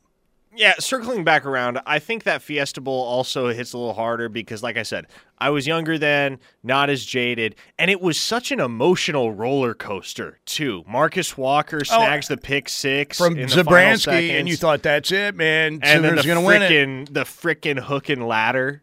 Yeah, 0.54 0.74
circling 0.78 1.24
back 1.24 1.46
around, 1.46 1.80
I 1.86 1.98
think 1.98 2.24
that 2.24 2.42
Fiesta 2.42 2.80
Bowl 2.80 3.02
also 3.02 3.48
hits 3.48 3.72
a 3.72 3.78
little 3.78 3.94
harder 3.94 4.28
because, 4.28 4.62
like 4.62 4.76
I 4.76 4.82
said, 4.82 5.06
I 5.38 5.48
was 5.50 5.66
younger 5.66 5.96
then, 5.96 6.38
not 6.62 6.90
as 6.90 7.04
jaded, 7.04 7.56
and 7.78 7.90
it 7.90 8.00
was 8.00 8.20
such 8.20 8.52
an 8.52 8.60
emotional 8.60 9.32
roller 9.32 9.72
coaster 9.74 10.38
too. 10.44 10.84
Marcus 10.86 11.38
Walker 11.38 11.84
snags 11.84 12.28
the 12.28 12.36
pick 12.36 12.68
six 12.68 13.16
from 13.18 13.38
in 13.38 13.48
the 13.48 13.64
final 13.64 13.72
Zabransky, 13.72 14.30
and 14.30 14.48
you 14.48 14.56
thought 14.56 14.82
that's 14.82 15.10
it, 15.10 15.34
man. 15.34 15.80
and 15.82 16.04
then 16.04 16.16
the 16.16 16.22
going 16.22 16.38
to 16.38 16.44
win 16.44 16.62
it. 16.62 16.70
frickin' 16.70 17.12
the 17.12 17.24
frickin' 17.24 17.78
hook 17.80 18.08
and 18.10 18.26
ladder, 18.26 18.82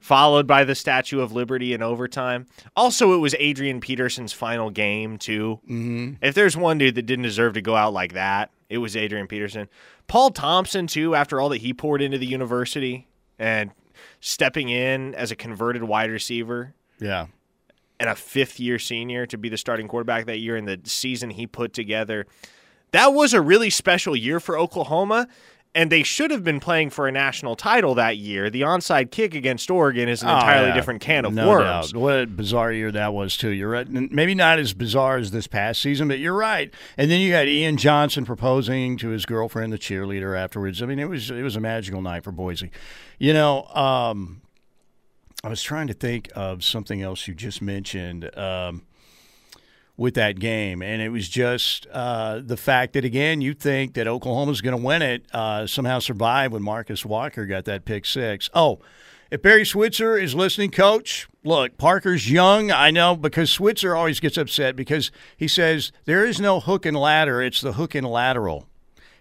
followed 0.00 0.46
by 0.46 0.64
the 0.64 0.74
Statue 0.74 1.20
of 1.20 1.32
Liberty 1.32 1.74
in 1.74 1.82
overtime. 1.82 2.46
Also, 2.76 3.12
it 3.14 3.18
was 3.18 3.34
Adrian 3.38 3.80
Peterson's 3.80 4.32
final 4.32 4.70
game 4.70 5.18
too. 5.18 5.60
Mm-hmm. 5.64 6.24
If 6.24 6.34
there's 6.34 6.56
one 6.56 6.78
dude 6.78 6.94
that 6.94 7.02
didn't 7.02 7.24
deserve 7.24 7.54
to 7.54 7.60
go 7.60 7.74
out 7.74 7.92
like 7.92 8.14
that, 8.14 8.50
it 8.74 8.78
was 8.78 8.96
Adrian 8.96 9.26
Peterson. 9.28 9.68
Paul 10.08 10.30
Thompson 10.30 10.86
too, 10.88 11.14
after 11.14 11.40
all 11.40 11.48
that 11.50 11.58
he 11.62 11.72
poured 11.72 12.02
into 12.02 12.18
the 12.18 12.26
university 12.26 13.06
and 13.38 13.70
stepping 14.20 14.68
in 14.68 15.14
as 15.14 15.30
a 15.30 15.36
converted 15.36 15.84
wide 15.84 16.10
receiver 16.10 16.74
Yeah. 17.00 17.26
and 18.00 18.10
a 18.10 18.14
fifth 18.16 18.58
year 18.58 18.78
senior 18.78 19.26
to 19.26 19.38
be 19.38 19.48
the 19.48 19.56
starting 19.56 19.86
quarterback 19.86 20.26
that 20.26 20.38
year 20.38 20.56
and 20.56 20.66
the 20.66 20.80
season 20.84 21.30
he 21.30 21.46
put 21.46 21.72
together. 21.72 22.26
That 22.90 23.12
was 23.14 23.32
a 23.32 23.40
really 23.40 23.70
special 23.70 24.14
year 24.16 24.40
for 24.40 24.58
Oklahoma, 24.58 25.28
and 25.74 25.90
they 25.90 26.02
should 26.04 26.30
have 26.30 26.44
been 26.44 26.60
playing 26.60 26.90
for 26.90 27.08
a 27.08 27.12
national 27.12 27.56
title 27.56 27.94
that 27.96 28.16
year. 28.16 28.48
The 28.48 28.60
onside 28.62 29.10
kick 29.10 29.34
against 29.34 29.70
Oregon 29.70 30.08
is 30.08 30.22
an 30.22 30.28
Oh, 30.28 30.34
entirely 30.34 30.68
yeah. 30.68 30.74
different 30.74 31.00
can 31.00 31.24
of 31.24 31.34
no 31.34 31.48
worms. 31.48 31.92
Doubt. 31.92 32.00
What 32.00 32.20
a 32.22 32.26
bizarre 32.26 32.72
year 32.72 32.92
that 32.92 33.12
was 33.12 33.36
too. 33.36 33.48
You're 33.50 33.70
right. 33.70 33.88
Maybe 33.88 34.34
not 34.34 34.58
as 34.58 34.72
bizarre 34.72 35.16
as 35.18 35.30
this 35.32 35.46
past 35.46 35.82
season, 35.82 36.06
but 36.08 36.18
you're 36.20 36.32
right. 36.36 36.72
And 36.96 37.10
then 37.10 37.20
you 37.20 37.32
had 37.32 37.48
Ian 37.48 37.76
Johnson 37.76 38.24
proposing 38.24 38.96
to 38.98 39.08
his 39.08 39.26
girlfriend, 39.26 39.72
the 39.72 39.78
cheerleader, 39.78 40.38
afterwards. 40.38 40.82
I 40.82 40.86
mean, 40.86 40.98
it 40.98 41.08
was 41.08 41.30
it 41.30 41.42
was 41.42 41.56
a 41.56 41.60
magical 41.60 42.02
night 42.02 42.22
for 42.24 42.30
Boise. 42.32 42.70
You 43.18 43.32
know, 43.32 43.64
um, 43.74 44.42
I 45.42 45.48
was 45.48 45.62
trying 45.62 45.88
to 45.88 45.94
think 45.94 46.30
of 46.34 46.62
something 46.64 47.02
else 47.02 47.26
you 47.28 47.34
just 47.34 47.60
mentioned. 47.60 48.30
Um, 48.38 48.82
with 49.96 50.14
that 50.14 50.40
game, 50.40 50.82
and 50.82 51.00
it 51.00 51.10
was 51.10 51.28
just 51.28 51.86
uh, 51.92 52.40
the 52.44 52.56
fact 52.56 52.94
that 52.94 53.04
again, 53.04 53.40
you 53.40 53.54
think 53.54 53.94
that 53.94 54.08
Oklahoma's 54.08 54.60
going 54.60 54.76
to 54.76 54.82
win 54.82 55.02
it, 55.02 55.24
uh, 55.32 55.66
somehow 55.66 56.00
survive 56.00 56.52
when 56.52 56.62
Marcus 56.62 57.04
Walker 57.04 57.46
got 57.46 57.64
that 57.66 57.84
pick 57.84 58.04
six. 58.04 58.50
Oh, 58.54 58.80
if 59.30 59.40
Barry 59.42 59.64
Switzer 59.64 60.16
is 60.16 60.34
listening, 60.34 60.70
Coach, 60.70 61.28
look, 61.44 61.78
Parker's 61.78 62.30
young. 62.30 62.70
I 62.70 62.90
know 62.90 63.16
because 63.16 63.50
Switzer 63.50 63.94
always 63.94 64.20
gets 64.20 64.36
upset 64.36 64.76
because 64.76 65.10
he 65.36 65.48
says 65.48 65.92
there 66.04 66.24
is 66.24 66.40
no 66.40 66.60
hook 66.60 66.84
and 66.86 66.96
ladder; 66.96 67.40
it's 67.40 67.60
the 67.60 67.74
hook 67.74 67.94
and 67.94 68.06
lateral. 68.06 68.66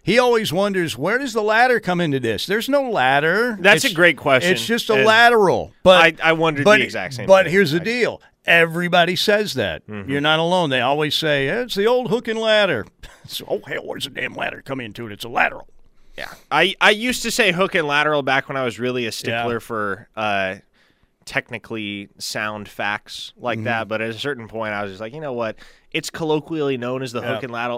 He 0.06 0.20
always 0.20 0.52
wonders 0.52 0.98
where 0.98 1.18
does 1.18 1.32
the 1.32 1.42
ladder 1.42 1.80
come 1.80 2.02
into 2.02 2.20
this. 2.20 2.46
There's 2.46 2.68
no 2.68 2.90
ladder. 2.90 3.58
That's 3.62 3.86
a 3.86 3.94
great 3.94 4.18
question, 4.18 4.52
It's 4.52 4.66
just 4.66 4.90
a 4.90 4.96
and 4.96 5.06
lateral. 5.06 5.72
But 5.82 6.20
I- 6.22 6.30
I 6.32 6.34
wondered 6.34 6.66
but, 6.66 6.80
the 6.80 6.84
exact 6.84 7.14
same 7.14 7.26
But 7.26 7.46
thing, 7.46 7.54
here's 7.54 7.72
the 7.72 7.80
deal: 7.80 8.22
everybody 8.46 9.16
says 9.16 9.54
that. 9.56 9.86
Mm-hmm. 9.88 10.10
You're 10.12 10.22
not 10.22 10.40
alone. 10.40 10.70
They 10.70 10.82
always 10.82 11.16
say 11.16 11.48
"Eh, 11.50 11.62
it's 11.62 11.76
the 11.76 11.86
old 11.88 12.10
hook 12.10 12.28
and 12.28 12.40
ladder. 12.40 12.86
so, 13.28 13.46
oh 13.48 13.62
hell, 13.66 13.86
where's 13.86 14.04
the 14.06 14.10
damn 14.12 14.34
ladder 14.34 14.62
come 14.64 14.80
into 14.80 15.06
it? 15.06 15.12
It's 15.12 15.26
a 15.26 15.30
lateral. 15.30 15.68
Yeah, 16.18 16.32
I 16.52 16.76
I 16.80 16.92
used 16.92 17.24
to 17.24 17.32
say 17.32 17.52
hook 17.52 17.74
and 17.76 17.88
lateral 17.88 18.22
back 18.22 18.48
when 18.48 18.56
I 18.58 18.64
was 18.64 18.78
really 18.80 19.06
a 19.08 19.12
stickler 19.12 19.54
Yeah. 19.54 19.60
for 19.60 20.08
uh, 20.16 20.56
technically 21.26 22.10
sound 22.20 22.68
facts 22.70 23.34
like 23.38 23.58
Mm-hmm. 23.60 23.66
that. 23.66 23.88
But 23.88 24.02
at 24.02 24.10
a 24.10 24.20
certain 24.20 24.48
point, 24.48 24.74
I 24.74 24.84
was 24.84 24.92
just 24.92 25.02
like, 25.02 25.14
you 25.14 25.22
know 25.22 25.34
what? 25.34 25.56
It's 25.92 26.10
colloquially 26.10 26.78
known 26.78 27.02
as 27.02 27.12
the 27.14 27.22
Yeah. 27.22 27.34
hook 27.36 27.44
and 27.44 27.52
ladder. 27.52 27.78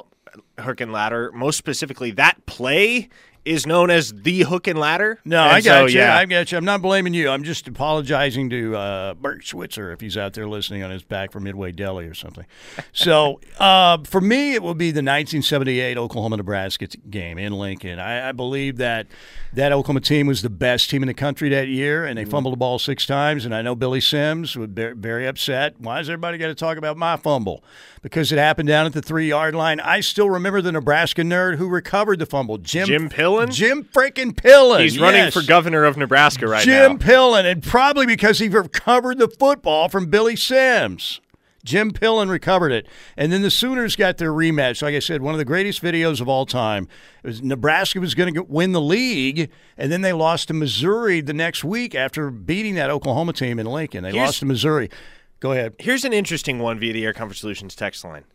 Hook 0.59 0.81
and 0.81 0.91
ladder. 0.91 1.31
Most 1.33 1.57
specifically, 1.57 2.11
that 2.11 2.45
play 2.45 3.07
is 3.45 3.65
known 3.67 3.89
as 3.91 4.11
the 4.11 4.41
hook 4.41 4.67
and 4.67 4.77
ladder. 4.79 5.19
No, 5.23 5.41
And 5.43 5.51
I 5.51 5.61
got 5.61 5.81
so, 5.81 5.85
you. 5.85 5.99
Yeah, 5.99 6.17
I 6.17 6.25
got 6.25 6.51
you. 6.51 6.57
I'm 6.57 6.65
not 6.65 6.81
blaming 6.81 7.13
you. 7.13 7.29
I'm 7.29 7.43
just 7.43 7.67
apologizing 7.67 8.49
to 8.49 8.75
uh, 8.75 9.13
Barry 9.13 9.43
Switzer 9.43 9.91
if 9.91 10.01
he's 10.01 10.17
out 10.17 10.33
there 10.33 10.47
listening 10.47 10.81
on 10.83 10.89
his 10.91 11.03
back 11.03 11.31
from 11.31 11.43
Midway 11.43 11.71
Deli 11.71 12.05
or 12.07 12.13
something. 12.13 12.45
So 12.93 13.39
uh, 13.59 13.99
for 14.05 14.19
me, 14.21 14.53
it 14.55 14.63
will 14.63 14.73
be 14.73 14.85
the 14.89 14.99
1978 14.99 15.97
Oklahoma 15.97 16.37
Nebraska 16.37 16.87
game 17.09 17.37
in 17.37 17.53
Lincoln. 17.53 17.99
I, 17.99 18.29
I 18.29 18.31
believe 18.31 18.77
that 18.77 19.07
that 19.53 19.71
Oklahoma 19.71 20.01
team 20.01 20.27
was 20.27 20.41
the 20.41 20.49
best 20.49 20.89
team 20.89 21.01
in 21.03 21.07
the 21.07 21.13
country 21.13 21.47
that 21.49 21.67
year, 21.67 22.05
and 22.05 22.17
they 22.17 22.23
Mm-hmm. 22.23 22.31
fumbled 22.31 22.53
the 22.53 22.57
ball 22.57 22.79
six 22.79 23.05
times. 23.05 23.45
And 23.45 23.53
I 23.53 23.61
know 23.61 23.75
Billy 23.75 24.01
Sims 24.01 24.55
was 24.57 24.69
very, 24.71 24.93
very 24.95 25.27
upset. 25.27 25.75
Why 25.79 25.99
is 25.99 26.09
everybody 26.09 26.37
got 26.37 26.47
to 26.47 26.55
talk 26.55 26.77
about 26.77 26.97
my 26.97 27.15
fumble? 27.17 27.63
Because 28.01 28.31
it 28.31 28.37
happened 28.39 28.67
down 28.67 28.85
at 28.85 28.93
the 28.93 29.01
three 29.01 29.29
yard 29.29 29.53
line. 29.55 29.79
I 29.79 29.99
still 30.01 30.29
remember 30.29 30.61
the 30.61 30.71
Nebraska 30.71 31.21
nerd 31.21 31.55
who 31.57 31.67
recovered 31.69 32.19
the 32.19 32.25
fumble, 32.25 32.57
Jim 32.57 32.87
Jim 32.87 33.09
Pillen? 33.37 33.51
Jim 33.53 33.83
freaking 33.83 34.33
Pillen. 34.33 34.81
he's 34.81 34.99
running 34.99 35.31
for 35.31 35.41
governor 35.43 35.85
of 35.85 35.97
Nebraska 35.97 36.47
right 36.47 36.63
Jim 36.63 36.73
now. 36.73 36.87
Jim 36.87 36.99
Pillen, 36.99 37.45
and 37.51 37.63
probably 37.63 38.05
because 38.05 38.39
he 38.39 38.47
recovered 38.49 39.17
the 39.17 39.27
football 39.27 39.89
from 39.89 40.07
Billy 40.07 40.35
Sims. 40.35 41.21
Jim 41.63 41.91
Pillen 41.91 42.29
recovered 42.29 42.71
it. 42.71 42.87
And 43.17 43.31
then 43.31 43.41
the 43.41 43.49
Sooners 43.49 43.95
got 43.95 44.17
their 44.17 44.31
rematch. 44.31 44.83
Like 44.83 44.93
I 44.93 44.99
said, 44.99 45.23
one 45.23 45.33
of 45.33 45.39
the 45.39 45.45
greatest 45.45 45.81
videos 45.81 46.21
of 46.21 46.29
all 46.29 46.45
time. 46.45 46.87
It 47.23 47.27
was 47.27 47.41
Nebraska 47.41 47.99
was 47.99 48.13
going 48.13 48.35
to 48.35 48.43
win 48.43 48.71
the 48.71 48.79
league, 48.81 49.49
and 49.75 49.91
then 49.91 50.01
they 50.01 50.13
lost 50.13 50.49
to 50.49 50.53
Missouri 50.53 51.21
the 51.21 51.33
next 51.33 51.63
week 51.63 51.95
after 51.95 52.29
beating 52.29 52.75
that 52.75 52.91
Oklahoma 52.91 53.33
team 53.33 53.57
in 53.57 53.65
Lincoln. 53.65 54.03
They 54.03 54.11
Here's- 54.11 54.27
lost 54.27 54.39
to 54.41 54.45
Missouri. 54.45 54.91
Go 55.39 55.53
ahead. 55.53 55.73
Here's 55.79 56.05
an 56.05 56.13
interesting 56.13 56.59
one 56.59 56.79
via 56.79 56.93
the 56.93 57.03
Air 57.03 57.13
Comfort 57.13 57.35
Solutions 57.37 57.75
text 57.75 58.03
line. 58.03 58.25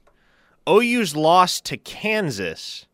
OU's 0.68 1.14
lost 1.16 1.64
to 1.66 1.76
Kansas 1.76 2.86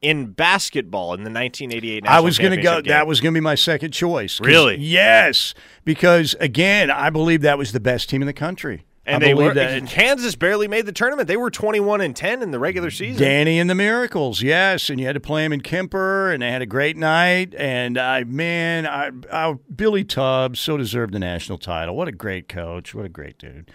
in 0.00 0.32
basketball 0.32 1.14
in 1.14 1.24
the 1.24 1.30
1988 1.30 2.04
national 2.04 2.16
I 2.16 2.20
was 2.20 2.38
going 2.38 2.52
to 2.52 2.62
go. 2.62 2.80
game. 2.80 2.90
That 2.90 3.06
was 3.06 3.20
going 3.20 3.34
to 3.34 3.36
be 3.36 3.42
my 3.42 3.54
second 3.54 3.92
choice. 3.92 4.40
Really? 4.40 4.76
Yes, 4.76 5.54
because 5.84 6.34
again, 6.40 6.90
I 6.90 7.10
believe 7.10 7.42
that 7.42 7.58
was 7.58 7.72
the 7.72 7.80
best 7.80 8.08
team 8.08 8.22
in 8.22 8.26
the 8.26 8.32
country. 8.32 8.84
And 9.08 9.24
I 9.24 9.28
they 9.28 9.34
were 9.34 9.54
that. 9.54 9.86
Kansas 9.86 10.36
barely 10.36 10.68
made 10.68 10.84
the 10.84 10.92
tournament. 10.92 11.28
They 11.28 11.38
were 11.38 11.50
21 11.50 12.02
and 12.02 12.14
10 12.14 12.42
in 12.42 12.50
the 12.50 12.58
regular 12.58 12.90
season. 12.90 13.22
Danny 13.22 13.58
and 13.58 13.70
the 13.70 13.74
Miracles, 13.74 14.42
yes, 14.42 14.90
and 14.90 15.00
you 15.00 15.06
had 15.06 15.14
to 15.14 15.20
play 15.20 15.46
him 15.46 15.52
in 15.54 15.62
Kemper, 15.62 16.30
and 16.30 16.42
they 16.42 16.50
had 16.50 16.60
a 16.60 16.66
great 16.66 16.94
night. 16.94 17.54
And 17.56 17.96
I, 17.96 18.24
man, 18.24 18.86
I, 18.86 19.10
I, 19.32 19.54
Billy 19.74 20.04
Tubbs 20.04 20.60
so 20.60 20.76
deserved 20.76 21.14
the 21.14 21.18
national 21.18 21.56
title. 21.56 21.96
What 21.96 22.06
a 22.06 22.12
great 22.12 22.50
coach! 22.50 22.94
What 22.94 23.06
a 23.06 23.08
great 23.08 23.38
dude. 23.38 23.70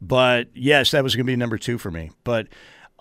But 0.00 0.48
yes, 0.54 0.92
that 0.92 1.04
was 1.04 1.14
going 1.14 1.26
to 1.26 1.30
be 1.30 1.36
number 1.36 1.58
two 1.58 1.76
for 1.76 1.90
me. 1.90 2.10
But 2.24 2.48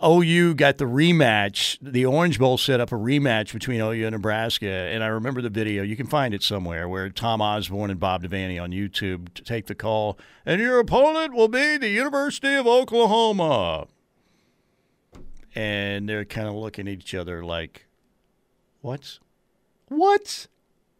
OU 0.03 0.55
got 0.55 0.77
the 0.77 0.85
rematch. 0.85 1.77
The 1.81 2.05
Orange 2.05 2.37
Bowl 2.39 2.57
set 2.57 2.79
up 2.79 2.91
a 2.91 2.95
rematch 2.95 3.53
between 3.53 3.81
OU 3.81 4.05
and 4.05 4.11
Nebraska, 4.13 4.67
and 4.67 5.03
I 5.03 5.07
remember 5.07 5.41
the 5.41 5.49
video. 5.49 5.83
You 5.83 5.95
can 5.95 6.07
find 6.07 6.33
it 6.33 6.43
somewhere 6.43 6.87
where 6.87 7.09
Tom 7.09 7.41
Osborne 7.41 7.89
and 7.89 7.99
Bob 7.99 8.23
Devaney 8.23 8.61
on 8.61 8.71
YouTube 8.71 9.33
take 9.43 9.65
the 9.65 9.75
call, 9.75 10.17
and 10.45 10.61
your 10.61 10.79
opponent 10.79 11.33
will 11.33 11.47
be 11.47 11.77
the 11.77 11.89
University 11.89 12.53
of 12.53 12.67
Oklahoma 12.67 13.87
and 15.57 16.07
they're 16.07 16.23
kind 16.23 16.47
of 16.47 16.53
looking 16.53 16.87
at 16.87 16.93
each 16.93 17.15
other 17.15 17.43
like, 17.43 17.87
"What? 18.81 19.17
What? 19.87 20.45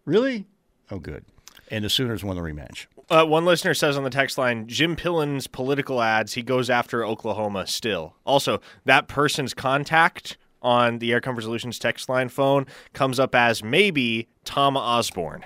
Really? 0.04 0.48
Oh, 0.90 0.98
good." 0.98 1.26
And 1.70 1.86
the 1.86 1.92
Sooners 1.92 2.24
won 2.24 2.38
the 2.38 2.42
rematch. 2.42 2.88
Uh, 3.10 3.26
one 3.26 3.46
listener 3.46 3.74
says 3.74 3.96
on 3.96 4.04
the 4.04 4.10
text 4.10 4.38
line, 4.38 4.68
Jim 4.68 4.96
Pillen's 4.98 5.48
political 5.48 6.02
ads, 6.02 6.34
he 6.34 6.42
goes 6.44 6.70
after 6.70 7.06
Oklahoma 7.06 7.66
still. 7.66 8.16
Also, 8.26 8.60
that 8.84 9.08
person's 9.08 9.54
contact 9.54 10.38
on 10.62 11.00
the 11.00 11.14
Air 11.14 11.22
Comfort 11.22 11.42
Solutions 11.42 11.80
text 11.80 12.10
line 12.10 12.28
phone 12.28 12.66
comes 12.94 13.20
up 13.20 13.34
as 13.34 13.64
maybe 13.64 14.28
Tom 14.44 14.76
Osborne. 14.76 15.46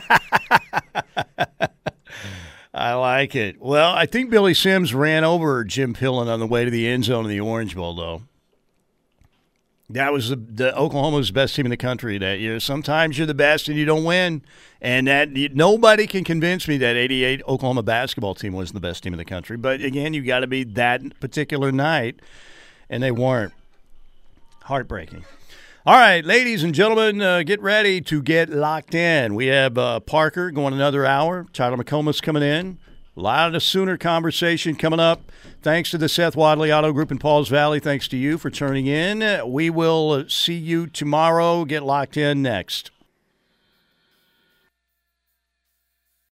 I 2.74 2.94
like 2.94 3.36
it. 3.36 3.62
Well, 3.62 3.94
I 3.94 4.06
think 4.06 4.30
Billy 4.30 4.54
Sims 4.54 4.94
ran 4.94 5.24
over 5.24 5.64
Jim 5.64 5.94
Pillen 5.94 6.28
on 6.28 6.42
the 6.42 6.48
way 6.48 6.66
to 6.66 6.72
the 6.72 6.88
end 6.88 7.06
zone 7.06 7.24
of 7.24 7.30
the 7.30 7.40
Orange 7.40 7.74
Bowl, 7.74 7.96
though. 7.96 8.24
That 9.90 10.12
was 10.12 10.30
the, 10.30 10.36
the 10.36 10.76
Oklahoma's 10.76 11.30
best 11.30 11.56
team 11.56 11.66
in 11.68 11.70
the 11.70 11.78
country 11.78 12.18
that 12.18 12.40
year. 12.40 12.60
Sometimes 12.60 13.18
you're 13.18 13.28
the 13.28 13.36
best 13.36 13.68
and 13.68 13.78
you 13.78 13.86
don't 13.86 14.04
win, 14.04 14.42
and 14.82 15.08
that 15.08 15.30
nobody 15.32 16.08
can 16.08 16.24
convince 16.24 16.68
me 16.68 16.78
that 16.78 16.96
'88 16.96 17.44
Oklahoma 17.48 17.84
basketball 17.84 18.34
team 18.34 18.54
was 18.54 18.72
the 18.72 18.80
best 18.80 19.04
team 19.04 19.14
in 19.14 19.20
the 19.20 19.26
country. 19.26 19.58
But 19.58 19.82
again, 19.82 20.16
you 20.16 20.24
got 20.24 20.40
to 20.40 20.48
be 20.48 20.64
that 20.64 21.20
particular 21.20 21.72
night, 21.72 22.20
and 22.90 23.04
they 23.04 23.12
weren't. 23.12 23.54
Heartbreaking. 24.64 25.24
All 25.86 25.94
right, 25.94 26.26
ladies 26.26 26.64
and 26.64 26.74
gentlemen, 26.74 27.22
uh, 27.22 27.44
get 27.44 27.62
ready 27.62 28.02
to 28.02 28.24
get 28.24 28.50
locked 28.50 28.96
in. 28.96 29.36
We 29.36 29.46
have 29.48 29.78
uh, 29.78 30.00
Parker 30.00 30.50
going 30.50 30.74
another 30.74 31.06
hour. 31.06 31.46
Tyler 31.54 31.78
McComas 31.78 32.20
coming 32.20 32.42
in. 32.42 32.80
A 33.18 33.22
lot 33.22 33.48
of 33.48 33.54
the 33.54 33.62
Sooner 33.62 33.98
conversation 33.98 34.76
coming 34.76 35.00
up. 35.00 35.32
Thanks 35.62 35.90
to 35.92 35.98
the 35.98 36.10
Seth 36.10 36.36
Wadley 36.36 36.72
Auto 36.74 36.92
Group 36.92 37.12
in 37.12 37.18
Pauls 37.18 37.48
Valley. 37.48 37.80
Thanks 37.80 38.10
to 38.10 38.18
you 38.18 38.38
for 38.38 38.50
turning 38.50 38.88
in. 38.88 39.50
We 39.50 39.70
will 39.70 40.12
uh, 40.12 40.24
see 40.28 40.56
you 40.56 40.86
tomorrow. 40.88 41.64
Get 41.64 41.84
locked 41.84 42.18
in 42.18 42.42
next. 42.42 42.92